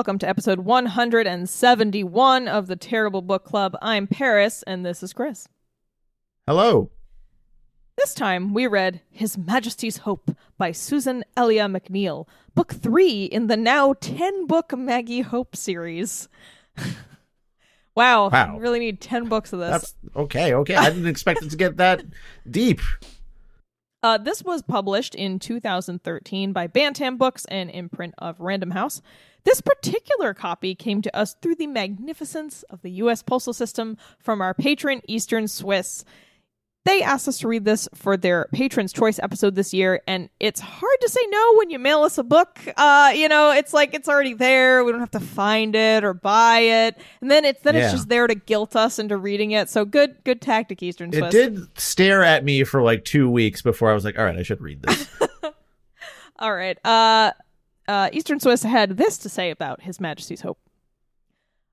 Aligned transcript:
Welcome 0.00 0.18
to 0.20 0.28
episode 0.30 0.60
171 0.60 2.48
of 2.48 2.68
the 2.68 2.74
Terrible 2.74 3.20
Book 3.20 3.44
Club. 3.44 3.76
I'm 3.82 4.06
Paris 4.06 4.64
and 4.66 4.82
this 4.82 5.02
is 5.02 5.12
Chris. 5.12 5.46
Hello. 6.46 6.90
This 7.98 8.14
time 8.14 8.54
we 8.54 8.66
read 8.66 9.02
His 9.10 9.36
Majesty's 9.36 9.98
Hope 9.98 10.34
by 10.56 10.72
Susan 10.72 11.22
Elia 11.36 11.66
MacNeal, 11.66 12.26
book 12.54 12.72
three 12.72 13.24
in 13.24 13.48
the 13.48 13.58
now 13.58 13.92
10 13.92 14.46
book 14.46 14.72
Maggie 14.74 15.20
Hope 15.20 15.54
series. 15.54 16.30
wow. 17.94 18.30
Wow. 18.30 18.30
I 18.30 18.56
really 18.56 18.78
need 18.78 19.02
10 19.02 19.28
books 19.28 19.52
of 19.52 19.58
this. 19.58 19.70
That's 19.70 19.94
okay. 20.16 20.54
Okay. 20.54 20.76
I 20.76 20.88
didn't 20.88 21.08
expect 21.08 21.42
it 21.42 21.50
to 21.50 21.58
get 21.58 21.76
that 21.76 22.02
deep. 22.50 22.80
Uh, 24.02 24.16
this 24.16 24.42
was 24.42 24.62
published 24.62 25.14
in 25.14 25.38
2013 25.38 26.52
by 26.54 26.66
Bantam 26.66 27.18
Books, 27.18 27.44
an 27.46 27.68
imprint 27.68 28.14
of 28.16 28.40
Random 28.40 28.70
House. 28.70 29.02
This 29.44 29.60
particular 29.60 30.32
copy 30.32 30.74
came 30.74 31.02
to 31.02 31.14
us 31.14 31.34
through 31.42 31.56
the 31.56 31.66
magnificence 31.66 32.62
of 32.64 32.80
the 32.80 32.90
U.S. 32.92 33.22
postal 33.22 33.52
system 33.52 33.98
from 34.18 34.40
our 34.40 34.54
patron 34.54 35.02
Eastern 35.06 35.48
Swiss. 35.48 36.04
They 36.86 37.02
asked 37.02 37.28
us 37.28 37.38
to 37.38 37.48
read 37.48 37.66
this 37.66 37.88
for 37.94 38.16
their 38.16 38.48
Patron's 38.52 38.92
Choice 38.92 39.18
episode 39.22 39.54
this 39.54 39.74
year, 39.74 40.00
and 40.08 40.30
it's 40.40 40.60
hard 40.60 40.96
to 41.02 41.08
say 41.10 41.20
no 41.28 41.54
when 41.56 41.68
you 41.68 41.78
mail 41.78 42.02
us 42.04 42.16
a 42.16 42.22
book. 42.22 42.58
Uh, 42.74 43.12
you 43.14 43.28
know, 43.28 43.50
it's 43.50 43.74
like 43.74 43.92
it's 43.92 44.08
already 44.08 44.32
there. 44.32 44.82
We 44.82 44.90
don't 44.90 45.00
have 45.00 45.10
to 45.10 45.20
find 45.20 45.76
it 45.76 46.04
or 46.04 46.14
buy 46.14 46.60
it, 46.60 46.96
and 47.20 47.30
then 47.30 47.44
it's 47.44 47.60
then 47.62 47.76
it's 47.76 47.92
just 47.92 48.08
there 48.08 48.26
to 48.26 48.34
guilt 48.34 48.76
us 48.76 48.98
into 48.98 49.18
reading 49.18 49.50
it. 49.50 49.68
So 49.68 49.84
good, 49.84 50.16
good 50.24 50.40
tactic, 50.40 50.82
Eastern 50.82 51.12
Swiss. 51.12 51.34
It 51.34 51.54
did 51.54 51.78
stare 51.78 52.24
at 52.24 52.44
me 52.44 52.64
for 52.64 52.80
like 52.80 53.04
two 53.04 53.30
weeks 53.30 53.60
before 53.60 53.90
I 53.90 53.94
was 53.94 54.04
like, 54.06 54.18
all 54.18 54.24
right, 54.24 54.36
I 54.38 54.42
should 54.42 54.62
read 54.62 54.82
this. 54.82 55.06
All 56.38 56.54
right. 56.54 56.78
Uh, 56.86 57.32
uh, 57.86 58.08
Eastern 58.14 58.40
Swiss 58.40 58.62
had 58.62 58.96
this 58.96 59.18
to 59.18 59.28
say 59.28 59.50
about 59.50 59.82
His 59.82 60.00
Majesty's 60.00 60.40
Hope. 60.40 60.58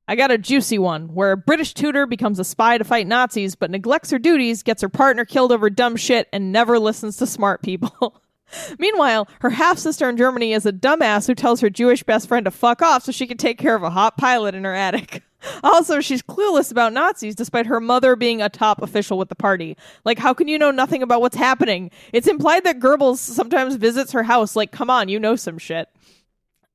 I 0.08 0.16
got 0.16 0.32
a 0.32 0.38
juicy 0.38 0.80
one 0.80 1.14
where 1.14 1.34
a 1.34 1.38
British 1.38 1.74
tutor 1.74 2.06
becomes 2.06 2.40
a 2.40 2.46
spy 2.46 2.78
to 2.78 2.84
fight 2.84 3.08
Nazis, 3.08 3.56
but 3.56 3.70
neglects 3.70 4.10
her 4.12 4.20
duties, 4.20 4.64
gets 4.64 4.82
her 4.82 4.90
partner 4.90 5.26
killed 5.26 5.52
over 5.52 5.70
dumb 5.70 5.98
shit, 5.98 6.30
and 6.32 6.52
never 6.52 6.80
listens 6.80 7.18
to 7.18 7.28
smart 7.28 7.62
people. 7.62 8.22
Meanwhile, 8.80 9.28
her 9.42 9.50
half 9.50 9.78
sister 9.78 10.08
in 10.10 10.16
Germany 10.16 10.54
is 10.54 10.66
a 10.66 10.72
dumbass 10.72 11.28
who 11.28 11.36
tells 11.36 11.60
her 11.60 11.70
Jewish 11.70 12.04
best 12.04 12.30
friend 12.30 12.46
to 12.46 12.52
fuck 12.52 12.82
off 12.82 13.04
so 13.04 13.12
she 13.12 13.28
can 13.28 13.38
take 13.38 13.58
care 13.58 13.76
of 13.76 13.84
a 13.84 13.90
hot 13.90 14.18
pilot 14.18 14.56
in 14.56 14.64
her 14.64 14.74
attic. 14.74 15.24
Also, 15.64 16.02
she's 16.02 16.24
clueless 16.24 16.72
about 16.72 16.94
Nazis 16.94 17.36
despite 17.36 17.68
her 17.68 17.80
mother 17.80 18.16
being 18.16 18.42
a 18.42 18.50
top 18.50 18.82
official 18.82 19.20
with 19.20 19.30
the 19.30 19.36
party. 19.36 19.78
Like, 20.04 20.18
how 20.18 20.34
can 20.34 20.48
you 20.48 20.58
know 20.58 20.72
nothing 20.72 21.04
about 21.04 21.22
what's 21.22 21.38
happening? 21.38 21.92
It's 22.12 22.28
implied 22.28 22.64
that 22.64 22.80
Goebbels 22.80 23.20
sometimes 23.20 23.76
visits 23.76 24.12
her 24.14 24.24
house. 24.24 24.56
Like, 24.56 24.72
come 24.72 24.90
on, 24.90 25.10
you 25.10 25.20
know 25.20 25.36
some 25.36 25.60
shit. 25.60 25.90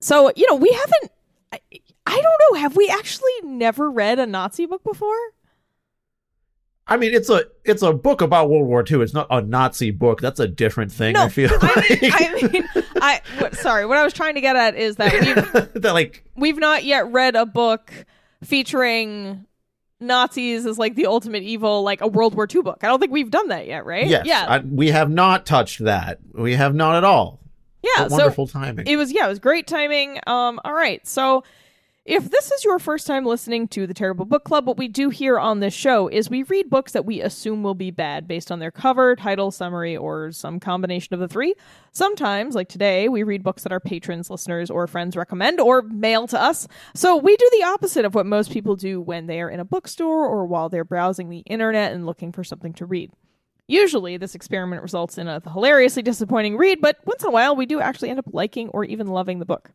So, 0.00 0.30
you 0.36 0.46
know, 0.48 0.54
we 0.54 0.70
haven't. 0.70 1.12
I, 1.52 1.60
I 2.06 2.20
don't 2.20 2.40
know. 2.52 2.60
Have 2.60 2.76
we 2.76 2.88
actually 2.88 3.32
never 3.42 3.90
read 3.90 4.18
a 4.18 4.26
Nazi 4.26 4.66
book 4.66 4.82
before? 4.82 5.16
I 6.86 6.96
mean, 6.96 7.14
it's 7.14 7.30
a 7.30 7.44
it's 7.64 7.82
a 7.82 7.92
book 7.92 8.20
about 8.20 8.50
World 8.50 8.66
War 8.66 8.84
II. 8.88 9.02
It's 9.02 9.14
not 9.14 9.28
a 9.30 9.40
Nazi 9.40 9.92
book. 9.92 10.20
That's 10.20 10.40
a 10.40 10.48
different 10.48 10.90
thing. 10.90 11.12
No, 11.14 11.24
I 11.24 11.28
feel 11.28 11.50
I 11.60 11.66
like. 11.66 12.02
mean, 12.02 12.12
I 12.12 12.48
mean, 12.52 12.68
I 12.96 13.20
what, 13.38 13.54
sorry. 13.56 13.86
What 13.86 13.98
I 13.98 14.04
was 14.04 14.12
trying 14.12 14.34
to 14.34 14.40
get 14.40 14.56
at 14.56 14.74
is 14.74 14.96
that 14.96 15.12
we've 15.12 15.72
that 15.82 15.92
like 15.92 16.24
we've 16.36 16.58
not 16.58 16.84
yet 16.84 17.10
read 17.12 17.36
a 17.36 17.46
book 17.46 17.92
featuring 18.42 19.46
Nazis 20.00 20.66
as 20.66 20.78
like 20.78 20.96
the 20.96 21.06
ultimate 21.06 21.44
evil, 21.44 21.82
like 21.82 22.00
a 22.00 22.08
World 22.08 22.34
War 22.34 22.48
II 22.52 22.62
book. 22.62 22.78
I 22.82 22.88
don't 22.88 22.98
think 22.98 23.12
we've 23.12 23.30
done 23.30 23.48
that 23.48 23.66
yet, 23.68 23.86
right? 23.86 24.06
yes, 24.06 24.26
Yeah. 24.26 24.44
I, 24.48 24.58
we 24.58 24.88
have 24.88 25.08
not 25.08 25.46
touched 25.46 25.84
that. 25.84 26.18
We 26.34 26.54
have 26.54 26.74
not 26.74 26.96
at 26.96 27.04
all. 27.04 27.40
Yeah. 27.82 28.08
So 28.08 28.16
wonderful 28.16 28.46
timing. 28.46 28.86
it 28.86 28.96
was 28.96 29.12
yeah, 29.12 29.26
it 29.26 29.28
was 29.28 29.38
great 29.38 29.66
timing. 29.66 30.18
Um, 30.26 30.60
all 30.64 30.74
right. 30.74 31.06
So 31.06 31.44
if 32.04 32.28
this 32.32 32.50
is 32.50 32.64
your 32.64 32.80
first 32.80 33.06
time 33.06 33.24
listening 33.24 33.68
to 33.68 33.86
the 33.86 33.94
Terrible 33.94 34.24
Book 34.24 34.42
Club, 34.42 34.66
what 34.66 34.76
we 34.76 34.88
do 34.88 35.08
here 35.08 35.38
on 35.38 35.60
this 35.60 35.72
show 35.72 36.08
is 36.08 36.28
we 36.28 36.42
read 36.42 36.68
books 36.68 36.90
that 36.92 37.04
we 37.04 37.20
assume 37.20 37.62
will 37.62 37.76
be 37.76 37.92
bad 37.92 38.26
based 38.26 38.50
on 38.50 38.58
their 38.58 38.72
cover, 38.72 39.14
title, 39.14 39.52
summary, 39.52 39.96
or 39.96 40.32
some 40.32 40.58
combination 40.58 41.14
of 41.14 41.20
the 41.20 41.28
three. 41.28 41.54
Sometimes, 41.92 42.56
like 42.56 42.68
today, 42.68 43.08
we 43.08 43.22
read 43.22 43.44
books 43.44 43.62
that 43.62 43.70
our 43.70 43.78
patrons, 43.78 44.30
listeners, 44.30 44.68
or 44.68 44.88
friends 44.88 45.16
recommend 45.16 45.60
or 45.60 45.82
mail 45.82 46.26
to 46.26 46.42
us. 46.42 46.66
So 46.92 47.16
we 47.16 47.36
do 47.36 47.48
the 47.52 47.66
opposite 47.66 48.04
of 48.04 48.16
what 48.16 48.26
most 48.26 48.50
people 48.50 48.74
do 48.74 49.00
when 49.00 49.28
they 49.28 49.40
are 49.40 49.48
in 49.48 49.60
a 49.60 49.64
bookstore 49.64 50.26
or 50.26 50.44
while 50.44 50.68
they're 50.68 50.84
browsing 50.84 51.30
the 51.30 51.44
internet 51.46 51.92
and 51.92 52.04
looking 52.04 52.32
for 52.32 52.42
something 52.42 52.72
to 52.74 52.84
read. 52.84 53.12
Usually, 53.68 54.16
this 54.16 54.34
experiment 54.34 54.82
results 54.82 55.18
in 55.18 55.28
a 55.28 55.40
hilariously 55.40 56.02
disappointing 56.02 56.56
read, 56.56 56.80
but 56.80 56.98
once 57.04 57.22
in 57.22 57.28
a 57.28 57.32
while, 57.32 57.54
we 57.56 57.66
do 57.66 57.80
actually 57.80 58.10
end 58.10 58.18
up 58.18 58.26
liking 58.32 58.68
or 58.70 58.84
even 58.84 59.06
loving 59.06 59.38
the 59.38 59.46
book. 59.46 59.70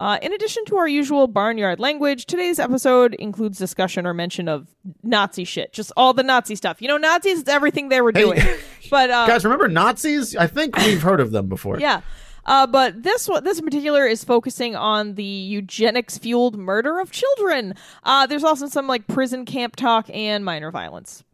Uh, 0.00 0.16
in 0.22 0.32
addition 0.32 0.64
to 0.66 0.76
our 0.76 0.86
usual 0.86 1.26
barnyard 1.26 1.80
language, 1.80 2.26
today's 2.26 2.60
episode 2.60 3.14
includes 3.14 3.58
discussion 3.58 4.06
or 4.06 4.14
mention 4.14 4.48
of 4.48 4.68
Nazi 5.02 5.42
shit, 5.42 5.72
just 5.72 5.90
all 5.96 6.12
the 6.14 6.22
Nazi 6.22 6.54
stuff. 6.54 6.80
You 6.80 6.86
know, 6.86 6.96
Nazis, 6.98 7.40
it's 7.40 7.48
everything 7.50 7.88
they 7.88 8.00
were 8.00 8.12
Hey, 8.14 8.20
doing. 8.22 8.40
but 8.90 9.10
uh, 9.10 9.26
Guys, 9.26 9.44
remember 9.44 9.66
Nazis? 9.66 10.36
I 10.36 10.46
think 10.46 10.76
we've 10.76 11.02
heard 11.02 11.20
of 11.20 11.32
them 11.32 11.48
before. 11.48 11.80
yeah. 11.80 12.02
Uh, 12.46 12.66
but 12.66 13.02
this 13.02 13.28
one, 13.28 13.42
this 13.44 13.58
in 13.58 13.64
particular 13.64 14.06
is 14.06 14.24
focusing 14.24 14.74
on 14.74 15.16
the 15.16 15.24
eugenics 15.24 16.16
fueled 16.16 16.56
murder 16.56 16.98
of 17.00 17.10
children. 17.10 17.74
Uh, 18.04 18.24
there's 18.26 18.44
also 18.44 18.68
some 18.68 18.86
like 18.86 19.06
prison 19.08 19.44
camp 19.44 19.76
talk 19.76 20.08
and 20.14 20.44
minor 20.44 20.70
violence. 20.70 21.24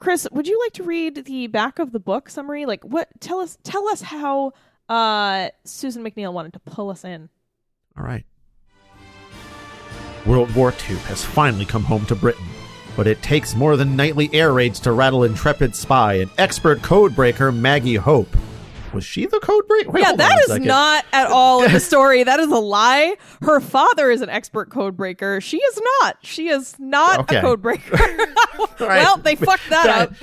Chris, 0.00 0.26
would 0.32 0.48
you 0.48 0.58
like 0.64 0.72
to 0.72 0.82
read 0.82 1.26
the 1.26 1.46
back 1.46 1.78
of 1.78 1.92
the 1.92 2.00
book 2.00 2.30
summary? 2.30 2.64
Like, 2.64 2.82
what? 2.84 3.08
Tell 3.20 3.38
us, 3.38 3.58
tell 3.62 3.86
us 3.88 4.00
how 4.00 4.54
uh, 4.88 5.50
Susan 5.64 6.02
MacNeal 6.02 6.32
wanted 6.32 6.54
to 6.54 6.58
pull 6.60 6.88
us 6.88 7.04
in. 7.04 7.28
All 7.98 8.04
right. 8.04 8.24
World 10.24 10.54
War 10.54 10.74
II 10.88 10.96
has 10.96 11.22
finally 11.22 11.66
come 11.66 11.84
home 11.84 12.06
to 12.06 12.14
Britain, 12.14 12.46
but 12.96 13.06
it 13.06 13.22
takes 13.22 13.54
more 13.54 13.76
than 13.76 13.94
nightly 13.94 14.30
air 14.32 14.52
raids 14.52 14.80
to 14.80 14.92
rattle 14.92 15.24
intrepid 15.24 15.76
spy 15.76 16.14
and 16.14 16.30
expert 16.38 16.80
codebreaker 16.80 17.54
Maggie 17.54 17.96
Hope. 17.96 18.34
Was 18.92 19.04
she 19.04 19.26
the 19.26 19.38
codebreaker? 19.38 19.92
Wait, 19.92 20.02
yeah, 20.02 20.12
that 20.12 20.38
is 20.40 20.46
second. 20.46 20.66
not 20.66 21.04
at 21.12 21.28
all 21.28 21.62
in 21.64 21.72
the 21.72 21.80
story. 21.92 22.22
That 22.24 22.40
is 22.40 22.48
a 22.48 22.58
lie. 22.58 23.16
Her 23.42 23.60
father 23.60 24.10
is 24.10 24.20
an 24.22 24.28
expert 24.28 24.70
code 24.70 24.96
breaker. 24.96 25.40
She 25.40 25.58
is 25.58 25.80
not. 26.02 26.18
She 26.22 26.48
is 26.48 26.74
not 26.78 27.20
Okay. 27.20 27.36
a 27.36 27.40
code 27.40 27.62
breaker. 27.62 27.96
Right. 28.80 29.02
well, 29.02 29.18
they 29.18 29.36
fucked 29.36 29.68
that 29.70 29.88
up. 29.88 30.14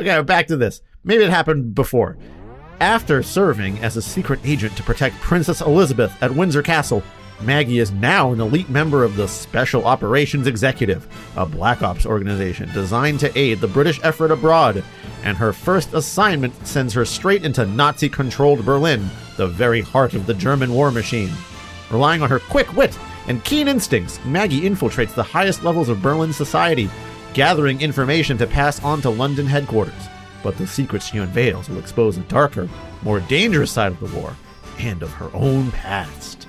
Okay, 0.00 0.22
back 0.22 0.46
to 0.48 0.56
this. 0.56 0.80
Maybe 1.02 1.24
it 1.24 1.30
happened 1.30 1.74
before. 1.74 2.16
After 2.80 3.22
serving 3.22 3.78
as 3.80 3.96
a 3.96 4.02
secret 4.02 4.40
agent 4.44 4.76
to 4.76 4.82
protect 4.82 5.16
Princess 5.20 5.60
Elizabeth 5.60 6.12
at 6.22 6.30
Windsor 6.34 6.62
Castle, 6.62 7.02
Maggie 7.44 7.78
is 7.78 7.92
now 7.92 8.32
an 8.32 8.40
elite 8.40 8.70
member 8.70 9.04
of 9.04 9.16
the 9.16 9.28
Special 9.28 9.84
Operations 9.84 10.46
Executive, 10.46 11.06
a 11.36 11.44
Black 11.44 11.82
Ops 11.82 12.06
organization 12.06 12.70
designed 12.72 13.20
to 13.20 13.38
aid 13.38 13.60
the 13.60 13.68
British 13.68 14.00
effort 14.02 14.30
abroad. 14.30 14.82
And 15.22 15.36
her 15.36 15.52
first 15.52 15.92
assignment 15.92 16.66
sends 16.66 16.94
her 16.94 17.04
straight 17.04 17.44
into 17.44 17.66
Nazi 17.66 18.08
controlled 18.08 18.64
Berlin, 18.64 19.10
the 19.36 19.46
very 19.46 19.82
heart 19.82 20.14
of 20.14 20.24
the 20.24 20.32
German 20.32 20.72
war 20.72 20.90
machine. 20.90 21.30
Relying 21.90 22.22
on 22.22 22.30
her 22.30 22.38
quick 22.38 22.74
wit 22.74 22.98
and 23.28 23.44
keen 23.44 23.68
instincts, 23.68 24.18
Maggie 24.24 24.62
infiltrates 24.62 25.14
the 25.14 25.22
highest 25.22 25.62
levels 25.62 25.90
of 25.90 26.00
Berlin 26.00 26.32
society, 26.32 26.88
gathering 27.34 27.80
information 27.82 28.38
to 28.38 28.46
pass 28.46 28.82
on 28.82 29.02
to 29.02 29.10
London 29.10 29.46
headquarters. 29.46 30.08
But 30.42 30.56
the 30.56 30.66
secrets 30.66 31.08
she 31.08 31.18
unveils 31.18 31.68
will 31.68 31.78
expose 31.78 32.16
a 32.16 32.22
darker, 32.22 32.70
more 33.02 33.20
dangerous 33.20 33.70
side 33.70 33.92
of 33.92 34.00
the 34.00 34.18
war. 34.18 34.34
and 34.78 35.02
of 35.02 35.12
her 35.12 35.30
own 35.34 35.70
past. 35.72 36.43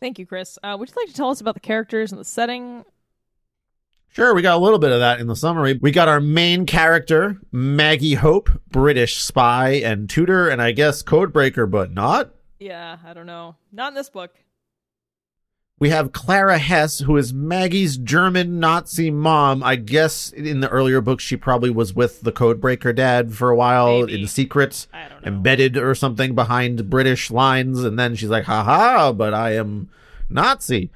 Thank 0.00 0.18
you, 0.18 0.26
Chris. 0.26 0.58
Uh, 0.62 0.76
would 0.78 0.88
you 0.88 0.94
like 0.96 1.08
to 1.08 1.14
tell 1.14 1.30
us 1.30 1.40
about 1.40 1.54
the 1.54 1.60
characters 1.60 2.12
and 2.12 2.20
the 2.20 2.24
setting? 2.24 2.84
Sure, 4.10 4.34
we 4.34 4.42
got 4.42 4.56
a 4.56 4.60
little 4.60 4.78
bit 4.78 4.90
of 4.90 5.00
that 5.00 5.20
in 5.20 5.26
the 5.26 5.36
summary. 5.36 5.78
We 5.80 5.90
got 5.90 6.08
our 6.08 6.20
main 6.20 6.66
character, 6.66 7.38
Maggie 7.52 8.14
Hope, 8.14 8.50
British 8.70 9.18
spy 9.18 9.72
and 9.74 10.08
tutor, 10.08 10.48
and 10.48 10.62
I 10.62 10.72
guess 10.72 11.02
codebreaker, 11.02 11.70
but 11.70 11.92
not. 11.92 12.34
Yeah, 12.58 12.96
I 13.04 13.12
don't 13.12 13.26
know. 13.26 13.56
Not 13.70 13.88
in 13.88 13.94
this 13.94 14.10
book. 14.10 14.34
We 15.80 15.90
have 15.90 16.10
Clara 16.12 16.58
Hess, 16.58 16.98
who 17.00 17.16
is 17.16 17.32
Maggie's 17.32 17.96
German 17.98 18.58
Nazi 18.58 19.12
mom. 19.12 19.62
I 19.62 19.76
guess 19.76 20.30
in 20.32 20.58
the 20.58 20.68
earlier 20.68 21.00
books, 21.00 21.22
she 21.22 21.36
probably 21.36 21.70
was 21.70 21.94
with 21.94 22.22
the 22.22 22.32
codebreaker 22.32 22.92
dad 22.94 23.32
for 23.34 23.50
a 23.50 23.56
while 23.56 24.00
Maybe. 24.00 24.22
in 24.22 24.26
secret, 24.26 24.88
I 24.92 25.08
don't 25.08 25.22
know. 25.22 25.28
embedded 25.28 25.76
or 25.76 25.94
something 25.94 26.34
behind 26.34 26.90
British 26.90 27.30
lines. 27.30 27.84
And 27.84 27.96
then 27.96 28.16
she's 28.16 28.28
like, 28.28 28.44
haha, 28.44 29.12
but 29.12 29.32
I 29.34 29.54
am 29.54 29.88
Nazi. 30.28 30.90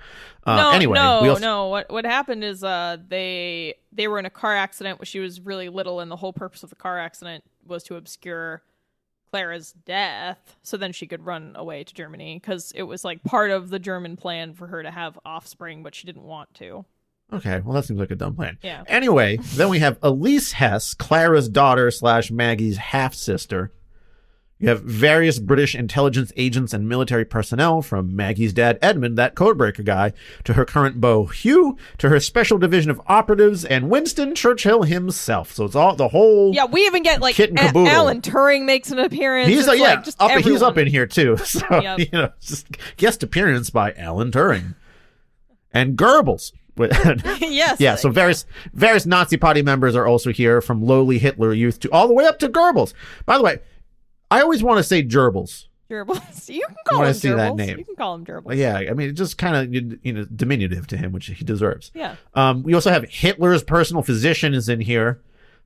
Uh, 0.44 0.56
no, 0.56 0.70
anyway, 0.72 0.94
no, 0.98 1.22
we 1.22 1.28
also- 1.28 1.40
no. 1.40 1.68
What 1.68 1.88
what 1.88 2.04
happened 2.04 2.42
is 2.42 2.64
uh 2.64 2.96
they 3.08 3.74
they 3.92 4.08
were 4.08 4.18
in 4.18 4.26
a 4.26 4.30
car 4.30 4.56
accident 4.56 4.98
when 4.98 5.06
she 5.06 5.20
was 5.20 5.40
really 5.40 5.68
little, 5.68 6.00
and 6.00 6.10
the 6.10 6.16
whole 6.16 6.32
purpose 6.32 6.64
of 6.64 6.70
the 6.70 6.74
car 6.74 6.98
accident 6.98 7.44
was 7.64 7.84
to 7.84 7.94
obscure 7.94 8.62
Clara's 9.32 9.72
death, 9.86 10.56
so 10.62 10.76
then 10.76 10.92
she 10.92 11.06
could 11.06 11.24
run 11.24 11.54
away 11.56 11.84
to 11.84 11.94
Germany 11.94 12.38
because 12.38 12.70
it 12.74 12.82
was 12.82 13.02
like 13.02 13.24
part 13.24 13.50
of 13.50 13.70
the 13.70 13.78
German 13.78 14.14
plan 14.14 14.52
for 14.52 14.66
her 14.66 14.82
to 14.82 14.90
have 14.90 15.18
offspring, 15.24 15.82
but 15.82 15.94
she 15.94 16.06
didn't 16.06 16.24
want 16.24 16.52
to. 16.54 16.84
Okay, 17.32 17.60
well, 17.64 17.74
that 17.74 17.86
seems 17.86 17.98
like 17.98 18.10
a 18.10 18.14
dumb 18.14 18.34
plan. 18.34 18.58
Yeah. 18.62 18.84
Anyway, 18.86 19.38
then 19.54 19.70
we 19.70 19.78
have 19.78 19.98
Elise 20.02 20.52
Hess, 20.52 20.92
Clara's 20.92 21.48
daughter 21.48 21.90
slash 21.90 22.30
Maggie's 22.30 22.76
half 22.76 23.14
sister. 23.14 23.72
You 24.62 24.68
have 24.68 24.82
various 24.82 25.40
British 25.40 25.74
intelligence 25.74 26.32
agents 26.36 26.72
and 26.72 26.88
military 26.88 27.24
personnel 27.24 27.82
from 27.82 28.14
Maggie's 28.14 28.52
dad 28.52 28.78
Edmund, 28.80 29.18
that 29.18 29.34
codebreaker 29.34 29.84
guy, 29.84 30.12
to 30.44 30.52
her 30.52 30.64
current 30.64 31.00
beau 31.00 31.26
Hugh, 31.26 31.76
to 31.98 32.08
her 32.08 32.20
special 32.20 32.58
division 32.58 32.88
of 32.90 33.00
operatives, 33.08 33.64
and 33.64 33.90
Winston 33.90 34.36
Churchill 34.36 34.84
himself. 34.84 35.52
So 35.52 35.64
it's 35.64 35.74
all 35.74 35.96
the 35.96 36.08
whole. 36.08 36.54
Yeah, 36.54 36.66
we 36.66 36.86
even 36.86 37.02
get 37.02 37.20
like 37.20 37.34
Kit 37.34 37.50
and 37.50 37.58
A- 37.58 37.62
caboodle. 37.62 37.88
Alan 37.88 38.20
Turing 38.20 38.64
makes 38.64 38.92
an 38.92 39.00
appearance. 39.00 39.48
He's 39.48 39.66
uh, 39.68 39.72
yeah, 39.72 39.82
like 39.94 40.04
just 40.04 40.22
up, 40.22 40.30
he's 40.42 40.62
up 40.62 40.78
in 40.78 40.86
here 40.86 41.06
too. 41.06 41.36
So 41.44 41.66
Yep. 41.70 41.98
you 41.98 42.06
know, 42.12 42.30
just 42.40 42.68
guest 42.96 43.22
appearance 43.24 43.68
by 43.70 43.92
Alan 43.94 44.30
Turing 44.30 44.76
and 45.74 45.96
Goebbels. 45.98 46.52
yes. 47.40 47.80
Yeah, 47.80 47.96
so 47.96 48.08
various 48.10 48.46
various 48.72 49.04
Nazi 49.06 49.36
party 49.36 49.60
members 49.62 49.94
are 49.94 50.06
also 50.06 50.32
here, 50.32 50.60
from 50.62 50.82
lowly 50.82 51.18
Hitler 51.18 51.52
youth 51.52 51.80
to 51.80 51.90
all 51.90 52.08
the 52.08 52.14
way 52.14 52.24
up 52.24 52.38
to 52.38 52.48
Goebbels. 52.48 52.94
By 53.26 53.36
the 53.36 53.44
way, 53.44 53.58
I 54.32 54.40
always 54.42 54.62
want 54.62 54.78
to 54.78 54.82
say 54.84 55.02
Gerbils. 55.02 55.66
gerbils. 55.90 56.48
You 56.52 56.66
can 56.66 56.76
call 56.88 56.98
wanna 56.98 57.10
him 57.10 57.14
see 57.14 57.28
that 57.30 57.52
gerbils. 57.52 57.56
name. 57.56 57.78
You 57.78 57.84
can 57.84 57.96
call 57.96 58.14
him 58.14 58.24
gerbils. 58.24 58.44
But 58.46 58.56
yeah, 58.56 58.76
I 58.76 58.92
mean, 58.94 59.10
it's 59.10 59.18
just 59.18 59.38
kind 59.38 59.56
of 59.56 59.72
you 60.04 60.12
know 60.12 60.24
diminutive 60.24 60.86
to 60.88 60.96
him, 60.96 61.12
which 61.12 61.26
he 61.26 61.44
deserves. 61.44 61.90
Yeah. 61.94 62.16
Um, 62.34 62.62
we 62.62 62.74
also 62.74 62.90
have 62.90 63.04
Hitler's 63.08 63.62
personal 63.62 64.02
physician 64.02 64.54
is 64.54 64.68
in 64.68 64.80
here, 64.80 65.20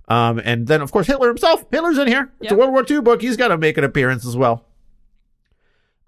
um, 0.08 0.40
and 0.44 0.66
then 0.66 0.82
of 0.82 0.90
course 0.92 1.06
Hitler 1.06 1.28
himself. 1.28 1.64
Hitler's 1.70 1.98
in 1.98 2.08
here. 2.08 2.32
It's 2.40 2.52
a 2.52 2.56
World 2.56 2.72
War 2.72 2.84
II 2.88 3.00
book. 3.00 3.22
He's 3.22 3.36
got 3.36 3.48
to 3.48 3.58
make 3.58 3.78
an 3.78 3.84
appearance 3.84 4.26
as 4.26 4.36
well. 4.36 4.64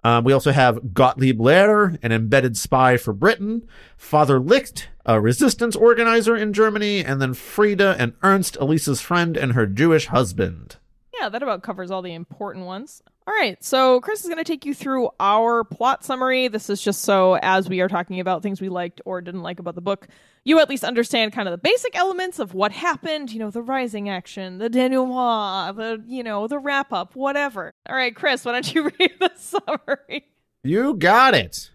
Um, 0.01 0.23
we 0.23 0.31
also 0.31 0.53
have 0.53 0.93
Gottlieb 0.93 1.39
Lehrer, 1.39 1.97
an 2.01 2.13
embedded 2.13 2.55
spy 2.55 2.95
for 2.95 3.11
Britain, 3.11 3.67
Father 3.97 4.39
Licht, 4.39 4.87
a 5.05 5.19
resistance 5.19 5.75
organizer 5.75 6.37
in 6.37 6.53
Germany, 6.53 7.03
and 7.03 7.21
then 7.21 7.33
Frida 7.33 7.97
and 7.99 8.13
Ernst, 8.23 8.55
Elise's 8.61 9.01
friend, 9.01 9.35
and 9.35 9.53
her 9.53 9.65
Jewish 9.65 10.05
husband. 10.07 10.77
Yeah, 11.19 11.29
that 11.29 11.43
about 11.43 11.63
covers 11.63 11.91
all 11.91 12.01
the 12.01 12.13
important 12.13 12.65
ones. 12.65 13.01
All 13.27 13.33
right, 13.33 13.61
so 13.63 13.99
Chris 14.01 14.21
is 14.21 14.27
going 14.27 14.37
to 14.37 14.43
take 14.43 14.65
you 14.65 14.73
through 14.73 15.09
our 15.19 15.63
plot 15.63 16.03
summary. 16.03 16.47
This 16.47 16.69
is 16.69 16.81
just 16.81 17.01
so 17.01 17.37
as 17.41 17.67
we 17.69 17.81
are 17.81 17.87
talking 17.87 18.19
about 18.19 18.41
things 18.41 18.61
we 18.61 18.69
liked 18.69 19.01
or 19.05 19.21
didn't 19.21 19.43
like 19.43 19.59
about 19.59 19.75
the 19.75 19.81
book, 19.81 20.07
you 20.45 20.59
at 20.59 20.69
least 20.69 20.83
understand 20.83 21.33
kind 21.33 21.47
of 21.47 21.51
the 21.51 21.57
basic 21.57 21.95
elements 21.95 22.39
of 22.39 22.53
what 22.53 22.71
happened, 22.71 23.31
you 23.31 23.39
know, 23.39 23.51
the 23.51 23.61
rising 23.61 24.09
action, 24.09 24.57
the 24.57 24.69
denouement, 24.69 25.75
the, 25.75 26.01
you 26.07 26.23
know, 26.23 26.47
the 26.47 26.57
wrap 26.57 26.93
up, 26.93 27.15
whatever. 27.15 27.73
All 27.87 27.95
right, 27.95 28.15
Chris, 28.15 28.45
why 28.45 28.53
don't 28.53 28.73
you 28.73 28.83
read 28.99 29.11
the 29.19 29.31
summary? 29.35 30.25
You 30.63 30.95
got 30.95 31.35
it. 31.35 31.69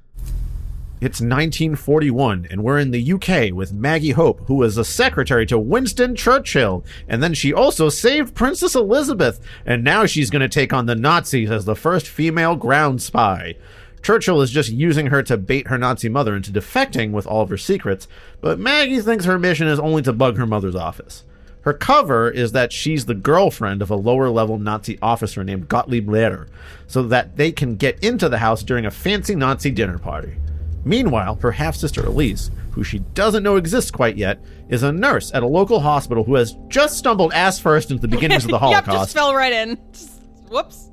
It's 1.04 1.20
1941, 1.20 2.46
and 2.50 2.64
we're 2.64 2.78
in 2.78 2.90
the 2.90 3.12
UK 3.12 3.52
with 3.52 3.74
Maggie 3.74 4.12
Hope, 4.12 4.40
who 4.46 4.54
was 4.54 4.78
a 4.78 4.86
secretary 4.86 5.44
to 5.48 5.58
Winston 5.58 6.16
Churchill, 6.16 6.82
and 7.06 7.22
then 7.22 7.34
she 7.34 7.52
also 7.52 7.90
saved 7.90 8.34
Princess 8.34 8.74
Elizabeth, 8.74 9.38
and 9.66 9.84
now 9.84 10.06
she's 10.06 10.30
going 10.30 10.40
to 10.40 10.48
take 10.48 10.72
on 10.72 10.86
the 10.86 10.94
Nazis 10.94 11.50
as 11.50 11.66
the 11.66 11.76
first 11.76 12.08
female 12.08 12.56
ground 12.56 13.02
spy. 13.02 13.54
Churchill 14.00 14.40
is 14.40 14.50
just 14.50 14.70
using 14.70 15.08
her 15.08 15.22
to 15.24 15.36
bait 15.36 15.66
her 15.66 15.76
Nazi 15.76 16.08
mother 16.08 16.34
into 16.34 16.50
defecting 16.50 17.10
with 17.10 17.26
all 17.26 17.42
of 17.42 17.50
her 17.50 17.58
secrets, 17.58 18.08
but 18.40 18.58
Maggie 18.58 19.02
thinks 19.02 19.26
her 19.26 19.38
mission 19.38 19.66
is 19.68 19.78
only 19.78 20.00
to 20.00 20.12
bug 20.14 20.38
her 20.38 20.46
mother's 20.46 20.74
office. 20.74 21.24
Her 21.64 21.74
cover 21.74 22.30
is 22.30 22.52
that 22.52 22.72
she's 22.72 23.04
the 23.04 23.14
girlfriend 23.14 23.82
of 23.82 23.90
a 23.90 23.94
lower 23.94 24.30
level 24.30 24.58
Nazi 24.58 24.98
officer 25.02 25.44
named 25.44 25.68
Gottlieb 25.68 26.08
Lehrer, 26.08 26.48
so 26.86 27.02
that 27.02 27.36
they 27.36 27.52
can 27.52 27.76
get 27.76 28.02
into 28.02 28.30
the 28.30 28.38
house 28.38 28.62
during 28.62 28.86
a 28.86 28.90
fancy 28.90 29.34
Nazi 29.34 29.70
dinner 29.70 29.98
party. 29.98 30.38
Meanwhile, 30.84 31.36
her 31.42 31.52
half 31.52 31.74
sister 31.76 32.04
Elise, 32.04 32.50
who 32.72 32.84
she 32.84 32.98
doesn't 32.98 33.42
know 33.42 33.56
exists 33.56 33.90
quite 33.90 34.16
yet, 34.16 34.38
is 34.68 34.82
a 34.82 34.92
nurse 34.92 35.32
at 35.32 35.42
a 35.42 35.46
local 35.46 35.80
hospital 35.80 36.24
who 36.24 36.34
has 36.34 36.56
just 36.68 36.98
stumbled 36.98 37.32
ass 37.32 37.58
first 37.58 37.90
into 37.90 38.00
the 38.02 38.08
beginnings 38.08 38.44
of 38.44 38.50
the 38.50 38.56
yep, 38.68 38.84
Holocaust. 38.84 38.98
just 38.98 39.14
fell 39.14 39.34
right 39.34 39.52
in. 39.52 39.78
Just- 39.92 40.20
whoops. 40.48 40.90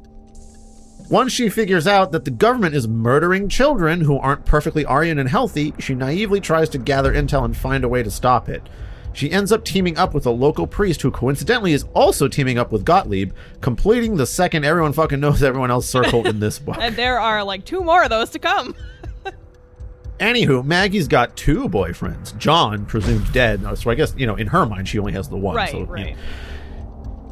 Once 1.10 1.34
she 1.34 1.50
figures 1.50 1.88
out 1.88 2.14
that 2.14 2.24
the 2.24 2.32
government 2.32 2.74
is 2.74 2.88
murdering 2.88 3.50
children 3.50 4.00
who 4.00 4.18
aren't 4.18 4.46
perfectly 4.46 4.86
Aryan 4.86 5.20
and 5.20 5.28
healthy, 5.28 5.74
she 5.78 5.94
naively 5.94 6.40
tries 6.40 6.70
to 6.70 6.78
gather 6.78 7.14
intel 7.14 7.44
and 7.44 7.56
find 7.56 7.84
a 7.84 7.90
way 7.90 8.02
to 8.02 8.10
stop 8.10 8.48
it. 8.48 8.62
She 9.12 9.30
ends 9.30 9.52
up 9.52 9.66
teaming 9.66 9.98
up 9.98 10.14
with 10.14 10.26
a 10.26 10.32
local 10.32 10.66
priest 10.66 11.02
who 11.02 11.12
coincidentally 11.12 11.74
is 11.74 11.84
also 11.94 12.30
teaming 12.30 12.58
up 12.58 12.72
with 12.72 12.86
Gottlieb, 12.86 13.34
completing 13.60 14.16
the 14.16 14.26
second 14.26 14.64
everyone 14.64 14.94
fucking 14.94 15.20
knows 15.20 15.44
everyone 15.44 15.70
else 15.70 15.86
circle 15.86 16.26
in 16.30 16.40
this 16.40 16.60
book. 16.60 16.78
And 16.80 16.96
there 16.96 17.20
are 17.20 17.44
like 17.44 17.66
two 17.66 17.82
more 17.82 18.04
of 18.04 18.10
those 18.10 18.30
to 18.30 18.40
come. 18.40 18.74
Anywho, 20.20 20.64
Maggie's 20.64 21.08
got 21.08 21.36
two 21.36 21.68
boyfriends. 21.68 22.38
John, 22.38 22.86
presumed 22.86 23.32
dead. 23.34 23.64
Uh, 23.64 23.76
so 23.76 23.90
I 23.90 23.96
guess, 23.96 24.14
you 24.16 24.28
know, 24.28 24.36
in 24.36 24.48
her 24.48 24.66
mind, 24.66 24.88
she 24.88 25.00
only 25.00 25.14
has 25.14 25.30
the 25.30 25.38
one. 25.38 25.56
right, 25.56 25.72
so, 25.72 25.80
you 25.80 25.86
know. 25.86 25.92
right. 25.92 26.18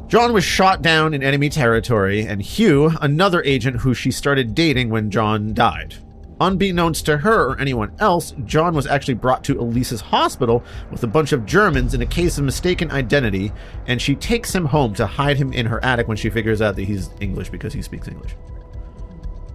John 0.08 0.32
was 0.32 0.42
shot 0.42 0.82
down 0.82 1.14
in 1.14 1.22
enemy 1.22 1.48
territory, 1.48 2.22
and 2.22 2.42
Hugh, 2.42 2.92
another 3.00 3.44
agent 3.44 3.76
who 3.76 3.94
she 3.94 4.10
started 4.10 4.56
dating 4.56 4.90
when 4.90 5.08
John 5.08 5.54
died. 5.54 5.94
Unbeknownst 6.40 7.06
to 7.06 7.18
her 7.18 7.50
or 7.50 7.60
anyone 7.60 7.92
else, 8.00 8.34
John 8.44 8.74
was 8.74 8.88
actually 8.88 9.14
brought 9.14 9.44
to 9.44 9.60
Elise's 9.60 10.00
hospital 10.00 10.64
with 10.90 11.04
a 11.04 11.06
bunch 11.06 11.30
of 11.30 11.46
Germans 11.46 11.94
in 11.94 12.00
a 12.02 12.06
case 12.06 12.38
of 12.38 12.44
mistaken 12.44 12.90
identity, 12.90 13.52
and 13.86 14.02
she 14.02 14.16
takes 14.16 14.52
him 14.52 14.64
home 14.64 14.94
to 14.94 15.06
hide 15.06 15.36
him 15.36 15.52
in 15.52 15.66
her 15.66 15.84
attic 15.84 16.08
when 16.08 16.16
she 16.16 16.28
figures 16.28 16.60
out 16.60 16.74
that 16.74 16.84
he's 16.84 17.10
English 17.20 17.50
because 17.50 17.72
he 17.72 17.82
speaks 17.82 18.08
English. 18.08 18.34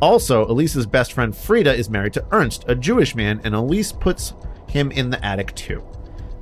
Also, 0.01 0.45
Elise's 0.47 0.85
best 0.85 1.13
friend 1.13 1.35
Frida 1.35 1.73
is 1.73 1.89
married 1.89 2.13
to 2.13 2.25
Ernst, 2.31 2.65
a 2.67 2.75
Jewish 2.75 3.15
man, 3.15 3.39
and 3.43 3.55
Elise 3.55 3.91
puts 3.91 4.33
him 4.67 4.91
in 4.91 5.09
the 5.09 5.23
attic 5.25 5.55
too. 5.55 5.83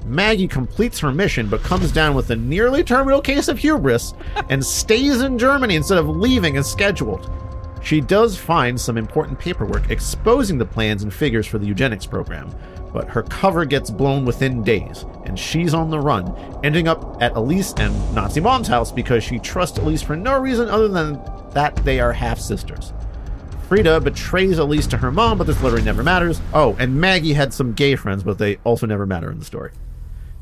Maggie 0.06 0.48
completes 0.48 1.00
her 1.00 1.12
mission 1.12 1.48
but 1.48 1.64
comes 1.64 1.92
down 1.92 2.16
with 2.16 2.30
a 2.30 2.36
nearly 2.36 2.84
terminal 2.84 3.22
case 3.22 3.48
of 3.48 3.60
hubris 3.60 4.14
and 4.50 4.66
stays 4.66 5.22
in 5.22 5.38
Germany 5.38 5.76
instead 5.76 5.98
of 5.98 6.10
leaving 6.10 6.58
as 6.58 6.70
scheduled. 6.70 7.30
She 7.84 8.00
does 8.02 8.38
find 8.38 8.80
some 8.80 8.98
important 8.98 9.38
paperwork 9.40 9.92
exposing 9.92 10.58
the 10.58 10.66
plans 10.66 11.04
and 11.04 11.14
figures 11.14 11.46
for 11.46 11.58
the 11.58 11.66
eugenics 11.68 12.06
program, 12.06 12.54
but 12.94 13.10
her 13.10 13.24
cover 13.24 13.66
gets 13.66 13.90
blown 13.90 14.24
within 14.24 14.64
days, 14.64 15.06
and 15.26 15.38
she's 15.38 15.74
on 15.74 15.90
the 15.90 16.00
run, 16.00 16.34
ending 16.64 16.88
up 16.88 17.22
at 17.22 17.36
Elise 17.36 17.74
and 17.78 17.94
Nazi 18.16 18.40
Mom's 18.40 18.68
house 18.68 18.92
because 18.92 19.24
she 19.24 19.38
trusts 19.38 19.80
Elise 19.80 20.02
for 20.02 20.16
no 20.16 20.40
reason 20.40 20.70
other 20.70 20.88
than 20.88 21.22
that 21.52 21.76
they 21.84 22.00
are 22.00 22.14
half 22.14 22.40
sisters. 22.40 22.94
Frida 23.74 24.02
betrays 24.02 24.60
Elise 24.60 24.86
to 24.86 24.98
her 24.98 25.12
mom, 25.12 25.40
but 25.40 25.48
this 25.48 25.60
literally 25.64 25.84
never 25.84 26.04
matters. 26.04 26.40
Oh, 26.54 26.76
and 26.78 27.02
Maggie 27.02 27.34
had 27.34 27.52
some 27.52 27.74
gay 27.74 27.96
friends, 27.96 28.22
but 28.22 28.38
they 28.38 28.58
also 28.58 28.86
never 28.86 29.08
matter 29.08 29.32
in 29.32 29.40
the 29.40 29.46
story. 29.46 29.72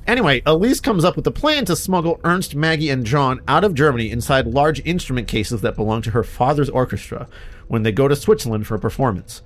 Anyway, 0.06 0.42
Elise 0.46 0.82
comes 0.82 1.06
up 1.06 1.16
with 1.16 1.26
a 1.26 1.32
plan 1.32 1.64
to 1.64 1.78
smuggle 1.78 2.20
Ernst, 2.26 2.56
Maggie, 2.56 2.90
and 2.90 3.06
John 3.06 3.40
out 3.48 3.64
of 3.64 3.74
Germany 3.74 4.12
inside 4.12 4.48
large 4.48 4.86
instrument 4.86 5.30
cases 5.30 5.62
that 5.62 5.78
belong 5.78 6.02
to 6.02 6.12
her 6.12 6.24
father's 6.24 6.70
orchestra 6.70 7.30
when 7.70 7.84
they 7.84 7.94
go 7.94 8.10
to 8.10 8.18
Switzerland 8.18 8.68
for 8.68 8.76
a 8.76 8.80
performance. 8.80 9.44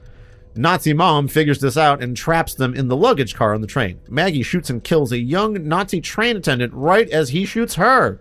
Nazi 0.55 0.93
mom 0.93 1.27
figures 1.27 1.59
this 1.59 1.77
out 1.77 2.01
and 2.01 2.17
traps 2.17 2.55
them 2.55 2.73
in 2.73 2.87
the 2.87 2.97
luggage 2.97 3.35
car 3.35 3.53
on 3.53 3.61
the 3.61 3.67
train. 3.67 3.99
Maggie 4.09 4.41
shoots 4.41 4.71
and 4.71 4.83
kills 4.83 5.11
a 5.11 5.19
young 5.19 5.67
Nazi 5.67 6.01
train 6.01 6.37
attendant 6.37 6.73
right 6.73 7.07
as 7.11 7.29
he 7.29 7.45
shoots 7.45 7.75
her. 7.75 8.19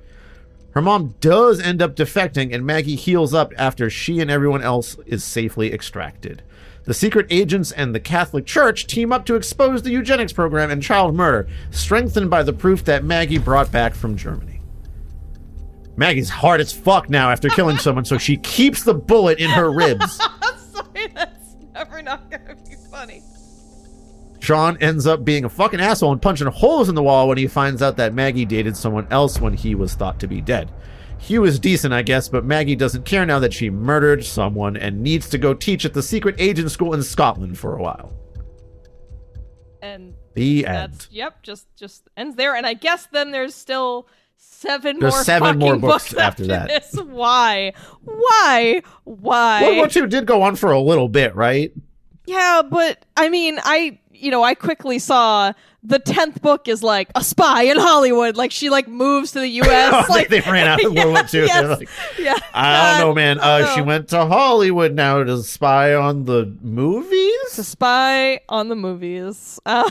Her 0.74 0.82
mom 0.82 1.14
does 1.20 1.60
end 1.60 1.80
up 1.80 1.94
defecting, 1.94 2.52
and 2.52 2.66
Maggie 2.66 2.96
heals 2.96 3.32
up 3.32 3.52
after 3.56 3.88
she 3.88 4.20
and 4.20 4.28
everyone 4.28 4.62
else 4.62 4.96
is 5.06 5.22
safely 5.22 5.72
extracted. 5.72 6.42
The 6.84 6.94
secret 6.94 7.26
agents 7.30 7.70
and 7.70 7.94
the 7.94 8.00
Catholic 8.00 8.44
Church 8.44 8.86
team 8.88 9.12
up 9.12 9.24
to 9.26 9.36
expose 9.36 9.82
the 9.82 9.92
eugenics 9.92 10.32
program 10.32 10.72
and 10.72 10.82
child 10.82 11.14
murder, 11.14 11.48
strengthened 11.70 12.28
by 12.28 12.42
the 12.42 12.52
proof 12.52 12.84
that 12.84 13.04
Maggie 13.04 13.38
brought 13.38 13.70
back 13.70 13.94
from 13.94 14.16
Germany. 14.16 14.60
Maggie's 15.96 16.28
hard 16.28 16.60
as 16.60 16.72
fuck 16.72 17.08
now 17.08 17.30
after 17.30 17.48
killing 17.48 17.78
someone, 17.78 18.04
so 18.04 18.18
she 18.18 18.36
keeps 18.36 18.82
the 18.82 18.94
bullet 18.94 19.38
in 19.38 19.50
her 19.50 19.70
ribs. 19.70 20.16
Sorry, 20.72 21.06
that's 21.14 21.54
never 21.72 22.02
not 22.02 22.28
gonna 22.30 22.56
be 22.68 22.74
funny. 22.90 23.22
John 24.44 24.76
ends 24.82 25.06
up 25.06 25.24
being 25.24 25.46
a 25.46 25.48
fucking 25.48 25.80
asshole 25.80 26.12
and 26.12 26.20
punching 26.20 26.46
holes 26.48 26.90
in 26.90 26.94
the 26.94 27.02
wall 27.02 27.28
when 27.28 27.38
he 27.38 27.46
finds 27.46 27.80
out 27.80 27.96
that 27.96 28.12
Maggie 28.12 28.44
dated 28.44 28.76
someone 28.76 29.06
else 29.10 29.40
when 29.40 29.54
he 29.54 29.74
was 29.74 29.94
thought 29.94 30.20
to 30.20 30.26
be 30.26 30.42
dead. 30.42 30.70
Hugh 31.18 31.44
is 31.44 31.58
decent, 31.58 31.94
I 31.94 32.02
guess, 32.02 32.28
but 32.28 32.44
Maggie 32.44 32.76
doesn't 32.76 33.06
care 33.06 33.24
now 33.24 33.38
that 33.38 33.54
she 33.54 33.70
murdered 33.70 34.22
someone 34.22 34.76
and 34.76 35.02
needs 35.02 35.30
to 35.30 35.38
go 35.38 35.54
teach 35.54 35.86
at 35.86 35.94
the 35.94 36.02
secret 36.02 36.34
agent 36.38 36.70
school 36.70 36.92
in 36.92 37.02
Scotland 37.02 37.58
for 37.58 37.74
a 37.78 37.82
while. 37.82 38.12
And 39.80 40.12
The 40.34 40.66
end. 40.66 41.06
yep, 41.10 41.42
just 41.42 41.66
just 41.74 42.10
ends 42.14 42.36
there. 42.36 42.54
And 42.54 42.66
I 42.66 42.74
guess 42.74 43.06
then 43.12 43.30
there's 43.30 43.54
still 43.54 44.06
seven 44.36 44.98
There's 44.98 45.14
more 45.14 45.24
seven 45.24 45.58
more 45.58 45.76
books 45.76 46.12
books 46.12 46.14
after 46.14 46.46
that. 46.48 46.68
This. 46.68 47.00
Why? 47.02 47.72
Why? 48.02 48.82
Why? 49.04 49.62
World 49.62 49.76
War 49.78 49.88
II 50.02 50.08
did 50.08 50.26
go 50.26 50.42
on 50.42 50.56
for 50.56 50.70
a 50.70 50.80
little 50.80 51.08
bit, 51.08 51.34
right? 51.34 51.72
Yeah, 52.26 52.62
but 52.68 53.04
I 53.16 53.28
mean, 53.30 53.58
I 53.62 53.98
you 54.14 54.30
know, 54.30 54.42
I 54.42 54.54
quickly 54.54 54.98
saw 54.98 55.52
the 55.82 55.98
tenth 55.98 56.40
book 56.40 56.66
is 56.66 56.82
like 56.82 57.10
a 57.14 57.22
spy 57.22 57.64
in 57.64 57.76
Hollywood. 57.76 58.36
Like 58.36 58.50
she 58.52 58.70
like 58.70 58.88
moves 58.88 59.32
to 59.32 59.40
the 59.40 59.48
U.S. 59.62 60.08
like 60.08 60.28
they 60.28 60.40
ran 60.40 60.66
out 60.66 60.84
of 60.84 60.92
World 60.94 61.12
War 61.12 61.22
II. 61.32 61.46
Yes, 61.46 61.78
like, 61.78 61.88
yeah, 62.18 62.36
I 62.52 62.98
don't 62.98 63.08
know, 63.08 63.14
man. 63.14 63.38
Uh, 63.40 63.74
she 63.74 63.82
went 63.82 64.08
to 64.08 64.26
Hollywood 64.26 64.94
now 64.94 65.22
to 65.22 65.42
spy 65.42 65.94
on 65.94 66.24
the 66.24 66.56
movies. 66.62 67.52
to 67.54 67.64
spy 67.64 68.40
on 68.48 68.68
the 68.68 68.76
movies. 68.76 69.60
Uh, 69.66 69.90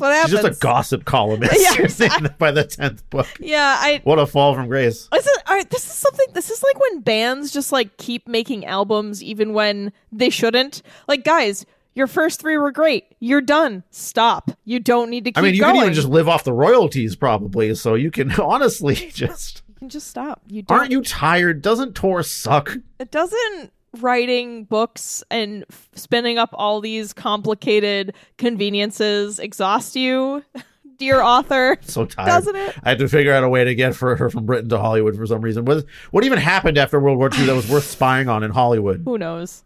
what 0.00 0.12
happens. 0.12 0.30
She's 0.30 0.40
just 0.40 0.58
a 0.58 0.60
gossip 0.60 1.04
columnist 1.04 1.54
Yes, 1.58 2.00
by 2.38 2.50
the 2.50 2.64
tenth 2.64 3.08
book. 3.10 3.26
Yeah, 3.38 3.76
I. 3.78 4.00
What 4.04 4.18
a 4.18 4.26
fall 4.26 4.54
from 4.54 4.66
grace. 4.66 5.08
This 5.12 5.26
is, 5.26 5.38
all 5.46 5.56
right, 5.56 5.68
this 5.68 5.84
is 5.84 5.92
something. 5.92 6.26
This 6.32 6.50
is 6.50 6.62
like 6.62 6.80
when 6.80 7.00
bands 7.00 7.52
just 7.52 7.70
like 7.70 7.96
keep 7.98 8.26
making 8.26 8.64
albums 8.64 9.22
even 9.22 9.52
when 9.52 9.92
they 10.10 10.30
shouldn't. 10.30 10.82
Like, 11.06 11.24
guys, 11.24 11.66
your 11.94 12.06
first 12.06 12.40
three 12.40 12.56
were 12.56 12.72
great. 12.72 13.04
You're 13.20 13.40
done. 13.40 13.82
Stop. 13.90 14.50
You 14.64 14.78
don't 14.80 15.10
need 15.10 15.24
to 15.24 15.30
keep 15.30 15.36
going. 15.36 15.44
I 15.44 15.48
mean, 15.48 15.54
you 15.54 15.60
going. 15.62 15.74
can 15.74 15.82
even 15.82 15.94
just 15.94 16.08
live 16.08 16.28
off 16.28 16.44
the 16.44 16.52
royalties, 16.52 17.16
probably. 17.16 17.74
So 17.74 17.94
you 17.94 18.10
can 18.10 18.32
honestly 18.40 18.94
just. 18.94 19.62
You 19.68 19.74
can 19.74 19.88
just 19.88 20.06
stop. 20.08 20.42
You 20.48 20.62
don't. 20.62 20.78
Aren't 20.78 20.90
you 20.92 21.02
tired? 21.02 21.62
Doesn't 21.62 21.94
Tor 21.94 22.22
suck? 22.22 22.76
It 22.98 23.10
doesn't 23.10 23.72
writing 23.98 24.64
books 24.64 25.24
and 25.30 25.64
f- 25.68 25.88
spinning 25.94 26.38
up 26.38 26.50
all 26.52 26.80
these 26.80 27.12
complicated 27.12 28.14
conveniences 28.38 29.40
exhaust 29.40 29.96
you, 29.96 30.44
dear 30.96 31.20
author. 31.20 31.76
So 31.82 32.04
tired. 32.04 32.26
Doesn't 32.26 32.54
it? 32.54 32.76
I 32.84 32.90
had 32.90 32.98
to 33.00 33.08
figure 33.08 33.32
out 33.32 33.42
a 33.42 33.48
way 33.48 33.64
to 33.64 33.74
get 33.74 33.96
for 33.96 34.14
her 34.14 34.30
from 34.30 34.46
Britain 34.46 34.68
to 34.68 34.78
Hollywood 34.78 35.16
for 35.16 35.26
some 35.26 35.40
reason. 35.40 35.64
What 35.64 35.84
what 36.12 36.24
even 36.24 36.38
happened 36.38 36.78
after 36.78 37.00
World 37.00 37.18
War 37.18 37.30
II 37.36 37.46
that 37.46 37.54
was 37.56 37.68
worth 37.68 37.84
spying 37.84 38.28
on 38.28 38.44
in 38.44 38.52
Hollywood? 38.52 39.02
Who 39.04 39.18
knows? 39.18 39.64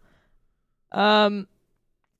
Um, 0.91 1.47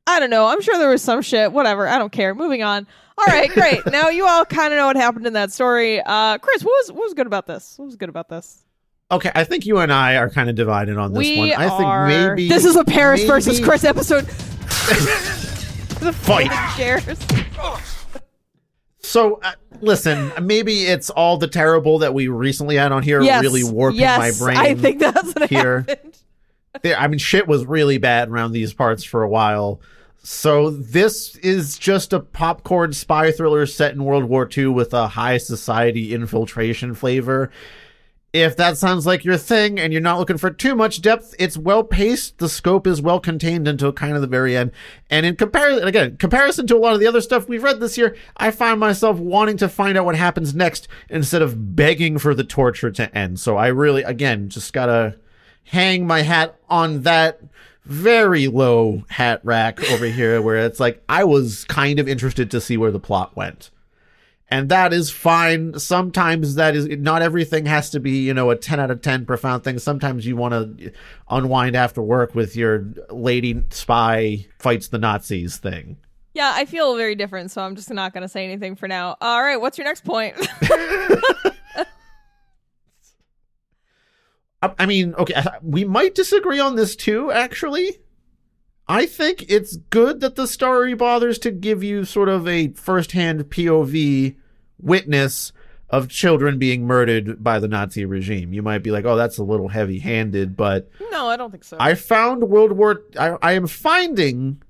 I 0.07 0.19
don't 0.19 0.29
know. 0.29 0.45
I'm 0.45 0.61
sure 0.61 0.77
there 0.77 0.89
was 0.89 1.01
some 1.01 1.21
shit. 1.21 1.51
Whatever. 1.51 1.87
I 1.87 1.97
don't 1.97 2.11
care. 2.11 2.35
Moving 2.35 2.61
on. 2.63 2.85
All 3.17 3.25
right, 3.25 3.49
great. 3.49 3.79
now 3.91 4.09
you 4.09 4.27
all 4.27 4.45
kind 4.45 4.73
of 4.73 4.77
know 4.77 4.87
what 4.87 4.95
happened 4.97 5.25
in 5.25 5.33
that 5.33 5.51
story. 5.51 6.01
Uh, 6.05 6.37
Chris, 6.37 6.63
what 6.63 6.71
was 6.71 6.91
what 6.91 7.03
was 7.03 7.13
good 7.13 7.27
about 7.27 7.47
this? 7.47 7.75
What 7.77 7.85
was 7.85 7.95
good 7.95 8.09
about 8.09 8.29
this? 8.29 8.63
Okay, 9.11 9.31
I 9.35 9.43
think 9.43 9.65
you 9.65 9.77
and 9.79 9.91
I 9.93 10.15
are 10.17 10.29
kind 10.29 10.49
of 10.49 10.55
divided 10.55 10.97
on 10.97 11.13
this 11.13 11.19
we 11.19 11.37
one. 11.37 11.51
I 11.53 11.67
are. 11.67 12.07
think 12.09 12.27
maybe 12.29 12.49
this 12.49 12.65
is 12.65 12.75
a 12.75 12.83
Paris 12.83 13.21
maybe- 13.21 13.27
versus 13.29 13.59
Chris 13.59 13.83
episode. 13.85 14.25
the 14.25 16.11
Fight. 16.13 16.51
Chairs. 16.75 17.17
So 18.99 19.39
uh, 19.43 19.53
listen, 19.81 20.31
maybe 20.41 20.83
it's 20.85 21.09
all 21.09 21.37
the 21.37 21.47
terrible 21.47 21.99
that 21.99 22.13
we 22.13 22.27
recently 22.27 22.75
had 22.75 22.91
on 22.91 23.03
here 23.03 23.21
Yes. 23.21 23.41
really 23.43 23.63
warping 23.63 23.99
yes, 23.99 24.39
my 24.39 24.45
brain. 24.45 24.57
I 24.57 24.73
think 24.75 24.99
that's 24.99 25.33
what 25.35 25.49
here. 25.49 25.85
happened. 25.87 26.17
I 26.97 27.07
mean, 27.07 27.19
shit 27.19 27.47
was 27.47 27.65
really 27.65 27.97
bad 27.97 28.29
around 28.29 28.51
these 28.51 28.73
parts 28.73 29.03
for 29.03 29.23
a 29.23 29.29
while. 29.29 29.79
So 30.27 30.71
this 30.71 31.35
is 31.35 31.77
just 31.77 32.11
a 32.11 32.19
popcorn 32.19 32.93
spy 32.93 33.31
thriller 33.31 33.67
set 33.67 33.93
in 33.93 34.03
World 34.03 34.23
War 34.23 34.49
II 34.51 34.69
with 34.69 34.91
a 34.91 35.09
high 35.09 35.37
society 35.37 36.15
infiltration 36.15 36.95
flavor. 36.95 37.51
If 38.33 38.57
that 38.57 38.79
sounds 38.79 39.05
like 39.05 39.23
your 39.23 39.37
thing 39.37 39.79
and 39.79 39.93
you're 39.93 40.01
not 40.01 40.17
looking 40.17 40.39
for 40.39 40.49
too 40.49 40.73
much 40.73 41.03
depth, 41.03 41.35
it's 41.37 41.59
well 41.59 41.83
paced. 41.83 42.39
The 42.39 42.49
scope 42.49 42.87
is 42.87 43.03
well 43.03 43.19
contained 43.19 43.67
until 43.67 43.93
kind 43.93 44.15
of 44.15 44.21
the 44.21 44.27
very 44.27 44.57
end. 44.57 44.71
And 45.11 45.27
in 45.27 45.35
comparison, 45.35 45.87
again, 45.87 46.17
comparison 46.17 46.65
to 46.67 46.75
a 46.75 46.79
lot 46.79 46.95
of 46.95 46.99
the 46.99 47.07
other 47.07 47.21
stuff 47.21 47.47
we've 47.47 47.61
read 47.61 47.79
this 47.79 47.95
year, 47.95 48.17
I 48.35 48.49
find 48.49 48.79
myself 48.79 49.19
wanting 49.19 49.57
to 49.57 49.69
find 49.69 49.95
out 49.95 50.05
what 50.05 50.15
happens 50.15 50.55
next 50.55 50.87
instead 51.07 51.43
of 51.43 51.75
begging 51.75 52.17
for 52.17 52.33
the 52.33 52.43
torture 52.43 52.89
to 52.89 53.15
end. 53.15 53.39
So 53.39 53.57
I 53.57 53.67
really, 53.67 54.01
again, 54.01 54.49
just 54.49 54.73
gotta 54.73 55.19
hang 55.65 56.07
my 56.07 56.23
hat 56.23 56.59
on 56.67 57.03
that 57.03 57.41
very 57.85 58.47
low 58.47 59.03
hat 59.09 59.41
rack 59.43 59.79
over 59.91 60.05
here 60.05 60.41
where 60.41 60.57
it's 60.57 60.79
like 60.79 61.03
I 61.07 61.23
was 61.23 61.65
kind 61.65 61.99
of 61.99 62.07
interested 62.07 62.51
to 62.51 62.61
see 62.61 62.77
where 62.77 62.91
the 62.91 62.99
plot 62.99 63.35
went. 63.35 63.71
And 64.47 64.69
that 64.69 64.93
is 64.93 65.09
fine. 65.09 65.79
Sometimes 65.79 66.55
that 66.55 66.75
is 66.75 66.87
not 66.87 67.23
everything 67.23 67.65
has 67.65 67.89
to 67.91 67.99
be, 67.99 68.23
you 68.23 68.33
know, 68.33 68.51
a 68.51 68.55
10 68.55 68.79
out 68.79 68.91
of 68.91 69.01
10 69.01 69.25
profound 69.25 69.63
thing. 69.63 69.79
Sometimes 69.79 70.25
you 70.25 70.35
want 70.35 70.77
to 70.77 70.91
unwind 71.29 71.75
after 71.75 72.01
work 72.01 72.35
with 72.35 72.55
your 72.55 72.85
lady 73.09 73.63
spy 73.71 74.45
fights 74.59 74.89
the 74.89 74.99
Nazis 74.99 75.57
thing. 75.57 75.97
Yeah, 76.35 76.51
I 76.53 76.65
feel 76.65 76.95
very 76.95 77.15
different, 77.15 77.49
so 77.49 77.61
I'm 77.61 77.75
just 77.75 77.89
not 77.89 78.13
going 78.13 78.21
to 78.21 78.27
say 78.27 78.43
anything 78.43 78.75
for 78.75 78.87
now. 78.87 79.15
All 79.21 79.41
right, 79.41 79.59
what's 79.59 79.77
your 79.77 79.85
next 79.85 80.03
point? 80.03 80.35
I, 84.77 84.85
mean, 84.85 85.13
okay, 85.15 85.41
we 85.61 85.85
might 85.85 86.15
disagree 86.15 86.59
on 86.59 86.75
this 86.75 86.95
too, 86.95 87.31
actually. 87.31 87.99
I 88.87 89.05
think 89.05 89.45
it's 89.49 89.77
good 89.77 90.21
that 90.21 90.35
the 90.35 90.47
story 90.47 90.93
bothers 90.93 91.39
to 91.39 91.51
give 91.51 91.83
you 91.83 92.05
sort 92.05 92.29
of 92.29 92.47
a 92.47 92.69
first-hand 92.73 93.45
POV 93.45 94.35
witness 94.79 95.51
of 95.89 96.09
children 96.09 96.59
being 96.59 96.85
murdered 96.85 97.43
by 97.43 97.59
the 97.59 97.67
Nazi 97.67 98.05
regime. 98.05 98.53
You 98.53 98.61
might 98.61 98.79
be 98.79 98.91
like, 98.91 99.05
"Oh, 99.05 99.15
that's 99.15 99.37
a 99.37 99.43
little 99.43 99.69
heavy-handed," 99.69 100.57
but 100.57 100.89
no, 101.11 101.27
I 101.27 101.37
don't 101.37 101.51
think 101.51 101.63
so. 101.63 101.77
I 101.79 101.95
found 101.95 102.43
World 102.43 102.73
War. 102.73 103.01
I, 103.19 103.37
I 103.41 103.51
am 103.53 103.67
finding 103.67 104.61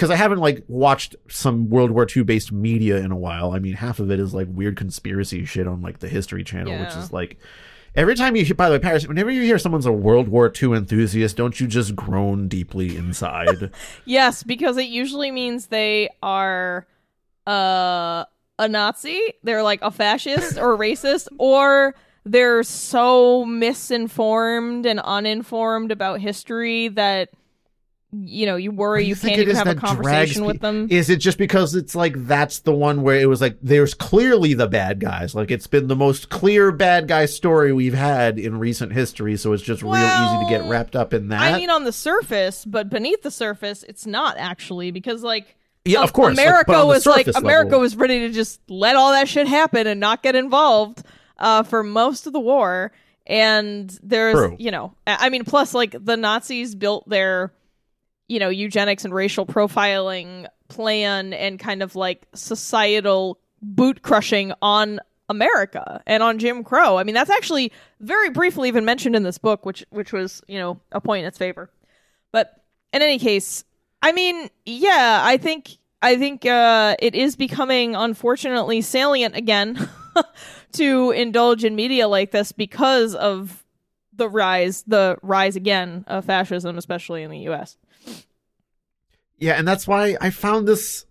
because 0.00 0.10
I 0.10 0.16
haven't 0.16 0.38
like 0.38 0.64
watched 0.66 1.14
some 1.28 1.68
World 1.70 1.90
War 1.90 2.06
II 2.14 2.22
based 2.24 2.52
media 2.52 2.98
in 2.98 3.12
a 3.12 3.16
while. 3.16 3.52
I 3.52 3.58
mean, 3.58 3.74
half 3.74 4.00
of 4.00 4.10
it 4.10 4.18
is 4.18 4.32
like 4.32 4.48
weird 4.50 4.76
conspiracy 4.76 5.44
shit 5.44 5.66
on 5.66 5.82
like 5.82 5.98
the 5.98 6.08
History 6.08 6.42
Channel, 6.42 6.78
which 6.78 6.94
is 6.96 7.12
like 7.12 7.38
every 7.94 8.14
time 8.14 8.36
you. 8.36 8.54
By 8.54 8.68
the 8.68 8.76
way, 8.76 8.78
Paris, 8.78 9.06
whenever 9.06 9.30
you 9.30 9.42
hear 9.42 9.58
someone's 9.58 9.86
a 9.86 9.92
World 9.92 10.28
War 10.28 10.52
II 10.60 10.74
enthusiast, 10.74 11.36
don't 11.36 11.58
you 11.60 11.66
just 11.66 11.94
groan 11.96 12.48
deeply 12.48 12.96
inside? 12.96 13.70
Yes, 14.04 14.42
because 14.42 14.76
it 14.76 14.86
usually 14.88 15.30
means 15.30 15.66
they 15.66 16.08
are 16.22 16.86
uh, 17.46 18.24
a 18.58 18.68
Nazi, 18.68 19.20
they're 19.42 19.62
like 19.62 19.80
a 19.82 19.90
fascist 19.90 20.58
or 20.58 20.74
a 20.74 20.78
racist, 20.86 21.28
or 21.38 21.94
they're 22.24 22.62
so 22.62 23.44
misinformed 23.44 24.86
and 24.86 25.00
uninformed 25.00 25.92
about 25.92 26.20
history 26.20 26.88
that 26.88 27.30
you 28.12 28.44
know 28.46 28.56
you 28.56 28.72
worry 28.72 29.04
you, 29.04 29.14
think 29.14 29.36
can't 29.36 29.48
even 29.48 29.56
have 29.56 29.68
a 29.68 29.74
conversation 29.74 30.44
with 30.44 30.60
them. 30.60 30.88
Is 30.90 31.10
it 31.10 31.16
just 31.16 31.38
because 31.38 31.74
it's 31.74 31.94
like 31.94 32.14
that's 32.26 32.60
the 32.60 32.72
one 32.72 33.02
where 33.02 33.20
it 33.20 33.26
was 33.26 33.40
like 33.40 33.56
there's 33.62 33.94
clearly 33.94 34.54
the 34.54 34.66
bad 34.66 35.00
guys? 35.00 35.34
Like 35.34 35.50
it's 35.50 35.66
been 35.66 35.86
the 35.86 35.96
most 35.96 36.28
clear 36.28 36.72
bad 36.72 37.08
guy 37.08 37.26
story 37.26 37.72
we've 37.72 37.94
had 37.94 38.38
in 38.38 38.58
recent 38.58 38.92
history, 38.92 39.36
so 39.36 39.52
it's 39.52 39.62
just 39.62 39.82
real 39.82 39.94
easy 39.94 40.44
to 40.44 40.46
get 40.48 40.68
wrapped 40.68 40.96
up 40.96 41.14
in 41.14 41.28
that. 41.28 41.40
I 41.40 41.58
mean, 41.58 41.70
on 41.70 41.84
the 41.84 41.92
surface, 41.92 42.64
but 42.64 42.90
beneath 42.90 43.22
the 43.22 43.30
surface, 43.30 43.84
it's 43.84 44.06
not 44.06 44.36
actually 44.38 44.90
because 44.90 45.22
like 45.22 45.56
yeah, 45.84 46.02
of 46.02 46.12
course. 46.12 46.36
America 46.36 46.72
the 46.72 46.86
was 46.86 47.06
like 47.06 47.26
surface 47.26 47.40
America 47.40 47.78
was 47.78 47.96
ready 47.96 48.20
to 48.20 48.30
just 48.30 48.60
let 48.68 48.96
all 48.96 49.12
that 49.12 49.28
shit 49.28 49.46
happen 49.46 49.86
and 49.86 50.00
not 50.00 50.22
get 50.22 50.34
involved 50.34 51.02
uh, 51.38 51.62
for 51.62 51.82
most 51.82 52.26
of 52.26 52.32
the 52.32 52.40
war. 52.40 52.92
And 53.26 53.96
there's, 54.02 54.34
True. 54.34 54.56
you 54.58 54.70
know, 54.70 54.94
I 55.06 55.30
mean, 55.30 55.44
plus 55.44 55.72
like 55.72 55.94
the 55.98 56.16
Nazis 56.16 56.74
built 56.74 57.08
their, 57.08 57.52
you 58.30 58.38
know, 58.38 58.48
eugenics 58.48 59.04
and 59.04 59.12
racial 59.12 59.44
profiling 59.44 60.46
plan 60.68 61.32
and 61.32 61.58
kind 61.58 61.82
of 61.82 61.96
like 61.96 62.28
societal 62.32 63.40
boot 63.60 64.02
crushing 64.02 64.52
on 64.62 65.00
America 65.28 66.00
and 66.06 66.22
on 66.22 66.38
Jim 66.38 66.62
Crow. 66.62 66.96
I 66.96 67.02
mean, 67.02 67.16
that's 67.16 67.28
actually 67.28 67.72
very 67.98 68.30
briefly 68.30 68.68
even 68.68 68.84
mentioned 68.84 69.16
in 69.16 69.24
this 69.24 69.36
book, 69.36 69.66
which 69.66 69.84
which 69.90 70.12
was, 70.12 70.42
you 70.46 70.60
know, 70.60 70.80
a 70.92 71.00
point 71.00 71.22
in 71.22 71.26
its 71.26 71.38
favor. 71.38 71.72
But 72.30 72.54
in 72.92 73.02
any 73.02 73.18
case, 73.18 73.64
I 74.00 74.12
mean, 74.12 74.48
yeah, 74.64 75.22
I 75.24 75.36
think 75.36 75.76
I 76.00 76.16
think 76.16 76.46
uh, 76.46 76.94
it 77.00 77.16
is 77.16 77.34
becoming 77.34 77.96
unfortunately 77.96 78.80
salient 78.80 79.34
again 79.34 79.88
to 80.74 81.10
indulge 81.10 81.64
in 81.64 81.74
media 81.74 82.06
like 82.06 82.30
this 82.30 82.52
because 82.52 83.16
of 83.16 83.64
the 84.12 84.28
rise, 84.28 84.84
the 84.86 85.16
rise 85.20 85.56
again 85.56 86.04
of 86.06 86.26
fascism, 86.26 86.78
especially 86.78 87.24
in 87.24 87.30
the 87.32 87.38
U.S. 87.38 87.76
Yeah, 89.40 89.54
and 89.54 89.66
that's 89.66 89.86
why 89.88 90.16
I 90.20 90.30
found 90.30 90.68
this 90.68 91.06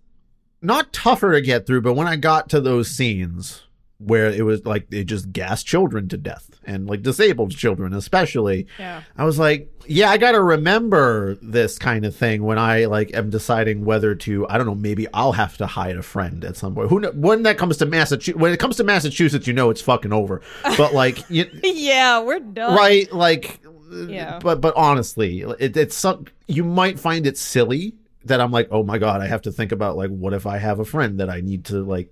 not 0.62 0.94
tougher 0.94 1.32
to 1.34 1.42
get 1.42 1.66
through, 1.66 1.82
but 1.82 1.94
when 1.94 2.08
I 2.08 2.16
got 2.16 2.50
to 2.50 2.62
those 2.62 2.90
scenes, 2.90 3.64
where 4.02 4.28
it 4.28 4.46
was 4.46 4.66
like 4.66 4.90
they 4.90 5.04
just 5.04 5.34
gassed 5.34 5.66
children 5.68 6.08
to 6.08 6.16
death 6.16 6.50
and 6.64 6.88
like 6.88 7.02
disabled 7.02 7.52
children 7.52 7.94
especially 7.94 8.66
Yeah. 8.80 9.02
i 9.18 9.26
was 9.26 9.38
like 9.38 9.70
yeah 9.88 10.10
i 10.10 10.16
gotta 10.18 10.42
remember 10.42 11.36
this 11.42 11.78
kind 11.78 12.06
of 12.06 12.16
thing 12.16 12.44
when 12.44 12.58
i 12.58 12.86
like 12.86 13.14
am 13.14 13.30
deciding 13.30 13.84
whether 13.84 14.16
to 14.16 14.48
i 14.48 14.58
don't 14.58 14.68
know 14.68 14.74
maybe 14.76 15.06
i'll 15.14 15.34
have 15.34 15.58
to 15.58 15.68
hide 15.68 15.98
a 15.98 16.02
friend 16.02 16.46
at 16.46 16.56
some 16.56 16.76
point 16.76 16.90
who 16.90 17.02
when 17.12 17.44
that 17.44 17.58
comes 17.58 17.76
to 17.76 17.86
massachusetts 17.86 18.40
when 18.40 18.54
it 18.54 18.58
comes 18.62 18.78
to 18.78 18.86
massachusetts 18.86 19.48
you 19.48 19.54
know 19.54 19.70
it's 19.70 19.82
fucking 19.82 20.14
over 20.14 20.42
but 20.78 20.94
like 20.94 21.18
you, 21.30 21.50
yeah, 21.62 22.22
we're 22.22 22.40
done. 22.40 22.78
right 22.78 23.12
like 23.12 23.60
Yeah. 24.08 24.40
but 24.42 24.62
but 24.62 24.74
honestly 24.78 25.42
it, 25.42 25.76
it's 25.76 25.98
some 25.98 26.24
you 26.48 26.64
might 26.64 26.98
find 26.98 27.28
it 27.28 27.38
silly 27.38 27.96
that 28.30 28.40
i'm 28.42 28.52
like 28.52 28.68
oh 28.72 28.82
my 28.84 28.98
god 28.98 29.22
i 29.22 29.28
have 29.28 29.42
to 29.44 29.52
think 29.52 29.72
about 29.72 29.96
like 29.98 30.10
what 30.10 30.34
if 30.34 30.48
i 30.48 30.58
have 30.58 30.80
a 30.80 30.86
friend 30.86 31.20
that 31.20 31.30
i 31.30 31.42
need 31.42 31.66
to 31.66 31.84
like 31.84 32.10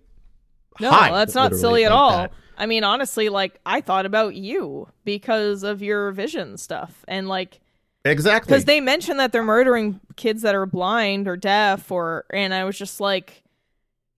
No, 0.79 0.91
hide, 0.91 1.13
that's 1.13 1.33
not 1.33 1.55
silly 1.55 1.85
at 1.85 1.91
all. 1.91 2.11
that. 2.11 2.31
I 2.59 2.65
mean, 2.65 2.83
honestly, 2.83 3.29
like 3.29 3.59
I 3.65 3.81
thought 3.81 4.05
about 4.05 4.35
you 4.35 4.87
because 5.05 5.61
of 5.63 5.81
your 5.81 6.11
vision 6.11 6.57
stuff, 6.57 7.03
and 7.07 7.27
like 7.27 7.59
exactly 8.05 8.51
because 8.51 8.65
they 8.65 8.81
mention 8.81 9.17
that 9.17 9.31
they're 9.31 9.43
murdering 9.43 9.99
kids 10.15 10.41
that 10.41 10.53
are 10.55 10.65
blind 10.65 11.27
or 11.27 11.37
deaf, 11.37 11.91
or 11.91 12.25
and 12.33 12.53
I 12.53 12.63
was 12.63 12.77
just 12.77 12.99
like, 12.99 13.43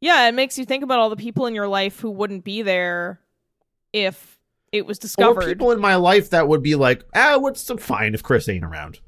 yeah, 0.01 0.27
it 0.27 0.33
makes 0.33 0.57
you 0.57 0.63
think 0.65 0.83
about 0.83 0.99
all 0.99 1.09
the 1.09 1.17
people 1.17 1.45
in 1.47 1.55
your 1.55 1.67
life 1.67 1.99
who 1.99 2.09
wouldn't 2.11 2.43
be 2.45 2.61
there 2.61 3.19
if 3.93 4.39
it 4.71 4.85
was 4.85 4.97
or 4.99 5.01
discovered. 5.01 5.45
people 5.45 5.71
in 5.71 5.79
my 5.81 5.95
life 5.95 6.29
that 6.29 6.47
would 6.47 6.61
be 6.63 6.75
like 6.75 7.03
ah 7.15 7.37
what's 7.39 7.63
the 7.65 7.77
fine 7.77 8.13
if 8.13 8.21
chris 8.21 8.47
ain't 8.47 8.63
around 8.63 8.99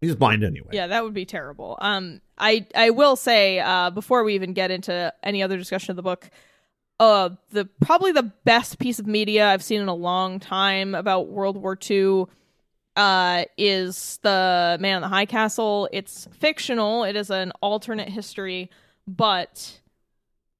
he's 0.00 0.14
blind 0.14 0.44
anyway 0.44 0.70
Yeah, 0.72 0.86
that 0.88 1.04
would 1.04 1.14
be 1.14 1.24
terrible. 1.24 1.78
Um, 1.80 2.20
I 2.36 2.66
I 2.74 2.90
will 2.90 3.16
say 3.16 3.60
uh, 3.60 3.90
before 3.90 4.24
we 4.24 4.34
even 4.34 4.52
get 4.52 4.70
into 4.70 5.12
any 5.22 5.42
other 5.42 5.56
discussion 5.56 5.90
of 5.90 5.96
the 5.96 6.02
book, 6.02 6.30
uh, 7.00 7.30
the 7.50 7.66
probably 7.80 8.12
the 8.12 8.24
best 8.44 8.78
piece 8.78 8.98
of 8.98 9.06
media 9.06 9.48
I've 9.48 9.62
seen 9.62 9.80
in 9.80 9.88
a 9.88 9.94
long 9.94 10.40
time 10.40 10.94
about 10.94 11.28
World 11.28 11.56
War 11.56 11.78
II 11.88 12.26
uh, 12.96 13.44
is 13.56 14.18
the 14.22 14.76
Man 14.80 14.96
in 14.96 15.02
the 15.02 15.08
High 15.08 15.26
Castle. 15.26 15.88
It's 15.92 16.26
fictional. 16.32 17.04
It 17.04 17.16
is 17.16 17.30
an 17.30 17.52
alternate 17.60 18.08
history, 18.08 18.70
but 19.06 19.80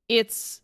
its 0.08 0.60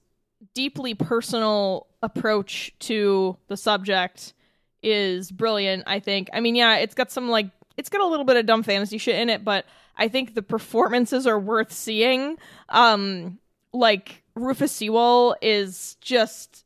deeply 0.55 0.95
personal 0.95 1.89
approach 2.03 2.73
to 2.79 3.37
the 3.49 3.57
subject 3.57 4.35
is 4.83 5.33
brilliant. 5.33 5.85
I 5.87 5.99
think. 5.99 6.29
I 6.33 6.41
mean, 6.41 6.55
yeah, 6.55 6.77
it's 6.77 6.95
got 6.95 7.11
some 7.11 7.29
like 7.29 7.51
it's 7.77 7.89
got 7.89 8.01
a 8.01 8.07
little 8.07 8.25
bit 8.25 8.37
of 8.37 8.47
dumb 8.47 8.63
fantasy 8.63 8.99
shit 8.99 9.17
in 9.17 9.29
it, 9.29 9.45
but 9.45 9.67
I 9.97 10.09
think 10.09 10.35
the 10.35 10.43
performances 10.43 11.27
are 11.27 11.39
worth 11.39 11.73
seeing. 11.73 12.37
Um, 12.69 13.39
like 13.73 14.23
Rufus 14.35 14.73
Sewell 14.73 15.37
is 15.43 15.97
just 16.01 16.65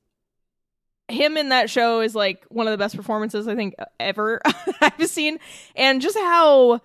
him 1.09 1.37
in 1.37 1.49
that 1.49 1.71
show 1.71 2.01
is 2.01 2.15
like 2.15 2.45
one 2.51 2.67
of 2.67 2.71
the 2.71 2.79
best 2.79 2.95
performances 2.95 3.49
I 3.49 3.55
think 3.55 3.75
ever 3.99 4.41
I've 4.81 5.09
seen, 5.09 5.39
and 5.75 6.03
just 6.03 6.17
how 6.17 6.81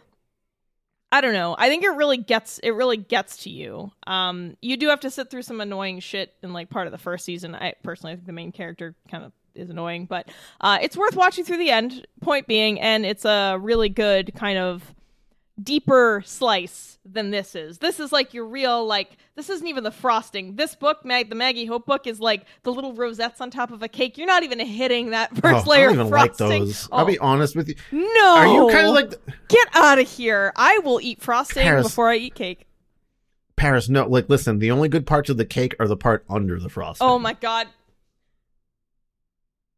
I 1.11 1.21
don't 1.21 1.33
know. 1.33 1.55
I 1.57 1.69
think 1.69 1.83
it 1.83 1.89
really 1.89 2.17
gets 2.17 2.59
it 2.59 2.71
really 2.71 2.97
gets 2.97 3.43
to 3.43 3.49
you. 3.49 3.91
Um, 4.07 4.57
you 4.61 4.77
do 4.77 4.87
have 4.89 5.01
to 5.01 5.11
sit 5.11 5.29
through 5.29 5.43
some 5.43 5.61
annoying 5.61 5.99
shit 5.99 6.33
in 6.41 6.53
like 6.53 6.69
part 6.69 6.87
of 6.87 6.91
the 6.91 6.97
first 6.97 7.25
season. 7.25 7.53
I 7.53 7.73
personally 7.83 8.15
think 8.15 8.25
the 8.25 8.33
main 8.33 8.51
character 8.51 8.95
kind 9.11 9.23
of 9.25 9.31
is 9.55 9.69
annoying, 9.69 10.05
but 10.05 10.29
uh, 10.61 10.77
it's 10.81 10.97
worth 10.97 11.15
watching 11.15 11.43
through 11.45 11.57
the 11.57 11.69
end. 11.71 12.05
Point 12.21 12.47
being, 12.47 12.79
and 12.79 13.05
it's 13.05 13.25
a 13.25 13.57
really 13.59 13.89
good 13.89 14.33
kind 14.35 14.57
of 14.57 14.93
deeper 15.61 16.23
slice 16.25 16.97
than 17.05 17.29
this 17.31 17.55
is. 17.55 17.77
This 17.77 17.99
is 17.99 18.11
like 18.11 18.33
your 18.33 18.45
real 18.45 18.85
like 18.85 19.17
this 19.35 19.49
isn't 19.49 19.67
even 19.67 19.83
the 19.83 19.91
frosting. 19.91 20.55
This 20.55 20.75
book, 20.75 21.05
Mag 21.05 21.29
the 21.29 21.35
Maggie 21.35 21.65
Hope 21.65 21.85
book, 21.85 22.07
is 22.07 22.19
like 22.19 22.45
the 22.63 22.73
little 22.73 22.93
rosettes 22.93 23.41
on 23.41 23.51
top 23.51 23.71
of 23.71 23.83
a 23.83 23.87
cake. 23.87 24.17
You're 24.17 24.27
not 24.27 24.43
even 24.43 24.59
hitting 24.59 25.11
that 25.11 25.29
first 25.37 25.45
Oh, 25.45 25.51
first 25.59 25.69
I 25.71 25.81
don't 25.81 25.93
even 25.93 26.05
of 26.07 26.11
like 26.11 26.37
those. 26.37 26.89
Oh, 26.91 26.97
I'll 26.97 27.05
be 27.05 27.19
honest 27.19 27.55
with 27.55 27.69
you. 27.69 27.75
no. 27.91 28.35
Are 28.37 28.47
you 28.47 28.69
kind 28.71 28.87
of 28.87 28.93
like 28.93 29.13
get 29.47 29.67
out 29.73 29.99
of 29.99 30.09
here? 30.09 30.53
I 30.55 30.79
will 30.79 30.99
eat 31.01 31.21
frosting 31.21 31.63
Paris. 31.63 31.87
before 31.87 32.09
I 32.09 32.15
eat 32.15 32.35
cake. 32.35 32.67
Paris? 33.55 33.89
No, 33.89 34.07
like 34.07 34.29
listen. 34.29 34.59
The 34.59 34.71
only 34.71 34.89
good 34.89 35.05
parts 35.05 35.29
of 35.29 35.37
the 35.37 35.45
cake 35.45 35.75
are 35.79 35.87
the 35.87 35.97
part 35.97 36.25
under 36.29 36.59
the 36.59 36.69
frosting. 36.69 37.07
Oh 37.07 37.19
my 37.19 37.33
god. 37.33 37.67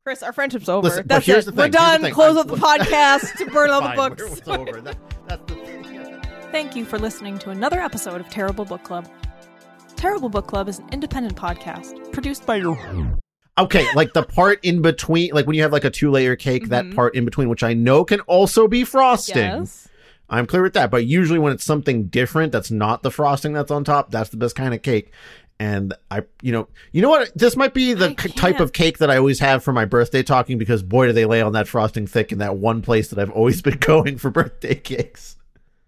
Chris, 0.06 0.22
our 0.22 0.32
friendship's 0.34 0.70
over. 0.70 0.84
Listen, 0.88 1.02
but 1.02 1.08
That's 1.08 1.26
here's 1.26 1.48
it. 1.48 1.56
the 1.56 1.58
We're 1.64 1.64
thing, 1.72 1.82
here's 1.82 1.84
the 1.84 1.92
done. 1.98 2.02
thing. 2.04 2.14
Close 2.14 2.38
I- 2.38 2.42
up 2.42 2.48
the 2.48 2.56
podcast. 2.58 3.52
Burn 3.52 3.72
all 3.72 3.82
the 3.82 3.88
Fine, 3.88 3.96
books. 3.98 4.38
It's 4.38 4.48
over. 4.48 4.80
That, 4.82 4.98
that's 5.28 5.52
the 5.52 5.56
thing. 5.56 6.22
Thank 6.52 6.76
you 6.76 6.86
for 6.86 7.00
listening 7.00 7.40
to 7.40 7.50
another 7.50 7.80
episode 7.80 8.22
of 8.22 8.30
Terrible 8.30 8.66
Book 8.66 8.84
Club. 8.84 9.10
Terrible 9.96 10.30
Book 10.30 10.46
Club 10.46 10.70
is 10.70 10.78
an 10.78 10.88
independent 10.92 11.36
podcast 11.36 12.12
produced 12.12 12.46
by 12.46 12.58
your. 12.58 12.78
Okay, 13.58 13.88
like 13.96 14.12
the 14.12 14.24
part 14.24 14.60
in 14.66 14.82
between, 14.82 15.32
like 15.32 15.48
when 15.48 15.56
you 15.56 15.62
have 15.62 15.72
like 15.72 15.86
a 15.86 15.90
two 15.90 16.12
layer 16.12 16.36
cake, 16.36 16.68
that 16.68 16.84
Mhm. 16.84 16.94
part 16.94 17.16
in 17.16 17.24
between, 17.24 17.48
which 17.48 17.64
I 17.64 17.74
know 17.74 18.04
can 18.04 18.20
also 18.22 18.68
be 18.68 18.84
frosting. 18.84 19.38
Yes. 19.38 19.88
I'm 20.30 20.46
clear 20.46 20.62
with 20.62 20.74
that. 20.74 20.92
But 20.92 21.06
usually 21.06 21.40
when 21.40 21.54
it's 21.54 21.64
something 21.64 22.08
different 22.08 22.52
that's 22.52 22.70
not 22.70 23.02
the 23.02 23.12
frosting 23.12 23.54
that's 23.54 23.72
on 23.72 23.86
top, 23.86 24.12
that's 24.12 24.30
the 24.30 24.36
best 24.36 24.58
kind 24.58 24.74
of 24.74 24.82
cake. 24.82 25.14
And 25.60 25.94
I, 26.12 26.24
you 26.42 26.52
know, 26.52 26.68
you 26.92 27.02
know 27.02 27.10
what? 27.10 27.32
This 27.36 27.56
might 27.56 27.74
be 27.74 27.94
the 27.94 28.14
c- 28.20 28.30
type 28.30 28.60
of 28.60 28.74
cake 28.74 28.98
that 28.98 29.10
I 29.10 29.18
always 29.18 29.40
have 29.40 29.64
for 29.64 29.72
my 29.72 29.86
birthday 29.86 30.22
talking 30.22 30.58
because 30.58 30.84
boy, 30.84 31.08
do 31.08 31.14
they 31.14 31.26
lay 31.26 31.42
on 31.42 31.54
that 31.54 31.68
frosting 31.68 32.08
thick 32.08 32.32
in 32.34 32.40
that 32.40 32.58
one 32.58 32.82
place 32.82 33.10
that 33.10 33.20
I've 33.20 33.32
always 33.32 33.62
been 33.62 33.78
going 33.80 34.18
for 34.18 34.30
birthday 34.30 34.76
cakes. 34.76 35.38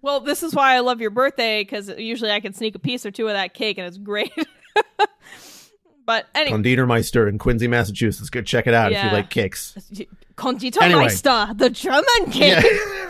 Well, 0.02 0.22
this 0.22 0.42
is 0.42 0.56
why 0.56 0.76
I 0.76 0.80
love 0.80 1.02
your 1.02 1.10
birthday 1.10 1.64
because 1.64 1.90
usually 1.90 2.32
I 2.32 2.40
can 2.40 2.54
sneak 2.54 2.76
a 2.76 2.80
piece 2.80 3.06
or 3.06 3.12
two 3.12 3.28
of 3.28 3.34
that 3.34 3.54
cake 3.54 3.78
and 3.78 3.86
it's 3.86 3.98
great. 3.98 4.32
but 6.06 6.28
anyway, 6.34 6.60
Konditormeister 6.60 7.28
in 7.28 7.38
Quincy, 7.38 7.68
Massachusetts. 7.68 8.30
Go 8.30 8.42
check 8.42 8.68
it 8.68 8.74
out 8.74 8.94
if 8.94 9.04
you 9.04 9.10
like 9.12 9.30
cakes. 9.30 9.76
Konditormeister, 10.38 11.58
the 11.58 11.70
German 11.70 12.32
cake. 12.32 12.64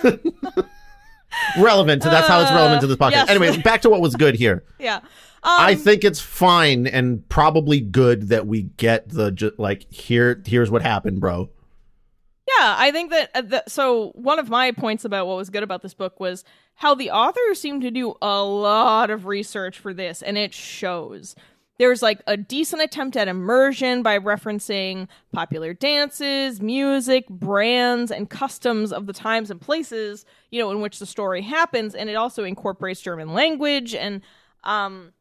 Yeah. 0.03 0.15
relevant. 1.59 2.03
So 2.03 2.09
that's 2.09 2.27
how 2.27 2.41
it's 2.41 2.51
relevant 2.51 2.81
to 2.81 2.87
this 2.87 2.97
podcast. 2.97 3.07
Uh, 3.07 3.09
yes. 3.09 3.29
Anyway, 3.29 3.61
back 3.61 3.81
to 3.81 3.89
what 3.89 4.01
was 4.01 4.15
good 4.15 4.35
here. 4.35 4.63
Yeah. 4.79 5.01
Um, 5.47 5.55
I 5.59 5.75
think 5.75 6.03
it's 6.03 6.19
fine 6.19 6.87
and 6.87 7.27
probably 7.29 7.79
good 7.79 8.27
that 8.29 8.47
we 8.47 8.63
get 8.63 9.07
the 9.07 9.31
ju- 9.31 9.53
like 9.57 9.89
here. 9.89 10.43
Here's 10.45 10.69
what 10.69 10.81
happened, 10.81 11.21
bro. 11.21 11.49
Yeah, 12.47 12.75
I 12.77 12.91
think 12.91 13.11
that, 13.11 13.31
uh, 13.33 13.41
the, 13.41 13.63
so. 13.67 14.11
One 14.15 14.39
of 14.39 14.49
my 14.49 14.73
points 14.73 15.05
about 15.05 15.25
what 15.25 15.37
was 15.37 15.49
good 15.49 15.63
about 15.63 15.83
this 15.83 15.93
book 15.93 16.19
was 16.19 16.43
how 16.75 16.95
the 16.95 17.11
author 17.11 17.53
seemed 17.53 17.81
to 17.83 17.91
do 17.91 18.15
a 18.21 18.43
lot 18.43 19.09
of 19.09 19.25
research 19.25 19.79
for 19.79 19.93
this, 19.93 20.21
and 20.21 20.37
it 20.37 20.53
shows. 20.53 21.33
There's 21.77 22.01
like 22.01 22.21
a 22.27 22.35
decent 22.35 22.81
attempt 22.81 23.15
at 23.15 23.29
immersion 23.29 24.03
by 24.03 24.19
referencing 24.19 25.07
popular 25.31 25.73
dances, 25.73 26.59
music, 26.61 27.29
brands, 27.29 28.11
and 28.11 28.29
customs 28.29 28.91
of 28.91 29.05
the 29.05 29.13
times 29.13 29.49
and 29.49 29.61
places, 29.61 30.25
you 30.51 30.59
know, 30.59 30.71
in 30.71 30.81
which 30.81 30.99
the 30.99 31.05
story 31.05 31.41
happens, 31.41 31.95
and 31.95 32.09
it 32.09 32.15
also 32.15 32.43
incorporates 32.43 32.99
German 32.99 33.33
language 33.33 33.95
and 33.95 34.21
um 34.63 35.13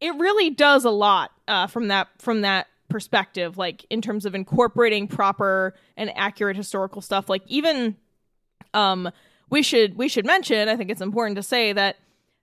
it 0.00 0.14
really 0.16 0.50
does 0.50 0.84
a 0.84 0.90
lot 0.90 1.32
uh, 1.48 1.66
from 1.66 1.88
that 1.88 2.08
from 2.18 2.42
that 2.42 2.66
perspective 2.88 3.56
like 3.56 3.86
in 3.88 4.02
terms 4.02 4.26
of 4.26 4.34
incorporating 4.34 5.06
proper 5.06 5.74
and 5.96 6.10
accurate 6.16 6.56
historical 6.56 7.00
stuff. 7.00 7.28
Like 7.28 7.42
even 7.46 7.96
um 8.74 9.10
we 9.48 9.62
should 9.62 9.96
we 9.96 10.08
should 10.08 10.24
mention 10.24 10.68
i 10.68 10.76
think 10.76 10.90
it's 10.90 11.00
important 11.00 11.36
to 11.36 11.42
say 11.42 11.72
that 11.72 11.96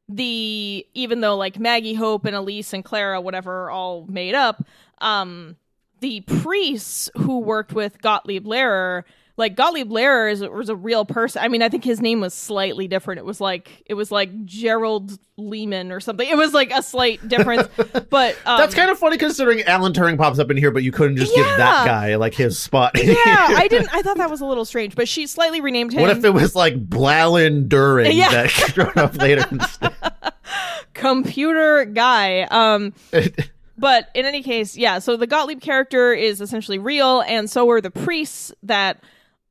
the 0.09 0.85
even 0.93 1.21
though 1.21 1.35
like 1.35 1.59
maggie 1.59 1.93
hope 1.93 2.25
and 2.25 2.35
elise 2.35 2.73
and 2.73 2.83
clara 2.83 3.19
whatever 3.19 3.65
are 3.65 3.71
all 3.71 4.05
made 4.07 4.35
up 4.35 4.65
um 4.99 5.55
the 5.99 6.21
priests 6.21 7.09
who 7.17 7.39
worked 7.39 7.73
with 7.73 8.01
gottlieb 8.01 8.45
lehrer 8.45 9.03
like 9.37 9.55
gottlieb 9.55 9.89
lehrer 9.89 10.31
is, 10.31 10.41
was 10.41 10.67
a 10.69 10.75
real 10.75 11.05
person 11.05 11.41
i 11.43 11.47
mean 11.47 11.61
i 11.61 11.69
think 11.69 11.83
his 11.83 12.01
name 12.01 12.19
was 12.19 12.33
slightly 12.33 12.87
different 12.87 13.19
it 13.19 13.25
was 13.25 13.39
like 13.39 13.83
it 13.85 13.93
was 13.93 14.11
like 14.11 14.45
gerald 14.45 15.17
lehman 15.37 15.91
or 15.91 15.99
something 15.99 16.27
it 16.27 16.35
was 16.35 16.53
like 16.53 16.71
a 16.71 16.81
slight 16.81 17.25
difference 17.27 17.67
but 18.09 18.35
um, 18.45 18.57
That's 18.59 18.73
kind 18.73 18.89
of 18.89 18.97
funny 18.97 19.17
considering 19.17 19.61
Alan 19.61 19.93
Turing 19.93 20.17
pops 20.17 20.39
up 20.39 20.49
in 20.49 20.57
here, 20.57 20.71
but 20.71 20.81
you 20.81 20.91
couldn't 20.91 21.17
just 21.17 21.35
give 21.35 21.45
that 21.45 21.85
guy 21.85 22.15
like 22.15 22.33
his 22.33 22.57
spot. 22.57 22.91
yeah 23.01 23.15
i 23.51 23.67
didn't 23.69 23.93
i 23.93 24.01
thought 24.01 24.17
that 24.17 24.29
was 24.31 24.41
a 24.41 24.45
little 24.45 24.65
strange 24.65 24.95
but 24.95 25.07
she 25.07 25.27
slightly 25.27 25.61
renamed 25.61 25.93
him 25.93 26.01
what 26.01 26.09
if 26.09 26.23
it 26.25 26.31
was 26.33 26.55
like 26.55 26.89
Blalin 26.89 27.67
During 27.69 28.17
Yeah. 28.17 28.31
that 28.31 28.49
showed 28.49 28.97
up 28.97 29.15
later 29.17 29.45
instead? 29.51 29.93
computer 30.93 31.85
guy 31.85 32.41
um 32.49 32.93
but 33.77 34.09
in 34.15 34.25
any 34.25 34.41
case 34.41 34.75
yeah 34.75 34.97
so 34.97 35.15
the 35.15 35.27
gottlieb 35.27 35.61
character 35.61 36.11
is 36.13 36.41
essentially 36.41 36.79
real 36.79 37.21
and 37.21 37.49
so 37.49 37.69
are 37.69 37.79
the 37.81 37.91
priests 37.91 38.51
that 38.63 38.97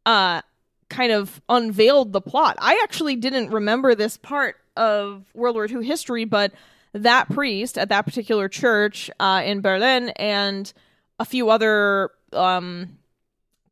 uh 0.07 0.41
kind 0.89 1.13
of 1.13 1.41
unveiled 1.49 2.13
the 2.13 2.21
plot 2.21 2.57
i 2.61 2.81
actually 2.83 3.17
didn't 3.17 3.51
remember 3.51 3.95
this 3.95 4.17
part 4.17 4.57
of 4.77 5.25
world 5.35 5.57
war 5.57 5.67
ii 5.71 5.85
history 5.85 6.25
but 6.25 6.53
that 6.93 7.29
priest 7.29 7.77
at 7.77 7.91
that 7.91 8.03
particular 8.03 8.49
church 8.49 9.11
uh, 9.21 9.43
in 9.45 9.61
berlin 9.61 10.09
and 10.11 10.73
a 11.21 11.25
few 11.25 11.51
other 11.51 12.11
um 12.33 12.97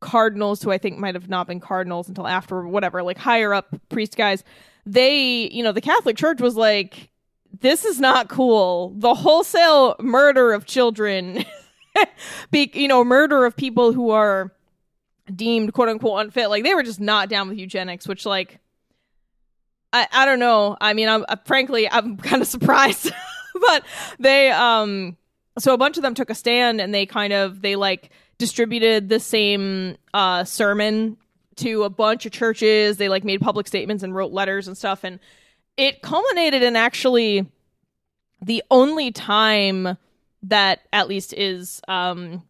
cardinals 0.05 0.61
who 0.61 0.71
I 0.71 0.77
think 0.77 0.99
might 0.99 1.15
have 1.15 1.29
not 1.29 1.47
been 1.47 1.59
cardinals 1.59 2.07
until 2.07 2.27
after 2.27 2.65
whatever, 2.67 3.01
like 3.01 3.17
higher 3.17 3.53
up 3.53 3.75
priest 3.89 4.15
guys, 4.15 4.43
they, 4.85 5.49
you 5.51 5.63
know, 5.63 5.71
the 5.71 5.81
Catholic 5.81 6.15
Church 6.15 6.39
was 6.39 6.55
like, 6.55 7.09
this 7.59 7.85
is 7.85 7.99
not 7.99 8.29
cool. 8.29 8.93
The 8.97 9.15
wholesale 9.15 9.95
murder 9.99 10.53
of 10.53 10.65
children 10.65 11.43
be 12.51 12.69
you 12.73 12.87
know 12.87 13.03
murder 13.03 13.45
of 13.45 13.55
people 13.55 13.93
who 13.93 14.09
are 14.09 14.51
deemed 15.33 15.73
quote 15.73 15.89
unquote 15.89 16.21
unfit. 16.21 16.49
Like 16.49 16.63
they 16.63 16.73
were 16.75 16.83
just 16.83 16.99
not 16.99 17.29
down 17.29 17.47
with 17.47 17.57
eugenics 17.57 18.07
which 18.07 18.25
like 18.25 18.59
i 19.93 20.07
i 20.11 20.25
don't 20.25 20.39
know. 20.39 20.77
I 20.79 20.93
mean 20.93 21.07
i'm 21.07 21.25
uh, 21.27 21.37
frankly 21.45 21.89
i'm 21.89 22.17
kind 22.29 22.41
of 22.41 22.47
surprised. 22.47 23.11
But 23.57 23.85
they 24.19 24.51
um 24.51 25.15
so 25.57 25.73
a 25.73 25.77
bunch 25.77 25.95
of 25.95 26.03
them 26.03 26.13
took 26.13 26.29
a 26.29 26.35
stand 26.35 26.81
and 26.81 26.93
they 26.93 27.05
kind 27.05 27.31
of 27.31 27.61
they 27.61 27.77
like 27.77 28.09
distributed 28.37 29.07
the 29.07 29.19
same 29.19 29.95
uh 30.13 30.43
sermon 30.43 31.15
to 31.57 31.83
a 31.83 31.89
bunch 31.89 32.25
of 32.25 32.31
churches. 32.31 32.97
They 32.97 33.09
like 33.09 33.23
made 33.23 33.39
public 33.41 33.67
statements 33.67 34.03
and 34.03 34.13
wrote 34.13 34.33
letters 34.33 34.67
and 34.67 34.77
stuff. 34.77 35.03
And 35.03 35.19
it 35.77 36.01
culminated 36.01 36.63
in 36.63 36.75
actually 36.75 37.45
the 38.41 38.61
only 38.69 39.11
time 39.11 39.97
that 40.43 40.81
at 40.91 41.07
least 41.07 41.33
is 41.33 41.81
um 41.87 42.43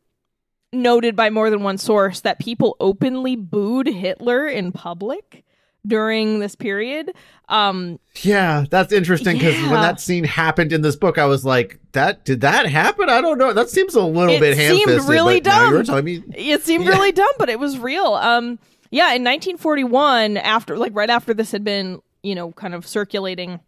noted 0.76 1.16
by 1.16 1.30
more 1.30 1.50
than 1.50 1.64
one 1.64 1.78
source 1.78 2.22
that 2.22 2.40
people 2.40 2.76
openly 2.80 3.36
booed 3.36 3.88
Hitler 3.88 4.48
in 4.48 4.72
public 4.72 5.44
during 5.88 6.40
this 6.40 6.56
period. 6.56 7.12
Um, 7.48 8.00
Yeah, 8.24 8.66
that's 8.72 8.92
interesting 8.92 9.38
because 9.38 9.54
Yeah. 9.56 9.72
when 9.72 9.82
that 9.82 10.00
scene 10.00 10.24
happened 10.24 10.74
in 10.74 10.82
this 10.82 10.96
book, 10.96 11.18
I 11.20 11.26
was 11.26 11.46
like, 11.46 11.80
"That 11.92 12.26
did 12.26 12.42
that 12.42 12.66
happen? 12.66 13.08
I 13.10 13.22
don't 13.22 13.38
know. 13.38 13.54
That 13.54 13.70
seems 13.70 13.94
a 13.94 14.02
little 14.02 14.34
It 14.34 14.40
bit 14.40 14.58
seemed 14.58 14.80
ham-fisted." 14.88 15.10
really 15.10 15.40
dumb. 15.42 15.84
Telling 15.84 16.06
me, 16.06 16.24
it 16.36 16.64
seemed 16.64 16.86
Yeah. 16.86 16.92
really 16.92 17.12
dumb, 17.12 17.32
but 17.38 17.50
it 17.50 17.60
was 17.60 17.78
real. 17.78 18.16
Um, 18.16 18.58
yeah, 18.90 19.14
in 19.14 19.24
1941, 19.24 20.38
after 20.38 20.76
like 20.78 20.92
right 20.96 21.10
after 21.10 21.34
this 21.36 21.52
had 21.52 21.64
been, 21.64 22.02
you 22.24 22.34
know, 22.34 22.52
kind 22.54 22.74
of 22.74 22.88
circulating 22.88 23.60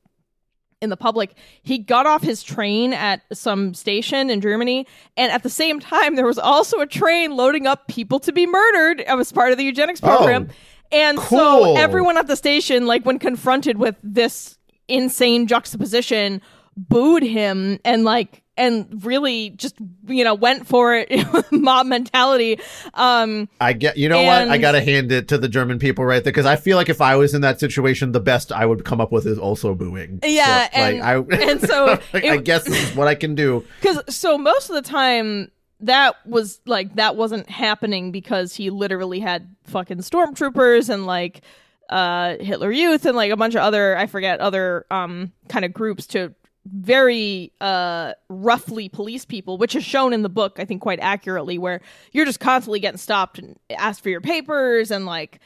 in 0.81 0.89
the 0.89 0.97
public, 0.97 1.33
he 1.63 1.77
got 1.77 2.05
off 2.05 2.21
his 2.21 2.43
train 2.43 2.93
at 2.93 3.21
some 3.33 3.73
station 3.73 4.29
in 4.29 4.41
Germany, 4.41 4.85
and 5.15 5.31
at 5.31 5.43
the 5.43 5.49
same 5.49 5.79
time, 5.79 6.15
there 6.15 6.25
was 6.25 6.37
also 6.37 6.79
a 6.79 6.87
train 6.87 7.35
loading 7.35 7.65
up 7.65 7.87
people 7.87 8.19
to 8.19 8.31
be 8.31 8.45
murdered. 8.45 9.03
I 9.07 9.15
was 9.15 9.31
part 9.31 9.51
of 9.51 9.57
the 9.57 9.63
eugenics 9.63 9.99
oh, 10.03 10.07
program, 10.07 10.49
Oh, 10.49 10.97
and 10.97 11.19
so 11.19 11.75
everyone 11.75 12.17
at 12.17 12.27
the 12.27 12.35
station, 12.35 12.85
like 12.85 13.05
when 13.05 13.19
confronted 13.19 13.77
with 13.77 13.95
this 14.03 14.57
insane 14.87 15.47
juxtaposition, 15.47 16.41
booed 16.77 17.23
him 17.23 17.79
and 17.83 18.03
like 18.03 18.43
and 18.55 19.03
really 19.05 19.49
just 19.51 19.75
you 20.07 20.23
know 20.23 20.33
went 20.35 20.67
for 20.67 20.95
it 20.95 21.11
mob 21.51 21.85
mentality 21.87 22.59
um 22.93 23.49
I 23.59 23.73
get. 23.73 23.97
You 23.97 24.09
know 24.09 24.21
what? 24.23 24.47
I 24.49 24.57
gotta 24.57 24.81
hand 24.81 25.11
it 25.11 25.27
to 25.29 25.37
the 25.37 25.47
German 25.49 25.79
people 25.79 26.05
right 26.05 26.23
there 26.23 26.31
because 26.31 26.45
I 26.45 26.55
feel 26.55 26.77
like 26.77 26.89
if 26.89 27.01
I 27.01 27.15
was 27.15 27.33
in 27.33 27.41
that 27.41 27.59
situation, 27.59 28.11
the 28.11 28.19
best 28.19 28.51
I 28.51 28.65
would 28.65 28.85
come 28.85 29.01
up 29.01 29.11
with 29.11 29.25
is 29.25 29.37
also 29.39 29.73
booing. 29.75 30.19
Yeah, 30.23 30.63
So, 30.65 30.69
and- 30.73 30.99
like, 30.99 31.39
I, 31.41 31.43
and 31.51 31.61
so 31.61 31.99
I, 32.13 32.17
it- 32.17 32.43
guess 32.45 32.63
this 32.63 32.89
is 32.89 32.95
what 32.95 33.07
I 33.07 33.15
can 33.15 33.35
do. 33.35 33.65
because 33.81 33.99
so 34.15 34.37
most 34.37 34.69
of 34.69 34.75
the 34.75 34.81
time 34.87 35.51
that 35.81 36.15
was 36.25 36.59
like 36.65 36.95
that 36.95 37.15
wasn't 37.15 37.47
happening 37.49 38.11
because 38.11 38.55
he 38.55 38.69
literally 38.71 39.19
had 39.19 39.55
fucking 39.65 39.97
stormtroopers 39.99 40.89
and 40.89 41.05
like 41.05 41.41
uh 41.89 42.35
hitler 42.39 42.71
youth 42.71 43.05
and 43.05 43.15
like 43.15 43.31
a 43.31 43.37
bunch 43.37 43.53
of 43.55 43.61
other 43.61 43.95
i 43.95 44.07
forget 44.07 44.39
other 44.41 44.85
um 44.91 45.31
kind 45.47 45.63
of 45.63 45.71
groups 45.71 46.05
to 46.07 46.33
very 46.73 47.51
uh 47.61 48.13
roughly 48.29 48.89
police 48.89 49.25
people 49.25 49.57
which 49.57 49.75
is 49.75 49.83
shown 49.83 50.13
in 50.13 50.21
the 50.21 50.29
book 50.29 50.57
i 50.59 50.65
think 50.65 50.81
quite 50.81 50.99
accurately 51.01 51.57
where 51.57 51.81
you're 52.11 52.25
just 52.25 52.39
constantly 52.39 52.79
getting 52.79 52.97
stopped 52.97 53.39
and 53.39 53.57
asked 53.69 54.01
for 54.01 54.09
your 54.09 54.21
papers 54.21 54.91
and 54.91 55.05
like 55.05 55.39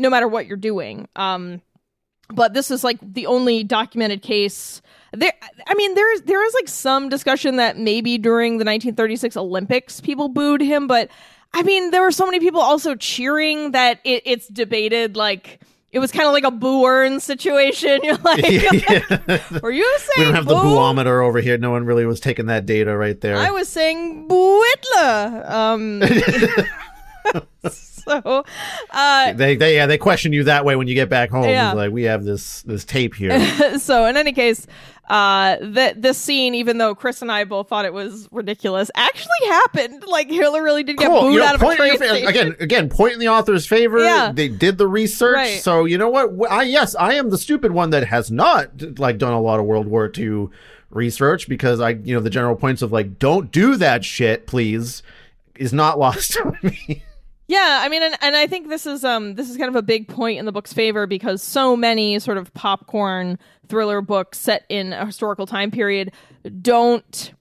no 0.00 0.10
matter 0.10 0.26
what 0.26 0.46
you're 0.46 0.56
doing. 0.56 1.06
Um 1.14 1.60
but 2.32 2.54
this 2.54 2.70
is 2.70 2.84
like 2.84 2.98
the 3.02 3.26
only 3.26 3.64
documented 3.64 4.22
case. 4.22 4.80
There 5.12 5.32
i 5.66 5.74
mean 5.74 5.94
there's 5.94 6.22
there 6.22 6.44
is 6.44 6.54
like 6.54 6.68
some 6.68 7.08
discussion 7.08 7.56
that 7.56 7.76
maybe 7.76 8.16
during 8.16 8.52
the 8.52 8.64
1936 8.64 9.36
olympics 9.36 10.00
people 10.00 10.28
booed 10.28 10.60
him 10.60 10.86
but 10.86 11.10
i 11.52 11.64
mean 11.64 11.90
there 11.90 12.00
were 12.00 12.12
so 12.12 12.26
many 12.26 12.38
people 12.38 12.60
also 12.60 12.94
cheering 12.94 13.72
that 13.72 13.98
it, 14.04 14.22
it's 14.24 14.46
debated 14.46 15.16
like 15.16 15.60
it 15.92 15.98
was 15.98 16.12
kind 16.12 16.26
of 16.26 16.32
like 16.32 16.44
a 16.44 16.50
boo 16.50 16.86
earn 16.86 17.18
situation 17.20 18.00
you're 18.04 18.16
like 18.18 18.42
were 19.62 19.70
you 19.70 19.98
saying 19.98 20.18
we 20.18 20.24
don't 20.24 20.34
have 20.34 20.46
the 20.46 20.54
boo? 20.54 20.76
booometer 20.76 21.24
over 21.24 21.40
here. 21.40 21.58
No 21.58 21.70
one 21.70 21.84
really 21.84 22.06
was 22.06 22.20
taking 22.20 22.46
that 22.46 22.66
data 22.66 22.96
right 22.96 23.20
there. 23.20 23.36
I 23.36 23.50
was 23.50 23.68
saying 23.68 24.28
boo. 24.28 24.64
Um, 25.44 26.02
so, 28.08 28.44
uh, 28.90 29.32
they, 29.32 29.56
they, 29.56 29.76
yeah, 29.76 29.86
they 29.86 29.98
question 29.98 30.32
you 30.32 30.44
that 30.44 30.64
way 30.64 30.76
when 30.76 30.88
you 30.88 30.94
get 30.94 31.08
back 31.08 31.30
home. 31.30 31.44
Yeah. 31.44 31.72
Like 31.72 31.92
we 31.92 32.04
have 32.04 32.24
this, 32.24 32.62
this 32.62 32.84
tape 32.84 33.14
here. 33.14 33.78
so 33.78 34.06
in 34.06 34.16
any 34.16 34.32
case, 34.32 34.66
uh, 35.08 35.56
that 35.60 36.00
this 36.00 36.18
scene, 36.18 36.54
even 36.54 36.78
though 36.78 36.94
Chris 36.94 37.20
and 37.20 37.32
I 37.32 37.42
both 37.42 37.68
thought 37.68 37.84
it 37.84 37.92
was 37.92 38.28
ridiculous, 38.30 38.90
actually 38.94 39.48
happened. 39.48 40.04
Like 40.06 40.30
Hitler 40.30 40.62
really 40.62 40.84
did 40.84 40.98
get 40.98 41.08
cool. 41.08 41.22
booed 41.22 41.34
You 41.34 41.40
know, 41.40 41.46
out 41.46 41.54
of 41.56 41.62
a 41.62 41.76
train 41.76 41.88
your 41.88 41.98
fa- 41.98 42.08
station. 42.08 42.28
again, 42.28 42.56
again, 42.60 42.88
point 42.88 43.14
in 43.14 43.18
the 43.18 43.28
author's 43.28 43.66
favor. 43.66 43.98
Yeah. 43.98 44.30
They 44.32 44.48
did 44.48 44.78
the 44.78 44.86
research. 44.86 45.34
Right. 45.34 45.60
So 45.60 45.84
you 45.84 45.98
know 45.98 46.08
what? 46.08 46.50
I 46.50 46.62
yes, 46.62 46.94
I 46.94 47.14
am 47.14 47.30
the 47.30 47.38
stupid 47.38 47.72
one 47.72 47.90
that 47.90 48.06
has 48.06 48.30
not 48.30 48.98
like 49.00 49.18
done 49.18 49.32
a 49.32 49.40
lot 49.40 49.58
of 49.58 49.66
World 49.66 49.88
War 49.88 50.10
II 50.16 50.48
research 50.90 51.48
because 51.48 51.80
I, 51.80 51.90
you 51.90 52.14
know, 52.14 52.20
the 52.20 52.30
general 52.30 52.56
points 52.56 52.82
of 52.82 52.92
like, 52.92 53.18
don't 53.18 53.50
do 53.50 53.76
that 53.76 54.04
shit, 54.04 54.46
please, 54.46 55.02
is 55.56 55.72
not 55.72 55.98
lost 55.98 56.36
on 56.40 56.56
me. 56.62 57.02
Yeah, 57.50 57.80
I 57.82 57.88
mean, 57.88 58.04
and, 58.04 58.14
and 58.20 58.36
I 58.36 58.46
think 58.46 58.68
this 58.68 58.86
is 58.86 59.04
um 59.04 59.34
this 59.34 59.50
is 59.50 59.56
kind 59.56 59.68
of 59.68 59.74
a 59.74 59.82
big 59.82 60.06
point 60.06 60.38
in 60.38 60.44
the 60.44 60.52
book's 60.52 60.72
favor 60.72 61.08
because 61.08 61.42
so 61.42 61.76
many 61.76 62.20
sort 62.20 62.38
of 62.38 62.54
popcorn 62.54 63.40
thriller 63.66 64.00
books 64.00 64.38
set 64.38 64.64
in 64.68 64.92
a 64.92 65.04
historical 65.04 65.46
time 65.46 65.72
period 65.72 66.12
don't 66.62 67.32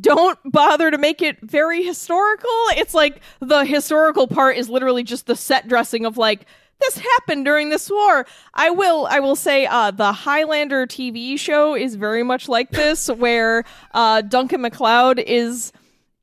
don't 0.00 0.38
bother 0.46 0.90
to 0.90 0.96
make 0.96 1.20
it 1.20 1.36
very 1.42 1.82
historical. 1.82 2.48
It's 2.70 2.94
like 2.94 3.20
the 3.40 3.66
historical 3.66 4.26
part 4.26 4.56
is 4.56 4.70
literally 4.70 5.02
just 5.02 5.26
the 5.26 5.36
set 5.36 5.68
dressing 5.68 6.06
of 6.06 6.16
like 6.16 6.46
this 6.80 6.96
happened 6.96 7.44
during 7.44 7.68
this 7.68 7.90
war. 7.90 8.26
I 8.54 8.70
will 8.70 9.06
I 9.10 9.20
will 9.20 9.36
say 9.36 9.66
uh 9.66 9.90
the 9.90 10.10
Highlander 10.14 10.86
TV 10.86 11.38
show 11.38 11.74
is 11.74 11.96
very 11.96 12.22
much 12.22 12.48
like 12.48 12.70
this 12.70 13.08
where 13.08 13.64
uh 13.92 14.22
Duncan 14.22 14.62
MacLeod 14.62 15.18
is 15.18 15.70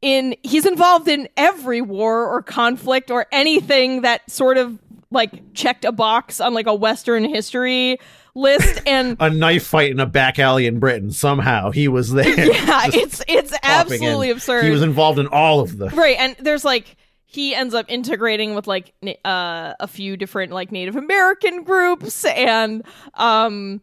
in 0.01 0.35
he's 0.43 0.65
involved 0.65 1.07
in 1.07 1.27
every 1.37 1.81
war 1.81 2.25
or 2.27 2.41
conflict 2.41 3.11
or 3.11 3.25
anything 3.31 4.01
that 4.01 4.29
sort 4.29 4.57
of 4.57 4.79
like 5.11 5.53
checked 5.53 5.85
a 5.85 5.91
box 5.91 6.39
on 6.39 6.53
like 6.53 6.67
a 6.67 6.73
western 6.73 7.25
history 7.25 7.97
list 8.35 8.81
and 8.87 9.17
a 9.19 9.29
knife 9.29 9.65
fight 9.65 9.91
in 9.91 9.99
a 9.99 10.05
back 10.05 10.39
alley 10.39 10.67
in 10.67 10.79
Britain. 10.79 11.11
Somehow 11.11 11.71
he 11.71 11.87
was 11.87 12.11
there. 12.11 12.27
yeah 12.45 12.81
it's 12.93 13.21
it's 13.27 13.51
popping 13.57 13.93
in. 13.93 14.03
absolutely 14.03 14.29
absurd 14.29 14.63
He 14.63 14.69
was 14.69 14.83
involved 14.83 15.19
in 15.19 15.27
all 15.27 15.59
of 15.59 15.77
the. 15.77 15.87
right 15.89 16.15
and 16.19 16.35
there's 16.39 16.63
like 16.63 16.95
he 17.25 17.53
ends 17.53 17.73
up 17.75 17.85
integrating 17.89 18.55
with 18.55 18.65
like 18.67 18.93
uh, 19.25 19.73
a 19.79 19.87
few 19.87 20.15
different 20.17 20.51
like 20.51 20.71
native 20.71 20.95
american 20.95 21.63
groups 21.63 22.23
and 22.25 22.83
um 23.15 23.81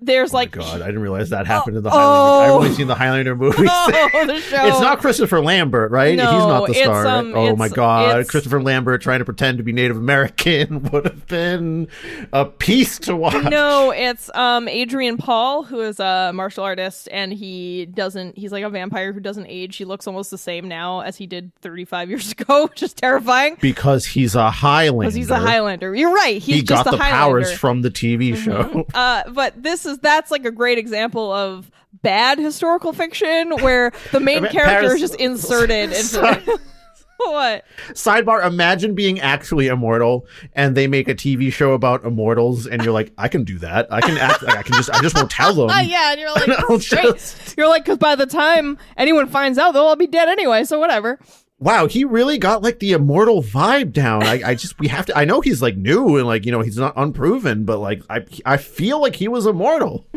there's 0.00 0.32
like 0.32 0.56
Oh 0.56 0.60
God, 0.60 0.82
I 0.82 0.86
didn't 0.86 1.02
realize 1.02 1.30
that 1.30 1.46
happened 1.46 1.76
in 1.76 1.82
the 1.82 1.90
Oh. 1.90 1.92
Highlander. 1.92 2.44
I've 2.44 2.50
only 2.62 2.74
seen 2.74 2.86
the 2.86 2.94
Highlander 2.94 3.36
movies. 3.36 3.68
oh, 3.70 4.24
the 4.26 4.40
show 4.40 4.66
It's 4.66 4.80
not 4.80 5.00
Christopher 5.00 5.40
Lambert, 5.40 5.90
right? 5.90 6.16
No, 6.16 6.24
He's 6.30 6.46
not 6.46 6.66
the 6.68 6.74
star. 6.74 7.06
um, 7.06 7.32
oh 7.36 7.56
my 7.56 7.68
god, 7.68 8.26
Christopher 8.28 8.62
Lambert 8.62 9.02
trying 9.02 9.18
to 9.20 9.24
pretend 9.24 9.58
to 9.58 9.64
be 9.64 9.72
Native 9.72 9.96
American 9.96 10.82
would 10.92 11.04
have 11.04 11.26
been 11.26 11.88
a 12.32 12.44
piece 12.46 12.98
to 13.00 13.14
watch. 13.16 13.44
No, 13.44 13.90
it's 13.90 14.30
um 14.34 14.68
Adrian 14.68 15.16
Paul, 15.16 15.64
who 15.64 15.80
is 15.80 16.00
a 16.00 16.32
martial 16.34 16.64
artist, 16.64 17.08
and 17.12 17.32
he 17.32 17.86
doesn't. 17.86 18.38
He's 18.38 18.52
like 18.52 18.64
a 18.64 18.70
vampire 18.70 19.12
who 19.12 19.20
doesn't 19.20 19.46
age. 19.48 19.76
He 19.76 19.84
looks 19.84 20.06
almost 20.06 20.30
the 20.30 20.38
same 20.38 20.68
now 20.68 21.00
as 21.00 21.16
he 21.16 21.26
did 21.26 21.52
35 21.62 22.08
years 22.08 22.32
ago, 22.32 22.64
which 22.64 22.82
is 22.82 22.92
terrifying. 22.94 23.56
because 23.60 24.04
he's 24.06 24.34
a 24.34 24.50
Highlander. 24.50 25.00
Because 25.00 25.14
he's 25.14 25.30
a 25.30 25.38
Highlander. 25.38 25.94
You're 25.94 26.12
right. 26.14 26.40
He's 26.40 26.56
he 26.56 26.62
just 26.62 26.84
got 26.84 26.90
the 26.90 26.96
Highlander. 26.96 27.16
powers 27.16 27.52
from 27.52 27.82
the 27.82 27.90
TV 27.90 28.36
show. 28.36 28.86
uh, 28.94 29.30
but 29.30 29.60
this 29.62 29.86
is 29.86 29.89
that's 29.98 30.30
like 30.30 30.44
a 30.44 30.50
great 30.50 30.78
example 30.78 31.32
of 31.32 31.70
bad 32.02 32.38
historical 32.38 32.92
fiction 32.92 33.50
where 33.62 33.92
the 34.12 34.20
main 34.20 34.38
I 34.38 34.40
mean, 34.42 34.52
character 34.52 34.80
Paris- 34.88 34.94
is 34.94 35.00
just 35.10 35.20
inserted 35.20 35.90
into. 35.92 36.58
what? 37.18 37.64
Sidebar: 37.90 38.46
Imagine 38.46 38.94
being 38.94 39.20
actually 39.20 39.66
immortal, 39.66 40.26
and 40.54 40.74
they 40.76 40.86
make 40.86 41.06
a 41.08 41.14
TV 41.14 41.52
show 41.52 41.72
about 41.74 42.04
immortals, 42.04 42.66
and 42.66 42.82
you're 42.82 42.94
like, 42.94 43.12
I 43.18 43.28
can 43.28 43.44
do 43.44 43.58
that. 43.58 43.92
I 43.92 44.00
can 44.00 44.16
act. 44.16 44.42
I 44.44 44.62
can 44.62 44.74
just. 44.74 44.90
I 44.90 45.02
just 45.02 45.14
won't 45.16 45.30
tell 45.30 45.52
them. 45.52 45.68
Ah, 45.70 45.80
yeah, 45.80 46.12
and 46.12 46.20
you're 46.20 46.32
like, 46.32 46.80
straight. 46.80 47.02
just- 47.14 47.56
You're 47.58 47.68
like, 47.68 47.84
because 47.84 47.98
by 47.98 48.14
the 48.16 48.26
time 48.26 48.78
anyone 48.96 49.26
finds 49.28 49.58
out, 49.58 49.72
they'll 49.72 49.82
all 49.82 49.96
be 49.96 50.06
dead 50.06 50.28
anyway. 50.28 50.64
So 50.64 50.78
whatever. 50.78 51.18
Wow, 51.60 51.86
he 51.86 52.04
really 52.04 52.38
got 52.38 52.62
like 52.62 52.80
the 52.80 52.92
immortal 52.92 53.42
vibe 53.42 53.92
down. 53.92 54.24
I, 54.24 54.42
I 54.44 54.54
just 54.56 54.78
we 54.80 54.88
have 54.88 55.06
to. 55.06 55.16
I 55.16 55.24
know 55.24 55.40
he's 55.40 55.62
like 55.62 55.76
new 55.76 56.16
and 56.16 56.26
like 56.26 56.44
you 56.44 56.50
know 56.50 56.60
he's 56.62 56.76
not 56.78 56.94
unproven, 56.96 57.64
but 57.64 57.78
like 57.78 58.02
I 58.10 58.24
I 58.44 58.56
feel 58.56 59.00
like 59.00 59.14
he 59.16 59.28
was 59.28 59.46
immortal. 59.46 60.06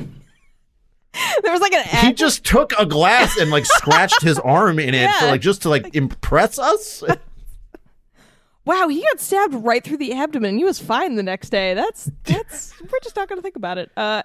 There 1.44 1.52
was 1.52 1.62
like 1.62 1.76
an 1.76 1.84
He 1.84 2.08
act- 2.08 2.18
just 2.18 2.44
took 2.44 2.74
a 2.80 2.88
glass 2.88 3.38
and 3.38 3.52
like 3.52 3.66
scratched 3.68 4.24
his 4.24 4.40
arm 4.40 4.80
in 4.80 4.96
it 4.96 5.12
for 5.20 5.28
like 5.28 5.42
just 5.42 5.62
to 5.62 5.70
like 5.70 5.94
impress 5.94 6.58
us. 6.58 7.04
wow, 8.66 8.88
he 8.88 9.00
got 9.04 9.20
stabbed 9.20 9.54
right 9.54 9.84
through 9.84 9.98
the 9.98 10.12
abdomen. 10.14 10.58
He 10.58 10.64
was 10.64 10.80
fine 10.80 11.14
the 11.14 11.22
next 11.22 11.52
day. 11.52 11.76
That's 11.76 12.10
that's 12.24 12.74
we're 12.82 13.00
just 13.04 13.16
not 13.16 13.30
gonna 13.30 13.44
think 13.44 13.56
about 13.58 13.78
it. 13.78 13.92
Uh, 13.96 14.24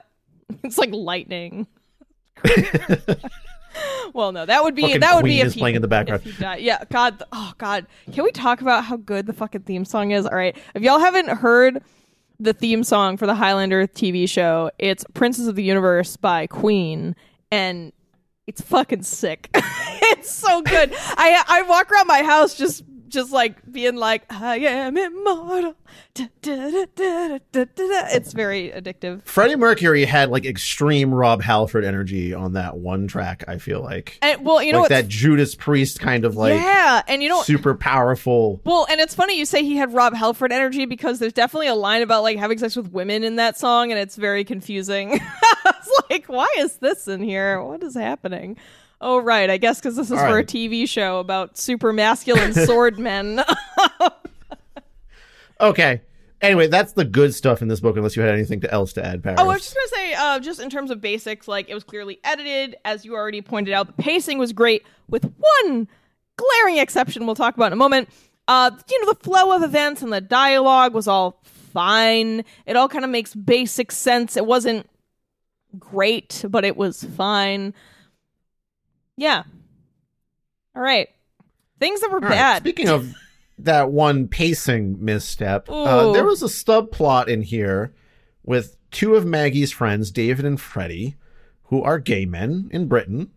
it's 0.65 0.79
like 0.79 0.89
lightning. 0.93 1.67
well, 4.15 4.33
no, 4.33 4.47
that 4.47 4.63
would 4.63 4.75
be 4.75 4.83
Fucking 4.83 5.01
that 5.01 5.15
would 5.15 5.23
Queen 5.23 5.37
be 5.37 5.41
if 5.41 5.47
is 5.49 5.55
he, 5.55 5.61
playing 5.61 5.77
in 5.77 5.83
the 5.83 5.89
background. 5.89 6.23
if 6.25 6.37
he 6.37 6.43
died. 6.43 6.63
Yeah, 6.63 6.85
God. 6.91 7.23
Oh, 7.33 7.53
God. 7.59 7.87
Can 8.13 8.25
we 8.25 8.33
talk 8.33 8.61
about 8.61 8.85
how 8.85 8.97
good 8.97 9.27
the 9.27 9.33
fucking 9.33 9.63
theme 9.63 9.85
song 9.85 10.11
is? 10.11 10.27
All 10.27 10.37
right, 10.37 10.57
if 10.75 10.83
y'all 10.83 10.99
haven't 10.99 11.29
heard 11.29 11.83
the 12.41 12.53
theme 12.53 12.85
song 12.85 13.17
for 13.17 13.27
the 13.27 13.35
Highlander 13.35 13.87
TV 13.87 14.29
show, 14.29 14.71
it's 14.79 15.05
"Princess 15.15 15.47
of 15.47 15.57
the 15.57 15.63
Universe" 15.63 16.17
by 16.17 16.47
Queen, 16.47 17.17
and 17.51 17.93
it's 18.47 18.63
fucking 18.63 19.03
sick. 19.03 19.51
it's 19.55 20.31
so 20.31 20.63
good. 20.63 20.93
I 20.95 21.43
I 21.47 21.63
walk 21.63 21.91
around 21.93 22.07
my 22.07 22.23
house 22.23 22.55
just 22.55 22.85
just 23.09 23.33
like 23.33 23.71
being 23.71 23.97
like 23.97 24.31
I 24.31 24.59
am 24.59 24.97
immortal. 24.97 25.75
Da, 26.15 26.29
da, 26.43 26.87
da. 26.95 27.39
It's 27.55 28.33
very 28.33 28.71
addictive. 28.71 29.23
Freddie 29.25 29.57
Mercury 29.57 30.05
had 30.05 30.31
like 30.31 30.45
extreme 30.45 31.15
Rob 31.15 31.43
Halford 31.43 31.85
energy 31.85 32.35
on 32.35 32.55
that 32.55 32.77
one 32.77 33.07
track. 33.07 33.45
I 33.49 33.59
feel 33.59 33.83
like, 33.83 34.19
And 34.23 34.45
well, 34.45 34.63
you 34.63 34.73
know 34.73 34.81
like 34.81 34.91
that 34.91 35.09
Judas 35.09 35.55
Priest 35.55 36.01
kind 36.01 36.25
of 36.25 36.37
like 36.37 36.55
yeah, 36.55 37.03
and 37.09 37.23
you 37.23 37.29
know 37.29 37.43
super 37.43 37.75
powerful. 37.75 38.61
Well, 38.65 38.87
and 38.91 39.01
it's 39.01 39.15
funny 39.15 39.39
you 39.39 39.45
say 39.45 39.63
he 39.63 39.77
had 39.77 39.93
Rob 39.93 40.15
Halford 40.15 40.53
energy 40.53 40.85
because 40.85 41.19
there's 41.19 41.33
definitely 41.33 41.69
a 41.69 41.75
line 41.75 42.03
about 42.03 42.23
like 42.23 42.39
having 42.39 42.59
sex 42.59 42.77
with 42.77 42.93
women 42.93 43.25
in 43.25 43.37
that 43.37 43.59
song, 43.59 43.91
and 43.91 44.01
it's 44.01 44.17
very 44.17 44.45
confusing. 44.45 45.13
it's 45.67 46.03
like, 46.11 46.27
why 46.27 46.49
is 46.59 46.77
this 46.77 47.09
in 47.09 47.23
here? 47.23 47.63
What 47.63 47.83
is 47.83 47.95
happening? 47.95 48.57
Oh, 49.01 49.19
right. 49.19 49.49
I 49.49 49.59
guess 49.59 49.79
because 49.79 49.95
this 49.97 50.07
is 50.11 50.19
All 50.19 50.27
for 50.29 50.39
a. 50.39 50.45
TV 50.45 50.89
show 50.89 51.19
about 51.21 51.57
super 51.57 51.93
masculine 51.93 52.53
sword 52.67 52.99
men. 52.99 53.43
Okay. 55.61 56.03
Anyway, 56.41 56.69
that's 56.69 56.93
the 56.93 57.05
good 57.05 57.35
stuff 57.35 57.63
in 57.63 57.69
this 57.69 57.81
book. 57.81 57.97
Unless 57.97 58.15
you 58.15 58.23
had 58.23 58.33
anything 58.33 58.61
to- 58.61 58.71
else 58.73 58.93
to 58.93 59.05
add, 59.05 59.25
Paris. 59.25 59.41
Oh, 59.41 59.51
I 59.51 59.55
was 59.55 59.63
just 59.63 59.75
gonna 59.75 59.89
say, 59.89 60.15
uh, 60.15 60.39
just 60.39 60.61
in 60.61 60.71
terms 60.71 60.93
of 60.93 61.01
basics, 61.01 61.49
like 61.49 61.69
it 61.69 61.75
was 61.75 61.83
clearly 61.83 62.21
edited, 62.23 62.77
as 62.85 63.05
you 63.05 63.15
already 63.17 63.43
pointed 63.43 63.75
out. 63.75 63.89
The 63.89 63.93
pacing 64.01 64.39
was 64.39 64.53
great, 64.53 64.85
with 65.09 65.25
one 65.65 65.89
glaring 66.37 66.79
exception 66.79 67.27
we'll 67.27 67.35
talk 67.35 67.57
about 67.57 67.67
in 67.67 67.73
a 67.73 67.77
moment. 67.77 68.09
Uh, 68.47 68.71
you 68.89 69.05
know, 69.05 69.13
the 69.13 69.19
flow 69.19 69.51
of 69.57 69.63
events 69.65 70.01
and 70.01 70.13
the 70.13 70.21
dialogue 70.21 70.95
was 70.95 71.09
all 71.09 71.41
fine. 71.43 72.45
It 72.67 72.77
all 72.77 72.89
kind 72.89 73.05
of 73.05 73.11
makes 73.11 73.35
basic 73.35 73.91
sense. 73.91 74.37
It 74.37 74.47
wasn't 74.47 74.89
great, 75.77 76.45
but 76.49 76.65
it 76.65 76.77
was 76.77 77.03
fine. 77.03 77.75
Yeah. 79.19 79.43
All 80.75 80.83
right. 80.83 81.09
Things 81.81 82.01
that 82.01 82.11
were 82.11 82.19
All 82.19 82.23
right, 82.23 82.31
bad. 82.31 82.63
Speaking 82.63 82.89
of 82.89 83.15
that 83.59 83.91
one 83.91 84.29
pacing 84.29 85.05
misstep, 85.05 85.69
uh, 85.69 86.13
there 86.13 86.25
was 86.25 86.43
a 86.43 86.47
subplot 86.47 87.27
in 87.29 87.43
here 87.43 87.93
with 88.45 88.77
two 88.91 89.17
of 89.17 89.27
Maggie's 89.27 89.73
friends, 89.73 90.11
David 90.11 90.45
and 90.45 90.61
Freddie, 90.61 91.17
who 91.65 91.83
are 91.83 91.99
gay 91.99 92.25
men 92.27 92.71
in 92.73 92.87
Britain. 92.87 93.31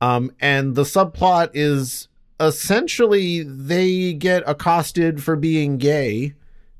Um, 0.00 0.32
and 0.40 0.74
the 0.76 0.84
subplot 0.84 1.50
is 1.54 2.08
essentially 2.38 3.42
they 3.42 4.12
get 4.12 4.44
accosted 4.46 5.22
for 5.22 5.36
being 5.36 5.76
gay. 5.76 6.34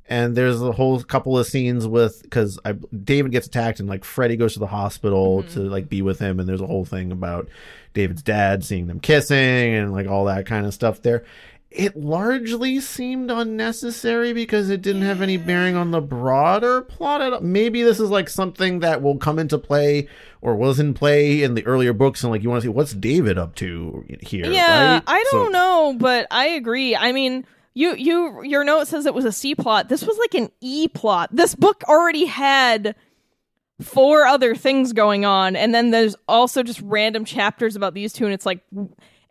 And 0.09 0.37
there's 0.37 0.63
a 0.63 0.71
whole 0.71 1.03
couple 1.03 1.37
of 1.37 1.49
scenes 1.49 1.89
with 1.89 2.23
because 2.23 2.61
David 3.03 3.33
gets 3.33 3.49
attacked 3.49 3.81
and 3.81 3.89
like 3.89 4.05
Freddie 4.05 4.37
goes 4.37 4.53
to 4.53 4.61
the 4.61 4.69
hospital 4.69 5.43
to 5.43 5.61
like 5.61 5.89
be 5.89 6.01
with 6.01 6.21
him, 6.21 6.39
and 6.39 6.49
there's 6.49 6.61
a 6.61 6.67
whole 6.67 6.85
thing 6.85 7.11
about 7.11 7.49
David's 7.97 8.23
dad 8.23 8.65
seeing 8.65 8.87
them 8.87 9.01
kissing 9.01 9.75
and 9.75 9.93
like 9.93 10.07
all 10.07 10.27
that 10.27 10.47
kind 10.47 10.65
of 10.67 10.73
stuff 10.73 11.03
there. 11.03 11.25
It 11.69 11.97
largely 11.97 12.81
seemed 12.81 13.31
unnecessary 13.31 14.33
because 14.33 14.71
it 14.71 14.81
didn't 14.81 15.03
have 15.03 15.21
any 15.21 15.37
bearing 15.37 15.75
on 15.75 15.91
the 15.91 16.01
broader 16.01 16.81
plot. 16.83 17.21
At 17.21 17.33
all. 17.33 17.41
Maybe 17.41 17.83
this 17.83 17.99
is 17.99 18.09
like 18.09 18.29
something 18.29 18.79
that 18.79 19.03
will 19.03 19.19
come 19.19 19.39
into 19.39 19.59
play 19.59 20.09
or 20.41 20.55
was 20.55 20.79
in 20.79 20.95
play 20.95 21.43
in 21.43 21.55
the 21.55 21.67
earlier 21.67 21.93
books, 21.93 22.23
and 22.23 22.33
like 22.33 22.43
you 22.43 22.49
want 22.49 22.63
to 22.63 22.67
see 22.67 22.73
what's 22.73 22.95
David 22.95 23.37
up 23.37 23.57
to 23.57 24.07
here. 24.21 24.47
Yeah, 24.47 24.95
right? 24.95 25.03
I 25.07 25.25
don't 25.33 25.53
know, 25.53 25.97
but 25.99 26.29
I 26.31 26.47
agree. 26.47 26.95
I 26.95 27.13
mean, 27.13 27.45
you 27.75 27.95
you 27.95 28.43
your 28.45 28.65
note 28.65 28.87
says 28.87 29.05
it 29.05 29.13
was 29.15 29.25
a 29.25 29.33
C 29.33 29.55
plot. 29.55 29.89
This 29.89 30.05
was 30.05 30.17
like 30.19 30.35
an 30.35 30.51
E 30.61 30.89
plot. 30.89 31.31
This 31.33 31.55
book 31.55 31.83
already 31.89 32.25
had 32.27 32.95
four 33.81 34.25
other 34.25 34.55
things 34.55 34.93
going 34.93 35.25
on, 35.25 35.57
and 35.57 35.75
then 35.75 35.91
there's 35.91 36.17
also 36.29 36.63
just 36.63 36.81
random 36.83 37.25
chapters 37.25 37.77
about 37.77 37.95
these 37.95 38.13
two, 38.13 38.25
and 38.25 38.33
it's 38.35 38.47
like 38.47 38.61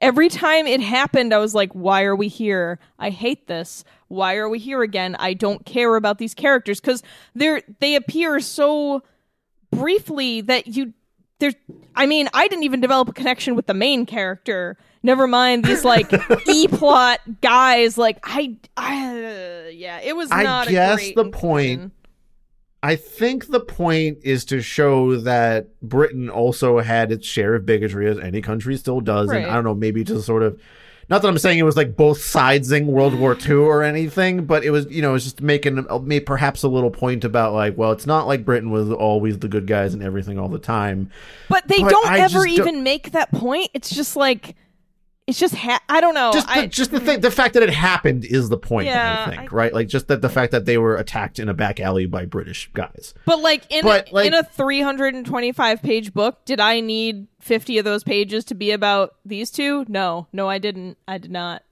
every 0.01 0.29
time 0.29 0.67
it 0.67 0.81
happened, 0.81 1.33
I 1.33 1.37
was 1.39 1.55
like, 1.55 1.71
why 1.73 2.03
are 2.03 2.15
we 2.15 2.27
here? 2.27 2.79
I 2.99 3.09
hate 3.09 3.47
this. 3.47 3.83
Why 4.07 4.35
are 4.35 4.47
we 4.49 4.59
here 4.59 4.81
again? 4.83 5.15
I 5.17 5.33
don't 5.33 5.65
care 5.65 5.95
about 5.95 6.19
these 6.19 6.33
characters 6.33 6.79
because 6.79 7.01
they're 7.33 7.61
they 7.79 7.95
appear 7.95 8.39
so 8.39 9.03
briefly 9.71 10.41
that 10.41 10.67
you 10.67 10.93
there's 11.39 11.55
I 11.95 12.05
mean, 12.05 12.29
I 12.33 12.47
didn't 12.47 12.63
even 12.63 12.81
develop 12.81 13.09
a 13.09 13.13
connection 13.13 13.55
with 13.55 13.67
the 13.67 13.73
main 13.73 14.05
character. 14.05 14.77
Never 15.03 15.27
mind 15.27 15.65
these 15.65 15.83
like 15.83 16.11
E 16.47 16.67
plot 16.67 17.19
guys. 17.41 17.97
Like 17.97 18.19
I, 18.23 18.57
I, 18.77 19.69
yeah, 19.73 19.99
it 20.01 20.15
was 20.15 20.29
I 20.31 20.43
guess 20.67 20.93
a 20.93 20.95
great 20.95 21.15
the 21.15 21.25
point- 21.29 21.91
I 22.83 22.95
think 22.95 23.47
the 23.47 23.59
point 23.59 24.19
is 24.23 24.45
to 24.45 24.61
show 24.61 25.17
that 25.21 25.67
Britain 25.81 26.29
also 26.29 26.79
had 26.79 27.11
its 27.11 27.25
share 27.25 27.55
of 27.55 27.65
bigotry, 27.65 28.07
as 28.09 28.19
any 28.19 28.41
country 28.41 28.77
still 28.77 29.01
does. 29.01 29.29
Right. 29.29 29.41
And 29.43 29.51
I 29.51 29.55
don't 29.55 29.63
know, 29.63 29.73
maybe 29.73 30.03
to 30.03 30.21
sort 30.21 30.43
of, 30.43 30.61
not 31.09 31.21
that 31.23 31.27
I'm 31.27 31.37
saying 31.39 31.57
it 31.57 31.63
was 31.63 31.77
like 31.77 31.95
both 31.95 32.19
sidesing 32.19 32.85
World 32.85 33.15
War 33.17 33.35
II 33.47 33.53
or 33.55 33.81
anything, 33.81 34.45
but 34.45 34.63
it 34.63 34.69
was, 34.69 34.85
you 34.91 35.01
know, 35.01 35.11
it 35.11 35.13
was 35.13 35.23
just 35.23 35.41
making 35.41 35.83
uh, 35.89 35.97
made 35.99 36.27
perhaps 36.27 36.61
a 36.61 36.67
little 36.67 36.91
point 36.91 37.23
about 37.23 37.53
like, 37.53 37.75
well, 37.77 37.91
it's 37.91 38.05
not 38.05 38.27
like 38.27 38.45
Britain 38.45 38.69
was 38.69 38.91
always 38.91 39.39
the 39.39 39.47
good 39.47 39.65
guys 39.65 39.93
and 39.95 40.03
everything 40.03 40.37
all 40.37 40.49
the 40.49 40.59
time. 40.59 41.09
But 41.49 41.67
they 41.67 41.81
But 41.81 41.89
don't 41.89 42.07
I 42.07 42.19
ever 42.19 42.45
just 42.45 42.57
don't- 42.57 42.67
even 42.67 42.83
make 42.83 43.11
that 43.13 43.31
point. 43.31 43.69
It's 43.73 43.89
just 43.89 44.15
like, 44.15 44.55
it's 45.27 45.39
just 45.39 45.55
ha- 45.55 45.81
I 45.89 46.01
don't 46.01 46.13
know. 46.13 46.31
just 46.33 46.47
the, 46.47 46.53
I, 46.53 46.65
just 46.67 46.91
the 46.91 46.99
thing, 46.99 47.19
the 47.21 47.31
fact 47.31 47.55
that 47.55 47.63
it 47.63 47.71
happened 47.71 48.25
is 48.25 48.49
the 48.49 48.57
point. 48.57 48.87
Yeah, 48.87 49.25
I 49.27 49.29
think, 49.35 49.51
I- 49.53 49.55
right? 49.55 49.73
Like 49.73 49.87
just 49.87 50.07
that 50.07 50.21
the 50.21 50.29
fact 50.29 50.51
that 50.51 50.65
they 50.65 50.77
were 50.77 50.95
attacked 50.95 51.39
in 51.39 51.49
a 51.49 51.53
back 51.53 51.79
alley 51.79 52.05
by 52.05 52.25
British 52.25 52.69
guys. 52.73 53.13
but 53.25 53.39
like 53.39 53.63
in 53.71 53.83
but, 53.83 54.11
a, 54.11 54.13
like- 54.15 54.27
in 54.27 54.33
a 54.35 54.43
325 54.43 55.81
page 55.81 56.13
book, 56.13 56.45
did 56.45 56.59
I 56.59 56.79
need 56.79 57.27
50 57.39 57.79
of 57.79 57.85
those 57.85 58.03
pages 58.03 58.45
to 58.45 58.55
be 58.55 58.71
about 58.71 59.15
these 59.25 59.49
two? 59.49 59.85
No, 59.87 60.27
no, 60.31 60.47
I 60.47 60.59
didn't. 60.59 60.97
I 61.07 61.17
did 61.17 61.31
not. 61.31 61.63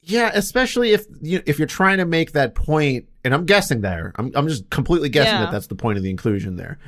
Yeah, 0.00 0.30
especially 0.32 0.92
if 0.92 1.04
you 1.20 1.42
if 1.44 1.58
you're 1.58 1.66
trying 1.68 1.98
to 1.98 2.06
make 2.06 2.32
that 2.32 2.54
point, 2.54 3.06
and 3.24 3.34
I'm 3.34 3.44
guessing 3.44 3.82
there, 3.82 4.12
I'm 4.16 4.32
I'm 4.34 4.48
just 4.48 4.70
completely 4.70 5.10
guessing 5.10 5.34
Yeah. 5.34 5.40
that 5.42 5.52
that's 5.52 5.66
the 5.66 5.74
point 5.74 5.98
of 5.98 6.04
the 6.04 6.08
inclusion 6.08 6.56
there. 6.56 6.78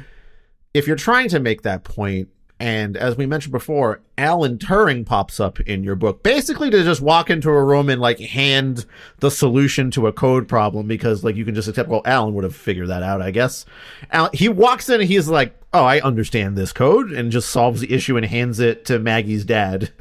If 0.73 0.87
you're 0.87 0.97
trying 0.97 1.29
to 1.31 1.41
make 1.41 1.63
that 1.63 1.85
point, 1.85 2.29
and 2.61 2.97
as 2.99 3.17
we 3.17 3.25
mentioned 3.25 3.53
before, 3.53 4.03
Alan 4.19 4.59
Turing 4.59 5.07
pops 5.07 5.41
up 5.41 5.59
in 5.61 5.83
your 5.83 5.97
book, 5.97 6.23
basically 6.23 6.69
to 6.71 6.85
just 6.85 7.01
walk 7.01 7.31
into 7.31 7.49
a 7.49 7.65
room 7.65 7.89
and 7.89 8.01
like 8.01 8.21
hand 8.21 8.85
the 9.21 9.31
solution 9.31 9.91
to 9.93 10.07
a 10.07 10.13
code 10.13 10.47
problem 10.47 10.87
because 10.87 11.25
like 11.25 11.37
you 11.37 11.47
can 11.47 11.55
just 11.55 11.69
accept, 11.69 11.89
well, 11.89 12.03
Alan 12.05 12.35
would 12.35 12.45
have 12.45 12.55
figured 12.55 12.89
that 12.89 13.03
out, 13.03 13.23
I 13.23 13.31
guess. 13.31 13.65
Alan, 14.13 14.31
he 14.35 14.51
walks 14.51 14.91
in 14.91 15.01
and 15.01 15.09
he's 15.09 15.27
like, 15.27 15.57
oh, 15.73 15.85
I 15.85 16.01
understand 16.01 16.57
this 16.57 16.73
code, 16.73 17.13
and 17.13 17.33
just 17.33 17.49
solves 17.49 17.81
the 17.81 17.93
issue 17.93 18.17
and 18.17 18.27
hands 18.27 18.61
it 18.61 18.85
to 18.87 18.99
Maggie's 18.99 19.45
dad. 19.45 19.91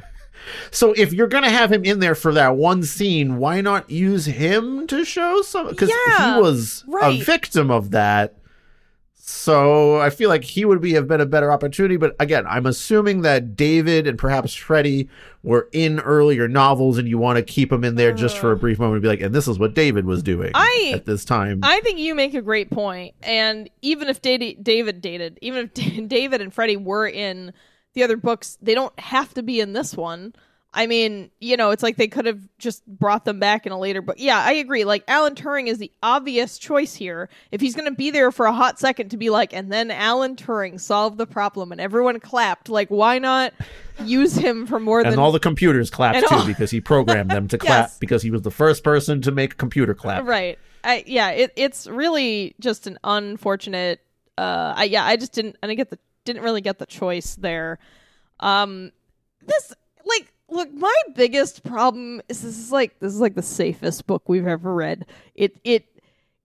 So 0.72 0.94
if 0.94 1.14
you're 1.14 1.28
gonna 1.28 1.50
have 1.50 1.72
him 1.72 1.84
in 1.84 2.00
there 2.00 2.16
for 2.16 2.34
that 2.34 2.56
one 2.56 2.82
scene, 2.84 3.38
why 3.38 3.62
not 3.62 3.92
use 3.92 4.26
him 4.26 4.88
to 4.88 5.06
show 5.06 5.42
some? 5.42 5.68
Because 5.68 5.90
Yeah, 5.90 6.36
he 6.36 6.42
was 6.42 6.86
a 7.02 7.22
victim 7.22 7.70
of 7.70 7.92
that. 7.92 8.36
So 9.30 10.02
I 10.02 10.10
feel 10.10 10.28
like 10.28 10.44
he 10.44 10.66
would 10.66 10.82
be 10.82 10.94
have 10.94 11.08
been 11.08 11.22
a 11.22 11.26
better 11.26 11.52
opportunity. 11.52 11.98
But 11.98 12.16
again, 12.20 12.48
I'm 12.48 12.66
assuming 12.66 13.22
that 13.22 13.56
David 13.56 14.08
and 14.08 14.18
perhaps 14.18 14.56
Freddie 14.56 15.08
were 15.44 15.70
in 15.72 16.00
earlier 16.00 16.48
novels, 16.48 16.98
and 16.98 17.08
you 17.08 17.20
want 17.20 17.38
to 17.38 17.44
keep 17.44 17.70
them 17.70 17.84
in 17.84 17.96
there 17.96 18.12
just 18.12 18.38
for 18.40 18.52
a 18.52 18.56
uh. 18.56 18.60
brief 18.60 18.80
moment 18.80 18.96
and 18.96 19.02
be 19.04 19.08
like, 19.08 19.22
and 19.22 19.34
this 19.34 19.48
is 19.48 19.60
what 19.60 19.76
David 19.76 20.06
was 20.06 20.24
doing 20.24 20.52
I- 20.56 20.94
at 20.96 21.06
this 21.06 21.26
time. 21.26 21.60
I 21.62 21.80
think 21.82 22.00
you 22.00 22.16
make 22.16 22.34
a 22.34 22.42
great 22.42 22.72
point, 22.72 23.14
and 23.22 23.70
even 23.84 24.10
if 24.10 24.20
Dadi- 24.22 24.62
David 24.62 25.00
dated, 25.00 25.38
even 25.42 25.70
if 25.76 26.08
David 26.08 26.42
and 26.42 26.54
Freddie 26.54 26.78
were 26.78 27.08
in 27.08 27.54
the 27.94 28.04
other 28.04 28.18
books, 28.18 28.58
they 28.62 28.74
don't 28.74 29.00
have 29.00 29.34
to 29.36 29.44
be 29.44 29.60
in 29.60 29.74
this 29.74 29.96
one. 29.96 30.34
I 30.72 30.86
mean, 30.86 31.32
you 31.40 31.58
know, 31.58 31.72
it's 31.72 31.82
like 31.82 31.96
they 31.98 32.08
could 32.08 32.28
have 32.28 32.40
just 32.60 32.86
brought 32.86 33.26
them 33.26 33.40
back 33.40 33.66
in 33.66 33.72
a 33.72 33.80
later 33.80 34.04
book. 34.04 34.18
Yeah, 34.20 34.38
I 34.40 34.54
agree. 34.54 34.84
Like 34.86 35.04
Alan 35.08 35.34
Turing 35.34 35.66
is 35.68 35.80
the 35.80 35.92
obvious 36.04 36.60
choice 36.60 36.94
here. 36.94 37.28
If 37.52 37.60
he's 37.60 37.74
going 37.74 37.90
to 37.90 37.96
be 37.96 38.12
there 38.12 38.32
for 38.32 38.46
a 38.46 38.54
hot 38.54 38.78
second 38.78 39.10
to 39.10 39.18
be 39.18 39.32
like, 39.32 39.52
and 39.52 39.72
then 39.72 39.90
Alan 39.90 40.36
Turing 40.36 40.80
solved 40.80 41.18
the 41.18 41.26
problem, 41.26 41.72
and 41.72 41.82
everyone 41.82 42.20
clapped. 42.20 42.70
Like, 42.70 42.90
why 42.90 43.18
not 43.18 43.52
use 44.06 44.36
him 44.36 44.68
for 44.68 44.80
more 44.80 45.00
and 45.02 45.12
than 45.12 45.18
all 45.20 45.32
the 45.32 45.40
computers 45.40 45.90
clapped 45.90 46.20
too 46.30 46.36
all- 46.36 46.46
because 46.46 46.70
he 46.70 46.80
programmed 46.82 47.32
them 47.32 47.48
to 47.48 47.58
clap 47.60 47.88
Yes. 47.90 47.98
because 47.98 48.22
he 48.22 48.30
was 48.30 48.44
the 48.44 48.52
first 48.52 48.84
person 48.84 49.22
to 49.24 49.32
make 49.32 49.54
a 49.54 49.58
computer 49.58 49.96
clap. 49.96 50.24
Right. 50.26 50.60
I, 50.84 51.04
yeah, 51.08 51.32
it, 51.32 51.52
it's 51.56 51.88
really 51.88 52.54
just 52.60 52.86
an 52.86 53.00
unfortunate. 53.04 54.02
Uh, 54.38 54.74
I, 54.78 54.84
yeah, 54.86 55.04
I 55.04 55.18
just 55.18 55.34
didn't. 55.34 55.58
I 55.64 55.68
didn't 55.68 55.78
get 55.78 55.90
the 55.90 56.00
didn't 56.26 56.44
really 56.44 56.62
get 56.62 56.78
the 56.78 56.86
choice 56.86 57.36
there. 57.36 57.80
Um, 58.40 58.92
this 59.46 59.74
like 60.06 60.32
look, 60.52 60.74
my 60.74 60.96
biggest 61.16 61.64
problem 61.64 62.22
is 62.30 62.42
this 62.42 62.58
is 62.58 62.72
like 62.72 63.00
this 63.00 63.14
is 63.14 63.20
like 63.20 63.36
the 63.36 63.42
safest 63.42 64.08
book 64.08 64.28
we've 64.28 64.48
ever 64.48 64.74
read. 64.74 65.06
It 65.36 65.60
it 65.64 65.86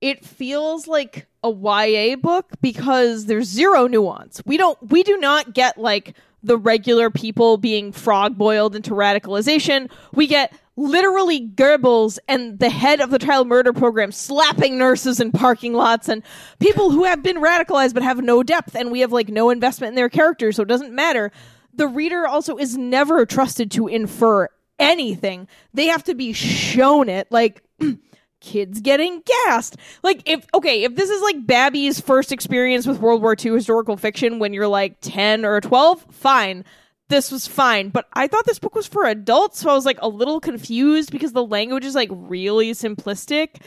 it 0.00 0.24
feels 0.24 0.86
like 0.86 1.26
a 1.42 1.50
YA 1.50 2.16
book 2.16 2.50
because 2.60 3.26
there's 3.26 3.48
zero 3.48 3.86
nuance. 3.86 4.42
We 4.44 4.56
don't 4.56 4.78
we 4.90 5.02
do 5.02 5.16
not 5.16 5.54
get 5.54 5.78
like 5.78 6.14
the 6.42 6.58
regular 6.58 7.08
people 7.08 7.56
being 7.56 7.90
frog 7.90 8.36
boiled 8.36 8.76
into 8.76 8.90
radicalization. 8.90 9.90
We 10.12 10.26
get 10.26 10.52
literally 10.76 11.48
Goebbels 11.48 12.18
and 12.28 12.58
the 12.58 12.68
head 12.68 13.00
of 13.00 13.10
the 13.10 13.18
child 13.18 13.46
murder 13.46 13.72
program 13.72 14.12
slapping 14.12 14.76
nurses 14.76 15.20
in 15.20 15.30
parking 15.32 15.72
lots 15.72 16.08
and 16.08 16.22
people 16.58 16.90
who 16.90 17.04
have 17.04 17.22
been 17.22 17.36
radicalized 17.36 17.94
but 17.94 18.02
have 18.02 18.22
no 18.22 18.42
depth 18.42 18.74
and 18.74 18.90
we 18.90 19.00
have 19.00 19.12
like 19.12 19.28
no 19.28 19.50
investment 19.50 19.90
in 19.90 19.94
their 19.94 20.08
characters 20.08 20.56
so 20.56 20.62
it 20.62 20.68
doesn't 20.68 20.92
matter. 20.92 21.32
The 21.76 21.88
reader 21.88 22.26
also 22.26 22.56
is 22.56 22.76
never 22.76 23.26
trusted 23.26 23.70
to 23.72 23.88
infer 23.88 24.48
anything. 24.78 25.48
They 25.72 25.86
have 25.86 26.04
to 26.04 26.14
be 26.14 26.32
shown 26.32 27.08
it 27.08 27.30
like 27.30 27.62
kids 28.40 28.80
getting 28.80 29.22
gassed. 29.46 29.76
Like 30.02 30.22
if 30.28 30.46
okay, 30.54 30.84
if 30.84 30.94
this 30.94 31.10
is 31.10 31.22
like 31.22 31.46
Babby's 31.46 32.00
first 32.00 32.32
experience 32.32 32.86
with 32.86 33.00
World 33.00 33.22
War 33.22 33.36
II 33.38 33.52
historical 33.52 33.96
fiction 33.96 34.38
when 34.38 34.52
you're 34.52 34.68
like 34.68 34.98
10 35.00 35.44
or 35.44 35.60
12, 35.60 36.06
fine. 36.10 36.64
This 37.08 37.30
was 37.30 37.46
fine, 37.46 37.90
but 37.90 38.08
I 38.14 38.26
thought 38.26 38.46
this 38.46 38.58
book 38.58 38.74
was 38.74 38.86
for 38.86 39.04
adults, 39.04 39.60
so 39.60 39.68
I 39.68 39.74
was 39.74 39.84
like 39.84 39.98
a 40.00 40.08
little 40.08 40.40
confused 40.40 41.10
because 41.10 41.32
the 41.32 41.44
language 41.44 41.84
is 41.84 41.94
like 41.94 42.08
really 42.10 42.72
simplistic 42.72 43.60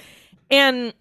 and 0.50 0.92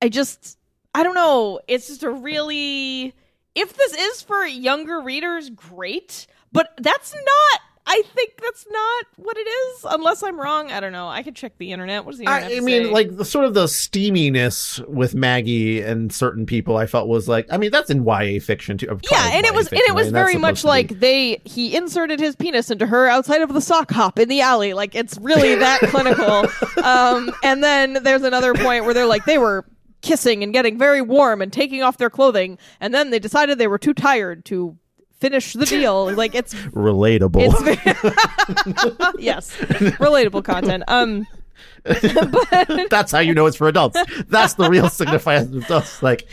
I 0.00 0.08
just 0.08 0.58
I 0.94 1.02
don't 1.02 1.14
know, 1.14 1.60
it's 1.66 1.88
just 1.88 2.04
a 2.04 2.10
really 2.10 3.14
if 3.54 3.76
this 3.76 3.94
is 3.94 4.22
for 4.22 4.44
younger 4.44 5.00
readers, 5.00 5.50
great, 5.50 6.26
but 6.52 6.74
that's 6.78 7.14
not 7.14 7.60
I 7.86 8.02
think 8.14 8.40
that's 8.42 8.66
not 8.70 9.04
what 9.16 9.36
it 9.36 9.46
is, 9.46 9.86
unless 9.90 10.22
I'm 10.22 10.40
wrong. 10.40 10.72
I 10.72 10.80
don't 10.80 10.92
know. 10.92 11.06
I 11.06 11.22
could 11.22 11.36
check 11.36 11.58
the 11.58 11.70
internet. 11.70 12.04
What 12.04 12.12
does 12.12 12.18
the 12.18 12.24
internet? 12.24 12.50
I, 12.50 12.54
I 12.54 12.58
say? 12.58 12.60
mean, 12.60 12.90
like 12.90 13.14
the 13.16 13.26
sort 13.26 13.44
of 13.44 13.52
the 13.52 13.66
steaminess 13.66 14.86
with 14.88 15.14
Maggie 15.14 15.82
and 15.82 16.10
certain 16.10 16.46
people, 16.46 16.78
I 16.78 16.86
felt 16.86 17.08
was 17.08 17.28
like, 17.28 17.46
I 17.50 17.58
mean, 17.58 17.70
that's 17.70 17.90
in 17.90 18.04
YA 18.04 18.40
fiction 18.40 18.78
too. 18.78 18.86
yeah, 19.10 19.30
and 19.32 19.44
it 19.44 19.54
was, 19.54 19.68
and 19.68 19.80
it 19.80 19.94
was 19.94 20.10
very 20.10 20.36
much 20.36 20.64
like 20.64 20.98
they 20.98 21.42
he 21.44 21.76
inserted 21.76 22.20
his 22.20 22.36
penis 22.36 22.70
into 22.70 22.86
her 22.86 23.06
outside 23.06 23.42
of 23.42 23.52
the 23.52 23.60
sock 23.60 23.90
hop 23.90 24.18
in 24.18 24.30
the 24.30 24.40
alley. 24.40 24.72
Like 24.72 24.94
it's 24.94 25.18
really 25.18 25.54
that 25.56 25.80
clinical. 25.82 26.46
Um, 26.82 27.34
and 27.42 27.62
then 27.62 28.02
there's 28.02 28.22
another 28.22 28.54
point 28.54 28.86
where 28.86 28.94
they're 28.94 29.06
like 29.06 29.26
they 29.26 29.36
were 29.36 29.66
kissing 30.04 30.42
and 30.42 30.52
getting 30.52 30.78
very 30.78 31.00
warm 31.00 31.42
and 31.42 31.52
taking 31.52 31.82
off 31.82 31.96
their 31.96 32.10
clothing, 32.10 32.58
and 32.78 32.94
then 32.94 33.10
they 33.10 33.18
decided 33.18 33.58
they 33.58 33.66
were 33.66 33.78
too 33.78 33.94
tired 33.94 34.44
to 34.44 34.76
finish 35.18 35.54
the 35.54 35.66
deal. 35.66 36.04
Like 36.14 36.34
it's 36.34 36.54
relatable. 36.54 37.40
It's 37.40 39.18
yes, 39.18 39.56
relatable 39.56 40.44
content. 40.44 40.84
Um, 40.86 41.26
but 41.84 42.90
that's 42.90 43.10
how 43.12 43.20
you 43.20 43.34
know 43.34 43.46
it's 43.46 43.56
for 43.56 43.68
adults. 43.68 43.98
That's 44.28 44.54
the 44.54 44.68
real 44.68 44.86
signifier 44.86 45.42
of 45.42 45.64
adults. 45.64 46.02
Like, 46.02 46.28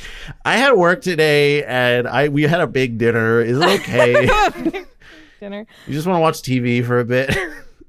I 0.46 0.58
had 0.58 0.74
work 0.74 1.02
today, 1.02 1.64
and 1.64 2.08
I 2.08 2.28
we 2.30 2.44
had 2.44 2.62
a 2.62 2.68
big 2.68 2.98
dinner. 2.98 3.42
Is 3.42 3.58
it 3.60 3.82
okay? 3.82 4.86
dinner. 5.40 5.66
You 5.88 5.94
just 5.94 6.08
want 6.08 6.18
to 6.18 6.22
watch 6.22 6.42
TV 6.42 6.86
for 6.86 7.00
a 7.00 7.06
bit? 7.06 7.36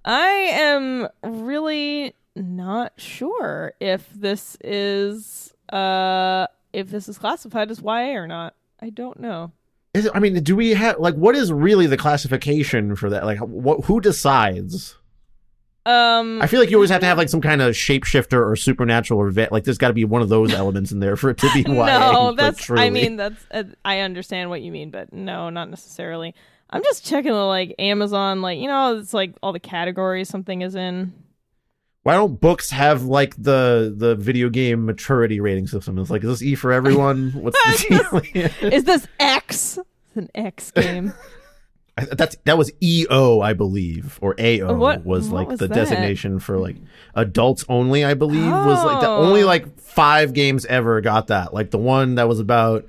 I 0.04 0.28
am 0.30 1.08
really 1.22 2.14
not 2.34 2.92
sure 2.96 3.74
if 3.80 4.08
this 4.14 4.56
is 4.62 5.51
uh 5.72 6.46
if 6.72 6.90
this 6.90 7.08
is 7.08 7.18
classified 7.18 7.70
as 7.70 7.80
YA 7.80 8.14
or 8.14 8.26
not. 8.26 8.54
I 8.80 8.90
don't 8.90 9.20
know. 9.20 9.52
Is 9.94 10.06
it, 10.06 10.12
I 10.14 10.20
mean, 10.20 10.42
do 10.42 10.56
we 10.56 10.70
have 10.70 10.98
like 10.98 11.14
what 11.14 11.37
is 11.37 11.52
really 11.52 11.87
the 11.87 11.96
classification 11.96 12.96
for 12.96 13.11
that? 13.11 13.24
Like, 13.24 13.38
what 13.38 13.85
who 13.85 14.00
decides? 14.00 14.96
Um, 15.85 16.40
I 16.40 16.46
feel 16.46 16.61
like 16.61 16.70
you 16.70 16.76
always 16.76 16.90
have 16.90 17.00
to 17.00 17.06
have 17.06 17.18
like 17.18 17.28
some 17.28 17.40
kind 17.40 17.61
of 17.61 17.74
shapeshifter 17.74 18.46
or 18.46 18.54
supernatural 18.54 19.18
or 19.18 19.30
vet. 19.30 19.50
Like, 19.50 19.64
there's 19.64 19.78
got 19.78 19.88
to 19.88 19.94
be 19.94 20.04
one 20.04 20.22
of 20.22 20.28
those 20.28 20.54
elements 20.54 20.92
in 20.92 21.00
there 21.00 21.16
for 21.16 21.30
it 21.30 21.38
to 21.38 21.50
be 21.52 21.62
YA. 21.68 22.12
no, 22.12 22.32
that's. 22.32 22.70
I 22.70 22.88
mean, 22.88 23.16
that's. 23.16 23.44
Uh, 23.50 23.64
I 23.85 24.00
understand 24.00 24.48
what 24.48 24.62
you 24.62 24.70
mean, 24.70 24.90
but 24.90 25.12
no, 25.12 25.50
not 25.50 25.68
necessarily. 25.68 26.35
I'm 26.70 26.82
just 26.82 27.04
checking 27.04 27.32
the 27.32 27.44
like 27.44 27.74
Amazon, 27.78 28.40
like 28.40 28.58
you 28.58 28.68
know, 28.68 28.96
it's 28.96 29.12
like 29.12 29.35
all 29.42 29.52
the 29.52 29.61
categories 29.61 30.28
something 30.28 30.62
is 30.62 30.74
in. 30.74 31.12
Why 32.04 32.14
don't 32.14 32.40
books 32.40 32.70
have 32.70 33.04
like 33.04 33.34
the 33.40 33.94
the 33.96 34.14
video 34.16 34.48
game 34.48 34.84
maturity 34.86 35.38
rating 35.40 35.66
system? 35.68 35.98
It's 35.98 36.10
like, 36.10 36.24
is 36.24 36.30
this 36.30 36.42
E 36.42 36.54
for 36.56 36.72
everyone? 36.72 37.30
What's 37.34 37.56
the 37.84 38.20
deal? 38.30 38.72
is 38.72 38.84
this 38.84 39.06
X? 39.20 39.78
It's 39.78 40.16
an 40.16 40.28
X 40.34 40.70
game. 40.72 41.12
That's 42.12 42.36
that 42.44 42.56
was 42.56 42.72
EO, 42.82 43.40
I 43.40 43.52
believe, 43.52 44.18
or 44.22 44.34
AO 44.40 44.74
What- 44.74 45.04
was 45.04 45.28
like 45.30 45.48
was 45.48 45.60
the 45.60 45.68
that? 45.68 45.74
designation 45.74 46.38
for 46.40 46.58
like 46.58 46.76
adults 47.14 47.64
only. 47.68 48.02
I 48.04 48.14
believe 48.14 48.50
was 48.50 48.82
like 48.84 49.00
the 49.00 49.08
only 49.08 49.42
Oh. 49.42 49.46
like 49.46 49.78
five 49.78 50.32
games 50.32 50.64
ever 50.66 51.00
got 51.02 51.26
that. 51.28 51.52
Like 51.54 51.70
the 51.70 51.78
one 51.78 52.14
that 52.16 52.28
was 52.28 52.40
about 52.40 52.86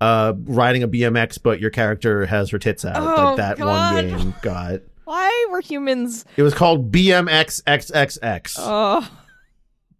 uh 0.00 0.32
riding 0.44 0.82
a 0.82 0.88
BMX, 0.88 1.38
but 1.42 1.60
your 1.60 1.70
character 1.70 2.24
has 2.26 2.50
her 2.50 2.58
tits 2.58 2.84
out. 2.84 2.96
Oh, 2.96 3.24
like 3.26 3.36
that 3.36 3.58
God. 3.58 4.04
one 4.04 4.18
game 4.18 4.34
got. 4.42 4.80
Why 5.06 5.46
were 5.50 5.60
humans? 5.60 6.24
It 6.36 6.42
was 6.42 6.52
called 6.52 6.90
BMX 6.92 7.62
XXX. 7.62 8.56
Oh, 8.58 9.08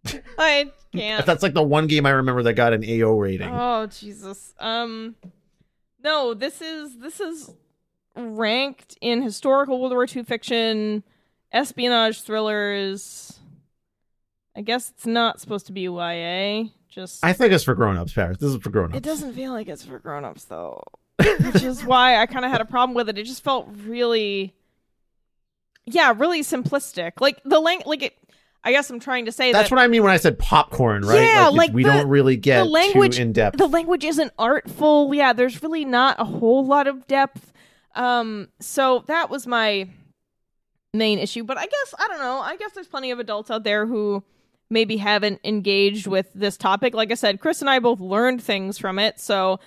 I 0.37 0.69
can't. 0.93 1.25
That's 1.25 1.41
like 1.41 1.53
the 1.53 1.63
one 1.63 1.87
game 1.87 2.05
I 2.05 2.09
remember 2.11 2.43
that 2.43 2.53
got 2.53 2.73
an 2.73 2.83
AO 2.83 3.17
rating. 3.17 3.49
Oh 3.51 3.87
Jesus. 3.87 4.53
Um 4.59 5.15
no, 6.03 6.33
this 6.33 6.61
is 6.61 6.97
this 6.99 7.19
is 7.21 7.49
ranked 8.15 8.97
in 9.01 9.21
historical 9.21 9.79
World 9.79 9.93
War 9.93 10.05
II 10.13 10.23
fiction, 10.23 11.03
espionage 11.53 12.21
thrillers. 12.21 13.39
I 14.57 14.61
guess 14.61 14.89
it's 14.89 15.05
not 15.05 15.39
supposed 15.39 15.67
to 15.67 15.71
be 15.71 15.81
YA. 15.83 16.69
Just 16.89 17.23
I 17.23 17.31
think 17.31 17.53
it's 17.53 17.63
for 17.63 17.75
grown-ups, 17.75 18.11
Paris. 18.11 18.39
This 18.39 18.49
is 18.51 18.57
for 18.57 18.71
grown-ups. 18.71 18.97
it 18.97 19.03
doesn't 19.03 19.33
feel 19.33 19.53
like 19.53 19.67
it's 19.69 19.85
for 19.85 19.99
grown-ups 19.99 20.45
though. 20.45 20.81
Which 21.19 21.63
is 21.63 21.85
why 21.85 22.17
I 22.17 22.25
kind 22.25 22.43
of 22.43 22.51
had 22.51 22.59
a 22.61 22.65
problem 22.65 22.93
with 22.95 23.07
it. 23.07 23.17
It 23.17 23.23
just 23.23 23.43
felt 23.43 23.69
really 23.85 24.53
yeah, 25.87 26.13
really 26.15 26.41
simplistic. 26.43 27.13
Like 27.19 27.41
the 27.43 27.59
lang- 27.59 27.81
like 27.85 28.03
it 28.03 28.13
I 28.63 28.71
guess 28.71 28.89
I'm 28.89 28.99
trying 28.99 29.25
to 29.25 29.31
say 29.31 29.51
That's 29.53 29.69
that 29.69 29.75
what 29.75 29.81
I 29.81 29.87
mean 29.87 30.03
when 30.03 30.11
I 30.11 30.17
said 30.17 30.37
popcorn, 30.37 31.03
right? 31.05 31.21
Yeah, 31.21 31.47
it- 31.47 31.53
like 31.53 31.71
we 31.73 31.83
the- 31.83 31.89
don't 31.93 32.07
really 32.09 32.35
get 32.37 32.59
the 32.63 32.69
language 32.69 33.15
too 33.15 33.21
in 33.21 33.31
depth. 33.33 33.57
the 33.57 33.67
language 33.67 34.03
isn't 34.03 34.31
artful 34.37 35.13
yeah 35.15 35.31
there's 35.33 35.63
really 35.63 35.85
not 35.85 36.19
a 36.19 36.25
whole 36.25 36.65
lot 36.65 36.85
of 36.87 37.07
depth 37.07 37.53
um 37.95 38.47
so 38.59 39.03
that 39.07 39.29
was 39.29 39.47
my 39.47 39.87
main 40.93 41.19
issue 41.19 41.43
but 41.43 41.57
i 41.57 41.65
guess 41.65 41.93
i 41.99 42.07
don't 42.07 42.19
know 42.19 42.39
i 42.39 42.55
guess 42.57 42.71
there's 42.73 42.87
plenty 42.87 43.11
of 43.11 43.19
adults 43.19 43.51
out 43.51 43.63
there 43.63 43.85
who 43.85 44.23
maybe 44.69 44.97
haven't 44.97 45.39
engaged 45.43 46.07
with 46.07 46.27
this 46.33 46.57
topic 46.57 46.93
like 46.93 47.11
i 47.11 47.15
said 47.15 47.39
chris 47.39 47.61
and 47.61 47.69
i 47.69 47.77
both 47.79 47.99
learned 47.99 48.41
things 48.41 48.77
from 48.77 48.97
it 48.99 49.19
so 49.19 49.59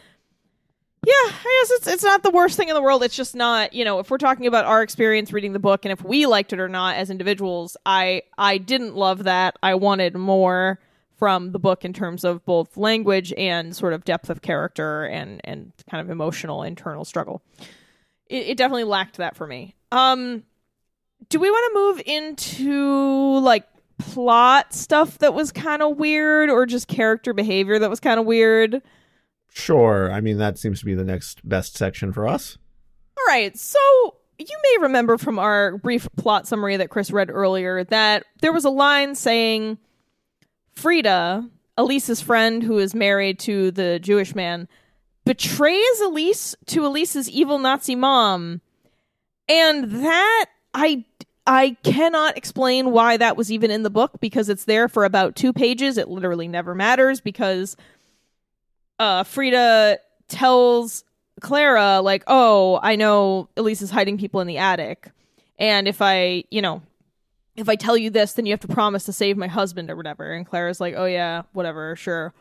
yeah 1.07 1.13
i 1.13 1.63
guess 1.63 1.71
it's 1.71 1.87
it's 1.87 2.05
not 2.05 2.23
the 2.23 2.31
worst 2.31 2.57
thing 2.57 2.69
in 2.69 2.75
the 2.75 2.83
world 2.83 3.03
it's 3.03 3.17
just 3.17 3.35
not 3.35 3.73
you 3.73 3.85
know 3.85 3.99
if 3.99 4.11
we're 4.11 4.19
talking 4.19 4.47
about 4.47 4.65
our 4.65 4.83
experience 4.83 5.33
reading 5.33 5.53
the 5.53 5.59
book 5.59 5.85
and 5.85 5.93
if 5.93 6.05
we 6.05 6.27
liked 6.27 6.53
it 6.53 6.61
or 6.61 6.69
not 6.69 6.97
as 6.97 7.11
individuals 7.11 7.77
i 7.87 8.23
i 8.37 8.59
didn't 8.59 8.95
love 8.95 9.25
that 9.25 9.57
i 9.63 9.75
wanted 9.75 10.15
more 10.15 10.79
from 11.21 11.53
the 11.53 11.59
book 11.59 11.85
in 11.85 11.93
terms 11.93 12.25
of 12.25 12.43
both 12.47 12.79
language 12.79 13.31
and 13.37 13.77
sort 13.77 13.93
of 13.93 14.07
depth 14.07 14.31
of 14.31 14.41
character 14.41 15.05
and 15.05 15.41
and 15.45 15.71
kind 15.89 16.01
of 16.01 16.11
emotional 16.11 16.63
internal 16.63 17.05
struggle. 17.05 17.43
It, 18.27 18.49
it 18.49 18.57
definitely 18.57 18.85
lacked 18.85 19.19
that 19.19 19.37
for 19.37 19.47
me. 19.47 19.77
Um, 19.93 20.45
do 21.29 21.39
we 21.39 21.51
want 21.51 21.73
to 21.73 21.79
move 21.79 22.03
into 22.07 23.39
like 23.41 23.69
plot 23.99 24.73
stuff 24.73 25.19
that 25.19 25.35
was 25.35 25.53
kind 25.53 25.83
of 25.83 25.99
weird, 25.99 26.49
or 26.49 26.65
just 26.65 26.89
character 26.89 27.35
behavior 27.35 27.79
that 27.79 27.91
was 27.91 28.01
kind 28.01 28.19
of 28.19 28.25
weird? 28.25 28.81
Sure. 29.53 30.11
I 30.13 30.21
mean, 30.21 30.39
that 30.39 30.59
seems 30.59 30.81
to 30.81 30.87
be 30.87 30.95
the 30.95 31.05
next 31.05 31.47
best 31.49 31.77
section 31.77 32.13
for 32.13 32.27
us. 32.27 32.57
All 33.19 33.25
right, 33.27 33.57
so 33.59 33.79
you 34.39 34.57
may 34.63 34.83
remember 34.83 35.19
from 35.19 35.39
our 35.39 35.77
brief 35.79 36.09
plot 36.17 36.47
summary 36.47 36.77
that 36.79 36.89
Chris 36.89 37.11
read 37.11 37.31
earlier 37.31 37.85
that 37.85 38.25
there 38.41 38.53
was 38.53 38.65
a 38.65 38.71
line 38.71 39.15
saying 39.15 39.77
Frida, 40.73 41.49
Elise's 41.77 42.23
friend 42.23 42.63
who 42.63 42.79
is 42.79 42.95
married 42.95 43.39
to 43.41 43.71
the 43.71 43.99
Jewish 43.99 44.35
man, 44.35 44.69
betrays 45.27 46.01
Elise 46.01 46.55
to 46.67 46.87
Elise's 46.87 47.29
evil 47.29 47.59
Nazi 47.59 47.95
mom. 47.95 48.63
And 49.49 49.91
that 50.05 50.47
I 50.73 51.05
I 51.47 51.77
cannot 51.83 52.37
explain 52.37 52.93
why 52.93 53.17
that 53.17 53.37
was 53.37 53.51
even 53.51 53.71
in 53.71 53.83
the 53.83 53.91
book 53.91 54.13
because 54.21 54.49
it's 54.49 54.65
there 54.65 54.89
for 54.89 55.05
about 55.05 55.37
2 55.37 55.53
pages. 55.53 55.99
It 55.99 56.09
literally 56.09 56.49
never 56.49 56.75
matters 56.75 57.21
because 57.21 57.77
uh 59.01 59.25
Frida 59.25 59.99
tells 60.29 61.03
Clara 61.41 62.01
like, 62.01 62.23
"Oh, 62.27 62.79
I 62.83 62.95
know 62.97 63.49
Elise 63.57 63.83
is 63.83 63.91
hiding 63.91 64.19
people 64.19 64.41
in 64.41 64.47
the 64.47 64.59
attic, 64.59 65.11
and 65.59 65.89
if 65.89 66.01
I, 66.01 66.45
you 66.51 66.63
know, 66.63 66.83
if 67.57 67.69
I 67.69 67.77
tell 67.77 67.97
you 67.97 68.11
this, 68.11 68.35
then 68.35 68.47
you 68.47 68.53
have 68.53 68.61
to 68.61 68.69
promise 68.69 69.05
to 69.05 69.13
save 69.13 69.37
my 69.37 69.49
husband 69.49 69.91
or 69.91 69.97
whatever." 69.97 70.33
And 70.33 70.47
Clara's 70.47 70.81
like, 70.81 70.95
"Oh 70.97 71.07
yeah, 71.07 71.43
whatever, 71.53 71.97
sure." 71.97 72.35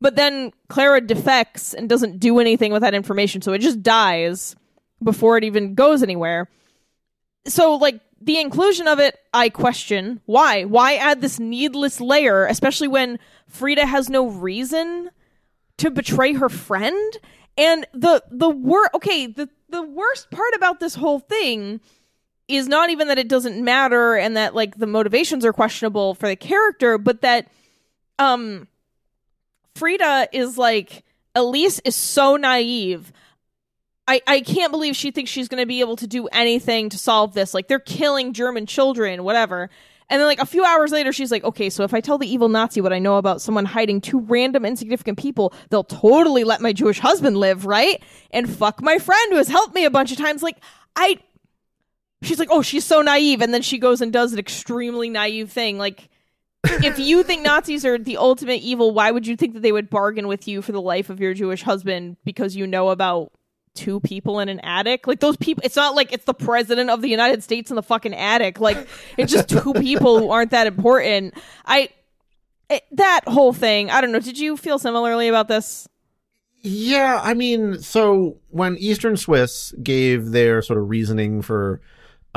But 0.00 0.16
then 0.16 0.52
Clara 0.68 1.00
defects 1.00 1.74
and 1.74 1.88
doesn't 1.88 2.20
do 2.20 2.38
anything 2.38 2.72
with 2.72 2.82
that 2.82 2.94
information, 2.94 3.42
so 3.42 3.52
it 3.52 3.58
just 3.58 3.82
dies 3.82 4.56
before 5.02 5.36
it 5.36 5.44
even 5.44 5.74
goes 5.74 6.02
anywhere. 6.02 6.48
So 7.46 7.74
like 7.74 8.00
the 8.20 8.40
inclusion 8.40 8.88
of 8.88 8.98
it, 8.98 9.18
I 9.34 9.48
question 9.48 10.20
why. 10.26 10.64
Why 10.64 10.94
add 10.94 11.20
this 11.20 11.38
needless 11.38 12.00
layer, 12.00 12.46
especially 12.46 12.88
when 12.88 13.18
Frida 13.46 13.86
has 13.86 14.08
no 14.08 14.26
reason 14.26 15.10
to 15.78 15.90
betray 15.90 16.34
her 16.34 16.48
friend? 16.48 17.18
And 17.56 17.86
the 17.92 18.22
the 18.30 18.48
wor 18.48 18.88
okay, 18.94 19.26
the 19.26 19.48
the 19.68 19.82
worst 19.82 20.30
part 20.30 20.54
about 20.54 20.80
this 20.80 20.94
whole 20.94 21.18
thing 21.18 21.80
is 22.46 22.68
not 22.68 22.90
even 22.90 23.08
that 23.08 23.18
it 23.18 23.28
doesn't 23.28 23.62
matter 23.62 24.14
and 24.14 24.36
that 24.36 24.54
like 24.54 24.76
the 24.76 24.86
motivations 24.86 25.44
are 25.44 25.52
questionable 25.52 26.14
for 26.14 26.28
the 26.28 26.36
character, 26.36 26.98
but 26.98 27.22
that 27.22 27.48
um 28.18 28.68
Frida 29.74 30.28
is 30.32 30.58
like 30.58 31.04
Elise 31.34 31.80
is 31.80 31.94
so 31.96 32.36
naive. 32.36 33.12
I, 34.08 34.22
I 34.26 34.40
can't 34.40 34.72
believe 34.72 34.96
she 34.96 35.10
thinks 35.10 35.30
she's 35.30 35.48
going 35.48 35.62
to 35.62 35.66
be 35.66 35.80
able 35.80 35.96
to 35.96 36.06
do 36.06 36.28
anything 36.28 36.88
to 36.88 36.98
solve 36.98 37.34
this. 37.34 37.52
Like, 37.52 37.68
they're 37.68 37.78
killing 37.78 38.32
German 38.32 38.64
children, 38.64 39.22
whatever. 39.22 39.68
And 40.10 40.20
then, 40.20 40.26
like, 40.26 40.40
a 40.40 40.46
few 40.46 40.64
hours 40.64 40.90
later, 40.90 41.12
she's 41.12 41.30
like, 41.30 41.44
okay, 41.44 41.68
so 41.68 41.84
if 41.84 41.92
I 41.92 42.00
tell 42.00 42.16
the 42.16 42.30
evil 42.30 42.48
Nazi 42.48 42.80
what 42.80 42.92
I 42.92 42.98
know 42.98 43.16
about 43.16 43.42
someone 43.42 43.66
hiding 43.66 44.00
two 44.00 44.20
random 44.20 44.64
insignificant 44.64 45.18
people, 45.18 45.52
they'll 45.68 45.84
totally 45.84 46.44
let 46.44 46.60
my 46.62 46.72
Jewish 46.72 46.98
husband 46.98 47.36
live, 47.36 47.66
right? 47.66 48.02
And 48.30 48.48
fuck 48.48 48.80
my 48.80 48.98
friend 48.98 49.32
who 49.32 49.36
has 49.36 49.48
helped 49.48 49.74
me 49.74 49.84
a 49.84 49.90
bunch 49.90 50.10
of 50.10 50.18
times. 50.18 50.42
Like, 50.42 50.56
I. 50.96 51.18
She's 52.22 52.38
like, 52.38 52.48
oh, 52.50 52.62
she's 52.62 52.84
so 52.84 53.00
naive. 53.00 53.42
And 53.42 53.54
then 53.54 53.62
she 53.62 53.78
goes 53.78 54.00
and 54.00 54.12
does 54.12 54.32
an 54.32 54.38
extremely 54.40 55.08
naive 55.08 55.52
thing. 55.52 55.78
Like, 55.78 56.08
if 56.64 56.98
you 56.98 57.22
think 57.22 57.42
Nazis 57.42 57.84
are 57.84 57.98
the 57.98 58.16
ultimate 58.16 58.60
evil, 58.62 58.92
why 58.92 59.10
would 59.10 59.26
you 59.26 59.36
think 59.36 59.54
that 59.54 59.60
they 59.60 59.72
would 59.72 59.90
bargain 59.90 60.26
with 60.26 60.48
you 60.48 60.62
for 60.62 60.72
the 60.72 60.80
life 60.80 61.10
of 61.10 61.20
your 61.20 61.34
Jewish 61.34 61.62
husband 61.62 62.16
because 62.24 62.56
you 62.56 62.66
know 62.66 62.88
about 62.88 63.32
two 63.78 64.00
people 64.00 64.40
in 64.40 64.48
an 64.48 64.60
attic? 64.60 65.06
Like 65.06 65.20
those 65.20 65.36
people, 65.36 65.62
it's 65.64 65.76
not 65.76 65.94
like 65.94 66.12
it's 66.12 66.24
the 66.24 66.34
president 66.34 66.90
of 66.90 67.00
the 67.00 67.08
United 67.08 67.42
States 67.42 67.70
in 67.70 67.76
the 67.76 67.82
fucking 67.82 68.14
attic. 68.14 68.60
Like 68.60 68.88
it's 69.16 69.32
just 69.32 69.48
two 69.48 69.72
people 69.74 70.18
who 70.18 70.30
aren't 70.30 70.50
that 70.50 70.66
important. 70.66 71.34
I 71.64 71.90
it, 72.68 72.84
that 72.92 73.22
whole 73.26 73.52
thing. 73.52 73.90
I 73.90 74.00
don't 74.00 74.12
know. 74.12 74.20
Did 74.20 74.38
you 74.38 74.56
feel 74.56 74.78
similarly 74.78 75.28
about 75.28 75.48
this? 75.48 75.88
Yeah, 76.60 77.20
I 77.22 77.34
mean, 77.34 77.80
so 77.80 78.38
when 78.50 78.76
Eastern 78.78 79.16
Swiss 79.16 79.72
gave 79.82 80.32
their 80.32 80.60
sort 80.60 80.78
of 80.78 80.88
reasoning 80.88 81.40
for 81.40 81.80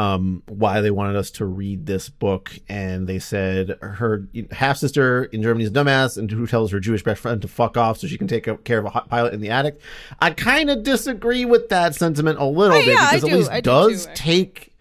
um, 0.01 0.41
why 0.47 0.81
they 0.81 0.89
wanted 0.91 1.15
us 1.15 1.29
to 1.31 1.45
read 1.45 1.85
this 1.85 2.09
book, 2.09 2.51
and 2.67 3.07
they 3.07 3.19
said 3.19 3.77
her 3.81 4.27
half 4.51 4.77
sister 4.77 5.25
in 5.25 5.43
Germany 5.43 5.65
is 5.65 5.69
a 5.69 5.73
dumbass, 5.73 6.17
and 6.17 6.29
who 6.31 6.47
tells 6.47 6.71
her 6.71 6.79
Jewish 6.79 7.03
best 7.03 7.21
friend 7.21 7.41
to 7.41 7.47
fuck 7.47 7.77
off 7.77 7.99
so 7.99 8.07
she 8.07 8.17
can 8.17 8.27
take 8.27 8.47
care 8.63 8.79
of 8.79 8.85
a 8.85 8.89
hot 8.89 9.09
pilot 9.09 9.33
in 9.33 9.41
the 9.41 9.49
attic. 9.49 9.79
I 10.19 10.31
kind 10.31 10.69
of 10.69 10.83
disagree 10.83 11.45
with 11.45 11.69
that 11.69 11.93
sentiment 11.95 12.39
a 12.39 12.45
little 12.45 12.77
Oh, 12.77 12.79
bit 12.85 12.93
yeah, 12.95 13.13
because 13.13 13.23
at 13.23 13.29
do. 13.29 13.35
least 13.35 13.51
do 13.51 13.61
does 13.61 14.05
too, 14.07 14.11
take 14.15 14.73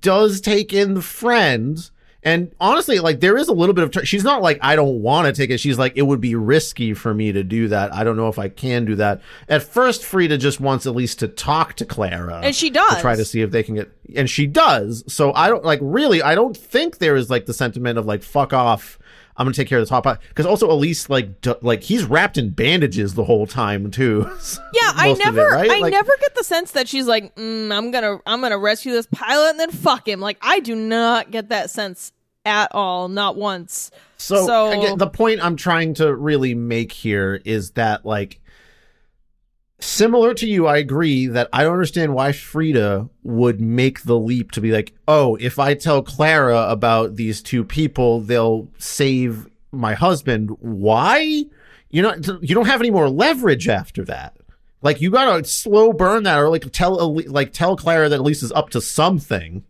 does 0.00 0.40
take 0.40 0.72
in 0.74 0.94
the 0.94 1.02
friend. 1.02 1.90
And 2.22 2.54
honestly, 2.60 2.98
like 2.98 3.20
there 3.20 3.38
is 3.38 3.48
a 3.48 3.52
little 3.52 3.74
bit 3.74 3.96
of. 3.96 4.06
She's 4.08 4.24
not 4.24 4.42
like 4.42 4.58
I 4.60 4.76
don't 4.76 5.00
want 5.02 5.26
to 5.26 5.32
take 5.32 5.48
it. 5.50 5.58
She's 5.58 5.78
like 5.78 5.94
it 5.96 6.02
would 6.02 6.20
be 6.20 6.34
risky 6.34 6.92
for 6.92 7.14
me 7.14 7.32
to 7.32 7.42
do 7.42 7.68
that. 7.68 7.94
I 7.94 8.04
don't 8.04 8.16
know 8.16 8.28
if 8.28 8.38
I 8.38 8.48
can 8.48 8.84
do 8.84 8.94
that. 8.96 9.22
At 9.48 9.62
first, 9.62 10.04
Frida 10.04 10.36
just 10.38 10.60
wants 10.60 10.84
Elise 10.84 11.14
to 11.16 11.28
talk 11.28 11.74
to 11.76 11.86
Clara, 11.86 12.40
And 12.44 12.54
she 12.54 12.68
does. 12.68 12.96
to 12.96 13.00
try 13.00 13.16
to 13.16 13.24
see 13.24 13.40
if 13.40 13.50
they 13.50 13.62
can 13.62 13.76
get. 13.76 13.90
And 14.14 14.28
she 14.28 14.46
does. 14.46 15.02
So 15.12 15.32
I 15.32 15.48
don't 15.48 15.64
like 15.64 15.80
really. 15.82 16.22
I 16.22 16.34
don't 16.34 16.56
think 16.56 16.98
there 16.98 17.16
is 17.16 17.30
like 17.30 17.46
the 17.46 17.54
sentiment 17.54 17.98
of 17.98 18.04
like 18.06 18.22
fuck 18.22 18.52
off. 18.52 18.98
I'm 19.40 19.46
gonna 19.46 19.54
take 19.54 19.68
care 19.68 19.78
of 19.78 19.88
the 19.88 19.88
top 19.88 20.20
because 20.28 20.44
also 20.44 20.70
Elise 20.70 21.08
like 21.08 21.40
d- 21.40 21.54
like 21.62 21.82
he's 21.82 22.04
wrapped 22.04 22.36
in 22.36 22.50
bandages 22.50 23.14
the 23.14 23.24
whole 23.24 23.46
time 23.46 23.90
too. 23.90 24.28
Yeah, 24.74 24.92
I 24.94 25.08
of 25.08 25.18
it, 25.18 25.24
never, 25.24 25.48
right? 25.48 25.70
I 25.70 25.78
Like- 25.78 25.90
never 25.92 26.12
get 26.20 26.34
the 26.34 26.44
sense 26.44 26.72
that 26.72 26.86
she's 26.88 27.06
like, 27.06 27.34
mm, 27.36 27.74
I'm 27.74 27.90
gonna, 27.90 28.18
I'm 28.26 28.42
gonna 28.42 28.58
rescue 28.58 28.92
this 28.92 29.06
pilot 29.06 29.50
and 29.50 29.60
then 29.60 29.70
fuck 29.70 30.06
him. 30.06 30.20
Like, 30.20 30.36
I 30.42 30.60
do 30.60 30.76
not 30.76 31.30
get 31.30 31.48
that 31.48 31.70
sense 31.70 32.12
at 32.44 32.70
all, 32.74 33.08
not 33.08 33.36
once. 33.36 33.90
So, 34.18 34.46
So- 34.46 34.70
again, 34.78 34.98
the 34.98 35.06
point 35.08 35.42
I'm 35.42 35.56
trying 35.56 35.94
to 35.94 36.14
really 36.14 36.54
make 36.54 36.92
here 36.92 37.40
is 37.46 37.70
that, 37.72 38.04
like, 38.04 38.40
similar 39.80 40.34
to 40.34 40.46
you, 40.46 40.66
I 40.66 40.78
agree 40.78 41.26
that 41.26 41.48
I 41.52 41.62
don't 41.62 41.72
understand 41.72 42.14
why 42.14 42.32
Frida 42.32 43.08
would 43.22 43.60
make 43.60 44.02
the 44.02 44.18
leap 44.18 44.52
to 44.52 44.60
be 44.60 44.72
like, 44.72 44.92
oh, 45.08 45.36
if 45.36 45.58
I 45.58 45.74
tell 45.74 46.02
Clara 46.02 46.66
about 46.68 47.16
these 47.16 47.42
two 47.42 47.64
people, 47.64 48.20
they'll 48.20 48.68
save 48.78 49.48
my 49.72 49.94
husband. 49.94 50.50
Why? 50.60 51.44
You 51.90 52.02
know, 52.02 52.14
you 52.40 52.54
don't 52.54 52.66
have 52.66 52.80
any 52.80 52.90
more 52.90 53.08
leverage 53.08 53.68
after 53.68 54.04
that. 54.04 54.36
Like, 54.82 55.00
you 55.00 55.10
gotta 55.10 55.44
slow 55.44 55.92
burn 55.92 56.22
that, 56.22 56.38
or 56.38 56.48
like 56.48 56.70
tell, 56.72 57.14
like 57.26 57.52
tell 57.52 57.76
Clara 57.76 58.08
that 58.08 58.20
Elise 58.20 58.42
is 58.42 58.52
up 58.52 58.70
to 58.70 58.80
something. 58.80 59.64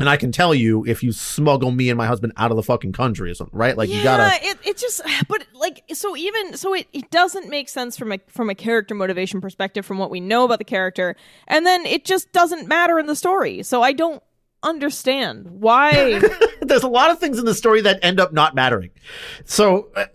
And 0.00 0.08
I 0.08 0.16
can 0.16 0.32
tell 0.32 0.54
you 0.54 0.84
if 0.86 1.02
you 1.02 1.12
smuggle 1.12 1.70
me 1.70 1.90
and 1.90 1.98
my 1.98 2.06
husband 2.06 2.32
out 2.36 2.50
of 2.50 2.56
the 2.56 2.62
fucking 2.62 2.92
country 2.92 3.30
or 3.30 3.34
something, 3.34 3.56
right? 3.56 3.76
Like 3.76 3.88
yeah, 3.88 3.96
you 3.96 4.02
gotta. 4.02 4.44
it, 4.46 4.58
it 4.64 4.76
just, 4.76 5.02
but 5.28 5.46
like, 5.54 5.84
so 5.92 6.16
even, 6.16 6.56
so 6.56 6.74
it, 6.74 6.86
it 6.92 7.10
doesn't 7.10 7.48
make 7.48 7.68
sense 7.68 7.96
from 7.96 8.12
a, 8.12 8.18
from 8.28 8.50
a 8.50 8.54
character 8.54 8.94
motivation 8.94 9.40
perspective 9.40 9.84
from 9.84 9.98
what 9.98 10.10
we 10.10 10.20
know 10.20 10.44
about 10.44 10.58
the 10.58 10.64
character. 10.64 11.16
And 11.46 11.66
then 11.66 11.86
it 11.86 12.04
just 12.04 12.32
doesn't 12.32 12.66
matter 12.66 12.98
in 12.98 13.06
the 13.06 13.16
story. 13.16 13.62
So 13.62 13.82
I 13.82 13.92
don't 13.92 14.22
understand 14.62 15.46
why. 15.48 16.20
There's 16.62 16.82
a 16.82 16.88
lot 16.88 17.10
of 17.10 17.18
things 17.18 17.38
in 17.38 17.44
the 17.44 17.54
story 17.54 17.80
that 17.82 17.98
end 18.02 18.20
up 18.20 18.32
not 18.32 18.54
mattering. 18.54 18.90
So, 19.44 19.88
uh, 19.96 20.06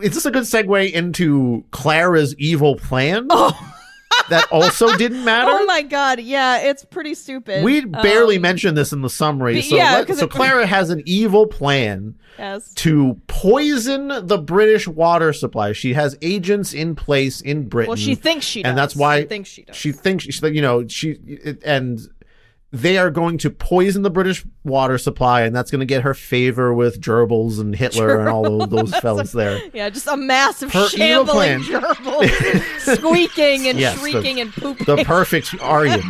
is 0.00 0.14
this 0.14 0.24
a 0.24 0.30
good 0.30 0.44
segue 0.44 0.92
into 0.92 1.64
Clara's 1.70 2.34
evil 2.38 2.76
plan? 2.76 3.28
that 4.30 4.46
also 4.50 4.96
didn't 4.96 5.24
matter. 5.24 5.50
oh 5.52 5.64
my 5.66 5.82
god, 5.82 6.20
yeah, 6.20 6.58
it's 6.58 6.84
pretty 6.84 7.14
stupid. 7.14 7.64
we 7.64 7.84
barely 7.84 8.36
Um, 8.36 8.42
mentioned 8.42 8.76
this 8.76 8.92
in 8.92 9.02
the 9.02 9.10
summary. 9.10 9.60
So, 9.62 9.76
yeah, 9.76 9.92
let- 10.06 10.16
so 10.16 10.24
it- 10.24 10.30
Clara 10.30 10.66
has 10.66 10.90
an 10.90 11.02
evil 11.06 11.46
plan 11.46 12.14
Yes. 12.38 12.74
to 12.74 13.20
poison 13.28 14.08
the 14.26 14.38
British 14.38 14.88
water 14.88 15.32
supply. 15.32 15.72
She 15.72 15.92
has 15.94 16.16
agents 16.20 16.72
in 16.74 16.96
place 16.96 17.40
in 17.40 17.68
Britain. 17.68 17.88
Well, 17.90 17.96
she 17.96 18.16
thinks 18.16 18.44
she 18.44 18.62
does. 18.64 18.70
and 18.70 18.76
that's 18.78 18.96
why 18.96 19.20
She 19.20 19.26
thinks 19.28 19.48
she 19.50 19.62
does. 19.62 19.76
She 19.76 19.92
thinks 19.92 20.24
she, 20.24 20.46
you 20.48 20.60
know, 20.62 20.86
she 20.88 21.16
and 21.64 22.00
they 22.74 22.98
are 22.98 23.10
going 23.10 23.38
to 23.38 23.50
poison 23.50 24.02
the 24.02 24.10
British 24.10 24.44
water 24.64 24.98
supply, 24.98 25.42
and 25.42 25.54
that's 25.54 25.70
going 25.70 25.78
to 25.80 25.86
get 25.86 26.02
her 26.02 26.12
favor 26.12 26.74
with 26.74 27.00
Gerbils 27.00 27.60
and 27.60 27.74
Hitler 27.74 28.18
and 28.18 28.28
all 28.28 28.60
of 28.62 28.70
those 28.70 28.92
fellas 29.00 29.30
there. 29.32 29.60
Yeah, 29.72 29.88
just 29.90 30.08
a 30.08 30.16
massive 30.16 30.72
Her 30.72 30.88
shambling 30.88 31.60
gerbil, 31.60 32.96
squeaking 32.98 33.68
and 33.68 33.78
Yes, 33.78 33.94
the- 33.94 34.10
shrieking 34.10 34.40
and 34.40 34.52
pooping. 34.52 34.84
The 34.86 35.04
perfect 35.04 35.54
Aryan. 35.60 36.02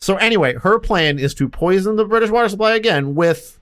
So 0.00 0.16
anyway, 0.16 0.54
her 0.54 0.80
plan 0.80 1.18
is 1.20 1.32
to 1.34 1.48
poison 1.48 1.94
the 1.96 2.04
British 2.04 2.30
water 2.30 2.48
supply 2.48 2.74
again 2.74 3.14
with 3.14 3.60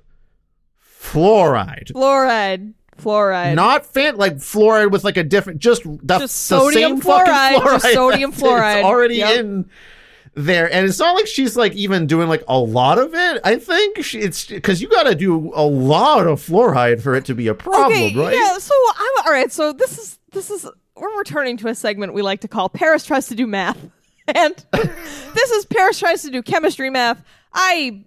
fluoride. 0.83 1.93
fluoride, 1.93 2.73
fluoride. 2.99 3.55
Not 3.57 3.85
fan 3.85 4.17
like 4.17 4.37
fluoride 4.37 4.91
with 4.91 5.05
like 5.05 5.19
a 5.19 5.25
different 5.25 5.61
just 5.61 5.83
the, 5.83 5.99
Just 6.19 6.23
the 6.23 6.29
sodium 6.29 6.93
same 6.93 7.01
fucking 7.03 7.33
fluoride, 7.35 7.53
just 7.63 7.85
fluoride. 7.85 7.93
sodium 7.93 8.31
It's 8.33 8.41
fluoride. 8.43 8.83
already 8.85 9.17
Yep. 9.17 9.39
in 9.41 9.71
there, 10.35 10.73
and 10.73 10.87
it's 10.87 10.99
not 10.99 11.15
like 11.15 11.27
she's 11.27 11.57
like 11.57 11.73
even 11.75 12.07
doing 12.07 12.29
like 12.29 12.45
a 12.49 12.59
lot 12.59 12.99
of 12.99 13.15
it. 13.15 13.41
I 13.45 13.57
think 13.57 14.05
she, 14.05 14.21
it's 14.21 14.47
because 14.47 14.81
you 14.81 14.89
got 14.89 15.05
to 15.05 15.15
do 15.15 15.53
a 15.55 15.65
lot 15.65 16.27
of 16.27 16.41
fluoride 16.41 17.03
for 17.03 17.15
it 17.15 17.25
to 17.27 17.35
be 17.35 17.49
a 17.49 17.55
problem, 17.55 17.93
okay, 17.93 18.15
right? 18.15 18.35
yeah. 18.35 18.59
So 18.59 18.75
I'm 18.97 19.27
all 19.27 19.33
right. 19.33 19.51
So 19.51 19.73
this 19.73 19.99
is 19.99 20.19
this 20.33 20.51
is 20.51 20.69
we're 20.97 21.19
returning 21.19 21.57
to 21.59 21.69
a 21.69 21.75
segment 21.75 22.15
we 22.15 22.23
like 22.23 22.41
to 22.41 22.49
call 22.49 22.69
Paris 22.69 23.05
tries 23.05 23.27
to 23.29 23.35
do 23.35 23.47
math, 23.47 23.79
and 24.29 24.55
this 24.73 25.51
is 25.51 25.65
Paris 25.65 25.99
tries 25.99 26.23
to 26.23 26.31
do 26.31 26.43
chemistry 26.43 26.91
math. 26.91 27.23
I 27.53 28.05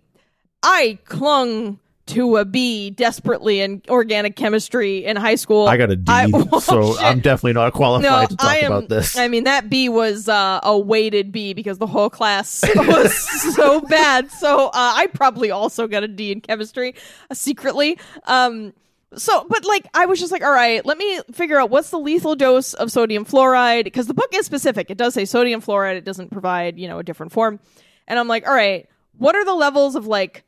I 0.62 1.00
clung 1.06 1.80
to 2.06 2.38
a 2.38 2.46
B 2.46 2.90
desperately 2.90 3.62
in 3.62 3.82
organic 3.88 4.36
chemistry 4.36 5.06
in 5.06 5.16
high 5.16 5.36
school. 5.36 5.68
I 5.68 5.78
got 5.78 5.90
a 5.90 5.96
D, 5.96 6.12
I- 6.12 6.30
oh, 6.34 6.60
so 6.60 6.94
shit. 6.94 7.04
I'm 7.04 7.20
definitely 7.20 7.54
not 7.54 7.74
qualified 7.74 8.30
to 8.30 8.36
talk 8.36 8.56
am, 8.56 8.72
about 8.72 8.90
this. 8.90 9.18
I 9.18 9.28
mean, 9.28 9.46
that 9.46 9.70
B 9.70 9.88
was 9.90 10.28
uh, 10.28 10.60
a 10.64 10.78
weighted 10.78 11.32
B 11.32 11.54
because 11.54 11.78
the 11.78 11.88
whole 11.88 12.10
class 12.10 12.64
was 12.76 13.14
so 13.56 13.82
bad. 13.82 14.30
So 14.32 14.68
uh, 14.68 14.72
I 14.74 15.08
probably 15.14 15.52
also 15.52 15.88
got 15.88 16.04
a 16.04 16.08
D 16.08 16.32
in 16.32 16.42
chemistry 16.42 16.96
uh, 17.30 17.36
secretly. 17.36 17.98
Um, 18.26 18.74
so, 19.16 19.46
but 19.48 19.64
like, 19.64 19.88
I 19.94 20.06
was 20.06 20.20
just 20.20 20.32
like, 20.32 20.44
all 20.44 20.52
right, 20.52 20.86
let 20.86 20.98
me 20.98 21.22
figure 21.32 21.60
out 21.60 21.70
what's 21.70 21.90
the 21.90 22.00
lethal 22.00 22.36
dose 22.36 22.74
of 22.74 22.92
sodium 22.92 23.26
fluoride 23.26 23.84
because 23.84 24.08
the 24.08 24.14
book 24.14 24.34
is 24.34 24.46
specific. 24.46 24.90
It 24.90 24.98
does 24.98 25.14
say 25.14 25.26
sodium 25.26 25.62
fluoride. 25.62 25.96
It 25.96 26.04
doesn't 26.04 26.32
provide, 26.32 26.78
you 26.78 26.88
know, 26.88 27.00
a 27.00 27.04
different 27.04 27.32
form. 27.32 27.60
And 28.08 28.20
I'm 28.20 28.28
like, 28.28 28.48
all 28.48 28.54
right, 28.54 28.90
what 29.18 29.36
are 29.36 29.46
the 29.46 29.54
levels 29.54 29.96
of 29.96 30.08
like, 30.08 30.44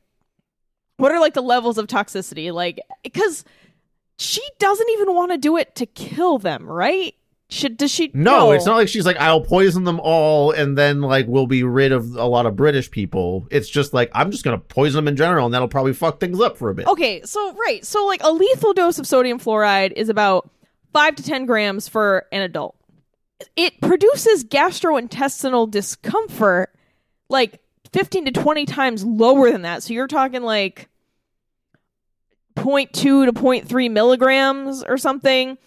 what 0.98 1.12
are 1.12 1.20
like 1.20 1.34
the 1.34 1.42
levels 1.42 1.78
of 1.78 1.88
toxicity? 1.88 2.52
Like, 2.52 2.80
because 3.04 3.44
she 4.18 4.42
doesn't 4.60 4.90
even 4.92 5.14
want 5.14 5.32
to 5.32 5.38
do 5.38 5.58
it 5.58 5.76
to 5.76 5.86
kill 5.86 6.38
them, 6.38 6.66
right? 6.66 7.16
Should 7.48 7.78
does 7.78 7.92
she? 7.92 8.10
no, 8.16 8.52
it's 8.52 8.66
not 8.66 8.76
like 8.76 8.88
she's 8.88 9.06
like, 9.06 9.18
I'll 9.18 9.42
poison 9.42 9.84
them 9.84 10.00
all 10.00 10.50
and 10.50 10.76
then 10.76 11.02
like 11.02 11.28
we'll 11.28 11.46
be 11.46 11.64
rid 11.64 11.92
of 11.92 12.16
a 12.16 12.26
lot 12.26 12.48
of 12.48 12.56
British 12.56 12.90
people. 12.90 13.48
It's 13.52 13.70
just 13.70 13.94
like, 13.94 14.10
I'm 14.16 14.32
just 14.32 14.44
going 14.44 14.58
to 14.58 14.66
poison 14.66 14.98
them 14.98 15.08
in 15.08 15.16
general 15.16 15.46
and 15.46 15.54
that'll 15.54 15.68
probably 15.68 15.94
fuck 15.94 16.20
things 16.20 16.42
up 16.42 16.58
for 16.58 16.70
a 16.70 16.74
bit. 16.74 16.88
Okay, 16.88 17.22
so 17.24 17.54
right, 17.54 17.86
so 17.86 18.04
like 18.08 18.24
a 18.24 18.32
lethal 18.32 18.74
dose 18.74 18.98
of 18.98 19.06
sodium 19.06 19.40
fluoride 19.40 19.92
is 19.92 20.10
about 20.10 20.50
five 20.92 21.16
to 21.18 21.24
ten 21.24 21.46
grams 21.46 21.88
for 21.88 22.26
an 22.32 22.42
adult. 22.42 22.76
It 23.56 23.80
produces 23.80 24.44
gastrointestinal 24.44 25.70
discomfort 25.70 26.74
like 27.30 27.60
15 27.96 28.26
to 28.26 28.32
20 28.32 28.66
times 28.66 29.06
lower 29.06 29.50
than 29.50 29.62
that. 29.62 29.82
So 29.82 29.94
you're 29.94 30.06
talking 30.08 30.42
like 30.44 30.90
0.2 32.58 32.92
to 32.92 33.32
0.3 33.32 33.90
milligrams 33.92 34.84
or 34.84 34.98
something. 34.98 35.58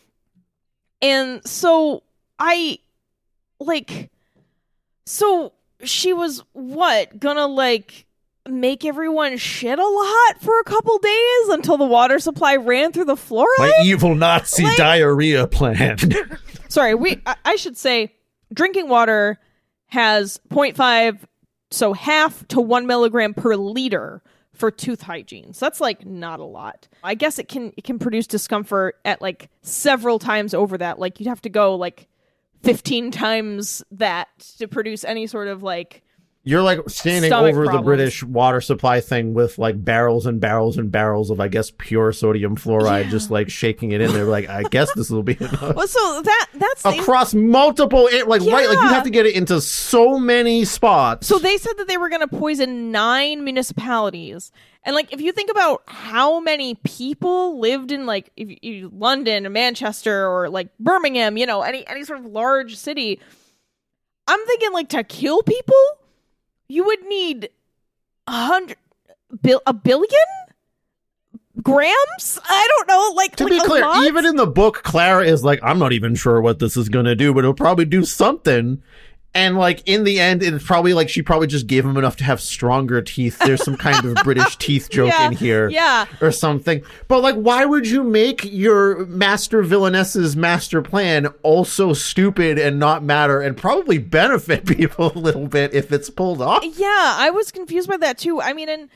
And 1.01 1.43
so 1.47 2.03
I 2.39 2.81
like 3.59 4.11
so 5.07 5.55
she 5.85 6.13
was 6.13 6.43
what 6.53 7.19
gonna 7.19 7.47
like 7.47 8.05
make 8.47 8.85
everyone 8.85 9.39
shit 9.39 9.79
a 9.79 9.87
lot 9.87 10.43
for 10.43 10.61
a 10.61 10.65
couple 10.65 10.99
days 10.99 11.49
until 11.49 11.79
the 11.79 11.85
water 11.87 12.19
supply 12.19 12.57
ran 12.57 12.93
through 12.93 13.07
the 13.07 13.17
floor. 13.17 13.47
My 13.57 13.73
evil 13.85 14.15
Nazi 14.15 14.65
Like- 14.65 14.77
diarrhea 14.77 15.47
plan. 15.47 15.97
Sorry, 16.69 16.95
we 16.95 17.23
I, 17.25 17.37
I 17.47 17.57
should 17.57 17.79
say 17.79 18.13
drinking 18.53 18.89
water 18.91 19.39
has 19.87 20.39
0.5 20.51 21.21
so 21.71 21.93
half 21.93 22.47
to 22.49 22.61
1 22.61 22.87
milligram 22.87 23.35
per 23.35 23.55
liter 23.57 24.23
for 24.53 24.71
tooth 24.71 25.03
hygiene. 25.03 25.53
So 25.53 25.67
that's 25.67 25.81
like 25.81 26.05
not 26.05 26.41
a 26.41 26.45
lot. 26.45 26.89
I 27.05 27.15
guess 27.15 27.39
it 27.39 27.49
can 27.49 27.73
it 27.77 27.85
can 27.85 27.99
produce 27.99 28.27
discomfort 28.27 28.99
at 29.05 29.23
like 29.23 29.51
several 29.63 30.19
times 30.19 30.53
over 30.53 30.77
that. 30.79 30.99
Like 30.99 31.21
you'd 31.21 31.29
have 31.29 31.43
to 31.43 31.49
go 31.49 31.77
like 31.77 32.09
15 32.65 33.11
times 33.13 33.83
that 33.93 34.29
to 34.59 34.67
produce 34.67 35.05
any 35.05 35.27
sort 35.27 35.49
of 35.49 35.63
like 35.63 36.03
You're 36.45 36.63
like 36.63 36.81
standing 36.89 37.29
Stomach 37.31 37.53
over 37.55 37.67
the. 37.67 37.83
British 37.83 38.23
water 38.23 38.61
supply 38.63 39.01
thing 39.01 39.35
with 39.35 39.59
like 39.59 39.85
barrels 39.85 40.25
and 40.25 40.41
barrels 40.41 40.79
and 40.79 40.91
barrels 40.91 41.29
of, 41.29 41.41
I 41.41 41.49
guess, 41.49 41.71
pure 41.77 42.11
sodium 42.13 42.57
fluoride, 42.57 43.05
Yeah. 43.05 43.11
just 43.11 43.31
like 43.31 43.51
shaking 43.51 43.93
it 43.93 44.01
in 44.01 44.13
there. 44.13 44.25
Like, 44.25 44.49
I 44.49 44.63
guess 44.63 44.91
this 44.95 45.11
will 45.11 45.23
be 45.23 45.37
enough. 45.41 45.75
well 45.75 45.87
so 45.87 46.23
that 46.23 46.47
that's 46.55 46.83
the- 46.85 46.91
Across 47.01 47.35
multiple, 47.35 48.07
it, 48.07 48.29
like, 48.29 48.41
right, 48.43 48.67
like 48.69 48.79
you 48.79 48.89
have 48.89 49.05
to 49.05 49.11
get 49.11 49.27
it 49.27 49.35
into 49.35 49.61
so 49.61 50.19
many 50.19 50.65
spots. 50.65 51.27
So 51.27 51.39
they 51.39 51.59
said 51.59 51.75
that 51.77 51.87
they 51.89 51.99
were 51.99 52.09
going 52.09 52.27
to 52.27 52.29
poison 52.29 52.91
nine 52.93 53.45
municipalities. 53.45 54.51
And 54.85 54.95
like, 54.95 55.13
if 55.13 55.21
you 55.21 55.33
think 55.33 55.51
about 55.51 55.83
how 55.87 56.41
many 56.41 56.77
people 56.77 57.61
lived 57.61 57.93
in 57.93 58.07
like 58.07 58.31
if 58.37 58.57
you, 58.63 58.91
London 58.95 59.47
or 59.47 59.51
Manchester 59.51 60.27
or 60.27 60.49
like 60.49 60.69
Birmingham, 60.79 61.37
you 61.37 61.45
know, 61.45 61.61
any 61.63 61.87
any 61.89 62.05
sort 62.05 62.21
of 62.21 62.27
large 62.27 62.77
city, 62.77 63.21
I'm 64.27 64.47
thinking 64.47 64.73
like 64.73 64.89
to 64.91 65.05
kill 65.05 65.43
people, 65.43 65.75
you 66.69 66.85
would 66.85 67.03
need 67.07 67.51
a 68.27 68.47
hundred, 68.47 68.77
bil- 69.43 69.63
a 69.67 69.73
billion 69.73 70.09
grams. 71.63 72.39
I 72.45 72.69
don't 72.77 72.89
know. 72.89 73.13
Like 73.15 73.37
to 73.37 73.45
like 73.45 73.53
be 73.53 73.61
clear, 73.61 73.83
lot? 73.83 74.05
even 74.05 74.27
in 74.27 74.37
the 74.37 74.47
book, 74.47 74.83
Clara 74.83 75.25
is 75.25 75.43
like, 75.43 75.61
I'm 75.63 75.79
not 75.79 75.93
even 75.93 76.15
sure 76.15 76.41
what 76.41 76.59
this 76.59 76.77
is 76.77 76.89
going 76.89 77.07
to 77.07 77.17
do, 77.17 77.33
but 77.33 77.41
it'll 77.41 77.55
probably 77.55 77.85
do 77.85 78.05
something. 78.05 78.83
And 79.35 79.57
like 79.59 79.83
in 79.87 80.05
the 80.05 80.19
end, 80.19 80.43
it's 80.43 80.65
probably 80.65 80.95
like 80.95 81.09
she 81.09 81.23
probably 81.23 81.47
just 81.47 81.67
gave 81.67 81.85
him 81.85 81.97
enough 81.97 82.17
to 82.17 82.25
have 82.25 82.41
stronger 82.41 83.01
teeth. 83.03 83.39
There's 83.39 83.63
some 83.63 83.77
kind 83.77 84.05
of 84.05 84.15
British 84.25 84.57
teeth 84.59 84.89
joke 84.91 85.09
Yeah, 85.11 85.27
in 85.27 85.33
here. 85.33 85.69
yeah. 85.69 86.07
Or 86.21 86.33
something. 86.33 86.83
But 87.09 87.21
like, 87.23 87.37
why 87.37 87.65
would 87.67 87.87
you 87.87 88.03
make 88.03 88.43
your 88.45 89.05
master 89.07 89.63
villainess's 89.63 90.35
master 90.35 90.81
plan 90.83 91.27
also 91.43 91.93
stupid 91.93 92.59
and 92.59 92.79
not 92.81 93.05
matter 93.05 93.41
and 93.41 93.57
probably 93.57 93.99
benefit 93.99 94.67
people 94.77 95.13
a 95.15 95.19
little 95.19 95.47
bit 95.47 95.75
if 95.75 95.93
it's 95.93 96.11
pulled 96.11 96.41
off? 96.43 96.65
Yeah, 96.65 96.87
I 97.19 97.31
was 97.31 97.53
confused 97.53 97.89
by 97.89 97.99
that 97.99 98.19
too. 98.19 98.41
I 98.41 98.55
mean, 98.55 98.69
and 98.71 98.89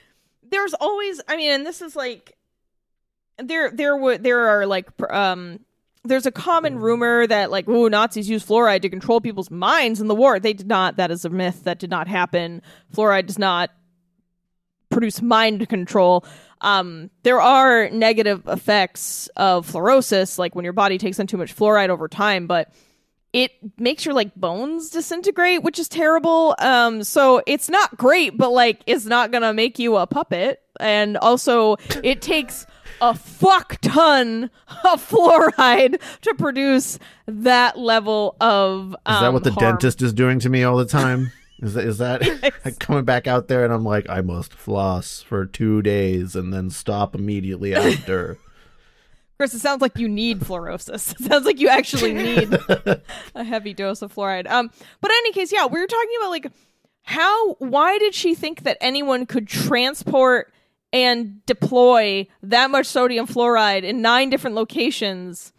there's 0.43 0.75
always, 0.75 1.21
I 1.29 1.37
mean, 1.37 1.53
and 1.53 1.65
this 1.67 1.83
is 1.83 1.95
like, 1.95 2.37
there, 3.39 3.71
there 3.71 3.97
would, 3.97 4.23
there 4.23 4.49
are 4.49 4.67
like, 4.67 4.89
um, 5.11 5.61
there's 6.05 6.27
a 6.27 6.33
common 6.33 6.79
rumor 6.79 7.27
that 7.27 7.51
like, 7.51 7.69
oh, 7.69 7.89
Nazis 7.89 8.29
use 8.29 8.45
fluoride 8.45 8.83
to 8.83 8.91
control 8.91 9.21
people's 9.21 9.51
minds 9.51 10.01
in 10.01 10.09
the 10.09 10.15
war. 10.15 10.41
They 10.41 10.53
did 10.53 10.67
not. 10.67 10.97
That 10.97 11.11
is 11.11 11.25
a 11.25 11.31
myth. 11.31 11.65
That 11.65 11.79
did 11.79 11.91
not 11.91 12.09
happen. 12.09 12.63
Fluoride 12.95 13.27
does 13.27 13.39
not 13.39 13.71
produce 14.91 15.23
mind 15.23 15.69
control. 15.69 16.25
Um, 16.61 17.11
there 17.23 17.41
are 17.41 17.89
negative 17.91 18.47
effects 18.47 19.29
of 19.37 19.71
fluorosis, 19.71 20.39
like 20.39 20.55
when 20.55 20.65
your 20.65 20.73
body 20.73 20.99
takes 20.99 21.19
in 21.19 21.27
too 21.27 21.37
much 21.37 21.55
fluoride 21.55 21.89
over 21.89 22.09
time, 22.09 22.47
but 22.47 22.73
it 23.33 23.53
makes 23.79 24.05
your 24.05 24.15
like 24.15 24.35
bones 24.35 24.91
disintegrate, 24.91 25.63
which 25.63 25.79
is 25.79 25.89
terrible. 25.89 26.55
Um, 26.59 27.03
so 27.03 27.43
it's 27.47 27.69
not 27.69 27.97
great, 27.97 28.37
but 28.37 28.51
like 28.51 28.83
it's 28.87 29.07
not 29.07 29.31
gonna 29.31 29.55
make 29.55 29.79
you 29.79 29.97
a 29.97 30.07
puppet. 30.07 30.61
And 30.79 31.17
also, 31.17 31.77
it 32.03 32.23
takes 32.23 32.67
a 33.03 33.15
fuck 33.15 33.79
ton 33.83 34.49
of 34.85 35.07
fluoride 35.07 36.01
to 36.23 36.35
produce 36.35 36.99
that 37.27 37.77
level 37.79 38.37
of. 38.41 38.97
Um, 39.05 39.15
Is 39.15 39.21
that 39.21 39.33
what 39.33 39.45
the 39.45 39.51
harm. 39.51 39.73
dentist 39.73 40.01
is 40.01 40.13
doing 40.15 40.39
to 40.39 40.49
me 40.49 40.63
all 40.63 40.77
the 40.77 40.87
time? 40.87 41.33
Is 41.63 41.75
that, 41.75 41.85
is 41.85 41.99
that 41.99 42.53
like 42.65 42.81
coming 42.81 43.05
back 43.05 43.29
out 43.29 43.47
there 43.47 43.65
and 43.65 43.73
I'm 43.73 43.85
like, 43.85 44.11
I 44.11 44.21
must 44.21 44.53
floss 44.53 45.23
for 45.23 45.47
two 45.47 45.81
days 45.81 46.35
and 46.35 46.53
then 46.53 46.71
stop 46.71 47.15
immediately 47.15 47.73
after? 47.77 48.37
Chris, 49.39 49.55
it 49.55 49.61
sounds 49.61 49.81
like 49.81 49.97
you 49.97 50.09
need 50.09 50.41
fluorosis. 50.41 51.13
It 51.13 51.25
sounds 51.25 51.47
like 51.47 51.61
you 51.61 51.69
actually 51.69 52.15
need 52.15 52.53
a 53.37 53.45
heavy 53.45 53.75
dose 53.75 54.03
of 54.03 54.13
fluoride. 54.13 54.51
Um, 54.51 54.73
but 55.01 55.13
in 55.13 55.17
any 55.19 55.33
case, 55.33 55.53
yeah, 55.53 55.67
we 55.67 55.79
were 55.79 55.87
talking 55.87 56.11
about 56.19 56.31
like 56.31 56.47
how 57.03 57.55
why 57.55 57.97
did 57.99 58.15
she 58.15 58.35
think 58.35 58.65
that 58.65 58.77
anyone 58.81 59.25
could 59.25 59.47
transport 59.47 60.53
and 60.93 61.45
deploy 61.47 62.27
that 62.43 62.71
much 62.71 62.87
sodium 62.87 63.27
fluoride 63.27 63.83
in 63.83 64.03
nine 64.03 64.31
different 64.31 64.57
locations? 64.57 65.53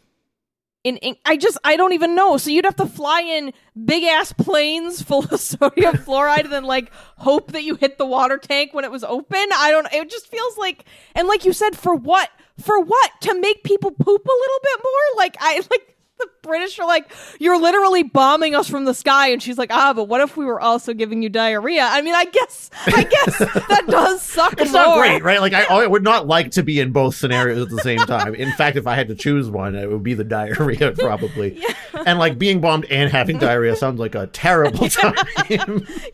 In, 0.83 0.97
in 0.97 1.15
I 1.25 1.37
just 1.37 1.57
I 1.63 1.77
don't 1.77 1.93
even 1.93 2.13
know. 2.13 2.37
So 2.37 2.49
you'd 2.49 2.65
have 2.65 2.75
to 2.75 2.85
fly 2.85 3.21
in 3.21 3.53
big 3.85 4.03
ass 4.03 4.33
planes 4.33 5.01
full 5.07 5.25
of 5.25 5.39
sodium 5.39 5.95
fluoride 5.97 6.43
and 6.43 6.51
then 6.51 6.65
like 6.65 6.91
hope 7.17 7.53
that 7.53 7.63
you 7.63 7.75
hit 7.75 7.97
the 7.97 8.05
water 8.05 8.37
tank 8.37 8.73
when 8.73 8.83
it 8.83 8.91
was 8.91 9.03
open. 9.03 9.45
I 9.53 9.71
don't 9.71 9.87
it 9.93 10.09
just 10.09 10.27
feels 10.27 10.57
like 10.57 10.85
and 11.15 11.27
like 11.27 11.45
you 11.45 11.53
said 11.53 11.75
for 11.75 11.95
what? 11.95 12.29
For 12.59 12.79
what? 12.79 13.11
To 13.21 13.39
make 13.39 13.63
people 13.63 13.91
poop 13.91 14.07
a 14.07 14.39
little 14.39 14.59
bit 14.63 14.79
more? 14.83 15.17
Like 15.17 15.37
I 15.39 15.55
like 15.71 15.92
the 16.19 16.27
British 16.41 16.77
are 16.79 16.85
like, 16.85 17.11
you're 17.39 17.59
literally 17.59 18.03
bombing 18.03 18.55
us 18.55 18.69
from 18.69 18.85
the 18.85 18.93
sky, 18.93 19.29
and 19.29 19.41
she's 19.41 19.57
like, 19.57 19.71
ah, 19.71 19.93
but 19.93 20.05
what 20.05 20.21
if 20.21 20.37
we 20.37 20.45
were 20.45 20.61
also 20.61 20.93
giving 20.93 21.21
you 21.21 21.29
diarrhea? 21.29 21.83
I 21.83 22.01
mean, 22.01 22.13
I 22.15 22.25
guess, 22.25 22.69
I 22.85 23.03
guess 23.03 23.37
that 23.67 23.85
does 23.87 24.21
suck. 24.21 24.53
It's 24.59 24.71
more. 24.71 24.83
not 24.83 24.97
great, 24.97 25.23
right? 25.23 25.41
Like 25.41 25.53
I, 25.53 25.63
I 25.63 25.87
would 25.87 26.03
not 26.03 26.27
like 26.27 26.51
to 26.51 26.63
be 26.63 26.79
in 26.79 26.91
both 26.91 27.15
scenarios 27.15 27.63
at 27.63 27.69
the 27.69 27.81
same 27.81 27.99
time. 27.99 28.35
In 28.35 28.51
fact, 28.53 28.77
if 28.77 28.87
I 28.87 28.95
had 28.95 29.07
to 29.07 29.15
choose 29.15 29.49
one, 29.49 29.75
it 29.75 29.89
would 29.89 30.03
be 30.03 30.13
the 30.13 30.23
diarrhea 30.23 30.91
probably. 30.97 31.59
yeah. 31.59 32.03
And 32.05 32.19
like 32.19 32.37
being 32.37 32.61
bombed 32.61 32.85
and 32.85 33.11
having 33.11 33.39
diarrhea 33.39 33.75
sounds 33.75 33.99
like 33.99 34.15
a 34.15 34.27
terrible 34.27 34.89
time. 34.89 35.15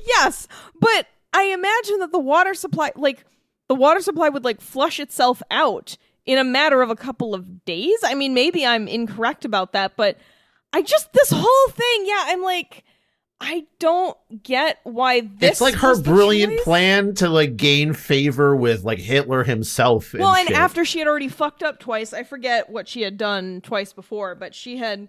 Yes, 0.05 0.47
but 0.79 1.07
I 1.33 1.43
imagine 1.43 1.99
that 1.99 2.11
the 2.11 2.19
water 2.19 2.53
supply, 2.53 2.91
like 2.95 3.25
the 3.67 3.75
water 3.75 4.01
supply, 4.01 4.29
would 4.29 4.43
like 4.43 4.61
flush 4.61 4.99
itself 4.99 5.41
out 5.51 5.97
in 6.29 6.37
a 6.37 6.43
matter 6.43 6.83
of 6.83 6.91
a 6.91 6.95
couple 6.95 7.33
of 7.33 7.65
days. 7.65 7.97
I 8.03 8.13
mean, 8.13 8.35
maybe 8.35 8.63
I'm 8.63 8.87
incorrect 8.87 9.45
about 9.45 9.73
that, 9.73 9.93
but 9.97 10.15
I 10.71 10.83
just 10.83 11.11
this 11.11 11.31
whole 11.33 11.71
thing, 11.71 12.05
yeah, 12.05 12.25
I'm 12.27 12.43
like, 12.43 12.83
I 13.41 13.65
don't 13.79 14.15
get 14.43 14.77
why 14.83 15.21
this. 15.21 15.53
it's 15.53 15.61
like 15.61 15.73
her 15.73 15.99
brilliant 15.99 16.53
choice. 16.53 16.63
plan 16.63 17.15
to 17.15 17.29
like 17.29 17.57
gain 17.57 17.93
favor 17.93 18.55
with 18.55 18.83
like 18.83 18.99
Hitler 18.99 19.43
himself. 19.43 20.13
Well, 20.13 20.35
and 20.35 20.49
shit. 20.49 20.55
after 20.55 20.85
she 20.85 20.99
had 20.99 21.07
already 21.07 21.29
fucked 21.29 21.63
up 21.63 21.79
twice, 21.79 22.13
I 22.13 22.21
forget 22.21 22.69
what 22.69 22.87
she 22.87 23.01
had 23.01 23.17
done 23.17 23.61
twice 23.61 23.91
before, 23.91 24.35
but 24.35 24.53
she 24.53 24.77
had 24.77 25.07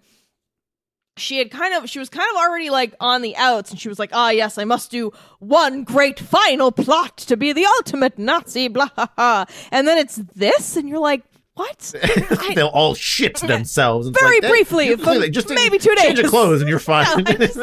she 1.20 1.38
had 1.38 1.50
kind 1.50 1.74
of 1.74 1.88
she 1.88 1.98
was 1.98 2.08
kind 2.08 2.26
of 2.34 2.36
already 2.42 2.70
like 2.70 2.94
on 3.00 3.22
the 3.22 3.36
outs 3.36 3.70
and 3.70 3.78
she 3.80 3.88
was 3.88 3.98
like, 3.98 4.10
"Ah, 4.12 4.30
yes, 4.30 4.58
I 4.58 4.64
must 4.64 4.90
do 4.90 5.12
one 5.38 5.84
great 5.84 6.18
final 6.18 6.72
plot 6.72 7.16
to 7.18 7.36
be 7.36 7.52
the 7.52 7.66
ultimate 7.66 8.18
Nazi 8.18 8.68
blah 8.68 8.88
ha 8.96 9.10
ha." 9.16 9.46
And 9.70 9.86
then 9.86 9.98
it's 9.98 10.16
this 10.16 10.76
and 10.76 10.88
you're 10.88 10.98
like, 10.98 11.22
"What?" 11.54 11.94
I- 12.02 12.54
they'll 12.54 12.68
all 12.68 12.94
shit 12.94 13.36
themselves. 13.36 14.08
It's 14.08 14.18
Very 14.20 14.40
like, 14.40 14.50
briefly, 14.50 14.86
you 14.88 15.30
just 15.30 15.50
maybe 15.50 15.78
two 15.78 15.94
days 15.94 16.04
Change 16.06 16.18
of 16.20 16.26
clothes 16.30 16.60
and 16.60 16.68
you're 16.70 16.78
fine. 16.92 17.06
Yeah, 17.06 17.24
I 17.26 17.34
just- 17.34 17.58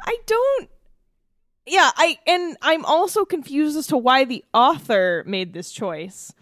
I 0.00 0.16
don't 0.26 0.68
Yeah, 1.66 1.90
I 1.96 2.18
and 2.26 2.56
I'm 2.62 2.84
also 2.84 3.24
confused 3.24 3.76
as 3.76 3.86
to 3.88 3.96
why 3.96 4.24
the 4.24 4.44
author 4.54 5.22
made 5.26 5.52
this 5.52 5.70
choice. 5.72 6.32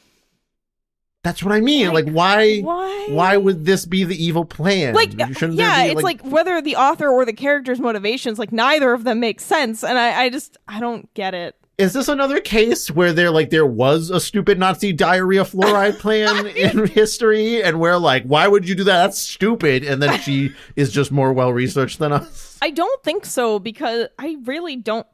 That's 1.25 1.43
what 1.43 1.53
I 1.53 1.61
mean. 1.61 1.89
Like, 1.93 2.05
Like, 2.05 2.15
why? 2.15 2.61
why? 2.61 3.07
Why 3.11 3.37
would 3.37 3.65
this 3.65 3.87
be 3.87 4.05
the 4.05 4.23
evil 4.25 4.45
plan? 4.45 4.95
like 4.95 5.11
Shouldn't 5.11 5.55
yeah 5.55 5.83
be, 5.85 5.91
it's 5.91 6.03
like, 6.03 6.21
whether 6.23 6.61
the 6.63 6.77
author 6.77 7.09
or 7.09 7.25
the 7.25 7.33
character's 7.33 7.81
motivations 7.81 8.39
like 8.39 8.53
neither 8.53 8.93
of 8.93 9.03
them 9.05 9.19
makes 9.21 9.43
sense 9.45 9.83
and 9.83 9.99
i 9.99 10.23
i 10.25 10.29
just 10.29 10.57
i 10.69 10.79
don't 10.79 11.13
get 11.15 11.35
it 11.35 11.57
Is 11.79 11.93
this 11.93 12.07
another 12.09 12.41
case 12.41 12.89
where 12.91 13.13
there 13.13 13.31
like 13.33 13.51
there 13.51 13.67
was 13.67 14.11
a 14.11 14.21
stupid 14.21 14.59
Nazi 14.61 14.93
diarrhea 14.93 15.43
fluoride 15.45 15.99
plan 16.05 16.47
in 16.47 16.87
history, 16.87 17.63
and 17.65 17.81
where 17.81 17.99
like 17.99 18.23
why 18.25 18.47
would 18.47 18.69
you 18.69 18.77
do 18.77 18.85
that? 18.85 19.03
That's 19.03 19.19
stupid. 19.19 19.83
And 19.83 20.01
then 20.01 20.21
she 20.21 20.53
is 20.77 20.93
just 20.93 21.11
more 21.11 21.33
well 21.33 21.53
researched 21.53 21.99
than 21.99 22.13
us. 22.13 22.59
i 22.63 22.71
don't 22.71 23.03
think 23.03 23.25
so 23.27 23.59
because 23.59 24.07
i 24.21 24.37
really 24.45 24.77
don't 24.77 25.07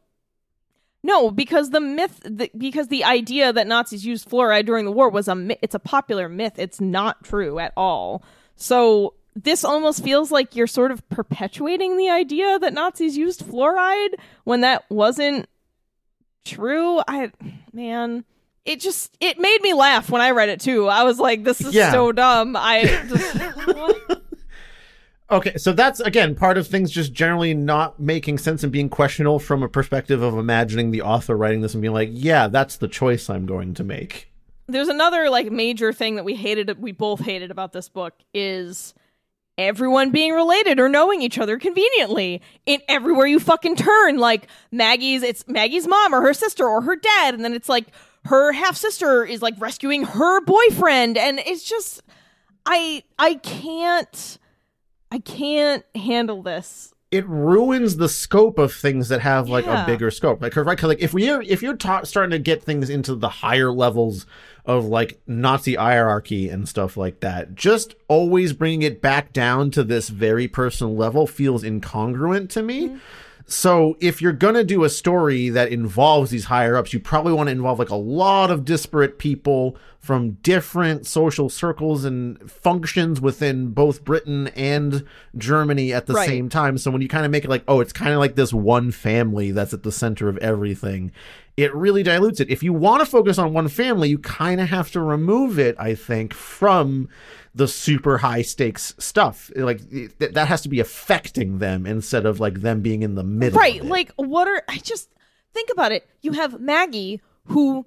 no 1.03 1.31
because 1.31 1.71
the 1.71 1.81
myth 1.81 2.21
the, 2.25 2.51
because 2.57 2.89
the 2.89 3.05
idea 3.05 3.53
that 3.53 3.67
nazis 3.67 4.05
used 4.05 4.29
fluoride 4.29 4.67
during 4.67 4.85
the 4.85 4.93
war 4.93 5.09
was 5.09 5.29
a 5.29 5.35
myth 5.35 5.59
it's 5.63 5.75
a 5.75 5.79
popular 5.79 6.29
myth 6.29 6.55
it's 6.59 6.81
not 6.81 7.23
true 7.25 7.59
at 7.59 7.73
all 7.77 8.23
so 8.57 9.15
this 9.37 9.65
almost 9.65 10.03
feels 10.05 10.31
like 10.31 10.57
you're 10.57 10.67
sort 10.67 10.91
of 10.91 11.09
perpetuating 11.09 11.97
the 11.97 12.11
idea 12.11 12.59
that 12.59 12.73
nazis 12.75 13.17
used 13.17 13.45
fluoride 13.47 14.15
when 14.45 14.61
that 14.63 14.85
wasn't 14.91 15.49
true. 16.45 17.01
I 17.07 17.31
man, 17.73 18.25
it 18.65 18.81
just 18.81 19.17
it 19.21 19.39
made 19.39 19.61
me 19.63 19.73
laugh 19.75 20.11
when 20.11 20.21
I 20.23 20.31
read 20.31 20.49
it 20.49 20.61
too. 20.61 20.87
I 20.89 21.05
was 21.05 21.19
like, 21.19 21.45
this 21.45 21.61
is 21.61 21.75
Yeah. 21.75 21.93
so 21.93 22.13
dumb. 22.13 22.57
I 22.57 22.83
just 23.09 24.20
Okay, 25.31 25.57
so 25.57 25.73
that's 25.73 26.01
again 26.01 26.35
part 26.35 26.59
of 26.59 26.67
things 26.67 26.91
just 26.91 27.13
generally 27.13 27.55
not 27.55 28.01
making 28.01 28.39
sense 28.39 28.65
and 28.65 28.73
being 28.73 28.89
questionable 28.89 29.39
from 29.39 29.63
a 29.63 29.69
perspective 29.69 30.23
of 30.23 30.37
imagining 30.37 30.91
the 30.91 31.03
author 31.03 31.37
writing 31.37 31.61
this 31.61 31.73
and 31.75 31.81
being 31.83 31.95
like, 31.95 32.09
yeah, 32.13 32.49
that's 32.49 32.77
the 32.79 32.89
choice 32.89 33.31
I'm 33.31 33.47
going 33.47 33.75
to 33.75 33.85
make. 33.85 34.29
there's 34.67 34.89
another 34.89 35.31
like 35.31 35.51
major 35.51 35.93
thing 35.93 36.17
that 36.17 36.25
we 36.25 36.35
hated 36.35 36.81
we 36.81 36.93
both 36.93 37.21
hated 37.21 37.51
about 37.51 37.73
this 37.73 37.89
book 37.89 38.15
is 38.35 38.95
everyone 39.59 40.11
being 40.11 40.33
related 40.33 40.79
or 40.81 40.89
knowing 40.89 41.21
each 41.23 41.37
other 41.39 41.59
conveniently 41.59 42.41
in 42.67 42.81
everywhere 42.89 43.27
you 43.27 43.39
fucking 43.39 43.77
turn 43.77 44.17
like 44.17 44.47
maggie's 44.73 45.23
it's 45.23 45.47
maggie's 45.47 45.87
mom 45.87 46.15
or 46.15 46.23
her 46.23 46.33
sister 46.33 46.67
or 46.67 46.81
her 46.83 46.97
dad 46.97 47.35
and 47.35 47.45
then 47.45 47.53
it's 47.53 47.69
like 47.69 47.87
her 48.25 48.53
half 48.53 48.77
sister 48.77 49.25
is 49.25 49.43
like 49.43 49.55
rescuing 49.59 50.05
her 50.05 50.41
boyfriend 50.41 51.19
and 51.19 51.39
it's 51.41 51.65
just 51.65 52.01
i 52.65 53.03
i 53.19 53.35
can't 53.35 54.39
i 55.11 55.19
can't 55.19 55.85
handle 55.95 56.43
this 56.43 56.95
It 57.11 57.27
ruins 57.27 57.97
the 57.97 58.09
scope 58.09 58.57
of 58.59 58.73
things 58.73 59.09
that 59.09 59.21
have 59.21 59.49
like 59.49 59.67
Yeah. 59.67 59.83
a 59.83 59.87
bigger 59.87 60.13
scope. 60.13 60.41
Like, 60.41 60.55
right? 60.55 60.79
'cause, 60.79 60.87
like 60.89 61.03
if 61.03 61.13
we 61.13 61.29
if 61.29 61.61
you're 61.63 61.77
ta- 61.77 62.05
starting 62.05 62.31
to 62.31 62.39
get 62.39 62.63
things 62.63 62.89
into 62.89 63.17
the 63.17 63.29
higher 63.29 63.73
levels 63.73 64.27
of 64.65 64.85
like 64.85 65.21
Nazi 65.27 65.75
hierarchy 65.75 66.49
and 66.49 66.69
stuff 66.69 66.97
like 66.97 67.19
that, 67.21 67.57
just 67.57 67.97
always 68.07 68.53
bringing 68.53 68.83
it 68.83 69.03
back 69.03 69.33
down 69.33 69.73
to 69.73 69.83
this 69.83 70.09
very 70.09 70.47
personal 70.47 70.95
level 70.95 71.27
feels 71.27 71.65
incongruent 71.65 72.49
to 72.51 72.63
me. 72.63 72.89
Mm-hmm. 72.89 72.99
So 73.53 73.97
if 73.99 74.23
you're 74.23 74.31
gonna 74.33 74.63
do 74.63 74.85
a 74.85 74.89
story 74.89 75.49
that 75.49 75.73
involves 75.73 76.31
these 76.31 76.45
higher 76.45 76.77
ups, 76.77 76.93
you 76.93 77.01
probably 77.01 77.33
want 77.33 77.49
to 77.49 77.51
involve 77.53 77.81
like 77.81 77.91
a 77.91 77.97
lot 77.97 78.49
of 78.49 78.65
disparate 78.65 79.19
people 79.19 79.77
from 79.99 80.33
different 80.45 81.05
social 81.05 81.49
circles 81.49 82.05
and 82.05 82.39
functions 82.49 83.21
within 83.21 83.71
both 83.73 84.05
Britain 84.05 84.47
and 84.55 85.05
Germany 85.37 85.93
at 85.93 86.07
the 86.07 86.15
Right. 86.15 86.29
same 86.29 86.49
time. 86.49 86.79
So 86.79 86.93
when 86.93 87.03
you 87.03 87.09
kind 87.09 87.25
of 87.27 87.33
make 87.33 87.45
it 87.45 87.51
like, 87.51 87.65
oh, 87.67 87.81
it's 87.81 87.93
kind 87.93 88.13
of 88.13 88.21
like 88.21 88.37
this 88.37 88.53
one 88.53 88.93
family 88.93 89.51
that's 89.51 89.75
at 89.75 89.83
the 89.83 89.93
center 89.93 90.29
of 90.29 90.39
everything, 90.39 91.11
it 91.61 91.75
really 91.75 92.03
dilutes 92.03 92.41
it. 92.41 92.51
If 92.51 92.63
you 92.63 92.73
want 92.73 93.01
to 93.01 93.07
focus 93.07 93.39
on 93.39 93.53
one 93.53 93.69
family, 93.69 94.09
you 94.09 94.19
kind 94.19 94.61
of 94.61 94.69
have 94.69 94.91
to 94.93 95.01
remove 95.01 95.59
it, 95.59 95.77
I 95.79 95.95
think, 95.95 96.35
from 96.35 97.09
the 97.55 97.69
super 97.69 98.19
high 98.19 98.43
stakes 98.43 98.95
stuff. 98.99 99.51
Like 99.57 99.89
th- 99.91 100.13
that 100.19 100.49
has 100.49 100.61
to 100.63 100.69
be 100.69 100.81
affecting 100.81 101.59
them 101.59 101.87
instead 101.87 102.27
of 102.27 102.41
like 102.41 102.61
them 102.61 102.81
being 102.81 103.03
in 103.03 103.15
the 103.15 103.25
middle. 103.25 103.59
Right. 103.59 103.85
Like, 103.85 104.13
what 104.17 104.49
are. 104.49 104.63
I 104.69 104.79
just. 104.79 105.09
Think 105.53 105.71
about 105.73 105.91
it. 105.91 106.09
You 106.23 106.31
have 106.31 106.61
Maggie, 106.61 107.21
who 107.47 107.85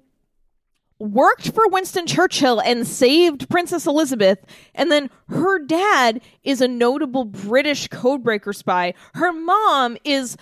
worked 0.98 1.54
for 1.54 1.66
Winston 1.68 2.06
Churchill 2.06 2.60
and 2.60 2.86
saved 2.86 3.48
Princess 3.48 3.86
Elizabeth, 3.86 4.44
and 4.74 4.92
then 4.92 5.08
her 5.30 5.58
dad 5.60 6.20
is 6.42 6.60
a 6.60 6.68
notable 6.68 7.24
British 7.24 7.88
codebreaker 7.88 8.54
spy. 8.54 8.92
Her 9.14 9.32
mom 9.32 9.96
is 10.04 10.36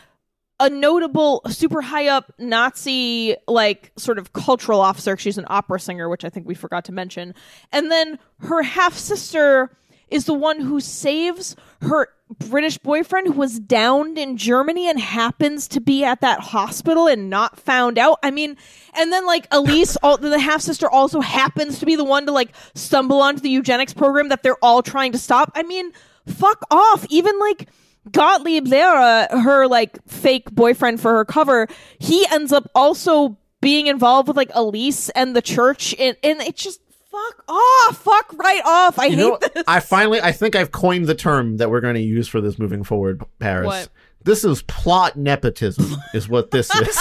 a 0.63 0.71
notable 0.71 1.43
super 1.49 1.83
high 1.83 2.07
up 2.07 2.33
Nazi 2.39 3.35
like 3.49 3.91
sort 3.97 4.17
of 4.17 4.33
cultural 4.33 4.81
officer. 4.81 5.17
She's 5.17 5.37
an 5.37 5.45
opera 5.49 5.81
singer, 5.81 6.09
which 6.09 6.25
I 6.25 6.29
think 6.29 6.47
we 6.47 6.55
forgot 6.55 6.85
to 6.85 6.93
mention. 6.93 7.35
And 7.73 7.91
then 7.91 8.21
her 8.39 8.63
half 8.63 8.97
sister 8.97 9.77
is 10.09 10.27
the 10.27 10.35
one 10.35 10.61
who 10.61 10.79
saves 10.79 11.57
her 11.81 12.09
British 12.39 12.79
boyfriend 12.79 13.27
who 13.27 13.33
was 13.33 13.59
downed 13.59 14.17
in 14.17 14.37
Germany 14.37 14.89
and 14.89 15.01
happens 15.01 15.67
to 15.69 15.81
be 15.81 16.05
at 16.05 16.21
that 16.21 16.39
hospital 16.39 17.09
and 17.09 17.29
not 17.29 17.59
found 17.59 17.99
out. 17.99 18.21
I 18.23 18.31
mean, 18.31 18.57
and 18.95 19.13
then 19.13 19.27
like 19.27 19.49
Elise, 19.51 19.97
all, 20.03 20.17
the 20.17 20.39
half 20.39 20.61
sister, 20.61 20.89
also 20.89 21.21
happens 21.21 21.81
to 21.81 21.87
be 21.87 21.97
the 21.97 22.05
one 22.05 22.25
to 22.27 22.33
like 22.33 22.55
stumble 22.77 23.21
onto 23.21 23.41
the 23.41 23.51
eugenics 23.51 23.93
program 23.93 24.29
that 24.29 24.45
they're 24.45 24.63
all 24.63 24.81
trying 24.81 25.11
to 25.11 25.19
stop. 25.19 25.51
I 25.57 25.65
mean, 25.65 25.91
fuck 26.27 26.63
off. 26.71 27.05
Even 27.11 27.37
like 27.41 27.69
Gottlieb 28.11 28.67
Lehrer, 28.67 29.31
her 29.43 29.67
like 29.69 29.99
fake 30.09 30.51
boyfriend 30.51 31.01
for 31.01 31.15
her 31.15 31.25
cover, 31.25 31.69
he 31.99 32.27
ends 32.33 32.53
up 32.53 32.69
also 32.75 33.37
being 33.61 33.87
involved 33.87 34.27
with 34.29 34.37
like 34.37 34.51
Elise 34.55 35.09
and 35.11 35.37
the 35.37 35.43
church, 35.43 35.95
and, 35.99 36.17
and 36.25 36.41
it's 36.41 36.63
just 36.63 36.81
fuck 37.11 37.45
off, 37.49 37.99
fuck 37.99 38.33
right 38.35 38.63
off. 38.65 38.99
I 38.99 39.05
You 39.07 39.11
hate 39.17 39.19
know, 39.19 39.39
this. 39.55 39.65
I 39.69 39.79
finally, 39.81 40.21
I 40.21 40.33
think 40.33 40.57
I've 40.57 40.73
coined 40.73 41.07
the 41.07 41.15
term 41.15 41.59
that 41.59 41.71
we're 41.71 41.81
going 41.81 41.95
to 41.95 42.01
use 42.01 42.27
for 42.27 42.41
this 42.41 42.59
moving 42.59 42.83
forward, 42.83 43.23
Paris. 43.39 43.67
What? 43.67 43.89
This 44.25 44.45
is 44.45 44.63
plot 44.63 45.17
nepotism, 45.17 45.97
is 46.15 46.29
what 46.29 46.51
this 46.53 46.75
is. 46.81 46.97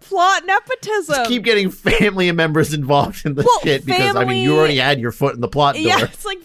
Plot 0.00 0.44
nepotism. 0.46 1.26
Keep 1.26 1.44
getting 1.44 1.70
family 1.70 2.30
members 2.32 2.74
involved 2.74 3.24
in 3.24 3.34
the 3.34 3.42
Well, 3.44 3.60
shit 3.62 3.86
because 3.86 4.16
I 4.16 4.24
mean, 4.24 4.42
you 4.44 4.56
already 4.56 4.76
had 4.78 5.00
your 5.00 5.12
foot 5.12 5.34
in 5.34 5.40
the 5.40 5.48
plot 5.48 5.74
door. 5.76 5.82
yeah, 5.84 6.02
it's 6.04 6.24
like. 6.24 6.38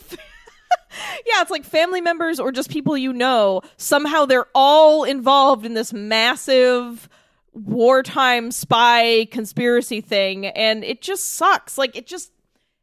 Yeah, 1.25 1.41
it's 1.41 1.51
like 1.51 1.65
family 1.65 2.01
members 2.01 2.39
or 2.39 2.51
just 2.51 2.69
people 2.69 2.97
you 2.97 3.13
know. 3.13 3.61
Somehow 3.77 4.25
they're 4.25 4.47
all 4.55 5.03
involved 5.03 5.65
in 5.65 5.73
this 5.73 5.93
massive 5.93 7.09
wartime 7.53 8.51
spy 8.51 9.27
conspiracy 9.31 10.01
thing, 10.01 10.45
and 10.45 10.83
it 10.83 11.01
just 11.01 11.33
sucks. 11.33 11.77
Like, 11.77 11.95
it 11.95 12.07
just 12.07 12.31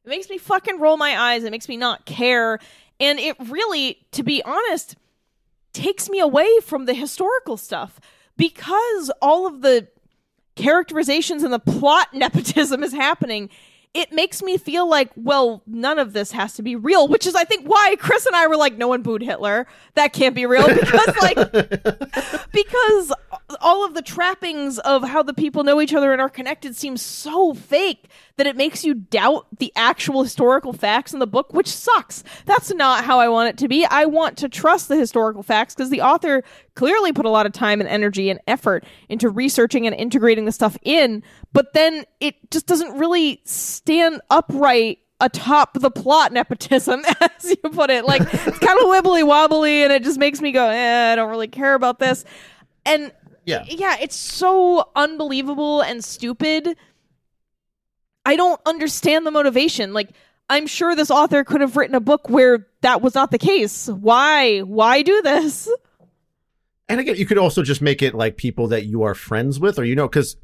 it 0.05 0.11
makes 0.11 0.31
me 0.31 0.39
fucking 0.39 0.79
roll 0.79 0.97
my 0.97 1.19
eyes. 1.19 1.43
It 1.43 1.51
makes 1.51 1.69
me 1.69 1.77
not 1.77 2.07
care. 2.07 2.61
And 3.01 3.19
it 3.19 3.37
really, 3.41 3.99
to 4.13 4.23
be 4.23 4.43
honest, 4.43 4.97
takes 5.73 6.09
me 6.09 6.21
away 6.21 6.49
from 6.63 6.87
the 6.87 6.95
historical 6.95 7.57
stuff 7.57 8.01
because 8.37 9.11
all 9.21 9.47
of 9.47 9.63
the 9.63 9.89
characterizations 10.55 11.43
and 11.43 11.53
the 11.53 11.59
plot 11.59 12.09
nepotism 12.15 12.83
is 12.83 12.93
happening. 12.93 13.51
It 13.97 14.13
makes 14.13 14.43
me 14.43 14.59
feel 14.59 14.87
like, 14.87 15.11
well, 15.17 15.63
none 15.67 15.99
of 15.99 16.13
this 16.13 16.33
has 16.33 16.53
to 16.55 16.63
be 16.63 16.77
real, 16.77 17.09
which 17.09 17.27
is, 17.27 17.35
I 17.35 17.45
think, 17.45 17.67
why 17.67 17.97
Chris 17.99 18.27
and 18.27 18.37
I 18.37 18.47
were 18.47 18.57
like, 18.57 18.77
no 18.77 18.89
one 18.89 19.01
booed 19.01 19.23
Hitler. 19.23 19.67
That 19.95 20.13
can't 20.13 20.35
be 20.35 20.45
real 20.45 20.69
because, 20.69 21.17
like, 21.23 21.37
because 22.53 23.13
all 23.61 23.87
of 23.87 23.95
the 23.95 24.03
trappings 24.03 24.79
of 24.81 25.03
how 25.03 25.23
the 25.23 25.33
people 25.33 25.65
know 25.65 25.81
each 25.81 25.95
other 25.95 26.13
and 26.13 26.21
are 26.21 26.29
connected 26.29 26.77
seems 26.77 27.01
so 27.01 27.55
fake 27.55 28.05
that 28.37 28.47
it 28.47 28.57
makes 28.57 28.85
you 28.85 28.95
doubt 28.95 29.47
the 29.59 29.73
actual 29.77 30.23
historical 30.23 30.73
facts 30.73 31.13
in 31.13 31.19
the 31.21 31.27
book, 31.27 31.53
which 31.55 31.69
sucks. 31.69 32.23
That's 32.45 32.73
not 32.75 33.05
how 33.05 33.19
I 33.19 33.29
want 33.29 33.49
it 33.49 33.59
to 33.59 33.69
be. 33.69 33.85
I 33.87 34.05
want 34.05 34.37
to 34.39 34.49
trust 34.49 34.89
the 34.89 34.97
historical 34.97 35.43
facts 35.43 35.75
because 35.75 35.89
the 35.91 36.03
author 36.03 36.45
clearly 36.75 37.13
put 37.13 37.25
a 37.25 37.31
lot 37.31 37.47
of 37.47 37.53
time 37.53 37.81
and 37.81 37.89
energy 37.89 38.29
and 38.29 38.39
effort 38.47 38.85
into 39.09 39.31
researching 39.31 39.87
and 39.87 39.97
integrating 39.97 40.45
the 40.45 40.53
stuff 40.53 40.77
in, 40.83 41.23
but 41.53 41.73
then 41.73 42.05
it 42.21 42.35
just 42.51 42.67
doesn't 42.67 42.99
really 42.99 43.41
stand 43.45 44.21
upright 44.31 44.99
atop 45.19 45.73
the 45.81 45.91
plot 45.91 46.31
nepotism, 46.31 47.01
as 47.21 47.45
you 47.45 47.57
put 47.71 47.89
it. 47.89 48.05
Like 48.05 48.21
it's 48.23 48.59
kind 48.59 48.79
of 48.79 48.85
wibbly 48.87 49.27
wobbly, 49.27 49.83
and 49.83 49.91
it 49.91 50.03
just 50.03 50.19
makes 50.19 50.43
me 50.43 50.53
go, 50.53 50.69
eh, 50.69 51.13
I 51.13 51.17
don't 51.17 51.31
really 51.31 51.49
care 51.49 51.75
about 51.75 51.99
this. 51.99 52.27
And 52.85 53.13
Yeah. 53.47 53.65
yeah, 53.67 53.97
it's 53.99 54.15
so 54.15 54.91
unbelievable 54.95 55.81
and 55.81 56.05
stupid. 56.05 56.77
I 58.27 58.37
don't 58.37 58.61
understand 58.67 59.25
the 59.25 59.31
motivation. 59.31 59.93
Like, 59.93 60.11
I'm 60.51 60.67
sure 60.67 60.95
this 60.95 61.11
author 61.11 61.45
could 61.45 61.61
have 61.61 61.77
written 61.77 61.95
a 61.95 62.01
book 62.01 62.29
where 62.29 62.67
that 62.83 63.01
was 63.01 63.15
not 63.15 63.31
the 63.31 63.39
case. 63.39 63.89
Why? 63.89 64.61
Why 64.61 65.03
do 65.03 65.23
this? 65.23 65.69
And 66.89 67.01
again, 67.01 67.17
you 67.17 67.25
could 67.25 67.39
also 67.39 67.63
just 67.63 67.81
make 67.81 68.03
it 68.03 68.15
like 68.15 68.37
people 68.37 68.69
that 68.69 68.87
you 68.87 69.03
are 69.05 69.15
friends 69.15 69.59
with, 69.59 69.79
or 69.79 69.85
you 69.85 69.95
know, 69.95 70.09
because 70.09 70.37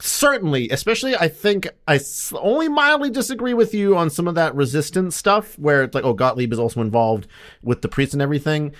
certainly, 0.00 0.68
especially, 0.70 1.16
I 1.16 1.28
think 1.28 1.68
I 1.86 2.00
only 2.34 2.68
mildly 2.68 3.10
disagree 3.10 3.54
with 3.54 3.74
you 3.74 3.96
on 3.96 4.10
some 4.10 4.28
of 4.28 4.36
that 4.36 4.54
resistance 4.54 5.16
stuff, 5.16 5.58
where 5.58 5.82
it's 5.82 5.94
like, 5.94 6.04
oh, 6.04 6.14
Gottlieb 6.14 6.52
is 6.52 6.58
also 6.58 6.80
involved 6.80 7.26
with 7.62 7.82
the 7.82 7.88
priests 7.88 8.14
and 8.14 8.22
everything. 8.22 8.74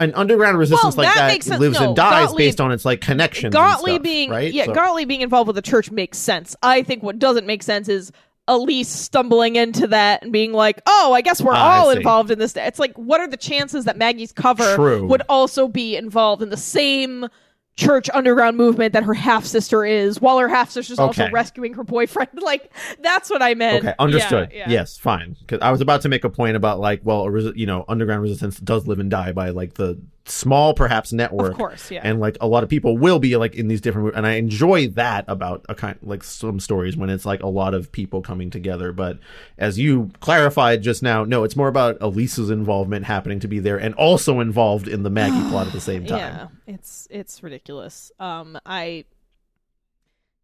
An 0.00 0.14
underground 0.14 0.58
resistance 0.58 0.96
Well, 0.96 1.04
like 1.04 1.14
that 1.14 1.44
that, 1.44 1.60
lives 1.60 1.78
No, 1.78 1.88
and 1.88 1.96
dies 1.96 2.28
Gottlieb- 2.28 2.38
based 2.38 2.60
on 2.60 2.72
its 2.72 2.84
like 2.86 3.00
connections. 3.02 3.52
Gottlieb 3.52 3.96
stuff, 3.96 4.02
being 4.02 4.30
right, 4.30 4.52
yeah, 4.52 4.64
So- 4.64 4.72
Gottlieb 4.72 5.06
being 5.06 5.20
involved 5.20 5.46
with 5.46 5.56
the 5.56 5.62
church 5.62 5.90
makes 5.90 6.16
sense. 6.16 6.56
I 6.62 6.82
think 6.82 7.02
what 7.02 7.18
doesn't 7.18 7.46
make 7.46 7.62
sense 7.62 7.88
is 7.88 8.10
Elise 8.48 8.88
stumbling 8.88 9.54
into 9.56 9.86
that 9.88 10.22
and 10.24 10.32
being 10.32 10.52
like, 10.52 10.80
"Oh, 10.86 11.12
I 11.12 11.20
guess 11.20 11.40
we're 11.40 11.52
ah, 11.52 11.74
I 11.74 11.78
all 11.78 11.90
involved 11.90 12.30
in 12.32 12.38
this." 12.40 12.56
It's 12.56 12.80
like, 12.80 12.96
what 12.96 13.20
are 13.20 13.28
the 13.28 13.36
chances 13.36 13.84
that 13.84 13.96
Maggie's 13.96 14.32
cover 14.32 14.74
True. 14.74 15.06
would 15.06 15.22
also 15.28 15.68
be 15.68 15.94
involved 15.94 16.42
in 16.42 16.48
the 16.48 16.56
same 16.56 17.28
church 17.76 18.10
underground 18.12 18.56
movement 18.56 18.92
that 18.92 19.04
her 19.04 19.14
half 19.14 19.44
sister 19.44 19.84
is, 19.84 20.20
while 20.20 20.38
her 20.38 20.48
half 20.48 20.70
sister's 20.70 20.98
also 20.98 21.30
rescuing 21.30 21.74
her 21.74 21.84
boyfriend? 21.84 22.30
Like, 22.40 22.72
that's 23.00 23.30
what 23.30 23.42
I 23.42 23.54
meant. 23.54 23.84
Okay, 23.84 23.94
understood. 23.98 24.50
Yeah, 24.52 24.58
yeah. 24.58 24.70
Yes, 24.70 24.96
fine. 24.96 25.36
Because 25.40 25.60
I 25.60 25.70
was 25.70 25.80
about 25.80 26.02
to 26.02 26.08
make 26.08 26.24
a 26.24 26.30
point 26.30 26.56
about 26.56 26.80
like, 26.80 27.00
well, 27.04 27.30
you 27.54 27.66
know, 27.66 27.84
underground 27.86 28.22
resistance 28.22 28.58
does 28.58 28.86
live 28.86 28.98
and 28.98 29.10
die 29.10 29.32
by 29.32 29.50
like 29.50 29.74
the 29.74 30.00
small, 30.24 30.74
perhaps 30.74 31.12
network. 31.12 31.52
Of 31.52 31.58
course, 31.58 31.90
yeah. 31.90 32.00
And 32.02 32.20
like 32.20 32.36
a 32.40 32.46
lot 32.46 32.62
of 32.62 32.68
people 32.68 32.96
will 32.96 33.18
be 33.18 33.36
like 33.36 33.54
in 33.54 33.68
these 33.68 33.80
different, 33.80 34.14
and 34.14 34.26
I 34.26 34.32
enjoy 34.32 34.88
that 34.88 35.24
about 35.28 35.64
a 35.68 35.74
kind 35.74 35.98
like 36.02 36.22
some 36.22 36.60
stories 36.60 36.96
when 36.96 37.10
it's 37.10 37.24
like 37.24 37.42
a 37.42 37.48
lot 37.48 37.74
of 37.74 37.92
people 37.92 38.22
coming 38.22 38.50
together. 38.50 38.92
But 38.92 39.18
as 39.58 39.78
you 39.78 40.10
clarified 40.20 40.82
just 40.82 41.02
now, 41.02 41.24
no, 41.24 41.44
it's 41.44 41.56
more 41.56 41.68
about 41.68 41.98
Elise's 42.00 42.50
involvement 42.50 43.06
happening 43.06 43.40
to 43.40 43.48
be 43.48 43.58
there 43.58 43.78
and 43.78 43.94
also 43.94 44.40
involved 44.40 44.88
in 44.88 45.02
the 45.02 45.10
Maggie 45.10 45.48
plot 45.50 45.66
at 45.66 45.72
the 45.72 45.80
same 45.80 46.06
time. 46.06 46.18
Yeah, 46.18 46.48
it's 46.66 47.08
it's 47.10 47.42
ridiculous. 47.42 48.12
Um, 48.18 48.58
I 48.64 49.04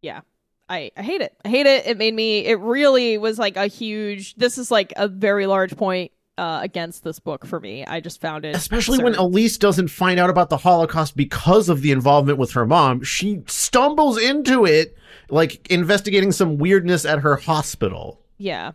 yeah. 0.01 0.21
I, 0.69 0.91
I 0.97 1.01
hate 1.01 1.21
it. 1.21 1.33
I 1.45 1.47
hate 1.47 1.65
it. 1.65 1.87
It 1.87 1.97
made 1.97 2.13
me 2.13 2.45
it 2.45 2.59
really 2.59 3.17
was 3.17 3.39
like 3.39 3.55
a 3.55 3.67
huge 3.67 4.35
this 4.35 4.57
is 4.57 4.69
like 4.69 4.91
a 4.97 5.07
very 5.07 5.45
large 5.45 5.77
point 5.77 6.11
uh, 6.37 6.59
against 6.61 7.03
this 7.03 7.19
book 7.19 7.45
for 7.45 7.59
me. 7.59 7.85
I 7.85 7.99
just 7.99 8.21
found 8.21 8.45
it 8.45 8.55
Especially 8.55 9.03
when. 9.03 9.15
Elise 9.15 9.57
doesn't 9.57 9.87
find 9.87 10.19
out 10.19 10.29
about 10.29 10.49
the 10.49 10.57
Holocaust 10.57 11.17
because 11.17 11.69
of 11.69 11.81
the 11.81 11.91
involvement 11.91 12.37
with 12.37 12.51
her 12.51 12.65
mom. 12.65 13.03
She 13.03 13.41
stumbles 13.47 14.17
into 14.17 14.65
it 14.65 14.95
like 15.29 15.69
investigating 15.71 16.31
some 16.31 16.57
weirdness 16.57 17.05
at 17.05 17.19
her 17.19 17.35
hospital. 17.35 18.21
Yeah. 18.37 18.73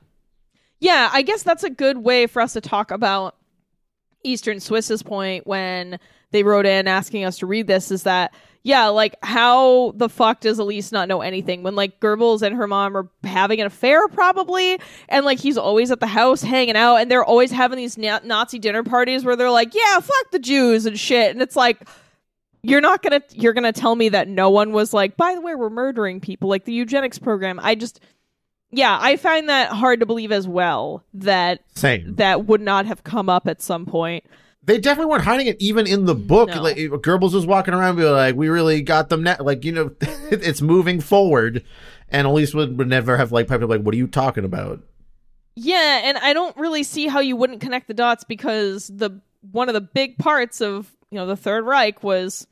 Yeah, 0.80 1.10
I 1.12 1.22
guess 1.22 1.44
that's 1.44 1.62
a 1.62 1.70
good 1.70 1.98
way 1.98 2.26
for 2.26 2.42
us 2.42 2.54
to 2.54 2.60
talk 2.60 2.90
about 2.90 3.36
Eastern 4.24 4.58
Swiss's 4.58 5.02
point 5.02 5.46
when 5.46 5.98
they 6.32 6.42
wrote 6.42 6.66
in 6.66 6.88
asking 6.88 7.24
us 7.24 7.38
to 7.38 7.46
read 7.46 7.66
this 7.66 7.90
is 7.90 8.02
that 8.02 8.34
yeah, 8.64 8.86
like 8.88 9.16
how 9.22 9.92
the 9.96 10.08
fuck 10.08 10.40
does 10.40 10.58
Elise 10.58 10.92
not 10.92 11.08
know 11.08 11.20
anything 11.20 11.62
when 11.62 11.74
like 11.74 11.98
Goebbels 11.98 12.42
and 12.42 12.54
her 12.54 12.68
mom 12.68 12.96
are 12.96 13.08
having 13.24 13.60
an 13.60 13.66
affair 13.66 14.06
probably 14.08 14.78
and 15.08 15.24
like 15.24 15.40
he's 15.40 15.58
always 15.58 15.90
at 15.90 15.98
the 15.98 16.06
house 16.06 16.42
hanging 16.42 16.76
out 16.76 16.96
and 16.96 17.10
they're 17.10 17.24
always 17.24 17.50
having 17.50 17.76
these 17.76 17.98
na- 17.98 18.20
Nazi 18.22 18.60
dinner 18.60 18.84
parties 18.84 19.24
where 19.24 19.34
they're 19.34 19.50
like, 19.50 19.74
"Yeah, 19.74 19.98
fuck 19.98 20.30
the 20.30 20.38
Jews" 20.38 20.86
and 20.86 20.98
shit. 20.98 21.32
And 21.32 21.42
it's 21.42 21.56
like 21.56 21.88
you're 22.62 22.80
not 22.80 23.02
going 23.02 23.20
to 23.20 23.38
you're 23.38 23.52
to 23.52 23.72
tell 23.72 23.96
me 23.96 24.08
that 24.10 24.28
no 24.28 24.48
one 24.50 24.70
was 24.70 24.94
like, 24.94 25.16
"By 25.16 25.34
the 25.34 25.40
way, 25.40 25.56
we're 25.56 25.70
murdering 25.70 26.20
people 26.20 26.48
like 26.48 26.64
the 26.64 26.72
eugenics 26.72 27.18
program." 27.18 27.58
I 27.60 27.74
just 27.74 28.00
yeah, 28.70 28.96
I 29.00 29.16
find 29.16 29.48
that 29.48 29.70
hard 29.70 30.00
to 30.00 30.06
believe 30.06 30.32
as 30.32 30.46
well 30.46 31.04
that 31.14 31.60
Same. 31.74 32.14
that 32.14 32.46
would 32.46 32.60
not 32.60 32.86
have 32.86 33.04
come 33.04 33.28
up 33.28 33.46
at 33.48 33.60
some 33.60 33.86
point. 33.86 34.24
They 34.64 34.78
definitely 34.78 35.10
weren't 35.10 35.24
hiding 35.24 35.48
it 35.48 35.56
even 35.60 35.86
in 35.86 36.04
the 36.06 36.14
book. 36.14 36.50
No. 36.50 36.62
Like 36.62 36.76
Goebbels 36.76 37.34
was 37.34 37.46
walking 37.46 37.74
around 37.74 37.96
be 37.96 38.04
like, 38.04 38.36
we 38.36 38.48
really 38.48 38.80
got 38.82 39.08
them 39.08 39.24
net 39.24 39.44
like, 39.44 39.64
you 39.64 39.72
know, 39.72 39.90
it's 40.00 40.62
moving 40.62 41.00
forward. 41.00 41.64
And 42.08 42.26
Elise 42.26 42.54
would, 42.54 42.78
would 42.78 42.88
never 42.88 43.16
have 43.16 43.32
like 43.32 43.48
piped 43.48 43.62
up 43.62 43.70
like, 43.70 43.80
what 43.80 43.94
are 43.94 43.98
you 43.98 44.06
talking 44.06 44.44
about? 44.44 44.80
Yeah, 45.54 46.00
and 46.04 46.16
I 46.18 46.32
don't 46.32 46.56
really 46.56 46.82
see 46.82 47.08
how 47.08 47.20
you 47.20 47.36
wouldn't 47.36 47.60
connect 47.60 47.88
the 47.88 47.94
dots 47.94 48.24
because 48.24 48.86
the 48.86 49.20
one 49.50 49.68
of 49.68 49.74
the 49.74 49.80
big 49.80 50.16
parts 50.18 50.60
of, 50.60 50.90
you 51.10 51.18
know, 51.18 51.26
the 51.26 51.36
Third 51.36 51.64
Reich 51.64 52.02
was 52.02 52.46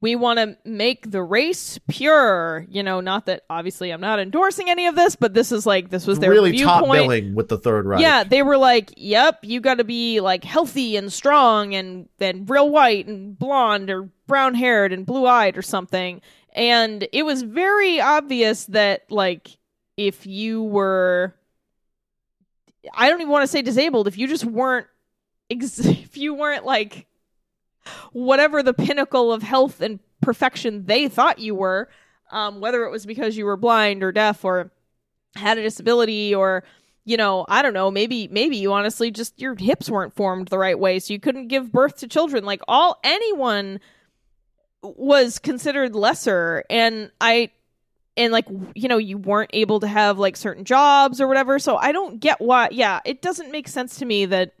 we 0.00 0.14
want 0.14 0.38
to 0.38 0.56
make 0.68 1.10
the 1.10 1.22
race 1.22 1.78
pure, 1.88 2.66
you 2.68 2.82
know, 2.82 3.00
not 3.00 3.26
that 3.26 3.44
obviously 3.48 3.90
I'm 3.90 4.00
not 4.00 4.18
endorsing 4.18 4.68
any 4.68 4.86
of 4.86 4.94
this, 4.94 5.16
but 5.16 5.32
this 5.32 5.52
is 5.52 5.64
like 5.64 5.88
this 5.90 6.06
was 6.06 6.18
their 6.18 6.30
really 6.30 6.58
top 6.58 6.84
billing 6.84 7.34
with 7.34 7.48
the 7.48 7.58
Third 7.58 7.86
Reich. 7.86 8.00
Yeah, 8.00 8.22
they 8.22 8.42
were 8.42 8.58
like, 8.58 8.92
"Yep, 8.96 9.40
you 9.42 9.60
got 9.60 9.78
to 9.78 9.84
be 9.84 10.20
like 10.20 10.44
healthy 10.44 10.96
and 10.96 11.12
strong 11.12 11.74
and 11.74 12.08
and 12.20 12.48
real 12.48 12.68
white 12.68 13.06
and 13.06 13.38
blonde 13.38 13.90
or 13.90 14.10
brown 14.26 14.54
haired 14.54 14.92
and 14.92 15.06
blue 15.06 15.26
eyed 15.26 15.56
or 15.56 15.62
something." 15.62 16.20
And 16.52 17.06
it 17.12 17.24
was 17.24 17.42
very 17.42 18.00
obvious 18.00 18.66
that 18.66 19.10
like 19.10 19.56
if 19.96 20.26
you 20.26 20.62
were 20.62 21.34
I 22.94 23.08
don't 23.08 23.20
even 23.20 23.30
want 23.30 23.42
to 23.44 23.48
say 23.48 23.62
disabled, 23.62 24.08
if 24.08 24.18
you 24.18 24.28
just 24.28 24.44
weren't 24.44 24.86
ex- 25.50 25.78
if 25.84 26.16
you 26.16 26.34
weren't 26.34 26.64
like 26.64 27.06
whatever 28.12 28.62
the 28.62 28.74
pinnacle 28.74 29.32
of 29.32 29.42
health 29.42 29.80
and 29.80 30.00
perfection 30.20 30.86
they 30.86 31.08
thought 31.08 31.38
you 31.38 31.54
were, 31.54 31.88
um, 32.30 32.60
whether 32.60 32.84
it 32.84 32.90
was 32.90 33.06
because 33.06 33.36
you 33.36 33.44
were 33.44 33.56
blind 33.56 34.02
or 34.02 34.12
deaf 34.12 34.44
or 34.44 34.70
had 35.34 35.58
a 35.58 35.62
disability 35.62 36.34
or 36.34 36.64
you 37.04 37.16
know 37.16 37.44
i 37.48 37.62
don't 37.62 37.74
know 37.74 37.90
maybe 37.90 38.26
maybe 38.28 38.56
you 38.56 38.72
honestly 38.72 39.10
just 39.10 39.38
your 39.38 39.54
hips 39.54 39.90
weren't 39.90 40.16
formed 40.16 40.48
the 40.48 40.58
right 40.58 40.78
way 40.78 40.98
so 40.98 41.12
you 41.12 41.20
couldn't 41.20 41.48
give 41.48 41.72
birth 41.72 41.98
to 41.98 42.08
children. 42.08 42.44
Like 42.44 42.62
all 42.66 42.98
anyone 43.04 43.80
was 44.82 45.38
considered 45.38 45.94
lesser 45.94 46.64
and 46.70 47.10
i 47.20 47.50
and 48.16 48.32
like 48.32 48.46
you 48.74 48.88
know 48.88 48.98
you 48.98 49.18
weren't 49.18 49.50
able 49.52 49.80
to 49.80 49.86
have 49.86 50.18
like 50.18 50.36
certain 50.36 50.64
jobs 50.64 51.20
or 51.20 51.28
whatever 51.28 51.58
so 51.58 51.76
i 51.76 51.92
don't 51.92 52.20
get 52.20 52.40
why 52.40 52.68
yeah 52.70 53.00
it 53.04 53.20
doesn't 53.20 53.50
make 53.50 53.68
sense 53.68 53.98
to 53.98 54.04
me 54.04 54.26
that 54.26 54.52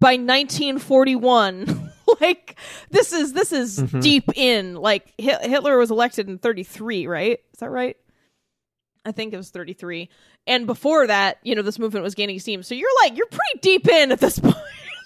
by 0.00 0.12
1941 0.12 1.87
like 2.20 2.58
this 2.90 3.12
is 3.12 3.32
this 3.32 3.52
is 3.52 3.78
Mhm. 3.78 4.02
deep 4.02 4.24
in 4.36 4.74
like 4.74 5.12
hitler 5.18 5.76
was 5.78 5.90
elected 5.90 6.28
in 6.28 6.38
33 6.38 7.06
right 7.06 7.40
is 7.52 7.60
that 7.60 7.70
right 7.70 7.96
i 9.04 9.12
think 9.12 9.32
it 9.32 9.36
was 9.36 9.50
33 9.50 10.08
and 10.46 10.66
before 10.66 11.06
that 11.06 11.38
you 11.42 11.54
know 11.54 11.62
this 11.62 11.78
movement 11.78 12.02
was 12.04 12.14
gaining 12.14 12.38
steam 12.38 12.62
so 12.62 12.74
you're 12.74 12.88
like 13.02 13.16
you're 13.16 13.26
pretty 13.26 13.58
deep 13.60 13.88
in 13.88 14.12
at 14.12 14.20
this 14.20 14.38
point 14.40 14.54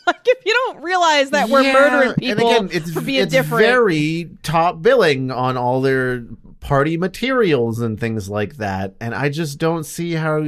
like 0.07 0.21
if 0.27 0.45
you 0.45 0.53
don't 0.53 0.83
realize 0.83 1.31
that 1.31 1.49
we're 1.49 1.63
Yeah, 1.63 1.73
murdering 1.73 2.15
people 2.17 2.49
and 2.49 2.67
again, 2.67 2.77
it's, 2.83 2.93
for 2.93 3.01
being 3.01 3.23
it's 3.23 3.33
different 3.33 3.65
very 3.65 4.31
top 4.43 4.83
billing 4.83 5.31
on 5.31 5.57
all 5.57 5.81
their 5.81 6.25
party 6.59 6.97
materials 6.97 7.79
and 7.81 8.01
things 8.01 8.29
like 8.29 8.57
that. 8.57 8.95
And 9.01 9.15
I 9.15 9.29
just 9.29 9.59
don't 9.59 9.85
see 9.85 10.13
how. 10.15 10.45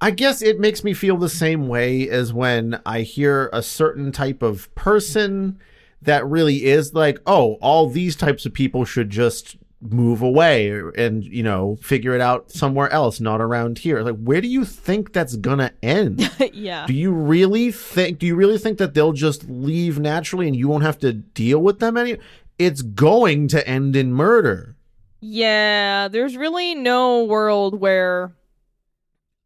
I 0.00 0.10
guess 0.12 0.40
it 0.40 0.58
makes 0.58 0.82
me 0.82 0.94
feel 0.94 1.18
the 1.18 1.28
same 1.28 1.68
way 1.68 2.08
as 2.08 2.32
when 2.32 2.80
I 2.86 3.02
hear 3.02 3.50
a 3.52 3.62
certain 3.62 4.12
type 4.12 4.42
of 4.42 4.74
person 4.74 5.58
that 6.02 6.26
really 6.26 6.64
is 6.64 6.94
like, 6.94 7.18
oh, 7.26 7.54
all 7.60 7.88
these 7.88 8.16
types 8.16 8.46
of 8.46 8.52
people 8.52 8.84
should 8.84 9.10
just 9.10 9.56
move 9.82 10.20
away 10.20 10.70
and 10.98 11.24
you 11.24 11.42
know 11.42 11.74
figure 11.76 12.14
it 12.14 12.20
out 12.20 12.50
somewhere 12.50 12.90
else 12.90 13.18
not 13.18 13.40
around 13.40 13.78
here. 13.78 14.02
Like 14.02 14.16
where 14.16 14.40
do 14.40 14.48
you 14.48 14.64
think 14.64 15.12
that's 15.12 15.36
gonna 15.36 15.72
end? 15.82 16.30
Yeah. 16.52 16.86
Do 16.86 16.92
you 16.92 17.12
really 17.12 17.70
think 17.72 18.18
do 18.18 18.26
you 18.26 18.34
really 18.34 18.58
think 18.58 18.78
that 18.78 18.92
they'll 18.92 19.12
just 19.12 19.48
leave 19.48 19.98
naturally 19.98 20.46
and 20.46 20.56
you 20.56 20.68
won't 20.68 20.84
have 20.84 20.98
to 20.98 21.12
deal 21.12 21.60
with 21.60 21.78
them 21.78 21.96
any 21.96 22.18
it's 22.58 22.82
going 22.82 23.48
to 23.48 23.66
end 23.66 23.96
in 23.96 24.12
murder. 24.12 24.76
Yeah, 25.20 26.08
there's 26.08 26.36
really 26.36 26.74
no 26.74 27.24
world 27.24 27.80
where 27.80 28.34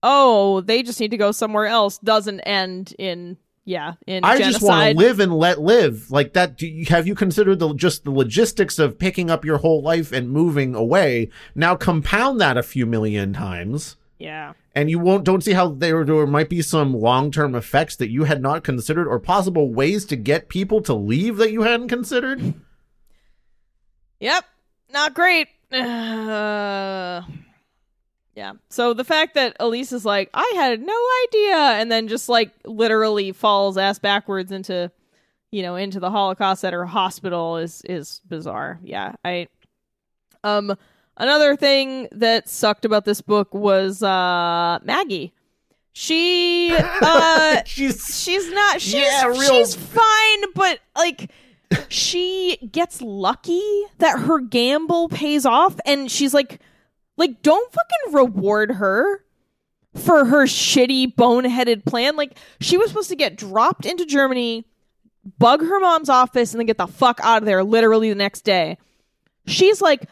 oh, 0.03 0.61
they 0.61 0.83
just 0.83 1.01
need 1.01 1.13
to 1.13 1.17
go 1.17 1.33
somewhere 1.33 1.67
else 1.67 1.99
doesn't 1.99 2.41
end 2.41 2.95
in 2.99 3.39
yeah, 3.65 3.95
in 4.07 4.23
i 4.25 4.37
genocide. 4.37 4.53
just 4.53 4.62
want 4.62 4.91
to 4.93 4.97
live 4.99 5.21
and 5.21 5.35
let 5.35 5.61
live 5.61 6.11
like 6.11 6.33
that 6.35 6.57
do 6.59 6.67
you, 6.67 6.85
have 6.87 7.07
you 7.07 7.15
considered 7.15 7.59
the 7.59 7.73
just 7.75 8.05
the 8.05 8.11
logistics 8.11 8.79
of 8.79 8.99
picking 8.99 9.31
up 9.31 9.45
your 9.45 9.59
whole 9.59 9.83
life 9.83 10.12
and 10.12 10.31
moving 10.31 10.75
away 10.75 11.31
now 11.55 11.75
compound 11.75 12.41
that 12.41 12.57
a 12.59 12.62
few 12.62 12.85
million 12.87 13.33
times 13.33 13.97
Yeah. 14.19 14.53
and 14.75 14.91
you 14.91 14.99
won't 14.99 15.25
don't 15.25 15.43
see 15.43 15.53
how 15.55 15.69
there 15.71 16.05
there 16.05 16.27
might 16.27 16.51
be 16.51 16.61
some 16.62 16.93
long-term 16.95 17.55
effects 17.55 17.97
that 17.97 18.11
you 18.11 18.25
had 18.25 18.43
not 18.43 18.65
considered 18.65 19.09
or 19.09 19.19
possible 19.19 19.73
ways 19.73 20.05
to 20.07 20.17
get 20.17 20.49
people 20.49 20.83
to 20.83 20.93
leave 20.95 21.37
that 21.39 21.53
you 21.53 21.62
hadn't 21.62 21.89
considered 21.89 22.55
Yep. 24.21 24.45
Not 24.93 25.15
great. 25.15 25.49
Uh, 25.75 27.23
yeah. 28.35 28.53
So 28.70 28.95
the 28.95 29.05
fact 29.05 29.35
that 29.35 29.57
Elise 29.61 29.93
is 29.93 30.05
like, 30.05 30.30
I 30.35 30.53
had 30.57 30.80
no 30.80 30.99
idea, 31.28 31.57
and 31.80 31.91
then 31.93 32.09
just 32.09 32.28
like 32.28 32.53
literally 32.64 33.32
falls 33.32 33.76
ass 33.78 33.99
backwards 33.99 34.51
into, 34.53 34.91
you 35.53 35.62
know, 35.62 35.76
into 35.76 36.01
the 36.01 36.11
Holocaust 36.11 36.64
at 36.64 36.72
her 36.72 36.85
hospital 36.87 37.57
is 37.59 37.82
is 37.89 38.20
bizarre. 38.28 38.78
Yeah. 38.82 39.12
I. 39.24 39.49
Um. 40.43 40.76
Another 41.16 41.55
thing 41.55 42.09
that 42.11 42.49
sucked 42.49 42.85
about 42.85 43.05
this 43.05 43.20
book 43.20 43.55
was 43.55 44.03
uh 44.03 44.80
Maggie. 44.82 45.32
She 45.93 46.74
uh 46.76 47.62
she's 47.66 48.20
she's 48.20 48.51
not 48.53 48.80
she's 48.80 48.95
Yeah, 48.95 49.26
real- 49.26 49.41
she's 49.43 49.76
fine 49.76 50.43
but 50.57 50.80
like 50.97 51.30
she 51.89 52.57
gets 52.72 53.01
lucky 53.01 53.62
that 53.99 54.18
her 54.20 54.41
gamble 54.41 55.09
pays 55.09 55.47
off 55.47 55.78
and 55.87 56.11
she's 56.11 56.35
like 56.35 56.61
like 57.17 57.43
don't 57.43 57.73
fucking 57.73 58.15
reward 58.15 58.73
her 58.73 59.25
for 59.95 60.25
her 60.25 60.45
shitty 60.45 61.15
boneheaded 61.15 61.85
plan. 61.85 62.17
Like 62.17 62.37
she 62.61 62.77
was 62.77 62.89
supposed 62.89 63.11
to 63.11 63.17
get 63.17 63.37
dropped 63.37 63.87
into 63.87 64.05
germany 64.07 64.67
bug 65.39 65.61
her 65.61 65.81
mom's 65.81 66.09
office 66.11 66.53
and 66.53 66.59
then 66.61 66.67
get 66.67 66.77
the 66.79 66.87
fuck 66.87 67.19
out 67.23 67.43
of 67.43 67.47
there 67.47 67.65
literally 67.65 68.09
the 68.09 68.15
next 68.15 68.43
day. 68.43 68.77
She's 69.47 69.81
like 69.81 70.07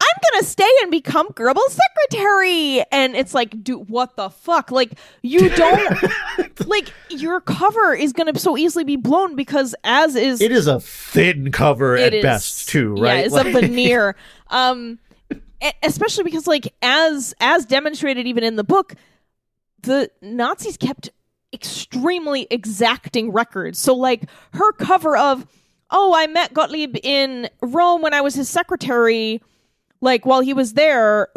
I'm 0.00 0.20
gonna 0.32 0.44
stay 0.44 0.70
and 0.82 0.92
become 0.92 1.28
Goebbels' 1.30 1.76
secretary, 2.06 2.84
and 2.92 3.16
it's 3.16 3.34
like, 3.34 3.64
dude, 3.64 3.88
what 3.90 4.14
the 4.14 4.30
fuck? 4.30 4.70
Like, 4.70 4.92
you 5.22 5.48
don't 5.56 6.68
like 6.68 6.92
your 7.10 7.40
cover 7.40 7.94
is 7.94 8.12
gonna 8.12 8.38
so 8.38 8.56
easily 8.56 8.84
be 8.84 8.94
blown 8.94 9.34
because 9.34 9.74
as 9.82 10.14
is 10.14 10.40
it 10.40 10.52
is 10.52 10.68
a 10.68 10.78
thin 10.80 11.50
cover 11.50 11.96
at 11.96 12.14
is- 12.14 12.22
best 12.22 12.68
too 12.68 12.94
right? 12.94 13.18
Yeah, 13.18 13.24
it's 13.24 13.34
Like- 13.34 13.46
a 13.46 13.60
veneer. 13.60 14.14
um, 14.48 14.98
especially 15.82 16.24
because 16.24 16.46
like 16.46 16.72
as 16.82 17.34
as 17.40 17.66
demonstrated 17.66 18.26
even 18.26 18.44
in 18.44 18.56
the 18.56 18.64
book, 18.64 18.94
the 19.82 20.10
Nazis 20.22 20.76
kept 20.76 21.10
extremely 21.52 22.46
exacting 22.50 23.32
records. 23.32 23.78
So 23.78 23.94
like 23.94 24.24
her 24.52 24.72
cover 24.72 25.16
of 25.16 25.46
oh 25.90 26.14
I 26.14 26.26
met 26.26 26.54
Gottlieb 26.54 26.96
in 27.02 27.48
Rome 27.60 28.02
when 28.02 28.14
I 28.14 28.20
was 28.20 28.34
his 28.34 28.48
secretary, 28.48 29.42
like 30.00 30.26
while 30.26 30.40
he 30.40 30.52
was 30.52 30.74
there. 30.74 31.28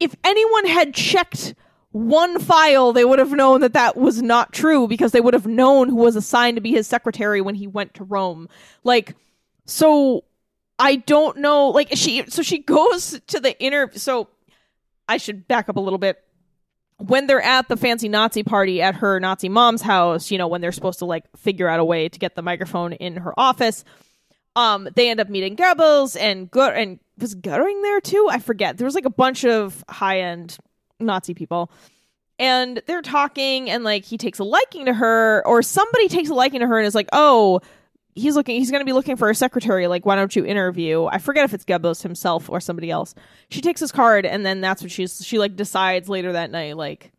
If 0.00 0.14
anyone 0.24 0.66
had 0.66 0.92
checked 0.94 1.54
one 1.92 2.40
file, 2.40 2.92
they 2.92 3.04
would 3.04 3.20
have 3.20 3.30
known 3.30 3.60
that 3.60 3.74
that 3.74 3.96
was 3.96 4.20
not 4.20 4.52
true 4.52 4.88
because 4.88 5.12
they 5.12 5.20
would 5.20 5.32
have 5.32 5.46
known 5.46 5.88
who 5.88 5.94
was 5.96 6.16
assigned 6.16 6.56
to 6.56 6.60
be 6.60 6.72
his 6.72 6.88
secretary 6.88 7.40
when 7.40 7.54
he 7.54 7.68
went 7.68 7.94
to 7.94 8.04
Rome. 8.04 8.48
Like, 8.82 9.14
so 9.64 10.24
I 10.78 10.96
don't 10.96 11.38
know. 11.38 11.68
Like 11.68 11.90
she, 11.92 12.24
so 12.28 12.42
she 12.42 12.58
goes 12.58 13.20
to 13.28 13.40
the 13.40 13.58
interview. 13.62 13.98
So 13.98 14.28
I 15.08 15.16
should 15.18 15.46
back 15.46 15.68
up 15.68 15.76
a 15.76 15.80
little 15.80 15.98
bit. 15.98 16.20
When 16.98 17.26
they're 17.26 17.42
at 17.42 17.68
the 17.68 17.76
fancy 17.76 18.08
Nazi 18.08 18.44
party 18.44 18.80
at 18.80 18.94
her 18.96 19.18
Nazi 19.18 19.48
mom's 19.48 19.82
house, 19.82 20.30
you 20.30 20.38
know, 20.38 20.46
when 20.46 20.60
they're 20.60 20.72
supposed 20.72 21.00
to 21.00 21.04
like 21.04 21.24
figure 21.36 21.68
out 21.68 21.80
a 21.80 21.84
way 21.84 22.08
to 22.08 22.18
get 22.18 22.36
the 22.36 22.42
microphone 22.42 22.92
in 22.92 23.16
her 23.16 23.38
office, 23.38 23.84
um, 24.56 24.88
they 24.94 25.10
end 25.10 25.20
up 25.20 25.28
meeting 25.28 25.56
Goebbels 25.56 26.16
and 26.18 26.50
good 26.50 26.72
and 26.74 27.00
was 27.18 27.34
Goering 27.34 27.82
there 27.82 28.00
too. 28.00 28.28
I 28.30 28.38
forget. 28.38 28.78
There 28.78 28.84
was 28.84 28.94
like 28.94 29.04
a 29.04 29.10
bunch 29.10 29.44
of 29.44 29.84
high 29.88 30.20
end 30.20 30.56
Nazi 31.00 31.34
people, 31.34 31.70
and 32.38 32.82
they're 32.86 33.02
talking, 33.02 33.70
and 33.70 33.84
like 33.84 34.04
he 34.04 34.16
takes 34.16 34.38
a 34.38 34.44
liking 34.44 34.86
to 34.86 34.94
her, 34.94 35.42
or 35.46 35.62
somebody 35.62 36.08
takes 36.08 36.28
a 36.30 36.34
liking 36.34 36.60
to 36.60 36.66
her, 36.66 36.78
and 36.78 36.86
is 36.86 36.94
like, 36.94 37.08
oh, 37.12 37.60
he's 38.14 38.36
looking 38.36 38.56
he's 38.56 38.70
going 38.70 38.80
to 38.80 38.84
be 38.86 38.92
looking 38.92 39.16
for 39.16 39.28
a 39.30 39.34
secretary 39.34 39.86
like 39.86 40.06
why 40.06 40.14
don't 40.14 40.36
you 40.36 40.44
interview 40.44 41.04
i 41.06 41.18
forget 41.18 41.44
if 41.44 41.52
it's 41.52 41.64
Goebbels 41.64 42.02
himself 42.02 42.48
or 42.48 42.60
somebody 42.60 42.90
else 42.90 43.14
she 43.50 43.60
takes 43.60 43.80
his 43.80 43.90
card 43.92 44.24
and 44.24 44.44
then 44.46 44.60
that's 44.60 44.82
what 44.82 44.90
she's 44.90 45.24
she 45.24 45.38
like 45.38 45.56
decides 45.56 46.08
later 46.08 46.32
that 46.32 46.50
night 46.50 46.76
like 46.76 47.12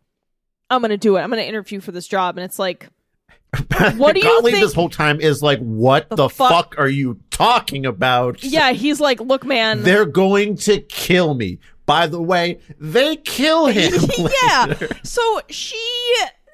i'm 0.70 0.82
going 0.82 0.90
to 0.92 0.98
do 0.98 1.18
it 1.18 1.22
i'm 1.22 1.30
going 1.30 1.42
to 1.42 1.48
interview 1.48 1.80
for 1.80 1.92
this 1.92 2.08
job 2.08 2.38
and 2.38 2.46
it's 2.46 2.60
like 2.60 2.90
what 3.98 4.16
do 4.16 4.22
you 4.22 4.42
think 4.42 4.58
this 4.60 4.74
whole 4.74 4.90
time 4.90 5.22
is 5.22 5.42
like, 5.42 5.60
what 5.60 6.10
the, 6.10 6.28
fuck? 6.28 6.50
fuck? 6.50 6.76
are 6.78 6.90
you 6.90 7.20
talking 7.30 7.86
about? 7.86 8.44
yeah 8.44 8.72
he's 8.74 9.00
like 9.00 9.20
look 9.22 9.46
man 9.46 9.82
They're 9.84 10.06
going 10.06 10.58
to 10.58 10.80
kill 10.82 11.34
me. 11.36 11.60
By 11.86 12.08
the 12.08 12.22
way, 12.22 12.60
they 12.80 13.16
kill 13.16 13.66
him. 13.68 13.94
yeah. 14.44 14.74
So 15.04 15.40
she, 15.50 15.80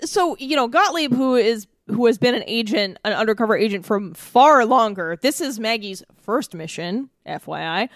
so 0.03 0.35
you 0.37 0.55
know, 0.55 0.67
Gottlieb, 0.67 1.13
who 1.13 1.35
is 1.35 1.67
who 1.91 2.05
has 2.05 2.17
been 2.17 2.35
an 2.35 2.43
agent, 2.47 2.97
an 3.03 3.13
undercover 3.13 3.55
agent 3.55 3.85
for 3.85 4.13
far 4.13 4.65
longer. 4.65 5.17
This 5.21 5.41
is 5.41 5.59
Maggie's 5.59 6.03
first 6.21 6.53
mission, 6.53 7.09
FYI. 7.27 7.89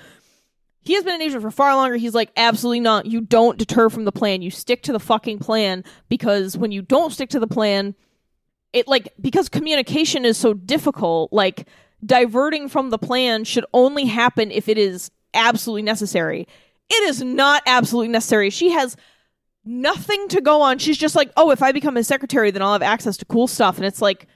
He 0.82 0.94
has 0.94 1.04
been 1.04 1.16
an 1.16 1.22
agent 1.22 1.42
for 1.42 1.52
far 1.52 1.76
longer. 1.76 1.96
He's 1.96 2.14
like, 2.14 2.30
absolutely 2.38 2.80
not. 2.80 3.08
You 3.08 3.22
don't 3.22 3.58
deter 3.58 3.90
from 3.90 4.06
the 4.06 4.12
plan. 4.12 4.42
You 4.42 4.52
stick 4.52 4.84
to 4.84 4.92
the 4.92 5.00
fucking 5.00 5.40
plan 5.40 5.84
because 6.10 6.58
when 6.58 6.72
you 6.72 6.84
don't 6.84 7.12
stick 7.12 7.30
to 7.32 7.40
the 7.40 7.48
plan, 7.48 7.96
it 8.72 8.88
like 8.88 9.14
because 9.20 9.50
communication 9.50 10.26
is 10.26 10.38
so 10.38 10.54
difficult. 10.54 11.34
Like 11.34 11.68
diverting 12.06 12.70
from 12.70 12.92
the 12.92 13.00
plan 13.00 13.46
should 13.46 13.66
only 13.74 14.06
happen 14.06 14.52
if 14.52 14.70
it 14.70 14.78
is 14.78 15.10
absolutely 15.34 15.82
necessary. 15.82 16.48
It 16.90 17.10
is 17.10 17.24
not 17.24 17.64
absolutely 17.66 18.10
necessary. 18.10 18.52
She 18.52 18.70
has 18.70 18.96
nothing 19.66 20.28
to 20.30 20.42
go 20.42 20.62
on. 20.62 20.78
She's 20.78 20.98
just 20.98 21.16
like, 21.16 21.32
oh, 21.36 21.52
if 21.52 21.62
I 21.62 21.72
become 21.72 21.98
a 21.98 22.04
secretary, 22.04 22.52
then 22.52 22.62
I'll 22.62 22.74
have 22.74 22.82
access 22.82 23.18
to 23.18 23.26
cool 23.26 23.48
stuff. 23.48 23.78
And 23.78 23.86
it's 23.86 24.02
like, 24.02 24.28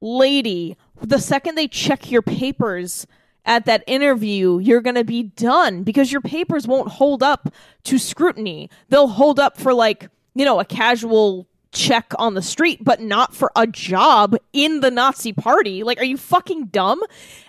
lady, 0.00 0.76
the 1.00 1.18
second 1.18 1.54
they 1.54 1.68
check 1.68 2.10
your 2.10 2.22
papers 2.22 3.06
at 3.46 3.66
that 3.66 3.84
interview, 3.86 4.58
you're 4.58 4.80
going 4.80 4.94
to 4.94 5.04
be 5.04 5.22
done 5.22 5.82
because 5.82 6.12
your 6.12 6.20
papers 6.20 6.66
won't 6.66 6.88
hold 6.88 7.22
up 7.22 7.52
to 7.84 7.98
scrutiny. 7.98 8.70
They'll 8.88 9.08
hold 9.08 9.38
up 9.38 9.58
for 9.58 9.74
like, 9.74 10.08
you 10.34 10.44
know, 10.44 10.60
a 10.60 10.64
casual 10.64 11.46
check 11.72 12.12
on 12.18 12.34
the 12.34 12.42
street, 12.42 12.78
but 12.82 13.00
not 13.00 13.34
for 13.34 13.50
a 13.56 13.66
job 13.66 14.36
in 14.52 14.80
the 14.80 14.90
Nazi 14.90 15.32
party. 15.32 15.82
Like, 15.82 15.98
are 15.98 16.04
you 16.04 16.16
fucking 16.16 16.66
dumb? 16.66 17.02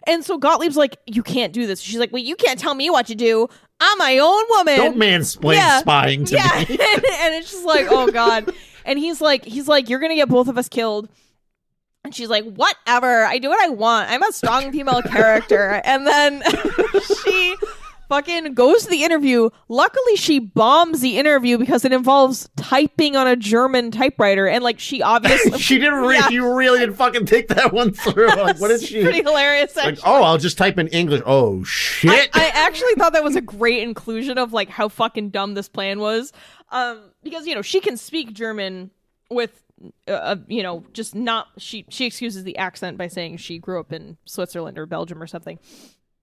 And 0.05 0.25
so 0.25 0.37
Gottlieb's 0.37 0.75
like, 0.75 0.97
you 1.05 1.23
can't 1.23 1.53
do 1.53 1.67
this. 1.67 1.79
She's 1.79 1.99
like, 1.99 2.11
well, 2.11 2.23
you 2.23 2.35
can't 2.35 2.59
tell 2.59 2.73
me 2.73 2.89
what 2.89 3.05
to 3.07 3.15
do. 3.15 3.47
I'm 3.79 3.97
my 3.97 4.17
own 4.19 4.43
woman. 4.49 4.77
Don't 4.77 4.97
mansplain 4.97 5.55
Yeah. 5.55 5.79
spying 5.79 6.25
to 6.25 6.35
yeah. 6.35 6.59
me. 6.59 6.65
and 6.69 7.35
it's 7.35 7.51
just 7.51 7.65
like, 7.65 7.87
oh 7.89 8.11
god. 8.11 8.51
And 8.85 8.97
he's 8.99 9.19
like, 9.21 9.43
he's 9.45 9.67
like, 9.67 9.89
you're 9.89 9.99
gonna 9.99 10.15
get 10.15 10.29
both 10.29 10.47
of 10.47 10.57
us 10.57 10.69
killed. 10.69 11.09
And 12.03 12.13
she's 12.13 12.29
like, 12.29 12.45
whatever. 12.45 13.25
I 13.25 13.39
do 13.39 13.49
what 13.49 13.59
I 13.59 13.69
want. 13.69 14.11
I'm 14.11 14.21
a 14.21 14.31
strong 14.31 14.71
female 14.71 15.01
character. 15.01 15.81
And 15.83 16.05
then 16.05 16.43
she 17.23 17.55
fucking 18.15 18.53
goes 18.53 18.83
to 18.83 18.89
the 18.89 19.03
interview. 19.03 19.49
Luckily, 19.67 20.15
she 20.15 20.39
bombs 20.39 21.01
the 21.01 21.17
interview 21.17 21.57
because 21.57 21.83
it 21.85 21.91
involves 21.93 22.49
typing 22.55 23.15
on 23.15 23.27
a 23.27 23.35
German 23.35 23.91
typewriter. 23.91 24.47
And 24.47 24.63
like, 24.63 24.79
she 24.79 25.01
obviously. 25.01 25.59
she 25.59 25.77
didn't 25.77 26.01
re- 26.01 26.15
Yeah. 26.17 26.29
you 26.29 26.53
really 26.55 26.79
didn't 26.79 26.95
fucking 26.95 27.25
think 27.27 27.47
that 27.49 27.73
one 27.73 27.91
through. 27.93 28.27
Like, 28.45 28.59
what 28.59 28.69
is 28.71 28.83
she? 28.85 29.01
Pretty 29.01 29.23
hilarious. 29.23 29.75
like, 29.75 29.87
Actually. 29.93 30.03
oh, 30.05 30.23
I'll 30.23 30.37
just 30.37 30.57
type 30.57 30.77
in 30.77 30.87
English. 30.89 31.21
Oh 31.25 31.63
shit. 31.63 32.29
I 32.33 32.51
actually 32.53 32.93
thought 32.95 33.13
that 33.13 33.23
was 33.23 33.35
a 33.35 33.41
great 33.41 33.81
inclusion 33.81 34.37
of 34.37 34.53
like 34.53 34.69
how 34.69 34.87
fucking 34.89 35.29
dumb 35.31 35.53
this 35.55 35.67
plan 35.67 35.99
was, 35.99 36.31
um, 36.69 36.99
because 37.23 37.47
you 37.47 37.55
know 37.55 37.61
she 37.61 37.79
can 37.79 37.97
speak 37.97 38.33
German 38.33 38.91
with, 39.29 39.63
uh, 40.07 40.11
uh, 40.11 40.35
you 40.47 40.61
know, 40.61 40.83
just 40.93 41.15
not 41.15 41.47
she 41.57 41.85
she 41.89 42.05
excuses 42.05 42.43
the 42.43 42.57
accent 42.57 42.97
by 42.97 43.07
saying 43.07 43.37
she 43.37 43.57
grew 43.57 43.79
up 43.79 43.91
in 43.91 44.17
Switzerland 44.25 44.77
or 44.77 44.85
Belgium 44.85 45.21
or 45.21 45.27
something. 45.27 45.57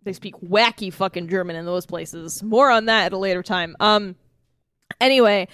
They 0.05 0.13
speak 0.13 0.35
wacky 0.41 0.93
fucking 0.93 1.29
German 1.29 1.57
in 1.57 1.65
those 1.65 1.87
places. 1.87 2.43
More 2.43 2.71
on 2.71 2.87
that 2.87 3.07
at 3.07 3.13
a 3.13 3.19
later 3.19 3.43
time. 3.43 3.77
Um, 3.79 4.17
anyway, 5.01 5.49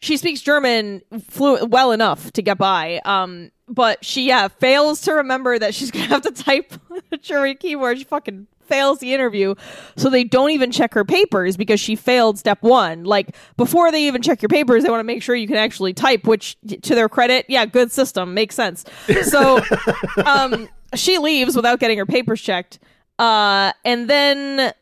she 0.00 0.16
speaks 0.16 0.40
German 0.40 1.02
fluent 1.28 1.70
well 1.70 1.92
enough 1.92 2.32
to 2.32 2.42
get 2.42 2.58
by. 2.58 3.00
Um, 3.04 3.50
but 3.68 4.04
she 4.04 4.26
yeah 4.26 4.48
fails 4.48 5.02
to 5.02 5.14
remember 5.14 5.58
that 5.58 5.74
she's 5.74 5.90
gonna 5.92 6.06
have 6.06 6.22
to 6.22 6.30
type 6.30 6.72
a 7.12 7.16
German 7.16 7.56
keyboard. 7.56 7.98
She 7.98 8.04
fucking 8.04 8.46
fails 8.60 8.98
the 8.98 9.14
interview, 9.14 9.54
so 9.96 10.10
they 10.10 10.24
don't 10.24 10.50
even 10.50 10.70
check 10.70 10.94
her 10.94 11.04
papers 11.04 11.56
because 11.56 11.80
she 11.80 11.96
failed 11.96 12.38
step 12.38 12.62
one. 12.62 13.04
Like 13.04 13.34
before 13.56 13.90
they 13.90 14.06
even 14.06 14.22
check 14.22 14.42
your 14.42 14.48
papers, 14.48 14.84
they 14.84 14.90
want 14.90 15.00
to 15.00 15.04
make 15.04 15.22
sure 15.22 15.34
you 15.34 15.46
can 15.46 15.56
actually 15.56 15.94
type. 15.94 16.26
Which, 16.26 16.56
to 16.82 16.94
their 16.94 17.08
credit, 17.08 17.46
yeah, 17.48 17.66
good 17.66 17.92
system 17.92 18.34
makes 18.34 18.54
sense. 18.54 18.84
So, 19.22 19.60
um, 20.24 20.68
she 20.94 21.18
leaves 21.18 21.56
without 21.56 21.80
getting 21.80 21.98
her 21.98 22.06
papers 22.06 22.40
checked. 22.40 22.78
Uh, 23.18 23.72
and 23.84 24.08
then 24.08 24.72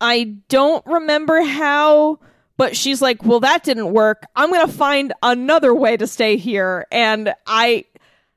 I 0.00 0.36
don't 0.48 0.84
remember 0.86 1.42
how, 1.42 2.18
but 2.56 2.76
she's 2.76 3.02
like, 3.02 3.24
well, 3.24 3.40
that 3.40 3.64
didn't 3.64 3.92
work. 3.92 4.24
I'm 4.36 4.50
going 4.50 4.66
to 4.66 4.72
find 4.72 5.12
another 5.22 5.74
way 5.74 5.96
to 5.96 6.06
stay 6.06 6.36
here. 6.36 6.86
And 6.90 7.34
I, 7.46 7.84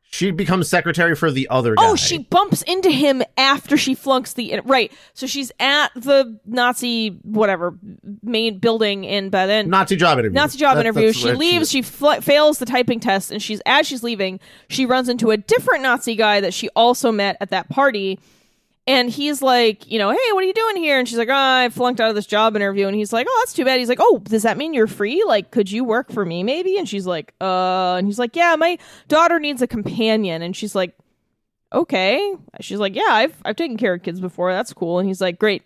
she 0.10 0.32
becomes 0.32 0.70
secretary 0.70 1.16
for 1.16 1.32
the 1.32 1.48
other 1.50 1.76
guy. 1.76 1.86
oh, 1.86 1.96
she 1.96 2.20
bumps 2.20 2.62
into 2.64 2.90
him 2.90 3.22
after 3.38 3.76
she 3.78 3.94
flunks 3.94 4.34
the, 4.34 4.62
right. 4.64 4.92
So 5.14 5.28
she's 5.28 5.52
at 5.60 5.90
the 5.96 6.40
Nazi, 6.46 7.10
whatever, 7.24 7.78
main 8.24 8.60
building 8.60 9.04
in 9.04 9.30
Berlin. 9.30 9.70
Nazi 9.70 9.98
job 9.98 10.18
interview. 10.20 10.34
Nazi 10.36 10.58
job 10.58 10.76
That- 10.76 10.86
interview. 10.86 11.08
that's 11.08 11.18
She 11.18 11.34
leaves. 11.34 11.70
She 11.70 11.82
fl- 11.82 12.14
fails 12.22 12.58
the 12.60 12.66
typing 12.66 13.00
test, 13.02 13.32
and 13.32 13.42
she's 13.42 13.62
as 13.66 13.86
she's 13.86 14.02
leaving, 14.02 14.40
she 14.70 14.86
runs 14.86 15.10
into 15.10 15.32
a 15.32 15.38
different 15.38 15.84
Nazi 15.84 16.16
guy 16.16 16.40
that 16.42 16.54
she 16.54 16.70
also 16.70 17.12
met 17.12 17.36
at 17.42 17.50
that 17.50 17.70
party. 17.70 18.18
And 18.88 19.10
he's 19.10 19.42
like, 19.42 19.86
you 19.92 20.00
know, 20.00 20.10
hey, 20.10 20.32
what 20.32 20.44
are 20.46 20.48
you 20.48 20.54
doing 20.54 20.78
here? 20.78 20.98
And 20.98 21.08
she's 21.08 21.18
like, 21.18 21.28
oh, 21.28 21.34
I 21.36 21.68
flunked 21.68 22.00
out 22.00 22.08
of 22.08 22.16
this 22.16 22.26
job 22.26 22.56
interview. 22.56 22.88
And 22.88 22.96
he's 22.96 23.12
like, 23.12 23.28
oh, 23.30 23.42
that's 23.42 23.54
too 23.54 23.66
bad. 23.66 23.80
He's 23.80 23.90
like, 23.90 24.00
oh, 24.02 24.20
does 24.24 24.44
that 24.44 24.58
mean 24.58 24.74
you're 24.74 24.88
free? 24.88 25.26
Like, 25.28 25.52
could 25.52 25.70
you 25.70 25.84
work 25.84 26.10
for 26.10 26.24
me 26.24 26.42
maybe? 26.42 26.78
And 26.78 26.88
she's 26.88 27.06
like, 27.06 27.34
uh, 27.42 27.96
and 27.96 28.08
he's 28.08 28.18
like, 28.18 28.38
yeah, 28.38 28.56
my 28.58 28.78
daughter 29.10 29.40
needs 29.40 29.62
a 29.62 29.68
companion. 29.68 30.42
And 30.42 30.56
she's 30.56 30.74
like, 30.74 30.98
okay. 31.74 32.34
She's 32.62 32.80
like, 32.80 32.96
yeah, 32.96 33.10
I've 33.10 33.36
I've 33.44 33.58
taken 33.58 33.76
care 33.76 33.94
of 33.94 34.04
kids 34.04 34.22
before. 34.22 34.54
That's 34.54 34.72
cool. 34.74 35.00
And 35.00 35.08
he's 35.08 35.20
like, 35.20 35.38
great. 35.38 35.64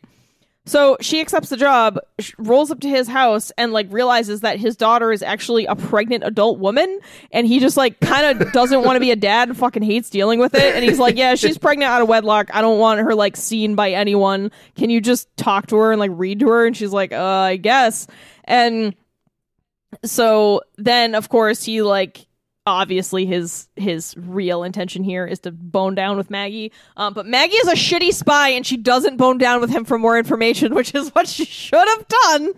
So 0.66 0.95
she 1.01 1.20
accepts 1.22 1.49
the 1.49 1.57
job, 1.57 1.97
rolls 2.38 2.70
up 2.70 2.80
to 2.82 2.88
his 2.88 3.07
house, 3.07 3.51
and 3.57 3.74
like 3.74 3.88
realizes 3.91 4.41
that 4.41 4.59
his 4.59 4.76
daughter 4.76 5.12
is 5.12 5.24
actually 5.24 5.66
a 5.66 5.76
pregnant 5.76 6.24
adult 6.24 6.59
woman, 6.59 6.99
and 7.32 7.47
he 7.47 7.59
just 7.59 7.78
like 7.78 7.99
kind 7.99 8.41
of 8.41 8.51
doesn't 8.53 8.84
want 8.84 8.95
to 8.95 8.99
be 8.99 9.09
a 9.09 9.16
dad 9.16 9.49
and 9.49 9.57
fucking 9.57 9.82
hates 9.82 10.12
dealing 10.12 10.39
with 10.39 10.53
it. 10.53 10.76
And 10.76 10.86
he's 10.86 10.99
like, 10.99 11.18
"Yeah, 11.18 11.34
she's 11.34 11.57
pregnant 11.57 11.89
out 11.89 12.03
of 12.03 12.07
wedlock. 12.07 12.53
I 12.53 12.62
don't 12.62 12.78
want 12.78 12.99
her 12.99 13.16
like 13.16 13.38
seen 13.38 13.74
by 13.74 13.91
anyone. 13.91 14.51
Can 14.76 14.91
you 14.91 15.01
just 15.01 15.36
talk 15.36 15.66
to 15.68 15.78
her 15.78 15.91
and 15.91 15.99
like 15.99 16.12
read 16.14 16.39
to 16.41 16.49
her?" 16.49 16.66
And 16.68 16.78
she's 16.78 16.93
like, 16.93 17.12
"Uh, 17.12 17.18
I 17.18 17.55
guess." 17.57 18.05
And 18.43 18.95
so 20.05 20.62
then, 20.78 21.16
of 21.16 21.30
course, 21.30 21.64
he 21.64 21.82
like 21.82 22.28
obviously 22.72 23.26
his 23.26 23.67
his 23.76 24.15
real 24.17 24.63
intention 24.63 25.03
here 25.03 25.26
is 25.26 25.39
to 25.41 25.51
bone 25.51 25.95
down 25.95 26.17
with 26.17 26.30
Maggie. 26.30 26.72
Um, 26.97 27.13
but 27.13 27.26
Maggie 27.26 27.55
is 27.55 27.67
a 27.67 27.74
shitty 27.74 28.13
spy, 28.13 28.49
and 28.49 28.65
she 28.65 28.78
doesn't 28.78 29.17
bone 29.17 29.38
down 29.38 29.61
with 29.61 29.69
him 29.69 29.86
for 29.86 29.97
more 29.97 30.17
information, 30.17 30.74
which 30.76 30.95
is 30.95 31.09
what 31.09 31.28
she 31.28 31.45
should 31.45 31.88
have 31.88 32.07
done. 32.07 32.53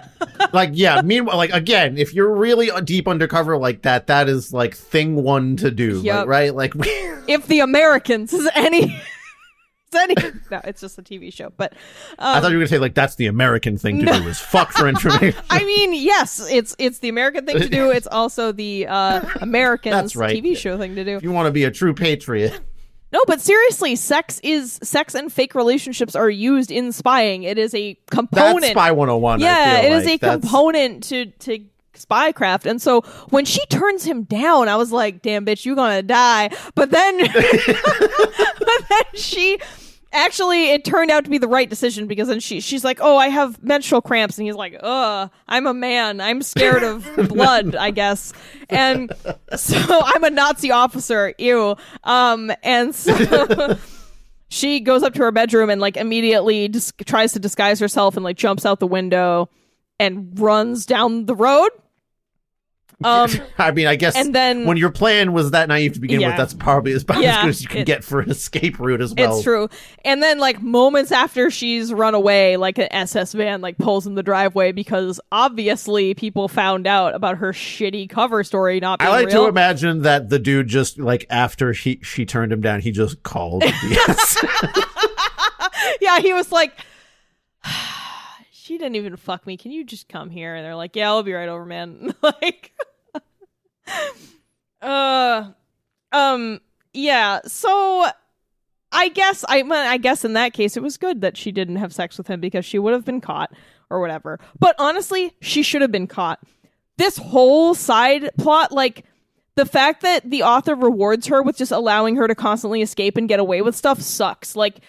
like 0.52 0.70
yeah 0.72 1.00
meanwhile 1.02 1.36
like 1.36 1.52
again 1.52 1.96
if 1.96 2.12
you're 2.12 2.34
really 2.34 2.68
deep 2.82 3.06
undercover 3.06 3.56
like 3.56 3.82
that 3.82 4.08
that 4.08 4.28
is 4.28 4.52
like 4.52 4.74
thing 4.74 5.14
one 5.14 5.56
to 5.56 5.70
do 5.70 6.02
like, 6.02 6.26
right 6.26 6.52
like 6.52 6.74
If 7.28 7.46
the 7.46 7.60
Americans 7.60 8.32
is 8.32 8.48
any. 8.54 9.00
Is 9.92 10.00
any 10.00 10.14
no, 10.50 10.60
it's 10.64 10.80
just 10.80 10.98
a 10.98 11.02
TV 11.02 11.32
show, 11.32 11.52
but 11.56 11.72
um, 12.18 12.36
i 12.36 12.40
thought 12.40 12.50
you 12.50 12.56
were 12.56 12.62
gonna 12.62 12.68
say 12.68 12.78
like 12.78 12.94
that's 12.94 13.14
the 13.16 13.26
american 13.26 13.78
thing 13.78 13.98
to 14.00 14.06
do 14.06 14.28
is 14.28 14.38
fuck 14.38 14.70
for 14.72 14.88
information 14.88 15.40
I 15.50 15.64
mean, 15.64 15.94
yes, 15.94 16.46
it's 16.50 16.74
it's 16.78 16.98
the 17.00 17.08
American 17.08 17.46
thing 17.46 17.58
to 17.58 17.68
do. 17.68 17.90
It's 17.98 18.06
also 18.06 18.52
the 18.52 18.86
uh, 18.86 19.22
Americans 19.40 20.14
right. 20.14 20.36
TV 20.36 20.56
show 20.56 20.76
thing 20.78 20.94
to 20.96 21.04
do. 21.04 21.16
if 21.16 21.22
you 21.22 21.32
want 21.32 21.46
to 21.46 21.52
be 21.52 21.64
a 21.64 21.70
true 21.70 21.94
patriot 21.94 22.60
No, 23.12 23.20
but 23.26 23.40
seriously, 23.40 23.96
sex 23.96 24.38
is 24.42 24.78
sex 24.82 25.14
and 25.14 25.32
fake 25.32 25.54
relationships 25.54 26.14
are 26.14 26.28
used 26.28 26.70
in 26.70 26.92
spying. 26.92 27.42
It 27.44 27.56
is 27.58 27.74
a 27.74 27.98
component. 28.10 28.60
that's 28.60 28.72
spy 28.72 28.92
101 28.92 29.42
I 29.42 29.44
yeah, 29.44 29.80
it 29.80 29.92
is 29.92 30.04
like. 30.04 30.14
a 30.14 30.18
That's- 30.18 30.40
component 30.42 31.04
to 31.04 31.26
to 31.26 31.58
spycraft. 31.98 32.66
And 32.66 32.80
so 32.80 33.02
when 33.30 33.44
she 33.44 33.64
turns 33.66 34.04
him 34.04 34.24
down, 34.24 34.68
I 34.68 34.76
was 34.76 34.92
like, 34.92 35.22
"Damn 35.22 35.44
bitch, 35.44 35.64
you 35.64 35.74
gonna 35.74 36.02
die." 36.02 36.50
But 36.74 36.90
then, 36.90 37.18
but 37.26 38.88
then 38.88 39.04
she 39.14 39.58
actually 40.12 40.70
it 40.70 40.84
turned 40.84 41.10
out 41.10 41.24
to 41.24 41.30
be 41.30 41.36
the 41.38 41.48
right 41.48 41.68
decision 41.68 42.06
because 42.06 42.28
then 42.28 42.40
she 42.40 42.60
she's 42.60 42.84
like, 42.84 42.98
"Oh, 43.00 43.16
I 43.16 43.28
have 43.28 43.62
menstrual 43.62 44.00
cramps." 44.00 44.38
And 44.38 44.46
he's 44.46 44.56
like, 44.56 44.76
"Ugh, 44.80 45.30
I'm 45.48 45.66
a 45.66 45.74
man. 45.74 46.20
I'm 46.20 46.42
scared 46.42 46.82
of 46.82 47.08
blood, 47.28 47.74
I 47.74 47.90
guess." 47.90 48.32
And 48.70 49.12
so 49.56 49.76
I'm 49.88 50.24
a 50.24 50.30
Nazi 50.30 50.70
officer. 50.70 51.34
Ew. 51.38 51.76
Um 52.04 52.52
and 52.62 52.94
so 52.94 53.76
she 54.48 54.80
goes 54.80 55.02
up 55.02 55.14
to 55.14 55.22
her 55.22 55.32
bedroom 55.32 55.70
and 55.70 55.80
like 55.80 55.96
immediately 55.96 56.68
dis- 56.68 56.92
tries 57.04 57.32
to 57.34 57.38
disguise 57.38 57.78
herself 57.80 58.16
and 58.16 58.24
like 58.24 58.36
jumps 58.36 58.64
out 58.64 58.80
the 58.80 58.86
window 58.86 59.48
and 60.00 60.38
runs 60.38 60.86
down 60.86 61.26
the 61.26 61.34
road. 61.34 61.70
Um 63.04 63.30
I 63.58 63.70
mean, 63.70 63.86
I 63.86 63.94
guess 63.94 64.16
and 64.16 64.34
then- 64.34 64.66
when 64.66 64.76
your 64.76 64.90
plan 64.90 65.32
was 65.32 65.52
that 65.52 65.68
naive 65.68 65.92
to 65.92 66.00
begin 66.00 66.20
Yeah. 66.20 66.28
with, 66.30 66.36
that's 66.36 66.54
probably 66.54 66.94
about 66.94 67.22
Yeah, 67.22 67.36
as 67.38 67.42
good 67.44 67.48
as 67.50 67.62
you 67.62 67.68
can 67.68 67.78
it- 67.82 67.86
get 67.86 68.02
for 68.02 68.18
an 68.20 68.28
escape 68.30 68.80
route 68.80 69.00
as 69.00 69.14
well. 69.14 69.34
It's 69.36 69.44
true. 69.44 69.68
And 70.04 70.20
then 70.20 70.38
like 70.40 70.60
moments 70.62 71.12
after 71.12 71.48
she's 71.50 71.92
run 71.92 72.14
away, 72.14 72.56
like 72.56 72.76
an 72.78 72.88
SS 72.90 73.34
van 73.34 73.60
like 73.60 73.78
pulls 73.78 74.06
in 74.08 74.16
the 74.16 74.22
driveway 74.24 74.72
because 74.72 75.20
obviously 75.30 76.14
people 76.14 76.48
found 76.48 76.88
out 76.88 77.14
about 77.14 77.38
her 77.38 77.52
shitty 77.52 78.10
cover 78.10 78.42
story 78.42 78.80
not 78.80 79.00
I 79.00 79.10
like 79.10 79.28
real. 79.28 79.44
to 79.44 79.48
imagine 79.48 80.02
that 80.02 80.28
the 80.28 80.40
dude 80.40 80.66
just 80.66 80.98
like 80.98 81.24
after 81.30 81.72
he 81.72 82.00
she 82.02 82.26
turned 82.26 82.52
him 82.52 82.60
down, 82.60 82.80
he 82.80 82.90
just 82.90 83.22
called. 83.22 83.62
Yeah, 86.00 86.18
he 86.20 86.32
was 86.32 86.50
like 86.52 86.72
she 88.52 88.76
didn't 88.78 88.96
even 88.96 89.16
fuck 89.16 89.46
me. 89.46 89.56
Can 89.56 89.70
you 89.70 89.84
just 89.84 90.08
come 90.08 90.30
here? 90.30 90.54
And 90.54 90.64
they're 90.64 90.74
like, 90.76 90.94
"Yeah, 90.96 91.08
I'll 91.08 91.22
be 91.22 91.32
right 91.32 91.48
over, 91.48 91.64
man." 91.64 92.12
like 92.22 92.72
uh 94.82 95.50
um 96.12 96.60
yeah, 96.92 97.40
so 97.46 98.06
I 98.90 99.08
guess 99.08 99.44
I 99.48 99.62
well, 99.62 99.88
I 99.88 99.98
guess 99.98 100.24
in 100.24 100.32
that 100.34 100.52
case 100.52 100.76
it 100.76 100.82
was 100.82 100.96
good 100.96 101.20
that 101.20 101.36
she 101.36 101.52
didn't 101.52 101.76
have 101.76 101.92
sex 101.92 102.18
with 102.18 102.26
him 102.26 102.40
because 102.40 102.64
she 102.64 102.78
would 102.78 102.92
have 102.92 103.04
been 103.04 103.20
caught 103.20 103.52
or 103.90 104.00
whatever. 104.00 104.38
But 104.58 104.74
honestly, 104.78 105.34
she 105.40 105.62
should 105.62 105.82
have 105.82 105.92
been 105.92 106.06
caught. 106.06 106.40
This 106.96 107.16
whole 107.16 107.74
side 107.74 108.30
plot 108.38 108.72
like 108.72 109.04
the 109.54 109.66
fact 109.66 110.02
that 110.02 110.28
the 110.28 110.42
author 110.42 110.74
rewards 110.74 111.26
her 111.26 111.42
with 111.42 111.56
just 111.56 111.72
allowing 111.72 112.16
her 112.16 112.28
to 112.28 112.34
constantly 112.34 112.80
escape 112.80 113.16
and 113.16 113.28
get 113.28 113.40
away 113.40 113.60
with 113.60 113.76
stuff 113.76 114.00
sucks. 114.00 114.56
Like 114.56 114.80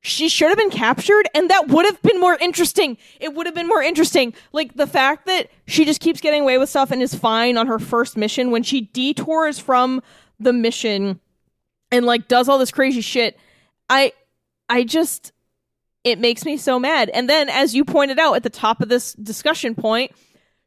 she 0.00 0.28
should 0.28 0.48
have 0.48 0.58
been 0.58 0.70
captured 0.70 1.28
and 1.34 1.50
that 1.50 1.68
would 1.68 1.84
have 1.84 2.00
been 2.02 2.20
more 2.20 2.36
interesting. 2.36 2.96
It 3.18 3.34
would 3.34 3.46
have 3.46 3.54
been 3.54 3.66
more 3.66 3.82
interesting. 3.82 4.34
Like 4.52 4.74
the 4.74 4.86
fact 4.86 5.26
that 5.26 5.50
she 5.66 5.84
just 5.84 6.00
keeps 6.00 6.20
getting 6.20 6.42
away 6.42 6.58
with 6.58 6.68
stuff 6.68 6.90
and 6.90 7.02
is 7.02 7.14
fine 7.14 7.56
on 7.56 7.66
her 7.66 7.78
first 7.78 8.16
mission 8.16 8.50
when 8.50 8.62
she 8.62 8.82
detours 8.82 9.58
from 9.58 10.02
the 10.38 10.52
mission 10.52 11.20
and 11.90 12.06
like 12.06 12.28
does 12.28 12.48
all 12.48 12.58
this 12.58 12.70
crazy 12.70 13.00
shit. 13.00 13.38
I 13.88 14.12
I 14.68 14.84
just 14.84 15.32
it 16.04 16.20
makes 16.20 16.44
me 16.44 16.56
so 16.56 16.78
mad. 16.78 17.10
And 17.10 17.28
then 17.28 17.48
as 17.48 17.74
you 17.74 17.84
pointed 17.84 18.18
out 18.20 18.34
at 18.34 18.44
the 18.44 18.50
top 18.50 18.80
of 18.80 18.88
this 18.88 19.12
discussion 19.14 19.74
point, 19.74 20.12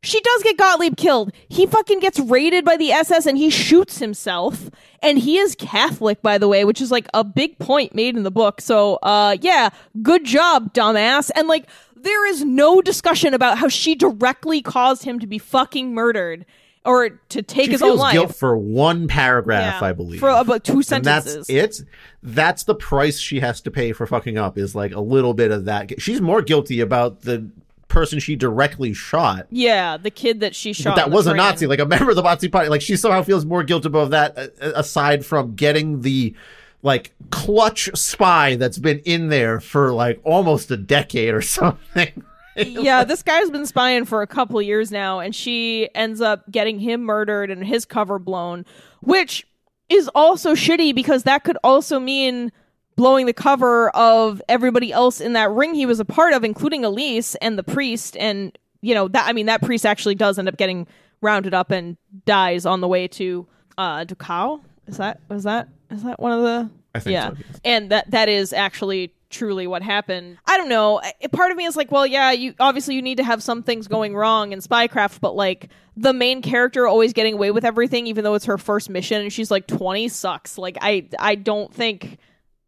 she 0.02 0.20
does 0.22 0.43
get 0.43 0.58
Gottlieb 0.58 0.95
killed. 0.97 1.32
He 1.50 1.66
fucking 1.66 2.00
gets 2.00 2.20
raided 2.20 2.64
by 2.64 2.78
the 2.78 2.91
SS 2.91 3.26
and 3.26 3.38
he 3.38 3.50
shoots 3.50 4.00
himself. 4.00 4.70
And 5.02 5.18
he 5.20 5.38
is 5.38 5.56
Catholic, 5.56 6.22
by 6.22 6.38
the 6.38 6.47
way, 6.47 6.66
which 6.66 6.82
is 6.82 6.91
like 6.91 7.08
a 7.14 7.24
big 7.24 7.58
point 7.60 7.93
made 7.95 8.16
in 8.16 8.24
the 8.24 8.32
book. 8.32 8.62
So, 8.62 8.95
uh, 9.04 9.38
yeah, 9.41 9.70
good 10.02 10.24
job, 10.26 10.74
dumbass. 10.74 11.32
And 11.36 11.47
like, 11.47 11.66
there 11.95 12.28
is 12.28 12.43
no 12.45 12.82
discussion 12.82 13.34
about 13.34 13.58
how 13.58 13.68
she 13.68 13.95
directly 13.95 14.62
caused 14.62 15.04
him 15.04 15.20
to 15.20 15.28
be 15.28 15.38
fucking 15.38 15.93
murdered 15.93 16.45
or 16.86 17.10
to 17.10 17.41
take 17.41 17.66
she 17.66 17.72
his 17.72 17.82
own 17.82 17.89
feels 17.89 18.00
life. 18.00 18.14
guilt 18.14 18.36
for 18.36 18.58
one 18.58 19.10
paragraph, 19.10 19.82
Yeah, 19.82 19.88
I 19.88 19.91
believe. 19.91 20.22
For 20.22 20.30
about 20.30 20.64
two 20.64 20.76
and 20.76 20.86
sentences. 20.86 21.47
that's 21.47 21.80
it. 21.82 21.88
That's 22.24 22.64
the 22.64 22.76
price 22.76 23.20
she 23.20 23.41
has 23.41 23.60
to 23.62 23.72
pay 23.72 23.91
for 23.91 24.08
fucking 24.08 24.38
up. 24.38 24.58
Is 24.58 24.76
like 24.76 24.93
a 24.93 25.02
little 25.02 25.34
bit 25.34 25.52
of 25.52 25.66
that. 25.66 26.02
She's 26.02 26.22
more 26.22 26.41
guilty 26.41 26.80
about 26.80 27.22
the 27.24 27.50
person 27.90 28.20
she 28.20 28.36
directly 28.36 28.94
shot. 28.94 29.48
Yeah, 29.50 29.98
the 29.98 30.12
kid 30.12 30.40
that 30.40 30.56
she 30.56 30.72
shot. 30.72 30.96
But 30.96 30.96
that 30.96 31.12
was 31.12 31.28
a 31.28 31.32
train. 31.32 31.38
Nazi, 31.38 31.68
like 31.68 31.80
a 31.80 31.86
member 31.86 32.12
of 32.12 32.16
the 32.16 32.22
Nazi 32.22 32.48
party. 32.48 32.70
Like 32.70 32.82
she 32.82 32.96
somehow 32.96 33.24
feels 33.24 33.46
more 33.46 33.64
guilt 33.64 33.86
about 33.86 34.12
that, 34.12 34.38
uh, 34.38 34.48
aside 34.76 35.26
from 35.26 35.56
getting 35.56 36.02
the 36.02 36.34
like 36.82 37.14
clutch 37.30 37.90
spy 37.96 38.56
that's 38.56 38.78
been 38.78 39.00
in 39.00 39.28
there 39.28 39.60
for 39.60 39.92
like 39.92 40.22
almost 40.24 40.72
a 40.72 40.78
decade 40.78 41.34
or 41.34 41.42
something. 41.44 42.24
yeah, 42.56 43.04
this 43.04 43.22
guy's 43.24 43.50
been 43.50 43.66
spying 43.66 44.06
for 44.06 44.22
a 44.22 44.28
couple 44.28 44.62
years 44.62 44.92
now, 44.92 45.20
and 45.20 45.36
she 45.36 45.90
ends 45.96 46.22
up 46.22 46.50
getting 46.52 46.80
him 46.80 47.02
murdered 47.02 47.52
and 47.52 47.66
his 47.66 47.86
cover 47.86 48.20
blown, 48.20 48.66
which 49.02 49.46
is 49.90 50.10
also 50.14 50.54
shitty 50.54 50.94
because 50.94 51.24
that 51.24 51.44
could 51.44 51.58
also 51.64 52.00
mean 52.00 52.52
blowing 53.00 53.26
the 53.28 53.34
cover 53.34 53.89
of 53.91 54.41
everybody 54.50 54.91
else 54.91 55.22
in 55.22 55.32
that 55.32 55.50
ring 55.52 55.74
he 55.74 55.86
was 55.86 56.02
a 56.02 56.06
part 56.06 56.34
of, 56.34 56.43
including 56.43 56.84
Elise 56.84 57.34
and 57.36 57.58
the 57.58 57.64
priest. 57.64 58.18
And, 58.18 58.58
you 58.82 58.93
know, 58.93 59.08
that, 59.08 59.26
I 59.26 59.32
mean, 59.32 59.45
that 59.45 59.62
priest 59.62 59.86
actually 59.86 60.16
does 60.16 60.38
end 60.38 60.50
up 60.50 60.58
getting 60.58 60.86
rounded 61.22 61.54
up 61.54 61.72
and 61.72 61.95
dies 62.26 62.66
on 62.66 62.82
the 62.82 62.89
way 62.89 63.08
to, 63.08 63.47
uh, 63.78 64.04
Dachau. 64.04 64.60
Is 64.86 64.97
that, 64.97 65.22
is 65.32 65.43
that, 65.43 65.70
is 65.89 66.04
that 66.04 66.20
one 66.20 66.34
of 66.34 66.41
the, 66.41 66.70
I 66.93 67.00
think 67.00 67.14
yeah. 67.14 67.30
so, 67.30 67.36
yes. 67.38 67.62
And 67.64 67.89
that 67.91 68.12
that 68.12 68.28
is 68.28 68.52
actually 68.52 69.14
truly 69.30 69.66
what 69.66 69.82
happened. 69.82 70.38
I 70.45 70.58
don't 70.58 70.68
know. 70.68 71.00
Part 71.32 71.52
of 71.52 71.58
me 71.58 71.64
is 71.64 71.78
like, 71.78 71.93
well, 71.93 72.06
yeah, 72.06 72.32
you 72.32 72.54
obviously 72.60 72.95
you 72.95 73.02
need 73.02 73.16
to 73.20 73.24
have 73.24 73.41
some 73.41 73.64
things 73.64 73.88
going 73.88 74.14
wrong 74.14 74.52
in 74.52 74.60
spycraft, 74.60 75.22
but 75.22 75.38
like 75.38 75.70
the 75.95 76.12
main 76.12 76.41
character 76.41 76.86
always 76.86 77.14
getting 77.14 77.36
away 77.36 77.52
with 77.52 77.64
everything, 77.64 78.08
even 78.08 78.26
though 78.26 78.34
it's 78.34 78.45
her 78.45 78.58
first 78.58 78.89
mission 78.89 79.22
and 79.22 79.32
she's 79.32 79.50
like 79.50 79.68
twenty, 79.68 80.10
sucks. 80.10 80.58
Like 80.58 80.78
I 80.82 81.08
I 81.18 81.36
don't 81.36 81.74
think. 81.74 82.18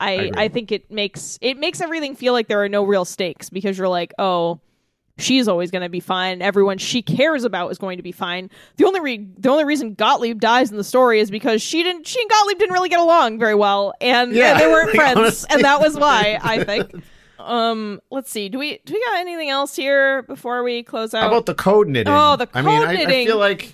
I, 0.02 0.12
agree. 0.12 0.32
I 0.36 0.48
think 0.50 0.72
it 0.72 0.92
makes 0.92 1.38
it 1.42 1.58
makes 1.58 1.80
everything 1.82 2.16
feel 2.16 2.34
like 2.34 2.48
there 2.48 2.62
are 2.64 2.70
no 2.70 2.84
real 2.84 3.06
stakes 3.06 3.50
because 3.50 3.78
you're 3.78 3.88
like, 3.88 4.14
oh, 4.20 4.60
she's 5.18 5.48
always 5.48 5.70
going 5.72 5.84
to 5.84 5.90
be 5.90 6.00
fine. 6.00 6.42
Everyone 6.42 6.78
she 6.78 7.02
cares 7.02 7.44
about 7.44 7.72
is 7.72 7.78
going 7.78 7.98
to 7.98 8.04
be 8.04 8.12
fine. 8.12 8.50
The 8.78 8.86
only 8.86 9.00
re- 9.00 9.28
the 9.38 9.50
only 9.50 9.64
reason 9.66 9.94
Gottlieb 9.94 10.40
dies 10.40 10.72
in 10.72 10.78
the 10.78 10.84
story 10.84 11.20
is 11.20 11.30
because 11.30 11.62
she 11.62 11.84
didn't 11.84 12.08
she 12.08 12.20
and 12.20 12.30
Gottlieb 12.30 12.58
didn't 12.60 12.74
really 12.74 12.90
get 12.90 13.00
along 13.00 13.40
very 13.40 13.56
well, 13.56 13.94
and, 14.02 14.34
Yeah, 14.34 14.54
and 14.54 14.60
they 14.62 14.68
weren't 14.68 14.88
like, 14.88 14.96
friends, 14.96 15.18
honestly. 15.20 15.48
and 15.52 15.64
that 15.64 15.80
was 15.80 15.98
why 15.98 16.40
I 16.44 16.64
think. 16.64 16.92
Um, 17.40 18.02
let's 18.12 18.30
see. 18.30 18.50
Do 18.50 18.60
we 18.60 18.80
do 18.86 18.94
we 18.94 19.04
got 19.06 19.20
anything 19.20 19.50
else 19.50 19.76
here 19.76 20.22
before 20.24 20.64
we 20.64 20.84
close 20.84 21.14
out? 21.14 21.22
How 21.24 21.28
about 21.28 21.46
the 21.48 21.56
code 21.56 21.88
knitting? 21.88 22.14
Oh, 22.14 22.36
the 22.38 22.48
I 22.54 22.62
mean, 22.62 22.80
code 22.80 22.88
I, 22.88 22.92
I 22.92 22.96
knitting. 22.98 23.28
feel 23.28 23.38
like 23.40 23.74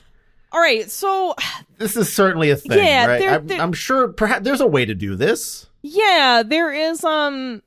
All 0.53 0.59
right, 0.61 0.89
so 0.89 1.35
this 1.77 1.95
is 1.97 2.11
certainly 2.11 2.49
a 2.49 2.55
thing, 2.55 2.77
Yeah, 2.77 3.05
right? 3.05 3.19
there- 3.19 3.29
I'm, 3.59 3.61
I'm 3.67 3.73
sure 3.73 4.07
perhaps 4.07 4.43
there's 4.45 4.61
a 4.61 4.67
way 4.67 4.85
to 4.85 4.95
do 4.95 5.15
this. 5.15 5.66
Yeah, 5.81 6.43
there 6.45 6.71
is 6.71 7.03
um 7.03 7.61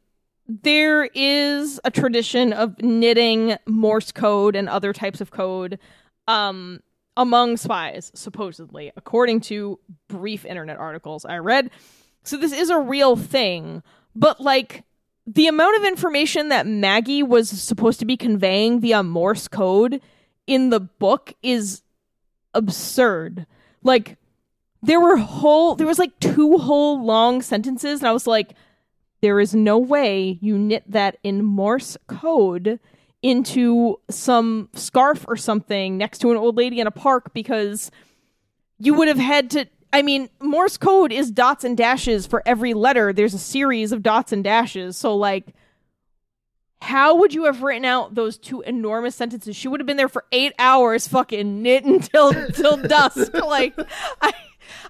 there 0.47 1.09
is 1.15 1.81
a 1.85 1.91
tradition 1.91 2.53
of 2.53 2.81
knitting 2.83 3.57
Morse 3.67 4.13
code 4.13 4.57
and 4.57 4.69
other 4.69 4.93
types 4.93 5.21
of 5.21 5.31
code 5.31 5.79
um 6.27 6.81
among 7.17 7.57
spies 7.57 8.11
supposedly 8.15 8.93
according 8.97 9.41
to 9.41 9.79
brief 10.09 10.45
internet 10.45 10.79
articles 10.79 11.25
I 11.25 11.39
read. 11.39 11.71
So 12.23 12.37
this 12.37 12.53
is 12.53 12.71
a 12.71 12.79
real 12.79 13.17
thing, 13.17 13.83
but 14.15 14.41
like 14.41 14.85
the 15.27 15.47
amount 15.47 15.77
of 15.77 15.85
information 15.85 16.49
that 16.49 16.67
Maggie 16.67 17.23
was 17.23 17.49
supposed 17.49 18.01
to 18.01 18.07
be 18.07 18.17
conveying 18.17 18.81
via 18.81 19.03
Morse 19.03 19.49
code 19.49 20.01
in 20.47 20.71
the 20.71 20.81
book 20.81 21.33
is 21.43 21.83
absurd. 22.55 23.47
Like 23.83 24.19
there 24.83 25.01
were 25.01 25.17
whole 25.17 25.75
there 25.75 25.87
was 25.87 25.99
like 25.99 26.19
two 26.21 26.59
whole 26.59 27.05
long 27.05 27.43
sentences 27.43 28.01
and 28.01 28.09
i 28.09 28.13
was 28.13 28.27
like 28.27 28.55
there 29.21 29.41
is 29.41 29.55
no 29.55 29.79
way 29.79 30.39
you 30.41 30.57
knit 30.57 30.85
that 30.87 31.19
in 31.23 31.45
morse 31.45 31.97
code 32.07 32.81
into 33.23 33.99
some 34.09 34.69
scarf 34.73 35.25
or 35.29 35.37
something 35.37 35.99
next 35.99 36.19
to 36.19 36.31
an 36.31 36.37
old 36.37 36.57
lady 36.57 36.81
in 36.81 36.87
a 36.87 36.93
park 36.93 37.33
because 37.35 37.91
you 38.79 38.95
would 38.95 39.09
have 39.09 39.19
had 39.19 39.51
to 39.51 39.67
i 39.93 40.01
mean 40.01 40.29
morse 40.41 40.77
code 40.77 41.13
is 41.13 41.31
dots 41.31 41.65
and 41.65 41.77
dashes 41.77 42.27
for 42.27 42.43
every 42.47 42.73
letter 42.73 43.13
there's 43.13 43.35
a 43.35 43.39
series 43.39 43.93
of 43.93 44.03
dots 44.03 44.33
and 44.33 44.45
dashes 44.45 44.97
so 44.97 45.15
like 45.15 45.55
how 46.83 47.17
would 47.17 47.35
you 47.35 47.45
have 47.45 47.63
written 47.63 47.85
out 47.85 48.15
those 48.15 48.39
two 48.39 48.63
enormous 48.63 49.15
sentences? 49.15 49.55
She 49.55 49.69
would 49.69 49.81
have 49.81 49.87
been 49.87 49.99
there 49.99 50.09
for 50.09 50.25
eight 50.33 50.55
hours, 50.59 51.07
fucking 51.07 51.63
knit 51.63 51.85
until 51.85 52.33
till 52.53 52.79
dusk. 52.79 53.35
Like, 53.35 53.75
I, 54.23 54.33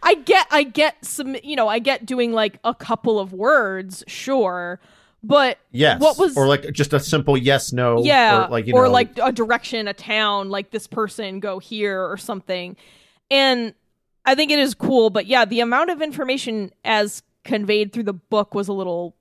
I 0.02 0.14
get, 0.14 0.46
I 0.50 0.62
get 0.64 1.04
some, 1.04 1.36
you 1.42 1.56
know, 1.56 1.68
I 1.68 1.78
get 1.78 2.06
doing 2.06 2.32
like 2.32 2.58
a 2.64 2.74
couple 2.74 3.18
of 3.18 3.32
words, 3.32 4.04
sure, 4.06 4.80
but 5.22 5.58
Yes. 5.70 6.00
what 6.00 6.18
was 6.18 6.36
or 6.36 6.46
like 6.46 6.70
just 6.72 6.92
a 6.92 7.00
simple 7.00 7.36
yes 7.36 7.72
no. 7.72 8.02
yeah, 8.04 8.46
Or 8.46 8.48
like 8.48 8.66
you 8.66 8.72
know. 8.74 8.90
like 8.90 9.18
a 9.22 9.32
direction, 9.32 9.86
a 9.88 9.92
town, 9.94 10.48
like 10.50 10.70
this 10.70 10.86
person 10.86 11.40
go 11.40 11.58
here 11.58 12.02
or 12.02 12.16
something. 12.16 12.76
And 13.30 13.74
I 14.24 14.34
think 14.34 14.50
it 14.50 14.58
is 14.58 14.74
cool, 14.74 15.10
but 15.10 15.26
yeah, 15.26 15.44
the 15.44 15.60
amount 15.60 15.90
of 15.90 16.00
information 16.02 16.72
as 16.84 17.22
conveyed 17.44 17.92
through 17.92 18.02
the 18.04 18.12
book 18.12 18.54
was 18.54 18.68
a 18.68 18.72
little. 18.72 19.14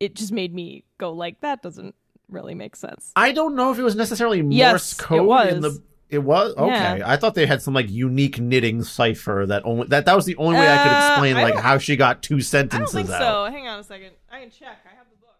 It 0.00 0.14
just 0.14 0.32
made 0.32 0.52
me 0.54 0.84
go 0.98 1.12
like 1.12 1.40
that 1.40 1.62
doesn't 1.62 1.94
really 2.28 2.54
make 2.54 2.74
sense. 2.76 3.12
I 3.16 3.32
don't 3.32 3.54
know 3.54 3.72
if 3.72 3.78
it 3.78 3.82
was 3.82 3.94
necessarily 3.96 4.42
Morse 4.42 4.54
Yes, 4.56 4.94
code 4.94 5.48
in 5.48 5.60
the. 5.60 5.80
It 6.10 6.18
was 6.18 6.54
okay. 6.56 6.98
Yeah. 6.98 7.02
I 7.06 7.16
thought 7.16 7.34
they 7.34 7.46
had 7.46 7.60
some 7.62 7.74
like 7.74 7.90
unique 7.90 8.38
knitting 8.38 8.82
cipher 8.84 9.46
that 9.46 9.64
only 9.64 9.86
that 9.88 10.04
that 10.04 10.14
was 10.14 10.26
the 10.26 10.36
only 10.36 10.56
way 10.58 10.70
I 10.72 10.82
could 10.82 10.92
Uh, 10.92 11.08
explain 11.12 11.36
I 11.36 11.42
like 11.42 11.56
how 11.56 11.78
she 11.78 11.96
got 11.96 12.22
two 12.22 12.34
I 12.34 12.38
don't 12.38 12.44
sentences 12.44 12.92
think 12.94 13.10
out. 13.10 13.20
so. 13.20 13.50
Hang 13.52 13.66
on 13.66 13.80
a 13.80 13.82
second. 13.82 14.10
I 14.30 14.40
can 14.40 14.50
check. 14.50 14.78
I 14.84 14.94
have 14.96 15.06
the 15.10 15.16
book. 15.16 15.34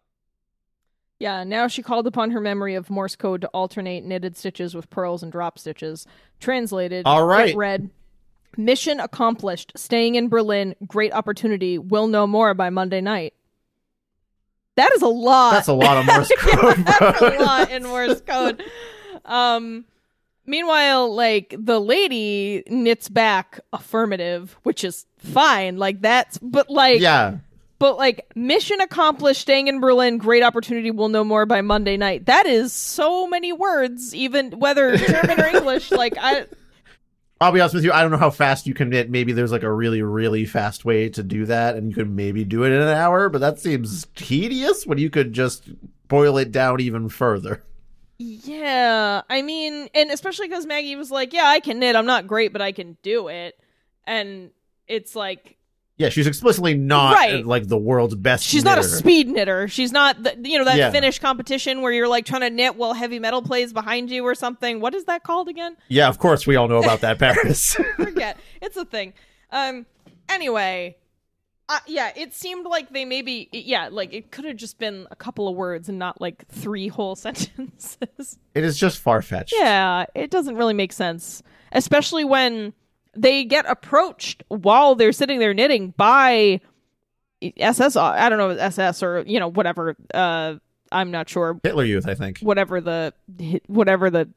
Yeah, 1.21 1.45
now 1.45 1.69
she 1.69 1.83
called 1.83 2.07
upon 2.07 2.31
her 2.33 2.41
memory 2.41 2.75
of 2.75 2.91
Morse 2.91 3.15
code 3.15 3.43
to 3.43 3.49
alternate 3.49 4.05
knitted 4.05 4.37
stitches 4.37 4.75
with 4.75 4.91
purls 4.91 5.23
and 5.23 5.31
drop 5.31 5.59
stitches. 5.59 6.07
Translated. 6.41 7.07
All 7.07 7.25
right. 7.27 7.55
read 7.55 7.91
Mission 8.57 9.01
accomplished. 9.01 9.73
Staying 9.77 10.15
in 10.17 10.29
Berlin. 10.29 10.75
Great 10.87 11.13
opportunity. 11.13 11.79
We'll 11.79 12.09
know 12.09 12.27
more 12.27 12.53
by 12.55 12.71
Monday 12.71 13.01
night. 13.01 13.35
That 14.77 14.93
is 14.95 15.03
a 15.03 15.09
lot. 15.09 15.53
That's 15.53 15.69
a 15.69 15.73
lot 15.73 15.99
of 15.99 16.07
Morse 16.07 16.31
Yeah, 16.47 16.57
code, 16.57 16.77
that's 16.85 17.21
a 17.21 17.39
lot 17.45 17.71
in 17.71 17.83
Morse 17.85 18.21
code. 18.23 18.63
Um, 19.27 19.87
meanwhile, 20.47 21.15
like 21.15 21.55
the 21.59 21.81
lady 21.81 22.63
knits 22.69 23.09
back 23.09 23.61
affirmative, 23.73 24.57
which 24.63 24.85
is 24.85 25.07
fine. 25.19 25.77
Like 25.77 26.01
that's, 26.01 26.39
but 26.39 26.71
like, 26.71 27.01
yeah. 27.01 27.39
but 27.79 27.97
like 27.97 28.31
mission 28.35 28.81
accomplished. 28.81 29.41
Staying 29.41 29.69
in 29.69 29.81
Berlin, 29.81 30.19
great 30.19 30.43
opportunity. 30.43 30.91
We'll 30.91 31.09
know 31.09 31.25
more 31.25 31.47
by 31.47 31.61
Monday 31.61 31.97
night. 31.97 32.27
That 32.27 32.47
is 32.47 32.73
so 32.73 33.27
many 33.27 33.53
words, 33.53 34.15
even 34.15 34.53
whether 34.53 34.97
German 34.97 35.41
or 35.41 35.47
English. 35.47 35.91
Like 35.91 36.15
I, 36.19 36.47
I'll 37.41 37.53
be 37.53 37.61
honest 37.61 37.75
with 37.75 37.85
you. 37.85 37.93
I 37.93 38.03
don't 38.03 38.11
know 38.11 38.17
how 38.17 38.31
fast 38.31 38.67
you 38.67 38.75
can 38.75 38.91
knit. 38.91 39.11
Maybe 39.11 39.33
there's 39.33 39.53
like 39.53 39.65
a 39.65 39.73
really, 39.73 40.03
really 40.03 40.45
fast 40.45 40.85
way 40.85 41.09
to 41.11 41.23
do 41.23 41.47
that, 41.47 41.77
and 41.77 41.91
you 41.91 41.95
could 41.95 42.11
maybe 42.11 42.45
do 42.45 42.65
it 42.65 42.73
in 42.73 42.81
an 42.81 42.89
hour. 42.89 43.29
But 43.29 43.41
that 43.41 43.59
seems 43.59 44.07
tedious 44.15 44.87
when 44.87 44.99
you 44.99 45.11
could 45.11 45.33
just 45.33 45.69
boil 46.09 46.39
it 46.39 46.53
down 46.53 46.81
even 46.81 47.09
further. 47.09 47.63
Yeah, 48.19 49.23
I 49.29 49.43
mean, 49.43 49.89
and 49.95 50.11
especially 50.11 50.49
because 50.49 50.67
Maggie 50.67 50.97
was 50.97 51.11
like, 51.11 51.33
"Yeah, 51.33 51.47
I 51.47 51.61
can 51.61 51.79
knit. 51.79 51.97
I'm 51.97 52.07
not 52.07 52.27
great, 52.27 52.53
but 52.53 52.63
I 52.63 52.73
can 52.73 52.97
do 53.03 53.29
it," 53.29 53.59
and 54.07 54.51
it's 54.87 55.17
like 55.17 55.57
Yeah, 55.97 56.09
she's 56.09 56.27
explicitly 56.27 56.75
not 56.75 57.15
Right. 57.15 57.45
uh, 57.45 57.47
like 57.47 57.69
the 57.69 57.77
world's 57.79 58.15
best. 58.17 58.45
She's 58.45 58.65
not 58.65 58.79
a 58.79 58.83
speed 58.83 59.29
knitter. 59.29 59.69
She's 59.69 59.93
not, 59.93 60.21
the, 60.25 60.37
you 60.43 60.59
know, 60.59 60.65
that 60.65 60.77
Yeah. 60.77 60.91
Finnish 60.91 61.21
competition 61.21 61.83
where 61.83 61.93
you're 61.93 62.09
like 62.09 62.25
trying 62.27 62.41
to 62.41 62.51
knit 62.51 62.75
while 62.75 62.95
heavy 62.95 63.21
metal 63.21 63.43
plays 63.43 63.73
behind 63.73 64.11
you 64.11 64.25
or 64.25 64.35
something. 64.35 64.81
What 64.81 64.93
is 64.95 65.05
that 65.05 65.23
called 65.23 65.49
again? 65.49 65.77
Yeah, 65.89 66.09
of 66.09 66.19
course 66.19 66.47
we 66.49 66.57
all 66.57 66.67
know 66.67 66.79
about 66.83 67.01
that, 67.03 67.19
Paris. 67.21 67.77
Forget. 67.97 68.39
it's 68.61 68.77
a 68.77 68.85
thing. 68.85 69.13
Um. 69.53 69.87
Anyway, 70.29 70.97
uh, 71.69 71.79
yeah, 71.87 72.13
it 72.15 72.35
seemed 72.35 72.67
like 72.67 72.91
they 72.91 73.05
maybe, 73.05 73.49
yeah, 73.53 73.89
like 73.91 74.13
it 74.13 74.31
could 74.31 74.45
have 74.45 74.57
just 74.57 74.79
been 74.79 75.07
a 75.11 75.17
couple 75.17 75.49
of 75.49 75.55
words 75.57 75.89
and 75.89 75.99
not 75.99 76.21
like 76.21 76.47
three 76.49 76.89
whole 76.89 77.17
sentences. 77.17 78.39
it 78.55 78.65
is 78.65 78.79
just 78.79 78.99
far 78.99 79.23
fetched. 79.23 79.55
yeah, 79.57 80.05
it 80.15 80.31
doesn't 80.31 80.57
really 80.57 80.75
make 80.75 80.93
sense, 80.93 81.43
especially 81.73 82.25
when 82.25 82.73
they 83.17 83.45
get 83.45 83.65
approached 83.69 84.43
while 84.49 84.95
they're 84.95 85.13
sitting 85.13 85.39
there 85.39 85.55
knitting 85.55 85.95
by 85.97 86.61
SS. 87.43 87.97
I 87.97 88.29
don't 88.29 88.39
know 88.39 88.51
SS 88.51 89.03
or 89.03 89.25
you 89.27 89.39
know 89.41 89.49
whatever. 89.49 89.97
Uh, 90.13 90.57
I'm 90.93 91.11
not 91.11 91.29
sure. 91.29 91.59
Hitler 91.63 91.85
Youth, 91.85 92.07
I 92.09 92.15
think. 92.15 92.41
Whatever 92.41 92.81
the 92.81 93.15
whatever 93.67 94.11
the 94.11 94.29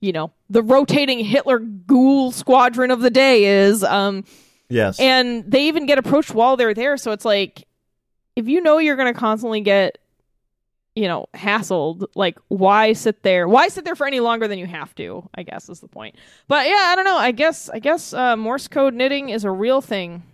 you 0.00 0.12
know 0.12 0.32
the 0.48 0.62
rotating 0.62 1.24
Hitler 1.24 1.58
ghoul 1.58 2.32
squadron 2.32 2.90
of 2.90 3.00
the 3.00 3.10
day 3.10 3.44
is. 3.44 3.84
Um, 3.84 4.24
Yes. 4.70 4.98
and 4.98 5.44
they 5.50 5.68
even 5.68 5.86
get 5.86 5.98
approached 5.98 6.32
while 6.34 6.56
they're 6.56 6.74
there. 6.74 6.96
So 6.96 7.12
it's 7.12 7.24
like 7.24 7.66
if 8.36 8.48
you 8.48 8.60
know 8.60 8.78
you're 8.78 8.96
going 8.96 9.12
to 9.12 9.18
constantly 9.18 9.60
get 9.60 9.98
you 10.94 11.06
know 11.06 11.26
hassled 11.34 12.04
like 12.16 12.36
why 12.48 12.92
sit 12.92 13.22
there 13.22 13.46
why 13.46 13.68
sit 13.68 13.84
there 13.84 13.94
for 13.94 14.08
any 14.08 14.18
longer 14.18 14.48
than 14.48 14.58
you 14.58 14.66
have 14.66 14.92
to 14.96 15.26
i 15.36 15.44
guess 15.44 15.68
is 15.68 15.78
the 15.78 15.86
point 15.86 16.16
but 16.48 16.66
yeah 16.66 16.88
i 16.88 16.96
don't 16.96 17.04
know 17.04 17.16
i 17.16 17.30
guess 17.30 17.70
i 17.70 17.78
guess 17.78 18.12
uh, 18.12 18.36
morse 18.36 18.66
code 18.66 18.92
knitting 18.92 19.28
is 19.28 19.44
a 19.44 19.50
real 19.52 19.80
thing 19.80 20.24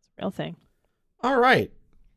it's 0.00 0.08
a 0.18 0.22
real 0.22 0.30
thing 0.30 0.56
all 1.20 1.38
right. 1.38 1.70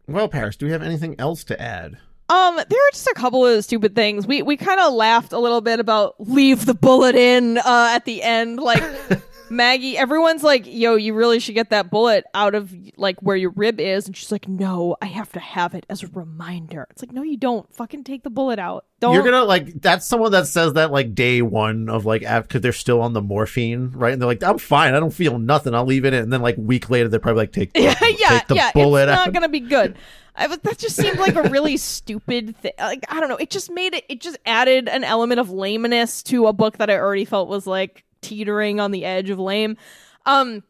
Well, 0.07 0.27
Paris, 0.27 0.55
do 0.55 0.65
we 0.67 0.71
have 0.71 0.84
anything 0.84 1.15
else 1.17 1.43
to 1.45 1.59
add? 1.59 1.97
Um, 2.29 2.55
there 2.55 2.63
are 2.88 2.91
just 2.91 3.07
a 3.07 3.13
couple 3.13 3.45
of 3.45 3.63
stupid 3.63 3.95
things. 3.95 4.27
We 4.27 4.41
we 4.41 4.57
kind 4.57 4.79
of 4.79 4.93
laughed 4.93 5.34
a 5.34 5.39
little 5.39 5.61
bit 5.61 5.79
about 5.79 6.15
leave 6.19 6.65
the 6.65 6.73
bullet 6.73 7.15
in 7.15 7.57
uh, 7.57 7.89
at 7.91 8.05
the 8.05 8.21
end. 8.21 8.59
Like 8.59 8.84
Maggie, 9.51 9.97
everyone's 9.97 10.43
like, 10.43 10.63
"Yo, 10.65 10.95
you 10.95 11.13
really 11.13 11.39
should 11.39 11.55
get 11.55 11.69
that 11.69 11.91
bullet 11.91 12.23
out 12.33 12.55
of 12.55 12.73
like 12.97 13.19
where 13.21 13.35
your 13.35 13.51
rib 13.51 13.79
is," 13.79 14.07
and 14.07 14.15
she's 14.15 14.31
like, 14.31 14.47
"No, 14.47 14.95
I 15.01 15.07
have 15.07 15.31
to 15.33 15.39
have 15.39 15.75
it 15.75 15.85
as 15.89 16.03
a 16.03 16.07
reminder." 16.07 16.87
It's 16.89 17.03
like, 17.03 17.11
no, 17.11 17.21
you 17.21 17.37
don't. 17.37 17.71
Fucking 17.73 18.03
take 18.03 18.23
the 18.23 18.29
bullet 18.29 18.59
out. 18.59 18.85
Don't. 18.99 19.13
You're 19.13 19.23
gonna 19.23 19.43
like 19.43 19.81
that's 19.81 20.07
someone 20.07 20.31
that 20.31 20.47
says 20.47 20.73
that 20.73 20.91
like 20.91 21.13
day 21.13 21.41
one 21.41 21.89
of 21.89 22.05
like 22.05 22.21
because 22.21 22.61
they're 22.61 22.71
still 22.71 23.01
on 23.01 23.13
the 23.13 23.21
morphine, 23.21 23.91
right? 23.91 24.13
And 24.13 24.21
they're 24.21 24.27
like, 24.27 24.43
I'm 24.43 24.57
fine, 24.57 24.93
I 24.93 24.99
don't 24.99 25.13
feel 25.13 25.37
nothing, 25.37 25.73
I'll 25.75 25.85
leave 25.85 26.05
it 26.05 26.13
in. 26.13 26.23
And 26.23 26.33
then 26.33 26.41
like 26.41 26.55
week 26.57 26.89
later, 26.89 27.09
they're 27.09 27.19
probably 27.19 27.43
like, 27.43 27.51
take 27.51 27.73
the, 27.73 27.81
yeah, 27.81 27.95
yeah, 28.01 28.29
take 28.29 28.47
the 28.47 28.55
yeah. 28.55 28.71
bullet 28.73 29.09
it's 29.09 29.11
out. 29.11 29.25
not 29.25 29.33
gonna 29.33 29.49
be 29.49 29.59
good. 29.59 29.97
I, 30.35 30.47
that 30.47 30.77
just 30.77 30.95
seemed 30.95 31.19
like 31.19 31.35
a 31.35 31.43
really 31.49 31.77
stupid 31.77 32.55
thing. 32.57 32.73
Like 32.79 33.03
I 33.09 33.19
don't 33.19 33.27
know. 33.27 33.35
It 33.35 33.49
just 33.49 33.69
made 33.69 33.93
it. 33.93 34.05
It 34.07 34.21
just 34.21 34.37
added 34.45 34.87
an 34.87 35.03
element 35.03 35.39
of 35.39 35.49
lameness 35.49 36.23
to 36.23 36.47
a 36.47 36.53
book 36.53 36.77
that 36.77 36.89
I 36.89 36.97
already 36.97 37.25
felt 37.25 37.49
was 37.49 37.67
like 37.67 38.05
teetering 38.22 38.80
on 38.80 38.91
the 38.91 39.05
edge 39.05 39.30
of 39.30 39.39
lame. 39.39 39.78
Um, 40.26 40.63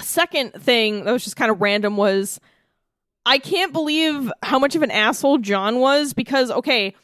second 0.00 0.52
thing 0.54 1.04
that 1.04 1.12
was 1.12 1.24
just 1.24 1.36
kind 1.36 1.50
of 1.50 1.60
random 1.60 1.96
was 1.96 2.40
I 3.26 3.38
can't 3.38 3.72
believe 3.72 4.30
how 4.42 4.58
much 4.58 4.74
of 4.76 4.82
an 4.82 4.90
asshole 4.90 5.38
John 5.38 5.78
was 5.80 6.12
because 6.14 6.50
okay, 6.50 6.94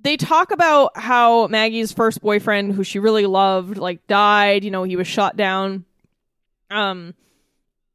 they 0.00 0.16
talk 0.16 0.50
about 0.50 0.96
how 0.96 1.46
Maggie's 1.48 1.92
first 1.92 2.20
boyfriend, 2.20 2.72
who 2.72 2.82
she 2.84 2.98
really 2.98 3.26
loved, 3.26 3.76
like 3.78 4.06
died. 4.06 4.64
You 4.64 4.70
know, 4.70 4.82
he 4.84 4.96
was 4.96 5.06
shot 5.06 5.36
down. 5.36 5.84
Um, 6.70 7.14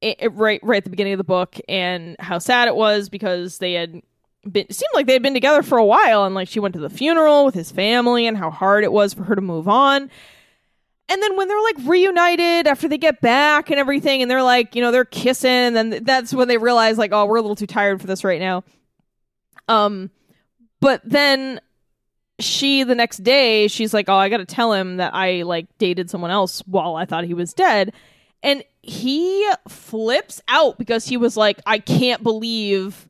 it, 0.02 0.18
it- 0.20 0.34
right 0.34 0.60
right 0.64 0.78
at 0.78 0.84
the 0.84 0.90
beginning 0.90 1.14
of 1.14 1.18
the 1.18 1.24
book, 1.24 1.58
and 1.68 2.16
how 2.20 2.40
sad 2.40 2.68
it 2.68 2.76
was 2.76 3.10
because 3.10 3.58
they 3.58 3.74
had 3.74 4.02
been 4.50 4.70
seemed 4.70 4.90
like 4.94 5.08
they 5.08 5.14
had 5.14 5.24
been 5.24 5.34
together 5.34 5.64
for 5.64 5.78
a 5.78 5.86
while, 5.86 6.26
and 6.26 6.36
like 6.36 6.48
she 6.48 6.60
went 6.60 6.74
to 6.74 6.80
the 6.80 6.90
funeral 6.90 7.46
with 7.46 7.56
his 7.56 7.72
family, 7.72 8.28
and 8.28 8.38
how 8.38 8.50
hard 8.52 8.84
it 8.84 8.92
was 8.92 9.14
for 9.14 9.24
her 9.24 9.36
to 9.36 9.42
move 9.42 9.68
on. 9.68 10.10
And 11.10 11.22
then 11.22 11.36
when 11.36 11.48
they're 11.48 11.62
like 11.62 11.76
reunited 11.84 12.66
after 12.66 12.88
they 12.88 12.98
get 12.98 13.20
back 13.22 13.70
and 13.70 13.80
everything, 13.80 14.22
and 14.22 14.32
they're 14.32 14.42
like, 14.42 14.76
you 14.76 14.82
know, 14.82 14.92
they're 14.92 15.06
kissing, 15.06 15.50
and 15.50 15.76
then 15.76 16.04
that's 16.04 16.34
when 16.34 16.48
they 16.48 16.58
realize 16.58 16.98
like, 16.98 17.12
oh, 17.12 17.26
we're 17.26 17.38
a 17.38 17.42
little 17.42 17.58
too 17.58 17.68
tired 17.68 18.00
for 18.00 18.08
this 18.08 18.24
right 18.24 18.40
now. 18.40 18.64
Um, 19.68 20.12
but 20.80 21.02
then 21.04 21.60
she 22.40 22.84
the 22.84 22.96
next 22.96 23.18
day 23.18 23.68
she's 23.68 23.94
like, 23.94 24.10
oh, 24.10 24.16
I 24.16 24.30
got 24.30 24.38
to 24.38 24.46
tell 24.46 24.74
him 24.74 24.98
that 24.98 25.14
I 25.14 25.44
like 25.44 25.68
dated 25.78 26.10
someone 26.10 26.32
else 26.32 26.62
while 26.62 26.96
I 26.96 27.06
thought 27.06 27.26
he 27.26 27.34
was 27.34 27.54
dead, 27.54 27.94
and 28.42 28.64
he 28.82 29.48
flips 29.68 30.42
out 30.48 30.78
because 30.78 31.06
he 31.06 31.18
was 31.18 31.36
like, 31.36 31.60
I 31.66 31.80
can't 31.80 32.24
believe, 32.24 33.10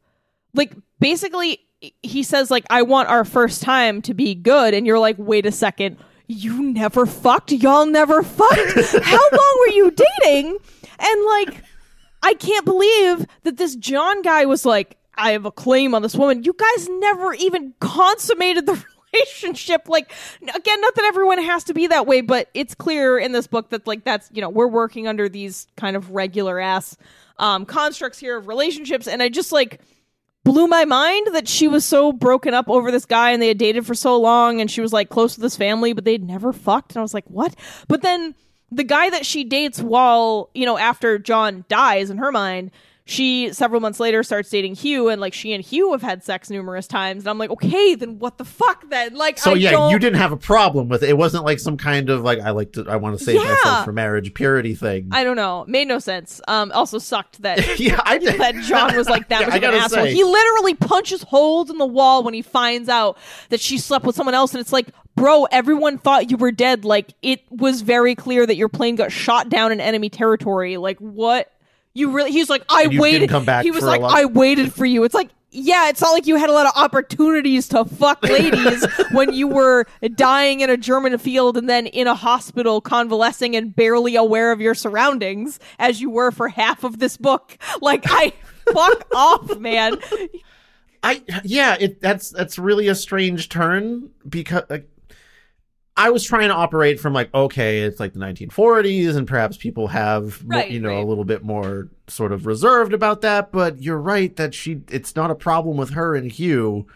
like 0.54 0.74
basically 1.00 1.60
he 2.02 2.24
says 2.24 2.50
like 2.50 2.66
I 2.70 2.82
want 2.82 3.10
our 3.10 3.24
first 3.24 3.62
time 3.62 4.02
to 4.04 4.16
be 4.16 4.34
good, 4.34 4.74
and 4.74 4.88
you're 4.88 5.00
like, 5.00 5.16
wait 5.20 5.46
a 5.46 5.52
second 5.52 5.98
you 6.28 6.62
never 6.64 7.06
fucked. 7.06 7.52
Y'all 7.52 7.86
never 7.86 8.24
fucked. 8.24 8.80
How 9.04 9.30
long 9.32 9.56
were 9.60 9.74
you 9.74 9.92
dating? 9.92 10.58
And 11.00 11.26
like 11.26 11.64
i 12.26 12.34
can't 12.34 12.64
believe 12.64 13.26
that 13.44 13.58
this 13.58 13.76
john 13.76 14.22
guy 14.22 14.46
was 14.46 14.66
like 14.66 14.96
i 15.16 15.32
have 15.32 15.46
a 15.46 15.52
claim 15.52 15.94
on 15.94 16.02
this 16.02 16.16
woman. 16.16 16.44
You 16.44 16.54
guys 16.54 16.88
never 16.90 17.34
even 17.34 17.74
consummated 17.82 18.66
the 18.66 18.82
relationship. 19.14 19.90
Like 19.90 20.12
again 20.42 20.82
not 20.82 20.96
that 20.96 21.06
everyone 21.06 21.44
has 21.44 21.66
to 21.66 21.74
be 21.74 21.88
that 21.88 22.08
way 22.08 22.22
but 22.22 22.50
it's 22.54 22.74
clear 22.74 23.18
in 23.18 23.32
this 23.34 23.48
book 23.48 23.70
that 23.72 23.86
like 23.86 24.06
that's 24.06 24.30
you 24.34 24.42
know 24.42 24.50
we're 24.50 24.68
working 24.68 25.08
under 25.08 25.28
these 25.28 25.68
kind 25.76 25.96
of 25.96 26.12
regular 26.12 26.60
ass 26.60 26.96
um 27.38 27.66
constructs 27.66 28.20
here 28.20 28.38
of 28.38 28.48
relationships. 28.48 29.08
And 29.08 29.22
i 29.22 29.30
just 29.30 29.52
like 29.52 29.82
blew 30.44 30.68
my 30.68 30.86
mind 30.86 31.28
that 31.34 31.48
she 31.48 31.68
was 31.68 31.86
so 31.86 32.12
broken 32.12 32.54
up 32.54 32.70
over 32.70 32.92
this 32.92 33.06
guy 33.06 33.32
and 33.32 33.42
they 33.42 33.48
had 33.48 33.58
dated 33.58 33.86
for 33.86 33.96
so 33.96 34.20
long 34.20 34.60
and 34.60 34.70
she 34.70 34.82
was 34.82 34.92
like 34.92 35.10
close 35.10 35.36
to 35.36 35.42
this 35.42 35.56
family 35.56 35.94
but 35.94 36.06
they'd 36.06 36.24
never 36.24 36.52
fucked. 36.52 36.92
And 36.92 37.00
I 37.00 37.02
was 37.02 37.14
like 37.14 37.26
what? 37.28 37.56
But 37.88 38.02
then 38.02 38.36
the 38.72 38.84
guy 38.84 39.10
that 39.10 39.26
she 39.26 39.44
dates 39.44 39.82
while 39.82 40.50
you 40.54 40.66
know 40.66 40.78
after 40.78 41.18
John 41.18 41.66
dies 41.70 42.10
in 42.10 42.18
her 42.18 42.32
mind 42.32 42.72
she 43.06 43.52
several 43.52 43.82
months 43.82 44.00
later 44.00 44.24
starts 44.24 44.50
dating 44.50 44.76
Hugh 44.76 45.10
and 45.10 45.20
like 45.20 45.34
she 45.34 45.52
and 45.52 45.62
Hugh 45.64 45.92
have 45.92 46.02
had 46.02 46.24
sex 46.24 46.50
numerous 46.50 46.88
times 46.88 47.24
and 47.24 47.30
I'm 47.30 47.38
like 47.38 47.50
okay 47.50 47.96
then 47.96 48.18
what 48.18 48.38
the 48.38 48.46
fuck 48.46 48.90
then 48.90 49.14
like 49.16 49.38
so 49.38 49.52
I 49.52 49.56
yeah, 49.56 49.72
don't- 49.72 49.92
you 49.92 50.00
didn't 50.00 50.20
have 50.20 50.32
a 50.32 50.38
problem 50.38 50.88
with 50.88 51.04
it. 51.04 51.10
It 51.10 51.18
wasn't 51.18 51.44
like 51.44 51.60
some 51.60 51.76
kind 51.76 52.10
of 52.10 52.22
like 52.22 52.40
I 52.40 52.52
like 52.52 52.72
to 52.74 52.86
I 52.90 52.96
want 52.96 53.18
to 53.20 53.24
save 53.26 53.36
Yeah. 53.42 53.50
myself 53.50 53.84
for 53.86 53.92
marriage 53.92 54.34
purity 54.34 54.74
thing. 54.74 55.10
I 55.12 55.26
don't 55.26 55.36
know 55.36 55.66
made 55.68 55.88
no 55.90 56.00
sense 56.00 56.40
um 56.48 56.72
also 56.74 56.98
sucked 56.98 57.42
that 57.42 57.78
yeah, 57.80 58.00
I 58.06 58.18
did. 58.20 58.40
that 58.40 58.56
John 58.64 58.96
was 58.96 59.10
like 59.10 59.28
that 59.30 59.42
Yeah, 59.42 59.54
I 59.54 59.58
an 59.58 59.64
asshole. 59.76 60.06
say. 60.06 60.14
He 60.14 60.24
literally 60.24 60.74
punches 60.74 61.24
holes 61.24 61.70
in 61.70 61.78
the 61.80 61.86
wall 61.86 62.24
when 62.24 62.34
he 62.34 62.42
finds 62.42 62.88
out 62.88 63.18
that 63.50 63.60
she 63.60 63.78
slept 63.78 64.06
with 64.06 64.16
someone 64.16 64.34
else, 64.36 64.54
and 64.54 64.62
it's 64.62 64.72
like, 64.72 64.88
bro, 65.16 65.44
everyone 65.46 65.98
thought 65.98 66.32
you 66.32 66.38
were 66.38 66.52
dead. 66.52 66.86
Like 66.86 67.14
it 67.22 67.42
was 67.50 67.82
very 67.82 68.16
clear 68.16 68.46
that 68.46 68.56
your 68.56 68.70
plane 68.70 68.96
got 68.96 69.12
shot 69.12 69.50
down 69.50 69.72
in 69.74 69.80
enemy 69.82 70.10
territory. 70.10 70.78
Like 70.78 71.00
what? 71.00 71.50
You 71.94 72.12
really? 72.12 72.32
He's 72.32 72.50
like, 72.50 72.64
I 72.70 72.88
waited. 72.88 73.30
come 73.30 73.46
back 73.46 73.64
he 73.64 73.72
was 73.72 73.84
like, 73.84 74.02
I 74.02 74.26
waited 74.26 74.74
for 74.74 74.86
you. 74.86 75.04
It's 75.04 75.16
like. 75.16 75.30
Yeah, 75.56 75.90
it's 75.90 76.02
not 76.02 76.14
like 76.14 76.26
you 76.26 76.36
had 76.36 76.50
a 76.50 76.52
lot 76.52 76.66
of 76.66 76.72
opportunities 76.76 77.68
to 77.68 77.86
fuck 77.86 78.24
ladies 78.28 78.84
when 79.12 79.34
you 79.34 79.48
were 79.48 79.86
dying 80.16 80.62
in 80.62 80.72
a 80.72 80.78
German 80.78 81.16
field 81.20 81.58
and 81.58 81.70
then 81.70 81.86
in 81.86 82.08
a 82.08 82.16
hospital 82.16 82.82
convalescing 82.82 83.56
and 83.56 83.76
barely 83.76 84.16
aware 84.16 84.52
of 84.52 84.60
your 84.60 84.74
surroundings 84.74 85.60
as 85.78 86.02
you 86.02 86.10
were 86.10 86.32
for 86.32 86.48
half 86.48 86.84
of 86.84 86.98
this 86.98 87.18
book. 87.18 87.56
Like 87.82 88.06
I 88.08 88.34
fuck 88.74 89.06
off, 89.14 89.60
man. 89.60 90.00
I 91.04 91.22
yeah, 91.44 91.78
it 91.80 92.02
that's 92.02 92.32
that's 92.32 92.58
really 92.58 92.88
a 92.88 92.96
strange 92.96 93.50
turn 93.50 94.10
because 94.28 94.64
like, 94.72 94.90
I 95.96 96.10
was 96.10 96.24
trying 96.24 96.50
to 96.50 96.56
operate 96.56 97.00
from 97.00 97.14
like 97.14 97.34
okay, 97.34 97.82
it's 97.82 98.00
like 98.00 98.14
the 98.14 98.20
1940s 98.20 99.16
and 99.16 99.28
perhaps 99.28 99.58
people 99.58 99.88
have 99.88 100.42
Right, 100.46 100.70
you 100.70 100.80
know 100.80 100.90
right. 100.90 101.04
a 101.04 101.06
little 101.06 101.26
bit 101.26 101.44
more 101.44 101.90
sort 102.08 102.32
of 102.32 102.46
reserved 102.46 102.94
about 102.94 103.22
that, 103.22 103.52
but 103.52 103.82
you're 103.82 104.00
right 104.00 104.36
that 104.38 104.54
she 104.54 104.82
it's 104.90 105.16
not 105.16 105.32
a 105.32 105.36
problem 105.36 105.78
with 105.78 105.92
her 105.92 106.16
and 106.16 106.32
Hugh. 106.32 106.88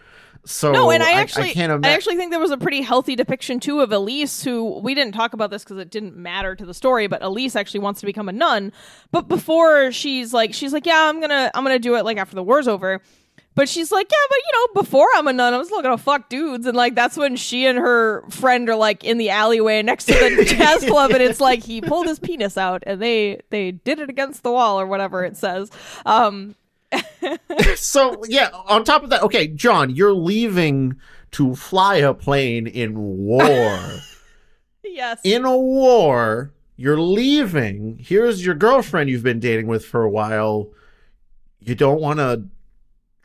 So 0.45 0.71
No, 0.71 0.91
and 0.91 1.03
I 1.03 1.11
actually, 1.11 1.49
I, 1.49 1.53
can't 1.53 1.85
I 1.85 1.89
actually 1.89 2.15
think 2.15 2.31
there 2.31 2.39
was 2.39 2.51
a 2.51 2.57
pretty 2.57 2.81
healthy 2.81 3.17
depiction 3.17 3.59
too 3.59 3.81
of 3.81 3.91
Elise, 3.91 4.43
who 4.43 4.79
we 4.79 4.95
didn't 4.95 5.13
talk 5.13 5.33
about 5.33 5.51
this 5.51 5.63
because 5.63 5.77
it 5.77 5.91
didn't 5.91 6.15
matter 6.15 6.55
to 6.55 6.65
the 6.65 6.73
story. 6.73 7.07
But 7.07 7.21
Elise 7.21 7.55
actually 7.55 7.81
wants 7.81 7.99
to 7.99 8.05
become 8.05 8.29
a 8.29 8.31
nun. 8.31 8.71
But 9.11 9.27
before 9.27 9.91
she's 9.91 10.33
like, 10.33 10.53
she's 10.53 10.71
like, 10.71 10.85
yeah, 10.85 11.09
I'm 11.09 11.19
gonna, 11.19 11.51
I'm 11.53 11.63
gonna 11.65 11.79
do 11.79 11.95
it 11.95 12.05
like 12.05 12.17
after 12.17 12.35
the 12.35 12.43
war's 12.43 12.67
over. 12.67 13.01
But 13.57 13.67
she's 13.67 13.91
like, 13.91 14.05
yeah, 14.11 14.17
but 14.29 14.37
you 14.37 14.51
know, 14.53 14.81
before 14.81 15.07
I'm 15.15 15.27
a 15.27 15.33
nun, 15.33 15.51
I 15.51 15.57
was 15.57 15.71
looking 15.71 15.89
to 15.89 15.97
fuck 15.97 16.29
dudes, 16.29 16.67
and 16.67 16.77
like 16.77 16.93
that's 16.93 17.17
when 17.17 17.35
she 17.35 17.65
and 17.65 17.75
her 17.79 18.23
friend 18.29 18.69
are 18.69 18.75
like 18.75 19.03
in 19.03 19.17
the 19.17 19.31
alleyway 19.31 19.81
next 19.81 20.05
to 20.05 20.13
the 20.13 20.45
jazz 20.47 20.85
club, 20.85 21.09
and 21.09 21.23
it's 21.23 21.39
like 21.41 21.63
he 21.63 21.81
pulled 21.81 22.05
his 22.05 22.19
penis 22.19 22.55
out, 22.55 22.83
and 22.85 23.01
they 23.01 23.41
they 23.49 23.71
did 23.71 23.97
it 23.97 24.11
against 24.11 24.43
the 24.43 24.51
wall 24.51 24.79
or 24.79 24.85
whatever 24.85 25.25
it 25.25 25.37
says. 25.37 25.71
Um, 26.05 26.53
so 27.75 28.23
yeah, 28.27 28.51
on 28.67 28.83
top 28.83 29.01
of 29.01 29.09
that, 29.09 29.23
okay, 29.23 29.47
John, 29.47 29.89
you're 29.89 30.13
leaving 30.13 30.95
to 31.31 31.55
fly 31.55 31.95
a 31.95 32.13
plane 32.13 32.67
in 32.67 32.99
war. 32.99 33.79
yes, 34.83 35.19
in 35.23 35.45
a 35.45 35.57
war, 35.57 36.51
you're 36.75 37.01
leaving. 37.01 37.97
Here's 37.99 38.45
your 38.45 38.53
girlfriend 38.53 39.09
you've 39.09 39.23
been 39.23 39.39
dating 39.39 39.65
with 39.65 39.83
for 39.83 40.03
a 40.03 40.09
while. 40.11 40.69
You 41.59 41.73
don't 41.73 41.99
want 41.99 42.19
to. 42.19 42.43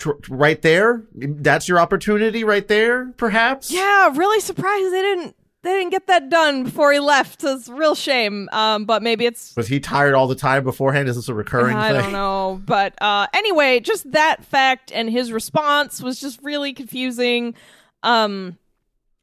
Tr- 0.03 0.11
right 0.29 0.61
there, 0.61 1.05
that's 1.15 1.69
your 1.69 1.79
opportunity. 1.79 2.43
Right 2.43 2.67
there, 2.67 3.13
perhaps. 3.17 3.71
Yeah, 3.71 4.11
really 4.17 4.41
surprised 4.41 4.93
they 4.93 5.01
didn't 5.01 5.37
they 5.63 5.71
didn't 5.71 5.91
get 5.91 6.09
that 6.09 6.29
done 6.29 6.65
before 6.65 6.93
he 6.93 6.99
left. 6.99 7.45
It's 7.45 7.69
a 7.69 7.75
real 7.75 7.95
shame. 7.95 8.49
Um, 8.51 8.85
but 8.85 9.01
maybe 9.01 9.27
it's 9.27 9.55
Was 9.55 9.69
he 9.69 9.79
tired 9.79 10.15
all 10.15 10.27
the 10.27 10.35
time 10.35 10.65
beforehand? 10.65 11.09
Is 11.09 11.15
this 11.15 11.29
a 11.29 11.35
recurring 11.35 11.77
thing? 11.77 11.77
I 11.77 11.93
thing? 11.93 12.03
don't 12.03 12.13
know. 12.13 12.61
But 12.67 13.01
uh, 13.01 13.29
anyway, 13.33 13.79
just 13.79 14.11
that 14.11 14.45
fact 14.45 14.91
and 14.93 15.09
his 15.09 15.31
response 15.31 16.03
was 16.03 16.21
just 16.21 16.43
really 16.43 16.73
confusing. 16.73 17.55
Um, 18.03 18.59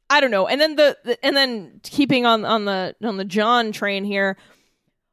I 0.08 0.20
don't 0.22 0.30
know. 0.30 0.46
And 0.48 0.58
then 0.60 0.76
the, 0.76 0.96
the 1.04 1.22
and 1.24 1.36
then 1.36 1.80
keeping 1.82 2.24
on 2.24 2.46
on 2.46 2.64
the 2.64 2.96
on 3.02 3.18
the 3.18 3.24
John 3.26 3.70
train 3.70 4.04
here. 4.04 4.38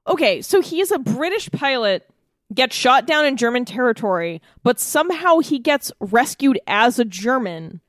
Okay, 0.08 0.42
so 0.42 0.62
he's 0.62 0.92
a 0.92 1.00
British 1.00 1.52
pilot, 1.52 2.10
gets 2.54 2.76
shot 2.76 3.06
down 3.06 3.26
in 3.26 3.38
German 3.38 3.66
territory, 3.66 4.42
but 4.64 4.80
somehow 4.80 5.40
he 5.40 5.60
gets 5.60 5.92
rescued 6.00 6.60
as 6.68 7.00
a 7.00 7.06
German. 7.06 7.82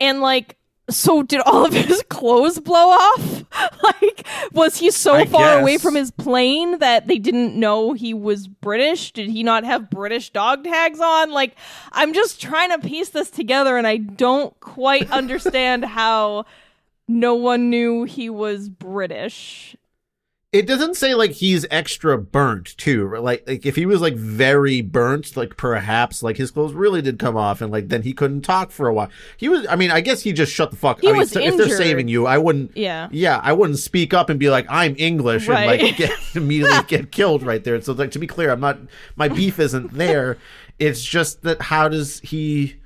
And 0.00 0.20
like 0.20 0.58
so 0.90 1.22
did 1.22 1.40
all 1.40 1.66
of 1.66 1.72
his 1.86 2.02
clothes 2.08 2.58
blow 2.58 2.90
off? 2.90 3.44
like 3.82 4.26
was 4.52 4.78
he 4.78 4.90
so 4.90 5.14
I 5.14 5.26
far 5.26 5.60
away 5.60 5.78
from 5.78 5.94
his 5.94 6.10
plane 6.10 6.78
that 6.78 7.06
they 7.06 7.18
didn't 7.18 7.58
know 7.58 7.92
he 7.92 8.14
was 8.14 8.48
British? 8.48 9.12
Did 9.12 9.30
he 9.30 9.42
not 9.42 9.64
have 9.64 9.90
British 9.90 10.30
dog 10.30 10.64
tags 10.64 11.00
on? 11.00 11.32
Like 11.32 11.56
I'm 11.92 12.12
just 12.12 12.40
trying 12.40 12.70
to 12.70 12.86
piece 12.86 13.10
this 13.10 13.30
together 13.30 13.76
and 13.76 13.86
I 13.86 13.96
don't 13.96 14.58
quite 14.60 15.10
understand 15.12 15.84
how 15.84 16.46
no 17.06 17.34
one 17.34 17.70
knew 17.70 18.04
he 18.04 18.28
was 18.30 18.68
British. 18.68 19.76
It 20.50 20.66
doesn't 20.66 20.94
say 20.96 21.14
like 21.14 21.32
he's 21.32 21.66
extra 21.70 22.16
burnt 22.16 22.74
too. 22.78 23.14
Like 23.18 23.46
like 23.46 23.66
if 23.66 23.76
he 23.76 23.84
was 23.84 24.00
like 24.00 24.14
very 24.14 24.80
burnt, 24.80 25.36
like 25.36 25.58
perhaps 25.58 26.22
like 26.22 26.38
his 26.38 26.50
clothes 26.50 26.72
really 26.72 27.02
did 27.02 27.18
come 27.18 27.36
off, 27.36 27.60
and 27.60 27.70
like 27.70 27.88
then 27.88 28.00
he 28.00 28.14
couldn't 28.14 28.42
talk 28.42 28.70
for 28.70 28.88
a 28.88 28.94
while. 28.94 29.10
He 29.36 29.50
was. 29.50 29.66
I 29.68 29.76
mean, 29.76 29.90
I 29.90 30.00
guess 30.00 30.22
he 30.22 30.32
just 30.32 30.50
shut 30.50 30.70
the 30.70 30.78
fuck. 30.78 31.02
He 31.02 31.08
I 31.08 31.12
mean, 31.12 31.18
was 31.18 31.32
so 31.32 31.40
if 31.40 31.58
they're 31.58 31.68
saving 31.68 32.08
you, 32.08 32.24
I 32.26 32.38
wouldn't. 32.38 32.74
Yeah. 32.74 33.08
Yeah, 33.12 33.38
I 33.42 33.52
wouldn't 33.52 33.78
speak 33.78 34.14
up 34.14 34.30
and 34.30 34.40
be 34.40 34.48
like, 34.48 34.64
"I'm 34.70 34.94
English," 34.96 35.48
Right. 35.48 35.78
and 35.78 35.82
like 35.88 35.96
get, 35.98 36.12
immediately 36.34 36.78
get 36.86 37.12
killed 37.12 37.42
right 37.42 37.62
there. 37.62 37.78
So, 37.82 37.92
like 37.92 38.12
to 38.12 38.18
be 38.18 38.26
clear, 38.26 38.50
I'm 38.50 38.60
not. 38.60 38.78
My 39.16 39.28
beef 39.28 39.58
isn't 39.58 39.92
there. 39.92 40.38
It's 40.78 41.04
just 41.04 41.42
that 41.42 41.60
how 41.60 41.88
does 41.90 42.20
he 42.20 42.76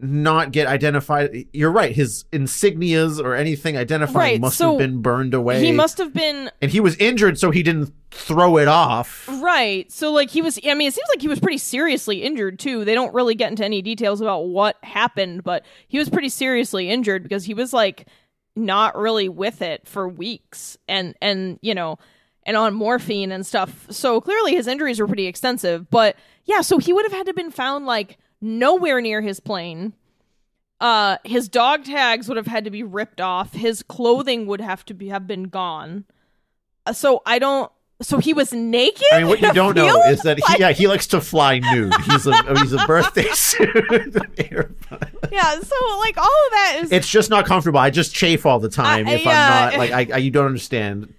not 0.00 0.52
get 0.52 0.66
identified? 0.66 1.46
You're 1.52 1.72
right. 1.72 1.94
His 1.94 2.24
insignias 2.32 3.22
or 3.22 3.34
anything 3.34 3.76
identifying 3.76 4.16
Right, 4.16 4.40
must 4.40 4.56
so 4.58 4.70
have 4.72 4.78
been 4.78 5.02
burned 5.02 5.34
away. 5.34 5.60
He 5.60 5.72
must 5.72 5.98
have 5.98 6.12
been 6.12 6.50
and 6.62 6.70
he 6.70 6.80
was 6.80 6.96
injured, 6.96 7.38
so 7.38 7.50
he 7.50 7.62
didn't 7.62 7.92
throw 8.10 8.58
it 8.58 8.68
off. 8.68 9.28
Right. 9.40 9.90
So 9.90 10.12
like 10.12 10.30
he 10.30 10.42
was 10.42 10.58
I 10.64 10.74
mean 10.74 10.88
it 10.88 10.94
seems 10.94 11.08
like 11.10 11.20
he 11.20 11.28
was 11.28 11.40
pretty 11.40 11.58
seriously 11.58 12.22
injured 12.22 12.58
too. 12.58 12.84
They 12.84 12.94
don't 12.94 13.14
really 13.14 13.34
get 13.34 13.50
into 13.50 13.64
any 13.64 13.82
details 13.82 14.20
about 14.20 14.46
what 14.46 14.76
happened, 14.82 15.44
but 15.44 15.64
he 15.88 15.98
was 15.98 16.08
pretty 16.08 16.28
seriously 16.28 16.88
injured 16.88 17.22
because 17.22 17.44
he 17.44 17.54
was 17.54 17.72
like 17.72 18.06
not 18.54 18.96
really 18.96 19.28
with 19.28 19.62
it 19.62 19.86
for 19.86 20.08
weeks 20.08 20.76
and 20.88 21.14
and 21.20 21.58
you 21.62 21.74
know 21.74 21.98
and 22.44 22.56
on 22.56 22.72
morphine 22.72 23.30
and 23.30 23.46
stuff. 23.46 23.86
So 23.90 24.20
clearly 24.20 24.54
his 24.54 24.66
injuries 24.66 25.00
were 25.00 25.06
pretty 25.06 25.26
extensive, 25.26 25.90
but 25.90 26.16
yeah, 26.44 26.62
so 26.62 26.78
he 26.78 26.92
would 26.92 27.04
have 27.04 27.12
had 27.12 27.26
to 27.26 27.30
have 27.30 27.36
been 27.36 27.50
found 27.50 27.84
like 27.84 28.16
nowhere 28.40 29.00
near 29.00 29.20
his 29.20 29.40
plane. 29.40 29.92
Uh 30.80 31.16
his 31.24 31.48
dog 31.48 31.84
tags 31.84 32.28
would 32.28 32.36
have 32.36 32.46
had 32.46 32.64
to 32.64 32.70
be 32.70 32.82
ripped 32.82 33.20
off. 33.20 33.52
His 33.52 33.82
clothing 33.82 34.46
would 34.46 34.60
have 34.60 34.84
to 34.86 34.94
be 34.94 35.08
have 35.08 35.26
been 35.26 35.44
gone. 35.44 36.04
Uh, 36.86 36.92
So 36.92 37.22
I 37.26 37.38
don't 37.38 37.70
so 38.00 38.18
he 38.18 38.32
was 38.32 38.52
naked. 38.52 39.02
I 39.12 39.18
mean, 39.18 39.26
what 39.26 39.40
you 39.40 39.52
don't 39.52 39.74
know 39.74 40.00
is 40.04 40.22
that 40.22 40.38
he, 40.38 40.60
yeah, 40.60 40.70
he 40.70 40.86
likes 40.86 41.08
to 41.08 41.20
fly 41.20 41.58
nude. 41.58 41.92
He's 42.04 42.28
a 42.28 42.60
he's 42.60 42.72
a 42.72 42.86
birthday 42.86 43.26
suit. 43.32 43.68
yeah. 45.32 45.60
So 45.60 45.98
like 45.98 46.16
all 46.16 46.24
of 46.46 46.50
that 46.52 46.78
is 46.82 46.92
it's 46.92 47.08
just 47.08 47.28
not 47.28 47.44
comfortable. 47.44 47.80
I 47.80 47.90
just 47.90 48.14
chafe 48.14 48.46
all 48.46 48.60
the 48.60 48.68
time 48.68 49.08
I- 49.08 49.12
if 49.14 49.24
yeah. 49.24 49.30
I'm 49.30 49.70
not 49.72 49.78
like 49.78 49.90
I, 50.10 50.14
I. 50.14 50.18
You 50.18 50.30
don't 50.30 50.46
understand. 50.46 51.12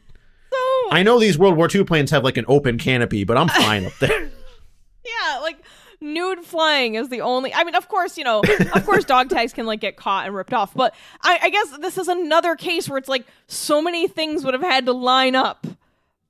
so 0.53 0.57
I 0.91 1.03
know 1.03 1.19
these 1.19 1.37
World 1.37 1.57
War 1.57 1.67
II 1.73 1.83
planes 1.83 2.11
have 2.11 2.23
like 2.23 2.37
an 2.37 2.45
open 2.47 2.77
canopy, 2.77 3.25
but 3.25 3.37
I'm 3.37 3.49
fine 3.49 3.85
up 3.85 3.97
there. 3.99 4.29
yeah, 5.05 5.39
like 5.41 5.57
nude 6.01 6.43
flying 6.45 6.95
is 6.95 7.09
the 7.09 7.21
only. 7.21 7.53
I 7.53 7.63
mean, 7.63 7.75
of 7.75 7.87
course, 7.87 8.17
you 8.17 8.23
know, 8.23 8.41
of 8.73 8.85
course, 8.85 9.05
dog 9.05 9.29
tags 9.31 9.53
can 9.53 9.65
like 9.65 9.79
get 9.79 9.95
caught 9.95 10.25
and 10.25 10.35
ripped 10.35 10.53
off, 10.53 10.73
but 10.73 10.93
I, 11.21 11.39
I 11.43 11.49
guess 11.49 11.77
this 11.77 11.97
is 11.97 12.07
another 12.07 12.55
case 12.55 12.87
where 12.89 12.97
it's 12.97 13.09
like 13.09 13.25
so 13.47 13.81
many 13.81 14.07
things 14.07 14.43
would 14.43 14.53
have 14.53 14.63
had 14.63 14.85
to 14.85 14.93
line 14.93 15.35
up 15.35 15.65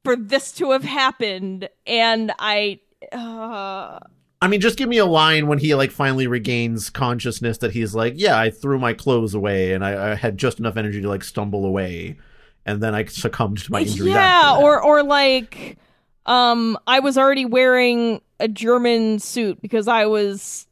for 0.04 0.16
this 0.16 0.52
to 0.54 0.72
have 0.72 0.84
happened, 0.84 1.70
and 1.86 2.32
I. 2.40 2.80
Uh, 3.12 4.00
I 4.42 4.48
mean, 4.48 4.62
just 4.62 4.78
give 4.78 4.88
me 4.88 4.98
a 4.98 5.06
line 5.06 5.48
when 5.48 5.58
he 5.60 5.76
like 5.76 5.92
finally 5.92 6.26
regains 6.28 6.90
consciousness 6.90 7.58
that 7.58 7.72
he's 7.72 7.94
like, 7.94 8.14
yeah, 8.16 8.40
I 8.40 8.50
threw 8.50 8.80
my 8.80 8.94
clothes 8.94 9.34
away 9.34 9.74
and 9.74 9.84
I, 9.84 10.12
I 10.12 10.16
had 10.16 10.38
just 10.38 10.60
enough 10.60 10.78
energy 10.78 11.02
to 11.02 11.10
like 11.10 11.26
stumble 11.26 11.66
away, 11.66 12.18
and 12.66 12.82
then 12.82 12.96
I 12.96 13.06
succumbed 13.06 13.58
to 13.60 13.72
my 13.72 13.82
injuries. 13.82 14.14
yeah, 14.14 14.20
after 14.20 14.62
that. 14.62 14.66
or 14.66 14.82
or 14.82 15.04
like, 15.04 15.78
um, 16.26 16.78
I 16.88 17.00
was 17.00 17.18
already 17.18 17.46
wearing 17.46 18.22
a 18.40 18.48
German 18.48 19.20
suit 19.20 19.62
because 19.62 19.88
I 19.88 20.06
was, 20.06 20.68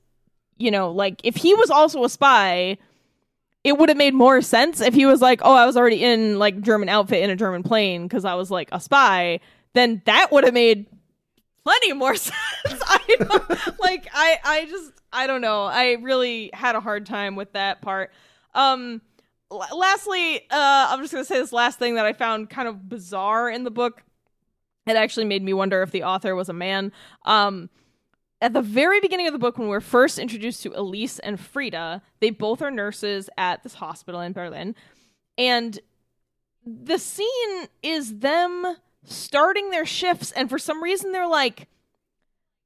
you 0.58 0.72
know, 0.72 0.92
like 0.92 1.22
if 1.24 1.36
he 1.36 1.54
was 1.54 1.70
also 1.70 2.04
a 2.04 2.10
spy, 2.10 2.78
it 3.64 3.78
would 3.78 3.90
have 3.90 3.98
made 3.98 4.14
more 4.14 4.42
sense 4.42 4.80
if 4.82 4.94
he 4.94 5.06
was 5.06 5.22
like, 5.22 5.42
oh, 5.44 5.54
I 5.54 5.66
was 5.66 5.76
already 5.76 6.04
in 6.04 6.40
like 6.40 6.62
German 6.62 6.90
outfit 6.90 7.24
in 7.24 7.30
a 7.30 7.36
German 7.36 7.64
plane 7.64 8.04
because 8.04 8.24
I 8.24 8.36
was 8.36 8.50
like 8.50 8.70
a 8.72 8.80
spy. 8.80 9.40
Then 9.74 10.02
that 10.06 10.32
would 10.32 10.44
have 10.46 10.54
made 10.54 10.86
plenty 11.64 11.94
more 11.94 12.16
sense. 12.16 12.34
I 12.66 13.74
like 13.80 14.08
I 14.14 14.40
I 14.44 14.66
just 14.66 14.94
I 15.12 15.28
don't 15.28 15.42
know. 15.42 15.64
I 15.66 15.94
really 16.02 16.50
had 16.54 16.76
a 16.76 16.80
hard 16.80 17.06
time 17.06 17.36
with 17.36 17.54
that 17.54 17.82
part. 17.82 18.12
Um 18.54 19.02
l- 19.52 19.68
lastly, 19.78 20.38
uh 20.50 20.88
I'm 20.90 21.02
just 21.02 21.12
to 21.12 21.26
say 21.26 21.40
this 21.40 21.52
last 21.52 21.78
thing 21.78 21.96
that 21.96 22.06
I 22.06 22.14
found 22.14 22.50
kind 22.50 22.68
of 22.68 22.88
bizarre 22.88 23.50
in 23.50 23.64
the 23.66 23.72
book. 23.72 24.02
It 24.88 24.96
actually 24.96 25.26
made 25.26 25.44
me 25.44 25.54
wonder 25.54 25.82
if 25.82 25.92
the 25.92 26.04
author 26.04 26.36
was 26.36 26.50
a 26.50 26.54
man. 26.54 26.92
Um 27.26 27.70
at 28.40 28.54
the 28.54 28.62
very 28.62 29.00
beginning 29.00 29.26
of 29.26 29.34
the 29.34 29.40
book, 29.40 29.58
when 29.58 29.68
we're 29.68 29.80
first 29.80 30.20
introduced 30.20 30.62
to 30.64 30.80
Elise 30.80 31.18
and 31.20 31.40
Frida, 31.40 32.04
they 32.20 32.30
both 32.30 32.62
are 32.62 32.70
nurses 32.70 33.32
at 33.36 33.64
this 33.64 33.76
hospital 33.76 34.22
in 34.22 34.32
Berlin. 34.32 34.76
And 35.40 35.80
the 36.64 37.00
scene 37.00 37.68
is 37.82 38.20
them 38.20 38.78
starting 39.04 39.72
their 39.72 39.86
shifts, 39.86 40.32
and 40.32 40.50
for 40.50 40.60
some 40.60 40.84
reason, 40.84 41.14
they're 41.14 41.28
like 41.28 41.68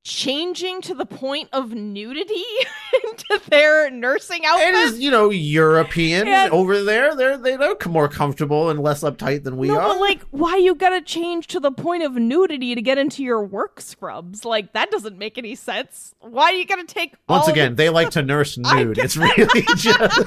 changing 0.03 0.82
to 0.82 0.95
the 0.95 1.06
point 1.06 1.48
of 1.53 1.72
nudity 1.73 2.44
into 3.03 3.40
their 3.49 3.90
nursing 3.91 4.41
It 4.44 4.48
outfits. 4.48 4.94
is, 4.94 4.99
you 4.99 5.11
know, 5.11 5.30
European 5.30 6.26
Yeah. 6.28 6.49
over 6.52 6.82
there. 6.84 7.15
They're 7.15 7.38
they 7.38 7.56
look 7.56 7.86
more 7.86 8.07
comfortable 8.07 8.69
and 8.72 8.80
less 8.80 9.02
uptight 9.03 9.44
than 9.44 9.57
we 9.57 9.68
no, 9.68 9.78
are. 9.80 9.90
but 9.90 9.99
like, 9.99 10.22
why 10.32 10.56
you 10.57 10.73
gotta 10.73 11.02
change 11.02 11.48
to 11.48 11.60
the 11.60 11.72
point 11.72 12.02
of 12.03 12.15
nudity 12.15 12.73
to 12.73 12.82
get 12.82 12.98
into 12.98 13.23
your 13.23 13.44
work 13.44 13.80
scrubs? 13.80 14.44
Like, 14.44 14.73
that 14.73 14.90
doesn't 14.90 15.18
make 15.19 15.38
any 15.38 15.53
sense. 15.53 16.15
Why 16.19 16.49
you 16.52 16.65
gotta 16.65 16.86
take 16.86 17.14
Once 17.30 17.48
again, 17.48 17.76
they 17.76 17.90
like 17.90 18.10
to 18.11 18.23
nurse 18.23 18.57
nude. 18.57 18.98
It's 18.98 19.15
really 19.18 19.61
just 19.76 20.19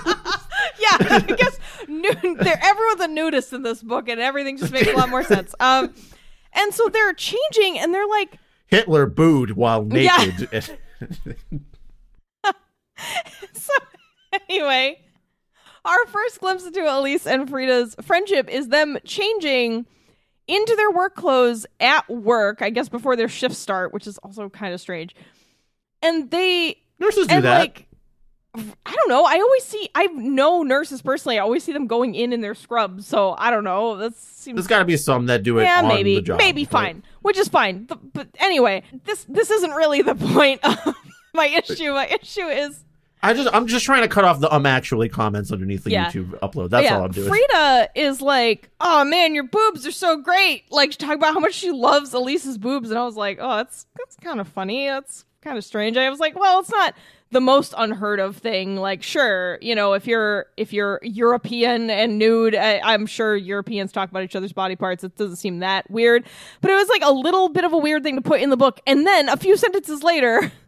yeah, 0.80 0.96
I 1.00 1.20
guess 1.36 1.58
nude, 1.88 2.38
they're, 2.38 2.60
everyone's 2.62 3.00
a 3.00 3.08
nudist 3.08 3.52
in 3.52 3.62
this 3.62 3.82
book, 3.82 4.08
and 4.08 4.20
everything 4.20 4.56
just 4.56 4.72
makes 4.72 4.88
a 4.88 4.92
lot 4.92 5.08
more 5.10 5.24
sense. 5.24 5.54
Um, 5.60 5.94
and 6.52 6.72
so 6.74 6.88
they're 6.88 7.12
changing, 7.14 7.78
and 7.80 7.92
they're 7.92 8.06
like, 8.06 8.38
Hitler 8.66 9.06
booed 9.06 9.52
while 9.52 9.86
Yeah. 9.90 10.16
naked. 10.18 10.70
so 13.52 13.72
anyway, 14.48 15.00
our 15.84 16.06
first 16.06 16.40
glimpse 16.40 16.64
into 16.66 16.80
Elise 16.82 17.26
and 17.26 17.48
Frida's 17.48 17.94
friendship 18.02 18.48
is 18.48 18.68
them 18.68 18.98
changing 19.04 19.86
into 20.46 20.76
their 20.76 20.90
work 20.90 21.14
clothes 21.14 21.66
at 21.80 22.08
work, 22.08 22.60
I 22.62 22.70
guess 22.70 22.88
before 22.88 23.16
their 23.16 23.28
shifts 23.28 23.58
start, 23.58 23.92
which 23.92 24.06
is 24.06 24.18
also 24.18 24.48
kind 24.48 24.74
of 24.74 24.80
strange. 24.80 25.14
And 26.02 26.30
they 26.30 26.76
Nurses 26.98 27.26
do 27.28 27.34
and 27.36 27.44
that. 27.44 27.58
like 27.60 27.86
I 28.56 28.94
don't 28.94 29.08
know. 29.08 29.24
I 29.24 29.34
always 29.40 29.64
see 29.64 29.88
I 29.94 30.06
know 30.06 30.62
nurses 30.62 31.02
personally. 31.02 31.38
I 31.38 31.42
always 31.42 31.64
see 31.64 31.72
them 31.72 31.86
going 31.86 32.14
in 32.14 32.32
in 32.32 32.40
their 32.40 32.54
scrubs. 32.54 33.06
So 33.06 33.34
I 33.36 33.50
don't 33.50 33.64
know. 33.64 33.96
That 33.96 34.14
seems 34.16 34.56
There's 34.56 34.66
got 34.66 34.78
to 34.78 34.84
be 34.84 34.96
some 34.96 35.26
that 35.26 35.42
do 35.42 35.58
it 35.58 35.64
yeah, 35.64 35.82
maybe, 35.82 36.16
the 36.16 36.22
job. 36.22 36.38
maybe 36.38 36.64
but- 36.64 36.70
fine, 36.70 37.02
which 37.22 37.36
is 37.36 37.48
fine. 37.48 37.88
But 38.12 38.28
anyway, 38.38 38.82
this 39.04 39.24
this 39.28 39.50
isn't 39.50 39.72
really 39.72 40.02
the 40.02 40.14
point 40.34 40.60
of 40.64 40.94
my 41.34 41.46
issue. 41.46 41.92
My 41.92 42.06
issue 42.06 42.46
is 42.46 42.84
I 43.24 43.32
just 43.32 43.48
I'm 43.52 43.66
just 43.66 43.84
trying 43.86 44.02
to 44.02 44.08
cut 44.08 44.24
off 44.24 44.38
the 44.38 44.54
um 44.54 44.66
actually 44.66 45.08
comments 45.08 45.50
underneath 45.50 45.82
the 45.84 45.90
Yeah. 45.90 46.10
YouTube 46.10 46.38
upload. 46.40 46.70
That's 46.70 46.84
yeah, 46.84 46.98
all 46.98 47.04
I'm 47.06 47.10
doing. 47.10 47.28
Frida 47.28 47.88
is 47.96 48.20
like, 48.20 48.70
"Oh 48.80 49.02
man, 49.04 49.34
your 49.34 49.44
boobs 49.44 49.84
are 49.86 49.90
so 49.92 50.18
great!" 50.18 50.70
Like 50.70 50.92
she 50.92 50.98
talking 50.98 51.16
about 51.16 51.34
how 51.34 51.40
much 51.40 51.54
she 51.54 51.70
loves 51.72 52.12
Elise's 52.14 52.58
boobs, 52.58 52.90
and 52.90 52.98
I 52.98 53.04
was 53.04 53.16
like, 53.16 53.38
"Oh, 53.40 53.56
that's 53.56 53.86
that's 53.96 54.16
kind 54.16 54.40
of 54.40 54.46
funny. 54.48 54.86
That's 54.86 55.24
kind 55.44 55.58
of 55.58 55.64
strange." 55.64 55.96
I 55.96 56.10
was 56.10 56.20
like, 56.20 56.38
"Well, 56.38 56.60
it's 56.60 56.70
not." 56.70 56.94
the 57.34 57.40
most 57.40 57.74
unheard 57.76 58.20
of 58.20 58.36
thing 58.36 58.76
like 58.76 59.02
sure 59.02 59.58
you 59.60 59.74
know 59.74 59.92
if 59.92 60.06
you're 60.06 60.46
if 60.56 60.72
you're 60.72 61.00
european 61.02 61.90
and 61.90 62.16
nude 62.16 62.54
I, 62.54 62.80
i'm 62.84 63.06
sure 63.06 63.34
europeans 63.34 63.90
talk 63.90 64.08
about 64.08 64.22
each 64.22 64.36
other's 64.36 64.52
body 64.52 64.76
parts 64.76 65.02
it 65.02 65.16
doesn't 65.16 65.36
seem 65.36 65.58
that 65.58 65.90
weird 65.90 66.24
but 66.60 66.70
it 66.70 66.74
was 66.74 66.88
like 66.88 67.02
a 67.02 67.10
little 67.10 67.48
bit 67.48 67.64
of 67.64 67.72
a 67.72 67.76
weird 67.76 68.04
thing 68.04 68.14
to 68.14 68.22
put 68.22 68.40
in 68.40 68.50
the 68.50 68.56
book 68.56 68.80
and 68.86 69.04
then 69.04 69.28
a 69.28 69.36
few 69.36 69.56
sentences 69.56 70.04
later 70.04 70.52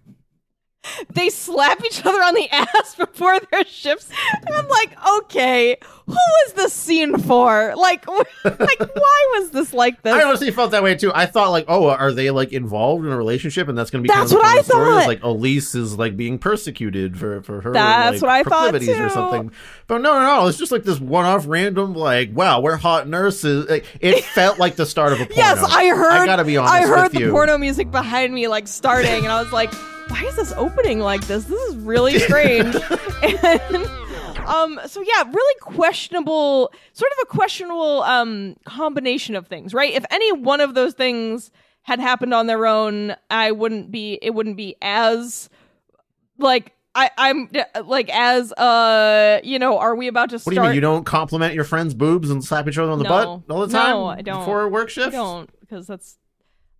they 1.13 1.29
slap 1.29 1.85
each 1.85 2.05
other 2.05 2.23
on 2.23 2.35
the 2.35 2.49
ass 2.53 2.95
before 2.95 3.39
their 3.51 3.65
shifts 3.65 4.11
and 4.47 4.55
i'm 4.55 4.69
like 4.69 4.97
okay 5.19 5.77
who 6.07 6.13
was 6.15 6.53
this 6.53 6.73
scene 6.73 7.19
for 7.19 7.75
like 7.77 8.07
like 8.45 8.81
why 8.81 9.29
was 9.39 9.51
this 9.51 9.73
like 9.73 10.03
this 10.03 10.15
I 10.15 10.23
honestly 10.23 10.51
felt 10.51 10.71
that 10.71 10.83
way 10.83 10.95
too. 10.95 11.11
I 11.15 11.27
thought 11.27 11.51
like, 11.51 11.65
oh, 11.69 11.89
are 11.89 12.13
they 12.13 12.31
like 12.31 12.53
involved 12.53 13.05
in 13.05 13.13
a 13.13 13.17
relationship, 13.17 13.69
and 13.69 13.77
that's 13.77 13.91
going 13.91 14.03
to 14.05 14.09
be 14.09 14.13
kind 14.13 14.23
That's 14.23 14.33
of 14.33 14.39
what 14.39 14.47
I 14.47 14.63
story, 14.63 14.89
is, 14.89 14.95
thought. 14.95 15.07
Like 15.09 15.23
Elise 15.23 15.75
is 15.75 15.99
like 15.99 16.17
being 16.17 16.39
persecuted 16.39 17.19
for 17.19 17.43
for 17.43 17.61
her 17.61 17.73
That's 17.73 18.23
like, 18.23 18.23
what 18.23 18.31
I 18.31 18.43
thought, 18.45 18.71
proclivities 18.71 18.89
or 18.91 19.09
too. 19.09 19.15
something. 19.15 19.53
But 19.89 19.99
no, 19.99 20.15
no, 20.15 20.21
no. 20.21 20.47
It's 20.47 20.59
just 20.59 20.73
like 20.73 20.85
this 20.85 21.01
one-off 21.01 21.45
random 21.49 21.95
like, 21.95 22.31
wow, 22.33 22.61
we're 22.61 22.77
hot 22.77 23.09
nurses. 23.09 23.69
Like, 23.69 23.85
it 24.01 24.25
felt 24.35 24.59
like 24.59 24.77
the 24.77 24.87
start 24.87 25.13
of 25.13 25.21
a 25.21 25.27
porno. 25.27 25.37
Yes, 25.37 25.59
I 25.63 25.89
heard. 25.89 26.13
I 26.13 26.27
gotta 26.27 26.45
be 26.45 26.57
honest 26.57 26.75
I 26.75 26.83
heard 26.83 27.13
the 27.13 27.21
you. 27.21 27.31
porno 27.33 27.59
music 27.59 27.91
behind 27.91 28.33
me, 28.33 28.47
like 28.49 28.69
starting, 28.69 29.25
and 29.25 29.33
I 29.33 29.43
was 29.43 29.53
like, 29.53 29.73
"Why 30.09 30.23
is 30.27 30.37
this 30.37 30.53
opening 30.57 31.01
like 31.01 31.27
this? 31.27 31.45
This 31.45 31.61
is 31.63 31.77
really 31.77 32.19
strange." 32.19 32.75
and 33.23 33.87
um, 34.47 34.81
so 34.87 35.01
yeah, 35.03 35.25
really 35.31 35.55
questionable, 35.61 36.73
sort 36.93 37.13
of 37.13 37.19
a 37.23 37.27
questionable 37.27 38.03
um 38.03 38.57
combination 38.65 39.35
of 39.37 39.47
things, 39.47 39.75
right? 39.75 39.93
If 39.93 40.05
any 40.11 40.33
one 40.33 40.61
of 40.61 40.75
those 40.75 40.95
things 40.95 41.51
had 41.83 42.01
happened 42.01 42.35
on 42.35 42.47
their 42.47 42.67
own, 42.67 43.15
I 43.31 43.53
wouldn't 43.53 43.91
be. 43.91 44.19
It 44.23 44.31
wouldn't 44.35 44.57
be 44.57 44.77
as 44.83 45.49
like. 46.39 46.73
I, 46.99 47.11
I'm 47.19 47.51
like 47.85 48.09
as 48.09 48.53
uh 48.55 49.41
you 49.45 49.59
know 49.59 49.77
are 49.77 49.95
we 49.95 50.07
about 50.09 50.31
to 50.31 50.39
start? 50.39 50.47
What 50.47 50.51
do 50.53 50.63
you 50.63 50.69
mean? 50.69 50.75
You 50.77 50.81
don't 50.81 51.05
compliment 51.05 51.53
your 51.53 51.65
friends' 51.65 51.93
boobs 51.93 52.31
and 52.31 52.43
slap 52.43 52.67
each 52.69 52.79
other 52.79 52.91
on 52.91 52.97
the 52.97 53.05
No. 53.05 53.11
butt 53.11 53.27
all 53.55 53.67
the 53.67 53.73
time 53.73 53.91
No, 53.91 54.07
I 54.07 54.23
don't. 54.23 54.39
before 54.39 54.67
work 54.71 54.89
I 54.89 54.93
shift? 54.93 55.13
don't 55.13 55.51
because 55.61 55.87
that's. 55.87 56.17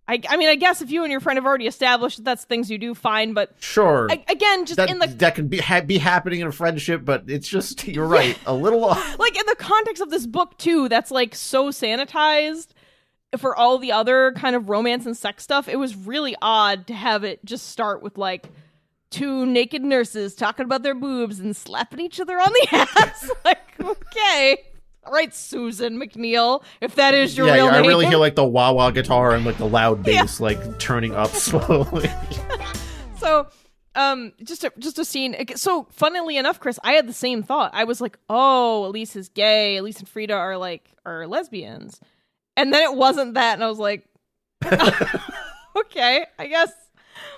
I, 0.09 0.21
I 0.29 0.37
mean, 0.37 0.47
I 0.47 0.55
guess 0.55 0.81
if 0.81 0.89
you 0.89 1.03
and 1.03 1.11
your 1.11 1.19
friend 1.19 1.35
have 1.37 1.45
already 1.45 1.67
established 1.67 2.17
that 2.17 2.23
that's 2.23 2.45
things 2.45 2.71
you 2.71 2.77
do, 2.77 2.95
fine. 2.95 3.33
But 3.33 3.51
Sure. 3.59 4.07
I, 4.09 4.23
again, 4.29 4.65
just 4.65 4.77
that 4.77 4.89
in 4.89 4.99
the 4.99 5.07
that 5.07 5.35
can 5.35 5.47
be 5.49 5.57
ha- 5.59 5.81
be 5.81 5.97
happening 5.97 6.39
in 6.39 6.47
a 6.47 6.51
friendship, 6.51 7.03
but 7.03 7.23
it's 7.27 7.47
just 7.47 7.85
you're 7.87 8.07
right, 8.07 8.37
a 8.45 8.53
little. 8.53 8.85
Off. 8.85 9.19
like 9.19 9.37
in 9.37 9.45
the 9.47 9.55
context 9.55 10.01
of 10.01 10.09
this 10.09 10.25
book 10.25 10.57
too, 10.57 10.87
that's 10.87 11.11
like 11.11 11.35
so 11.35 11.69
sanitized 11.71 12.67
for 13.37 13.55
all 13.55 13.77
the 13.77 13.91
other 13.91 14.31
kind 14.37 14.55
of 14.55 14.69
romance 14.69 15.05
and 15.05 15.17
sex 15.17 15.43
stuff. 15.43 15.67
It 15.67 15.77
was 15.77 15.95
really 15.95 16.35
odd 16.41 16.87
to 16.87 16.93
have 16.93 17.23
it 17.25 17.43
just 17.43 17.67
start 17.67 18.01
with 18.01 18.17
like 18.17 18.45
two 19.09 19.45
naked 19.45 19.83
nurses 19.83 20.35
talking 20.35 20.63
about 20.65 20.83
their 20.83 20.95
boobs 20.95 21.39
and 21.39 21.55
slapping 21.55 21.99
each 21.99 22.19
other 22.19 22.37
on 22.37 22.51
the 22.53 22.67
ass. 22.97 23.29
like, 23.43 23.59
okay. 23.81 24.63
All 25.07 25.13
right, 25.13 25.33
Susan 25.33 25.97
MacNeal, 25.97 26.61
if 26.81 26.95
that 26.95 27.13
is 27.13 27.37
your 27.37 27.47
yeah, 27.47 27.53
real 27.53 27.65
yeah, 27.67 27.71
name. 27.71 27.83
I 27.85 27.87
really 27.87 28.05
hear 28.07 28.17
like 28.17 28.35
the 28.35 28.43
wah 28.43 28.73
wah 28.73 28.91
guitar 28.91 29.33
and 29.33 29.45
like 29.45 29.57
the 29.57 29.65
loud 29.65 30.05
Yeah. 30.05 30.21
bass 30.23 30.41
like 30.41 30.79
turning 30.79 31.15
up 31.15 31.29
slowly. 31.31 32.09
So, 33.19 33.47
um, 33.95 34.31
just 34.43 34.63
a 34.63 34.71
just 34.77 34.99
a 34.99 35.03
scene. 35.05 35.35
So, 35.55 35.87
funnily 35.91 36.37
enough, 36.37 36.59
Chris, 36.59 36.77
I 36.83 36.91
had 36.93 37.07
the 37.07 37.13
same 37.13 37.41
thought. 37.41 37.71
I 37.73 37.83
was 37.85 37.99
like, 37.99 38.19
"Oh, 38.29 38.85
Elise 38.85 39.15
is 39.15 39.29
gay. 39.29 39.77
Elise 39.77 39.97
and 39.99 40.07
Frida 40.07 40.33
are 40.35 40.55
like 40.55 40.87
are 41.03 41.25
lesbians," 41.25 41.99
and 42.55 42.71
then 42.71 42.83
it 42.83 42.95
wasn't 42.95 43.33
that, 43.33 43.55
and 43.55 43.63
I 43.63 43.67
was 43.67 43.79
like, 43.79 44.05
"Okay, 45.75 46.25
I 46.37 46.47
guess." 46.47 46.71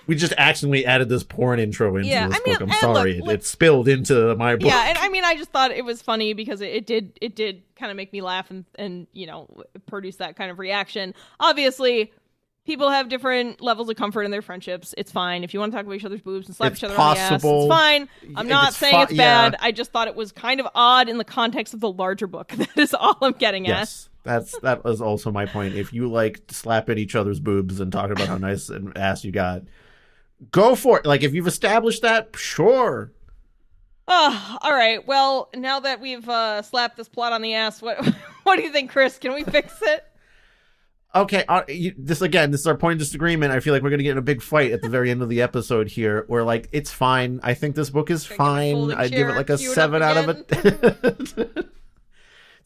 We 0.06 0.14
just 0.14 0.32
accidentally 0.38 0.84
added 0.86 1.08
this 1.08 1.22
porn 1.22 1.58
intro 1.60 1.96
into 1.96 2.08
Yeah, 2.08 2.28
this 2.28 2.36
I 2.38 2.48
mean, 2.48 2.58
book. 2.58 2.68
I'm 2.68 2.74
sorry, 2.80 3.12
look, 3.14 3.18
it, 3.18 3.24
look- 3.24 3.34
it 3.40 3.44
spilled 3.44 3.88
into 3.88 4.34
my 4.36 4.56
book. 4.56 4.66
Yeah, 4.66 4.88
and 4.88 4.98
I 4.98 5.08
mean, 5.08 5.24
I 5.24 5.36
just 5.36 5.50
thought 5.50 5.70
it 5.70 5.84
was 5.84 6.02
funny 6.02 6.32
because 6.34 6.60
it, 6.60 6.70
it 6.70 6.86
did 6.86 7.18
it 7.20 7.34
did 7.36 7.62
kind 7.76 7.90
of 7.90 7.96
make 7.96 8.12
me 8.12 8.20
laugh 8.22 8.50
and 8.50 8.64
and 8.76 9.06
you 9.12 9.26
know 9.26 9.48
produce 9.86 10.16
that 10.16 10.36
kind 10.36 10.50
of 10.50 10.58
reaction. 10.58 11.14
Obviously. 11.38 12.12
People 12.66 12.90
have 12.90 13.08
different 13.08 13.62
levels 13.62 13.88
of 13.88 13.96
comfort 13.96 14.22
in 14.22 14.30
their 14.30 14.42
friendships. 14.42 14.94
It's 14.98 15.10
fine. 15.10 15.42
If 15.44 15.54
you 15.54 15.60
want 15.60 15.72
to 15.72 15.76
talk 15.78 15.86
about 15.86 15.94
each 15.96 16.04
other's 16.04 16.20
boobs 16.20 16.46
and 16.46 16.54
slap 16.54 16.72
It's 16.72 16.80
each 16.80 16.84
other 16.84 16.96
on 16.96 17.14
the 17.14 17.20
ass, 17.20 17.32
it's 17.32 17.42
fine. 17.68 18.08
I'm 18.36 18.46
If 18.46 18.50
not 18.50 18.68
it's 18.68 18.76
saying 18.76 19.00
it's 19.00 19.14
bad. 19.14 19.52
yeah. 19.54 19.58
I 19.66 19.72
just 19.72 19.90
thought 19.90 20.08
it 20.08 20.14
was 20.14 20.30
kind 20.30 20.60
of 20.60 20.68
odd 20.74 21.08
in 21.08 21.16
the 21.16 21.24
context 21.24 21.72
of 21.72 21.80
the 21.80 21.90
larger 21.90 22.26
book. 22.26 22.48
That 22.56 22.76
is 22.78 22.92
all 22.92 23.16
I'm 23.22 23.32
getting 23.32 23.66
at. 23.66 23.90
That's 24.22 24.58
that 24.60 24.84
was 24.84 25.00
also 25.00 25.30
my 25.30 25.46
point. 25.46 25.74
If 25.74 25.92
you 25.92 26.08
like 26.08 26.40
slap 26.48 26.90
at 26.90 26.98
each 26.98 27.14
other's 27.14 27.40
boobs 27.40 27.80
and 27.80 27.90
talking 27.90 28.12
about 28.12 28.28
how 28.28 28.36
nice 28.38 28.68
an 28.68 28.92
ass 28.96 29.24
you 29.24 29.32
got, 29.32 29.62
go 30.50 30.74
for 30.74 30.98
it. 30.98 31.06
Like 31.06 31.22
if 31.22 31.34
you've 31.34 31.46
established 31.46 32.02
that, 32.02 32.30
sure. 32.36 33.12
Oh, 34.08 34.58
all 34.60 34.72
right. 34.72 35.06
Well, 35.06 35.50
now 35.54 35.80
that 35.80 36.00
we've 36.00 36.28
uh, 36.28 36.62
slapped 36.62 36.96
this 36.96 37.08
plot 37.08 37.32
on 37.32 37.42
the 37.42 37.54
ass, 37.54 37.80
what 37.80 38.04
what 38.42 38.56
do 38.56 38.62
you 38.62 38.72
think, 38.72 38.90
Chris? 38.90 39.18
Can 39.18 39.32
we 39.34 39.44
fix 39.44 39.80
it? 39.82 40.04
Okay, 41.12 41.44
uh, 41.48 41.62
you, 41.66 41.92
this 41.98 42.22
again, 42.22 42.52
this 42.52 42.60
is 42.60 42.66
our 42.68 42.76
point 42.76 42.94
of 42.94 42.98
disagreement. 43.00 43.52
I 43.52 43.58
feel 43.58 43.74
like 43.74 43.82
we're 43.82 43.90
gonna 43.90 44.04
get 44.04 44.12
in 44.12 44.18
a 44.18 44.22
big 44.22 44.40
fight 44.42 44.70
at 44.70 44.80
the 44.80 44.88
very 44.88 45.10
end 45.10 45.22
of 45.22 45.28
the 45.28 45.42
episode 45.42 45.88
here. 45.88 46.24
Where 46.28 46.44
like 46.44 46.68
it's 46.70 46.90
fine. 46.90 47.40
I 47.42 47.54
think 47.54 47.74
this 47.74 47.90
book 47.90 48.10
is 48.10 48.28
Gonna 48.28 48.36
get 48.36 48.44
a 48.44 48.86
fine. 48.86 48.92
I'd 48.92 49.10
give 49.10 49.28
it 49.28 49.34
like 49.34 49.50
a 49.50 49.58
seven 49.58 50.02
out 50.02 50.16
of 50.16 50.28
a. 50.28 51.64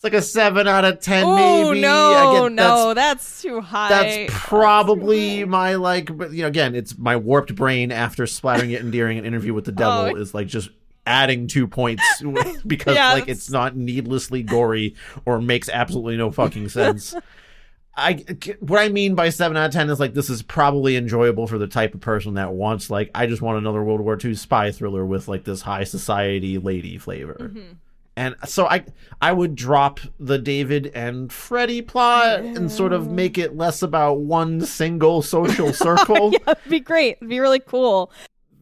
like 0.04 0.14
a 0.14 0.22
seven 0.22 0.68
out 0.68 0.84
of 0.84 1.00
ten, 1.00 1.24
Oh 1.24 1.34
maybe. 1.72 1.84
Oh 1.84 1.88
no, 1.88 2.30
Again, 2.46 2.56
that's- 2.56 2.84
no, 2.84 2.94
that's 2.94 3.42
too 3.42 3.60
high. 3.60 3.88
That's 3.88 4.32
probably 4.34 5.44
my 5.44 5.74
like, 5.74 6.08
you 6.10 6.42
know, 6.42 6.46
again, 6.46 6.74
it's 6.74 6.96
my 6.98 7.16
warped 7.16 7.54
brain 7.54 7.90
after 7.90 8.26
splattering 8.26 8.70
it 8.70 8.82
and 8.82 8.92
during 8.92 9.18
an 9.18 9.24
interview 9.24 9.52
with 9.54 9.64
the 9.64 9.72
devil 9.84 10.12
Oh. 10.12 10.14
is 10.16 10.34
like 10.34 10.46
just 10.46 10.68
adding 11.06 11.46
two 11.48 11.66
points 11.66 12.02
because 12.66 12.94
Yeah, 12.94 13.12
like 13.14 13.22
that's- 13.24 13.38
it's 13.38 13.50
not 13.50 13.76
needlessly 13.76 14.42
gory 14.42 14.94
or 15.26 15.40
makes 15.40 15.68
absolutely 15.68 16.16
no 16.16 16.30
fucking 16.30 16.68
sense. 16.68 17.14
I 17.96 18.24
what 18.58 18.80
I 18.80 18.88
mean 18.88 19.14
by 19.14 19.28
seven 19.28 19.56
out 19.56 19.66
of 19.66 19.72
ten 19.72 19.88
is 19.88 20.00
like 20.00 20.14
this 20.14 20.28
is 20.28 20.42
probably 20.42 20.96
enjoyable 20.96 21.46
for 21.46 21.58
the 21.58 21.68
type 21.68 21.94
of 21.94 22.00
person 22.00 22.34
that 22.34 22.52
wants 22.52 22.90
like 22.90 23.08
I 23.14 23.26
just 23.26 23.40
want 23.40 23.58
another 23.58 23.84
World 23.84 24.00
War 24.00 24.18
II 24.22 24.34
spy 24.34 24.72
thriller 24.72 25.06
with 25.06 25.28
like 25.28 25.44
this 25.44 25.60
high 25.62 25.84
society 25.84 26.58
lady 26.58 26.98
flavor. 26.98 27.36
Mm-hmm. 27.40 27.72
And 28.16 28.36
so 28.46 28.66
I 28.66 28.84
I 29.20 29.32
would 29.32 29.56
drop 29.56 29.98
the 30.20 30.38
David 30.38 30.92
and 30.94 31.32
Freddie 31.32 31.82
plot 31.82 32.40
and 32.40 32.70
sort 32.70 32.92
of 32.92 33.10
make 33.10 33.38
it 33.38 33.56
less 33.56 33.82
about 33.82 34.20
one 34.20 34.60
single 34.60 35.20
social 35.22 35.72
circle. 35.72 36.30
yeah, 36.32 36.38
it'd 36.52 36.70
be 36.70 36.78
great. 36.80 37.16
It'd 37.16 37.28
be 37.28 37.40
really 37.40 37.58
cool. 37.60 38.12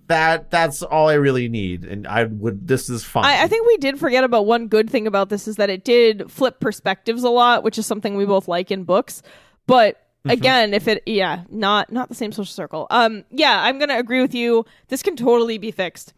That 0.08 0.50
that's 0.50 0.82
all 0.82 1.08
I 1.08 1.14
really 1.14 1.48
need. 1.48 1.84
And 1.84 2.06
I 2.06 2.24
would 2.24 2.66
this 2.66 2.88
is 2.88 3.04
fine. 3.04 3.24
I, 3.26 3.42
I 3.44 3.46
think 3.48 3.66
we 3.66 3.76
did 3.76 3.98
forget 3.98 4.24
about 4.24 4.46
one 4.46 4.68
good 4.68 4.88
thing 4.88 5.06
about 5.06 5.28
this 5.28 5.46
is 5.46 5.56
that 5.56 5.68
it 5.68 5.84
did 5.84 6.30
flip 6.30 6.58
perspectives 6.58 7.22
a 7.22 7.30
lot, 7.30 7.62
which 7.62 7.76
is 7.78 7.86
something 7.86 8.16
we 8.16 8.24
both 8.24 8.48
like 8.48 8.70
in 8.70 8.84
books. 8.84 9.22
But 9.66 9.98
Mm-hmm. 10.24 10.30
again, 10.30 10.72
if 10.72 10.86
it 10.86 11.02
yeah, 11.04 11.42
not 11.50 11.90
not 11.90 12.08
the 12.08 12.14
same 12.14 12.30
social 12.30 12.44
circle. 12.52 12.86
Um 12.90 13.24
yeah, 13.30 13.60
I'm 13.64 13.80
gonna 13.80 13.98
agree 13.98 14.20
with 14.22 14.36
you. 14.36 14.64
This 14.86 15.02
can 15.02 15.16
totally 15.16 15.58
be 15.58 15.72
fixed. 15.72 16.14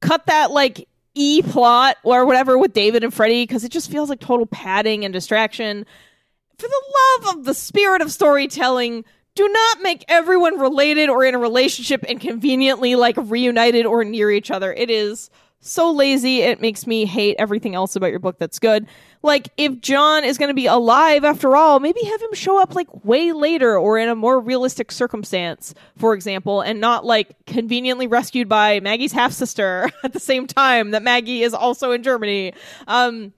Cut 0.00 0.26
that 0.26 0.50
like 0.50 0.88
E 1.14 1.42
plot 1.42 1.96
or 2.02 2.24
whatever 2.24 2.56
with 2.58 2.72
David 2.72 3.02
and 3.04 3.12
Freddie, 3.12 3.42
because 3.44 3.64
it 3.64 3.72
just 3.72 3.90
feels 3.90 4.08
like 4.08 4.20
total 4.20 4.46
padding 4.46 5.04
and 5.04 5.12
distraction. 5.12 5.84
For 6.58 6.68
the 6.68 6.82
love 7.24 7.36
of 7.36 7.44
the 7.44 7.54
spirit 7.54 8.02
of 8.02 8.12
storytelling, 8.12 9.04
do 9.34 9.48
not 9.48 9.82
make 9.82 10.04
everyone 10.08 10.58
related 10.58 11.08
or 11.08 11.24
in 11.24 11.34
a 11.34 11.38
relationship 11.38 12.04
and 12.08 12.20
conveniently 12.20 12.96
like 12.96 13.16
reunited 13.16 13.86
or 13.86 14.04
near 14.04 14.30
each 14.30 14.50
other. 14.50 14.72
It 14.72 14.90
is 14.90 15.30
so 15.60 15.92
lazy. 15.92 16.40
It 16.40 16.60
makes 16.60 16.86
me 16.86 17.04
hate 17.04 17.36
everything 17.38 17.74
else 17.74 17.96
about 17.96 18.10
your 18.10 18.18
book 18.18 18.38
that's 18.38 18.58
good. 18.58 18.86
Like 19.22 19.50
if 19.56 19.80
John 19.80 20.24
is 20.24 20.38
going 20.38 20.48
to 20.48 20.54
be 20.54 20.66
alive 20.66 21.24
after 21.24 21.54
all, 21.54 21.80
maybe 21.80 22.02
have 22.04 22.22
him 22.22 22.32
show 22.32 22.60
up 22.60 22.74
like 22.74 23.04
way 23.04 23.32
later 23.32 23.78
or 23.78 23.98
in 23.98 24.08
a 24.08 24.14
more 24.14 24.40
realistic 24.40 24.90
circumstance, 24.90 25.74
for 25.96 26.14
example, 26.14 26.60
and 26.60 26.80
not 26.80 27.04
like 27.04 27.34
conveniently 27.46 28.06
rescued 28.06 28.48
by 28.48 28.80
Maggie's 28.80 29.12
half 29.12 29.32
sister 29.32 29.90
at 30.02 30.12
the 30.12 30.20
same 30.20 30.46
time 30.46 30.92
that 30.92 31.02
Maggie 31.02 31.42
is 31.42 31.52
also 31.52 31.92
in 31.92 32.02
Germany. 32.02 32.54
Um, 32.86 33.32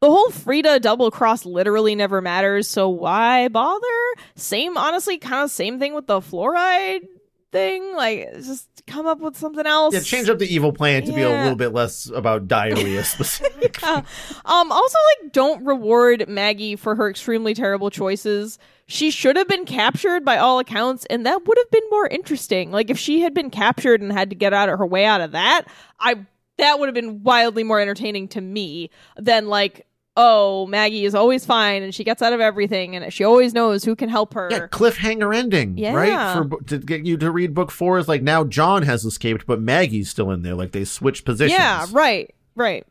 the 0.00 0.10
whole 0.10 0.30
Frida 0.30 0.80
double 0.80 1.12
cross 1.12 1.46
literally 1.46 1.94
never 1.94 2.20
matters, 2.20 2.68
so 2.68 2.88
why 2.88 3.46
bother? 3.48 3.86
Same, 4.34 4.76
honestly, 4.76 5.16
kind 5.16 5.44
of 5.44 5.50
same 5.50 5.78
thing 5.78 5.94
with 5.94 6.08
the 6.08 6.20
fluoride 6.20 7.06
thing. 7.52 7.94
Like, 7.94 8.32
just 8.34 8.68
come 8.86 9.06
up 9.06 9.20
with 9.20 9.36
something 9.36 9.66
else. 9.66 9.94
Yeah, 9.94 10.00
change 10.00 10.28
up 10.28 10.38
the 10.38 10.52
evil 10.52 10.72
plan 10.72 11.04
to 11.04 11.12
be 11.12 11.22
a 11.22 11.28
little 11.28 11.54
bit 11.54 11.72
less 11.72 12.10
about 12.10 12.48
diarrhea 12.48 13.04
specific. 13.04 13.80
Yeah. 13.80 14.02
Um, 14.44 14.72
also, 14.72 14.98
like, 15.22 15.32
don't 15.32 15.64
reward 15.64 16.28
Maggie 16.28 16.74
for 16.74 16.96
her 16.96 17.08
extremely 17.08 17.54
terrible 17.54 17.90
choices. 17.90 18.58
She 18.86 19.10
should 19.10 19.36
have 19.36 19.48
been 19.48 19.64
captured 19.64 20.24
by 20.24 20.38
all 20.38 20.58
accounts, 20.58 21.06
and 21.06 21.24
that 21.24 21.46
would 21.46 21.58
have 21.58 21.70
been 21.70 21.88
more 21.90 22.08
interesting. 22.08 22.72
Like, 22.72 22.90
if 22.90 22.98
she 22.98 23.20
had 23.20 23.34
been 23.34 23.50
captured 23.50 24.00
and 24.00 24.12
had 24.12 24.30
to 24.30 24.36
get 24.36 24.52
out 24.52 24.68
of 24.68 24.78
her 24.78 24.86
way 24.86 25.04
out 25.04 25.20
of 25.20 25.32
that, 25.32 25.64
I 26.00 26.26
that 26.58 26.78
would 26.78 26.86
have 26.86 26.94
been 26.94 27.22
wildly 27.22 27.64
more 27.64 27.80
entertaining 27.80 28.28
to 28.28 28.40
me 28.40 28.90
than 29.16 29.46
like, 29.48 29.86
oh, 30.16 30.66
Maggie 30.66 31.04
is 31.06 31.14
always 31.14 31.46
fine 31.46 31.82
and 31.82 31.94
she 31.94 32.04
gets 32.04 32.20
out 32.20 32.32
of 32.34 32.40
everything 32.40 32.94
and 32.94 33.12
she 33.12 33.24
always 33.24 33.54
knows 33.54 33.82
who 33.84 33.96
can 33.96 34.08
help 34.10 34.34
her. 34.34 34.48
Yeah, 34.50 34.66
cliffhanger 34.66 35.34
ending, 35.34 35.78
Yeah. 35.78 35.94
right? 35.94 36.34
For 36.48 36.62
to 36.64 36.78
get 36.78 37.06
you 37.06 37.16
to 37.16 37.30
read 37.30 37.54
book 37.54 37.70
four 37.70 37.98
is 37.98 38.08
like 38.08 38.22
now 38.22 38.44
John 38.44 38.82
has 38.82 39.04
escaped, 39.04 39.46
but 39.46 39.60
Maggie's 39.60 40.10
still 40.10 40.30
in 40.30 40.42
there. 40.42 40.54
Like 40.54 40.72
they 40.72 40.84
switch 40.84 41.24
positions. 41.24 41.58
Yeah, 41.58 41.86
right, 41.92 42.34
right. 42.54 42.86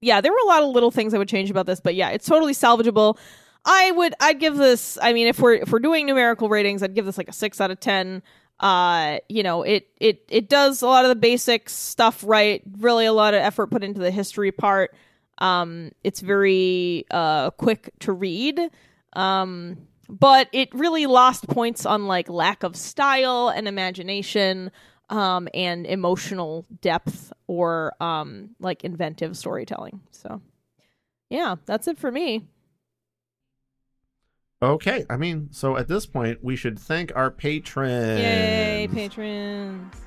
Yeah, 0.00 0.20
there 0.20 0.32
were 0.32 0.38
a 0.44 0.46
lot 0.48 0.62
of 0.62 0.70
little 0.70 0.90
things 0.90 1.14
I 1.14 1.18
would 1.18 1.28
change 1.28 1.50
about 1.50 1.66
this, 1.66 1.80
but 1.80 1.94
yeah, 1.94 2.10
it's 2.10 2.26
totally 2.26 2.52
salvageable. 2.54 3.18
I 3.66 3.90
would 3.92 4.14
I'd 4.20 4.40
give 4.40 4.56
this 4.56 4.98
I 5.02 5.12
mean 5.14 5.26
if 5.26 5.38
we're 5.40 5.54
if 5.54 5.70
we're 5.72 5.78
doing 5.78 6.06
numerical 6.06 6.48
ratings, 6.48 6.82
I'd 6.82 6.94
give 6.94 7.06
this 7.06 7.18
like 7.18 7.28
a 7.28 7.32
6 7.32 7.60
out 7.60 7.70
of 7.70 7.80
10. 7.80 8.22
Uh, 8.60 9.18
you 9.28 9.42
know, 9.42 9.62
it 9.62 9.88
it 10.00 10.22
it 10.28 10.48
does 10.48 10.80
a 10.80 10.86
lot 10.86 11.04
of 11.04 11.08
the 11.10 11.16
basic 11.16 11.68
stuff 11.68 12.22
right, 12.26 12.62
really 12.78 13.04
a 13.06 13.12
lot 13.12 13.34
of 13.34 13.40
effort 13.40 13.66
put 13.68 13.82
into 13.84 14.00
the 14.00 14.10
history 14.10 14.52
part. 14.52 14.94
Um 15.38 15.92
it's 16.02 16.20
very 16.20 17.04
uh 17.10 17.50
quick 17.50 17.90
to 18.00 18.12
read. 18.12 18.60
Um 19.14 19.86
but 20.08 20.48
it 20.52 20.74
really 20.74 21.06
lost 21.06 21.48
points 21.48 21.86
on 21.86 22.06
like 22.06 22.28
lack 22.28 22.62
of 22.62 22.76
style 22.76 23.48
and 23.48 23.66
imagination 23.66 24.70
um, 25.10 25.48
and 25.54 25.86
emotional 25.86 26.66
depth 26.80 27.32
or 27.46 27.94
um, 28.02 28.50
like 28.60 28.84
inventive 28.84 29.36
storytelling. 29.36 30.00
So, 30.10 30.40
yeah, 31.30 31.56
that's 31.66 31.88
it 31.88 31.98
for 31.98 32.10
me. 32.10 32.46
Okay. 34.62 35.04
I 35.10 35.16
mean, 35.16 35.48
so 35.50 35.76
at 35.76 35.88
this 35.88 36.06
point, 36.06 36.42
we 36.42 36.56
should 36.56 36.78
thank 36.78 37.12
our 37.14 37.30
patrons. 37.30 38.20
Yay, 38.20 38.88
patrons! 38.92 40.03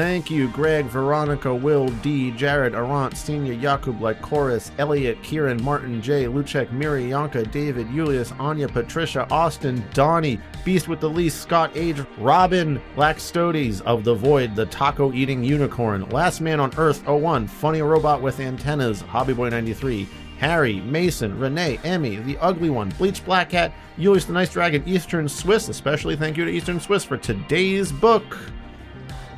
Thank 0.00 0.30
you, 0.30 0.48
Greg, 0.48 0.86
Veronica, 0.86 1.54
Will, 1.54 1.90
D, 2.00 2.30
Jared, 2.30 2.72
Arant, 2.72 3.14
Senior, 3.14 3.54
Jakub, 3.54 4.22
Chorus, 4.22 4.72
Elliot, 4.78 5.22
Kieran, 5.22 5.62
Martin, 5.62 6.00
J, 6.00 6.24
Luchek, 6.24 6.72
Miri, 6.72 7.10
David, 7.52 7.86
Julius, 7.92 8.32
Anya, 8.38 8.66
Patricia, 8.66 9.28
Austin, 9.30 9.84
Donnie, 9.92 10.40
Beast 10.64 10.88
with 10.88 11.00
the 11.00 11.10
Least, 11.10 11.42
Scott 11.42 11.70
Age, 11.74 12.02
Robin, 12.16 12.80
Black 12.94 13.18
of 13.84 14.02
the 14.04 14.14
Void, 14.14 14.56
the 14.56 14.64
Taco 14.70 15.12
Eating 15.12 15.44
Unicorn, 15.44 16.08
Last 16.08 16.40
Man 16.40 16.60
on 16.60 16.72
Earth 16.78 17.06
01, 17.06 17.46
Funny 17.46 17.82
Robot 17.82 18.22
with 18.22 18.40
Antennas, 18.40 19.02
Hobbyboy93, 19.02 20.08
Harry, 20.38 20.80
Mason, 20.80 21.38
Renee, 21.38 21.78
Emmy, 21.84 22.16
The 22.16 22.38
Ugly 22.38 22.70
One, 22.70 22.88
Bleach 22.96 23.22
Black 23.26 23.50
Cat, 23.50 23.74
Julius 23.98 24.24
the 24.24 24.32
Nice 24.32 24.50
Dragon, 24.50 24.82
Eastern 24.88 25.28
Swiss, 25.28 25.68
especially 25.68 26.16
thank 26.16 26.38
you 26.38 26.46
to 26.46 26.50
Eastern 26.50 26.80
Swiss 26.80 27.04
for 27.04 27.18
today's 27.18 27.92
book. 27.92 28.38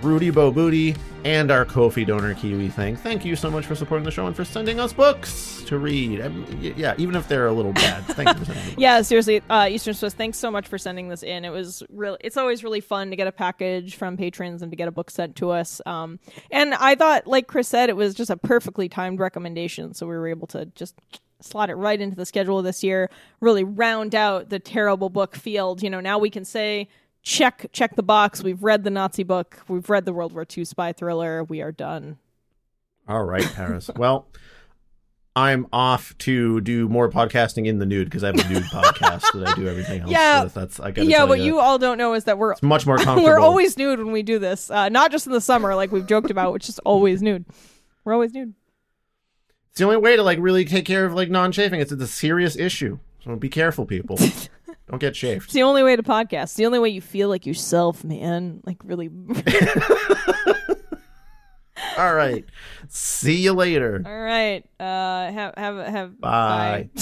Rudy 0.03 0.31
Bo 0.31 0.51
Booty, 0.51 0.97
and 1.25 1.51
our 1.51 1.65
Ko-fi 1.65 2.05
donor 2.05 2.35
Kiwi 2.35 2.69
thing. 2.69 2.97
Thank 2.97 3.25
you 3.25 3.37
so 3.37 3.51
much 3.51 3.67
for 3.67 3.75
supporting 3.75 4.05
the 4.05 4.11
show 4.11 4.27
and 4.27 4.35
for 4.35 4.45
sending 4.45 4.81
us 4.81 4.93
books 4.93 5.63
to 5.67 5.79
read. 5.79 6.21
I 6.21 6.29
mean, 6.29 6.75
yeah, 6.77 6.95
even 6.99 7.15
if 7.15 7.29
they're 7.29 7.47
a 7.47 7.53
little 7.53 7.73
bad. 7.73 8.05
Thank 8.07 8.29
you 8.29 8.45
for 8.45 8.53
sending. 8.53 8.63
Yeah, 8.79 9.03
seriously, 9.03 9.43
uh, 9.49 9.69
Eastern 9.71 9.95
Swiss, 9.95 10.15
thanks 10.15 10.39
so 10.39 10.51
much 10.51 10.67
for 10.67 10.79
sending 10.79 11.09
this 11.09 11.23
in. 11.23 11.45
It 11.45 11.51
was 11.51 11.83
really, 11.89 12.19
it's 12.21 12.37
always 12.37 12.65
really 12.65 12.81
fun 12.81 13.11
to 13.11 13.17
get 13.17 13.27
a 13.27 13.33
package 13.33 13.97
from 13.97 14.17
patrons 14.17 14.63
and 14.63 14.73
to 14.73 14.77
get 14.77 14.89
a 14.89 14.93
book 14.93 15.11
sent 15.11 15.37
to 15.37 15.51
us. 15.51 15.81
Um, 15.87 16.19
and 16.51 16.75
I 16.75 16.95
thought, 16.95 17.27
like 17.27 17.47
Chris 17.47 17.69
said, 17.69 17.89
it 17.89 17.97
was 17.97 18.15
just 18.15 18.31
a 18.31 18.37
perfectly 18.37 18.89
timed 18.89 19.21
recommendation, 19.21 19.95
so 19.95 20.07
we 20.07 20.15
were 20.15 20.29
able 20.29 20.47
to 20.49 20.67
just 20.75 20.95
slot 21.41 21.71
it 21.71 21.75
right 21.75 22.01
into 22.01 22.17
the 22.17 22.27
schedule 22.27 22.63
this 22.63 22.83
year. 22.83 23.11
Really 23.41 23.65
round 23.65 24.15
out 24.15 24.49
the 24.49 24.59
terrible 24.59 25.11
book 25.11 25.37
field. 25.37 25.83
You 25.83 25.91
know, 25.91 26.01
now 26.01 26.19
we 26.19 26.31
can 26.31 26.45
say. 26.45 26.89
Check 27.23 27.67
check 27.73 27.95
the 27.95 28.03
box. 28.03 28.43
We've 28.43 28.63
read 28.63 28.83
the 28.85 28.91
Nazi 28.91 29.23
book. 29.23 29.61
We've 29.69 29.89
read 29.89 30.05
the 30.05 30.13
World 30.13 30.33
War 30.33 30.45
II 30.57 30.65
spy 30.65 30.93
thriller. 30.93 31.45
We 31.45 31.61
are 31.63 31.71
done. 31.73 32.19
All 33.09 33.25
right, 33.25 33.45
Paris. 33.55 33.89
well, 33.97 34.27
I'm 35.37 35.67
off 35.73 36.17
to 36.19 36.61
do 36.61 36.89
more 36.89 37.09
podcasting 37.11 37.67
in 37.67 37.79
the 37.79 37.87
nude 37.87 38.09
because 38.11 38.25
I 38.25 38.29
have 38.29 38.35
a 38.35 38.49
nude 38.53 38.63
podcast 38.73 39.33
that 39.33 39.49
I 39.49 39.55
do 39.55 39.69
everything 39.69 40.03
else 40.03 40.11
Yeah. 40.11 40.43
with. 40.45 40.55
That's 40.55 40.81
I 40.81 40.91
gotta 40.91 41.09
Yeah, 41.09 41.23
what 41.25 41.39
ya, 41.39 41.45
you 41.45 41.59
all 41.61 41.79
don't 41.79 41.97
know 41.97 42.15
is 42.15 42.25
that 42.25 42.39
we're 42.39 42.53
it's 42.53 42.63
much 42.63 42.87
more 42.87 42.97
comfortable. 42.99 43.23
we're 43.25 43.39
always 43.39 43.77
nude 43.79 44.01
when 44.01 44.13
we 44.13 44.23
do 44.25 44.39
this. 44.41 44.69
Uh, 44.71 44.89
not 44.89 45.13
just 45.13 45.27
in 45.27 45.33
the 45.33 45.41
summer, 45.41 45.75
like 45.77 45.93
we've 45.93 46.07
joked 46.07 46.31
about, 46.31 46.53
which 46.53 46.69
is 46.69 46.79
always 46.81 47.23
nude. 47.23 47.45
We're 48.05 48.15
always 48.15 48.35
nude. 48.35 48.55
It's 49.71 49.79
the 49.79 49.85
only 49.85 49.97
way 49.99 50.17
to 50.17 50.23
like 50.25 50.39
really 50.41 50.65
take 50.65 50.85
care 50.85 51.05
of 51.07 51.15
like 51.15 51.31
non-chafing. 51.31 51.81
It's, 51.81 51.93
it's 51.93 52.03
a 52.03 52.07
serious 52.09 52.57
issue. 52.57 52.99
So 53.25 53.37
be 53.37 53.49
careful, 53.49 53.87
people. 53.87 54.19
Don't 54.93 55.01
get 55.01 55.17
shaved. 55.17 55.45
It's 55.45 55.55
the 55.55 55.63
only 55.63 55.83
way 55.83 55.97
to 55.97 56.03
podcast. 56.03 56.43
It's 56.43 56.53
the 56.55 56.67
only 56.67 56.79
way 56.79 56.91
you 56.91 57.01
feel 57.01 57.31
like 57.31 57.47
yourself, 57.47 58.05
man. 58.05 58.61
Like 58.67 58.77
really. 58.85 59.09
All 61.97 62.15
right. 62.15 62.45
See 62.89 63.37
you 63.37 63.55
later. 63.55 64.03
All 64.05 64.21
right. 64.21 64.63
Uh, 64.79 65.33
have 65.33 65.55
have 65.57 65.87
have. 65.87 66.21
Bye. 66.21 66.91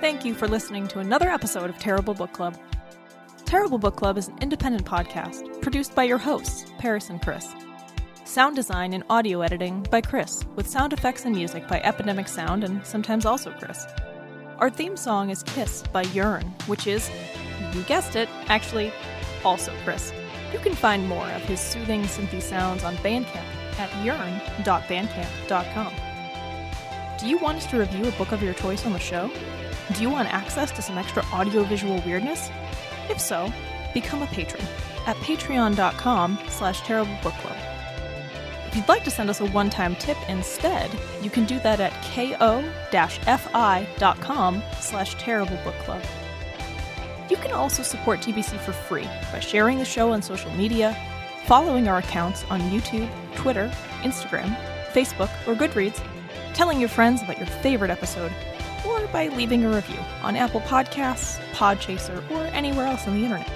Thank 0.00 0.24
you 0.24 0.34
for 0.34 0.48
listening 0.48 0.88
to 0.88 0.98
another 0.98 1.28
episode 1.28 1.70
of 1.70 1.78
Terrible 1.78 2.14
Book 2.14 2.32
Club. 2.32 2.58
Terrible 3.44 3.78
Book 3.78 3.94
Club 3.94 4.18
is 4.18 4.26
an 4.26 4.36
independent 4.40 4.84
podcast 4.84 5.62
produced 5.62 5.94
by 5.94 6.02
your 6.02 6.18
hosts, 6.18 6.72
Paris 6.78 7.08
and 7.08 7.22
Chris. 7.22 7.46
Sound 8.24 8.56
design 8.56 8.92
and 8.94 9.04
audio 9.08 9.42
editing 9.42 9.86
by 9.92 10.00
Chris, 10.00 10.44
with 10.56 10.68
sound 10.68 10.92
effects 10.92 11.24
and 11.24 11.36
music 11.36 11.68
by 11.68 11.80
Epidemic 11.82 12.26
Sound 12.26 12.64
and 12.64 12.84
sometimes 12.84 13.24
also 13.24 13.52
Chris. 13.52 13.86
Our 14.58 14.70
theme 14.70 14.96
song 14.96 15.30
is 15.30 15.44
Kiss 15.44 15.84
by 15.92 16.02
Yearn, 16.02 16.42
which 16.66 16.88
is, 16.88 17.08
you 17.72 17.82
guessed 17.82 18.16
it, 18.16 18.28
actually 18.48 18.92
also 19.44 19.72
Chris. 19.84 20.12
You 20.52 20.58
can 20.58 20.74
find 20.74 21.06
more 21.08 21.26
of 21.30 21.42
his 21.42 21.60
soothing 21.60 22.02
synthy 22.02 22.42
sounds 22.42 22.82
on 22.82 22.96
Bandcamp 22.96 23.44
at 23.78 24.04
yearn.bandcamp.com. 24.04 25.92
Do 27.20 27.28
you 27.28 27.38
want 27.38 27.58
us 27.58 27.66
to 27.66 27.78
review 27.78 28.08
a 28.08 28.12
book 28.12 28.32
of 28.32 28.42
your 28.42 28.54
choice 28.54 28.84
on 28.84 28.92
the 28.92 28.98
show? 28.98 29.30
Do 29.94 30.02
you 30.02 30.10
want 30.10 30.34
access 30.34 30.72
to 30.72 30.82
some 30.82 30.98
extra 30.98 31.22
audiovisual 31.32 32.02
weirdness? 32.04 32.50
If 33.08 33.20
so, 33.20 33.52
become 33.94 34.22
a 34.22 34.26
patron 34.26 34.64
at 35.06 35.14
patreon.com 35.18 36.38
slash 36.48 36.80
terriblebookclub. 36.80 37.57
You'd 38.78 38.88
like 38.88 39.02
to 39.02 39.10
send 39.10 39.28
us 39.28 39.40
a 39.40 39.46
one-time 39.46 39.96
tip 39.96 40.16
instead, 40.28 40.88
you 41.20 41.28
can 41.30 41.44
do 41.44 41.58
that 41.60 41.80
at 41.80 41.90
ko-fi.com 42.14 42.62
slash 44.78 45.16
terriblebookclub. 45.16 46.06
You 47.28 47.36
can 47.38 47.50
also 47.50 47.82
support 47.82 48.20
TBC 48.20 48.56
for 48.60 48.72
free 48.72 49.08
by 49.32 49.40
sharing 49.40 49.78
the 49.78 49.84
show 49.84 50.12
on 50.12 50.22
social 50.22 50.52
media, 50.52 50.96
following 51.46 51.88
our 51.88 51.98
accounts 51.98 52.44
on 52.50 52.60
YouTube, 52.70 53.10
Twitter, 53.34 53.68
Instagram, 54.02 54.56
Facebook, 54.92 55.30
or 55.48 55.56
Goodreads, 55.56 56.00
telling 56.54 56.78
your 56.78 56.88
friends 56.88 57.20
about 57.20 57.38
your 57.38 57.48
favorite 57.48 57.90
episode, 57.90 58.32
or 58.86 59.04
by 59.08 59.26
leaving 59.26 59.64
a 59.64 59.70
review 59.74 59.98
on 60.22 60.36
Apple 60.36 60.60
Podcasts, 60.60 61.40
Podchaser, 61.52 62.22
or 62.30 62.44
anywhere 62.54 62.86
else 62.86 63.08
on 63.08 63.14
the 63.16 63.24
internet. 63.24 63.50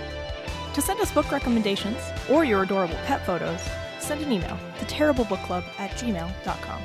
To 0.74 0.82
send 0.82 1.00
us 1.00 1.12
book 1.12 1.30
recommendations 1.30 1.98
or 2.28 2.44
your 2.44 2.64
adorable 2.64 2.96
pet 3.06 3.24
photos, 3.24 3.60
send 4.02 4.20
an 4.22 4.32
email 4.32 4.58
to 4.78 4.84
terriblebookclub 4.86 5.64
at 5.78 5.90
gmail.com. 5.92 6.82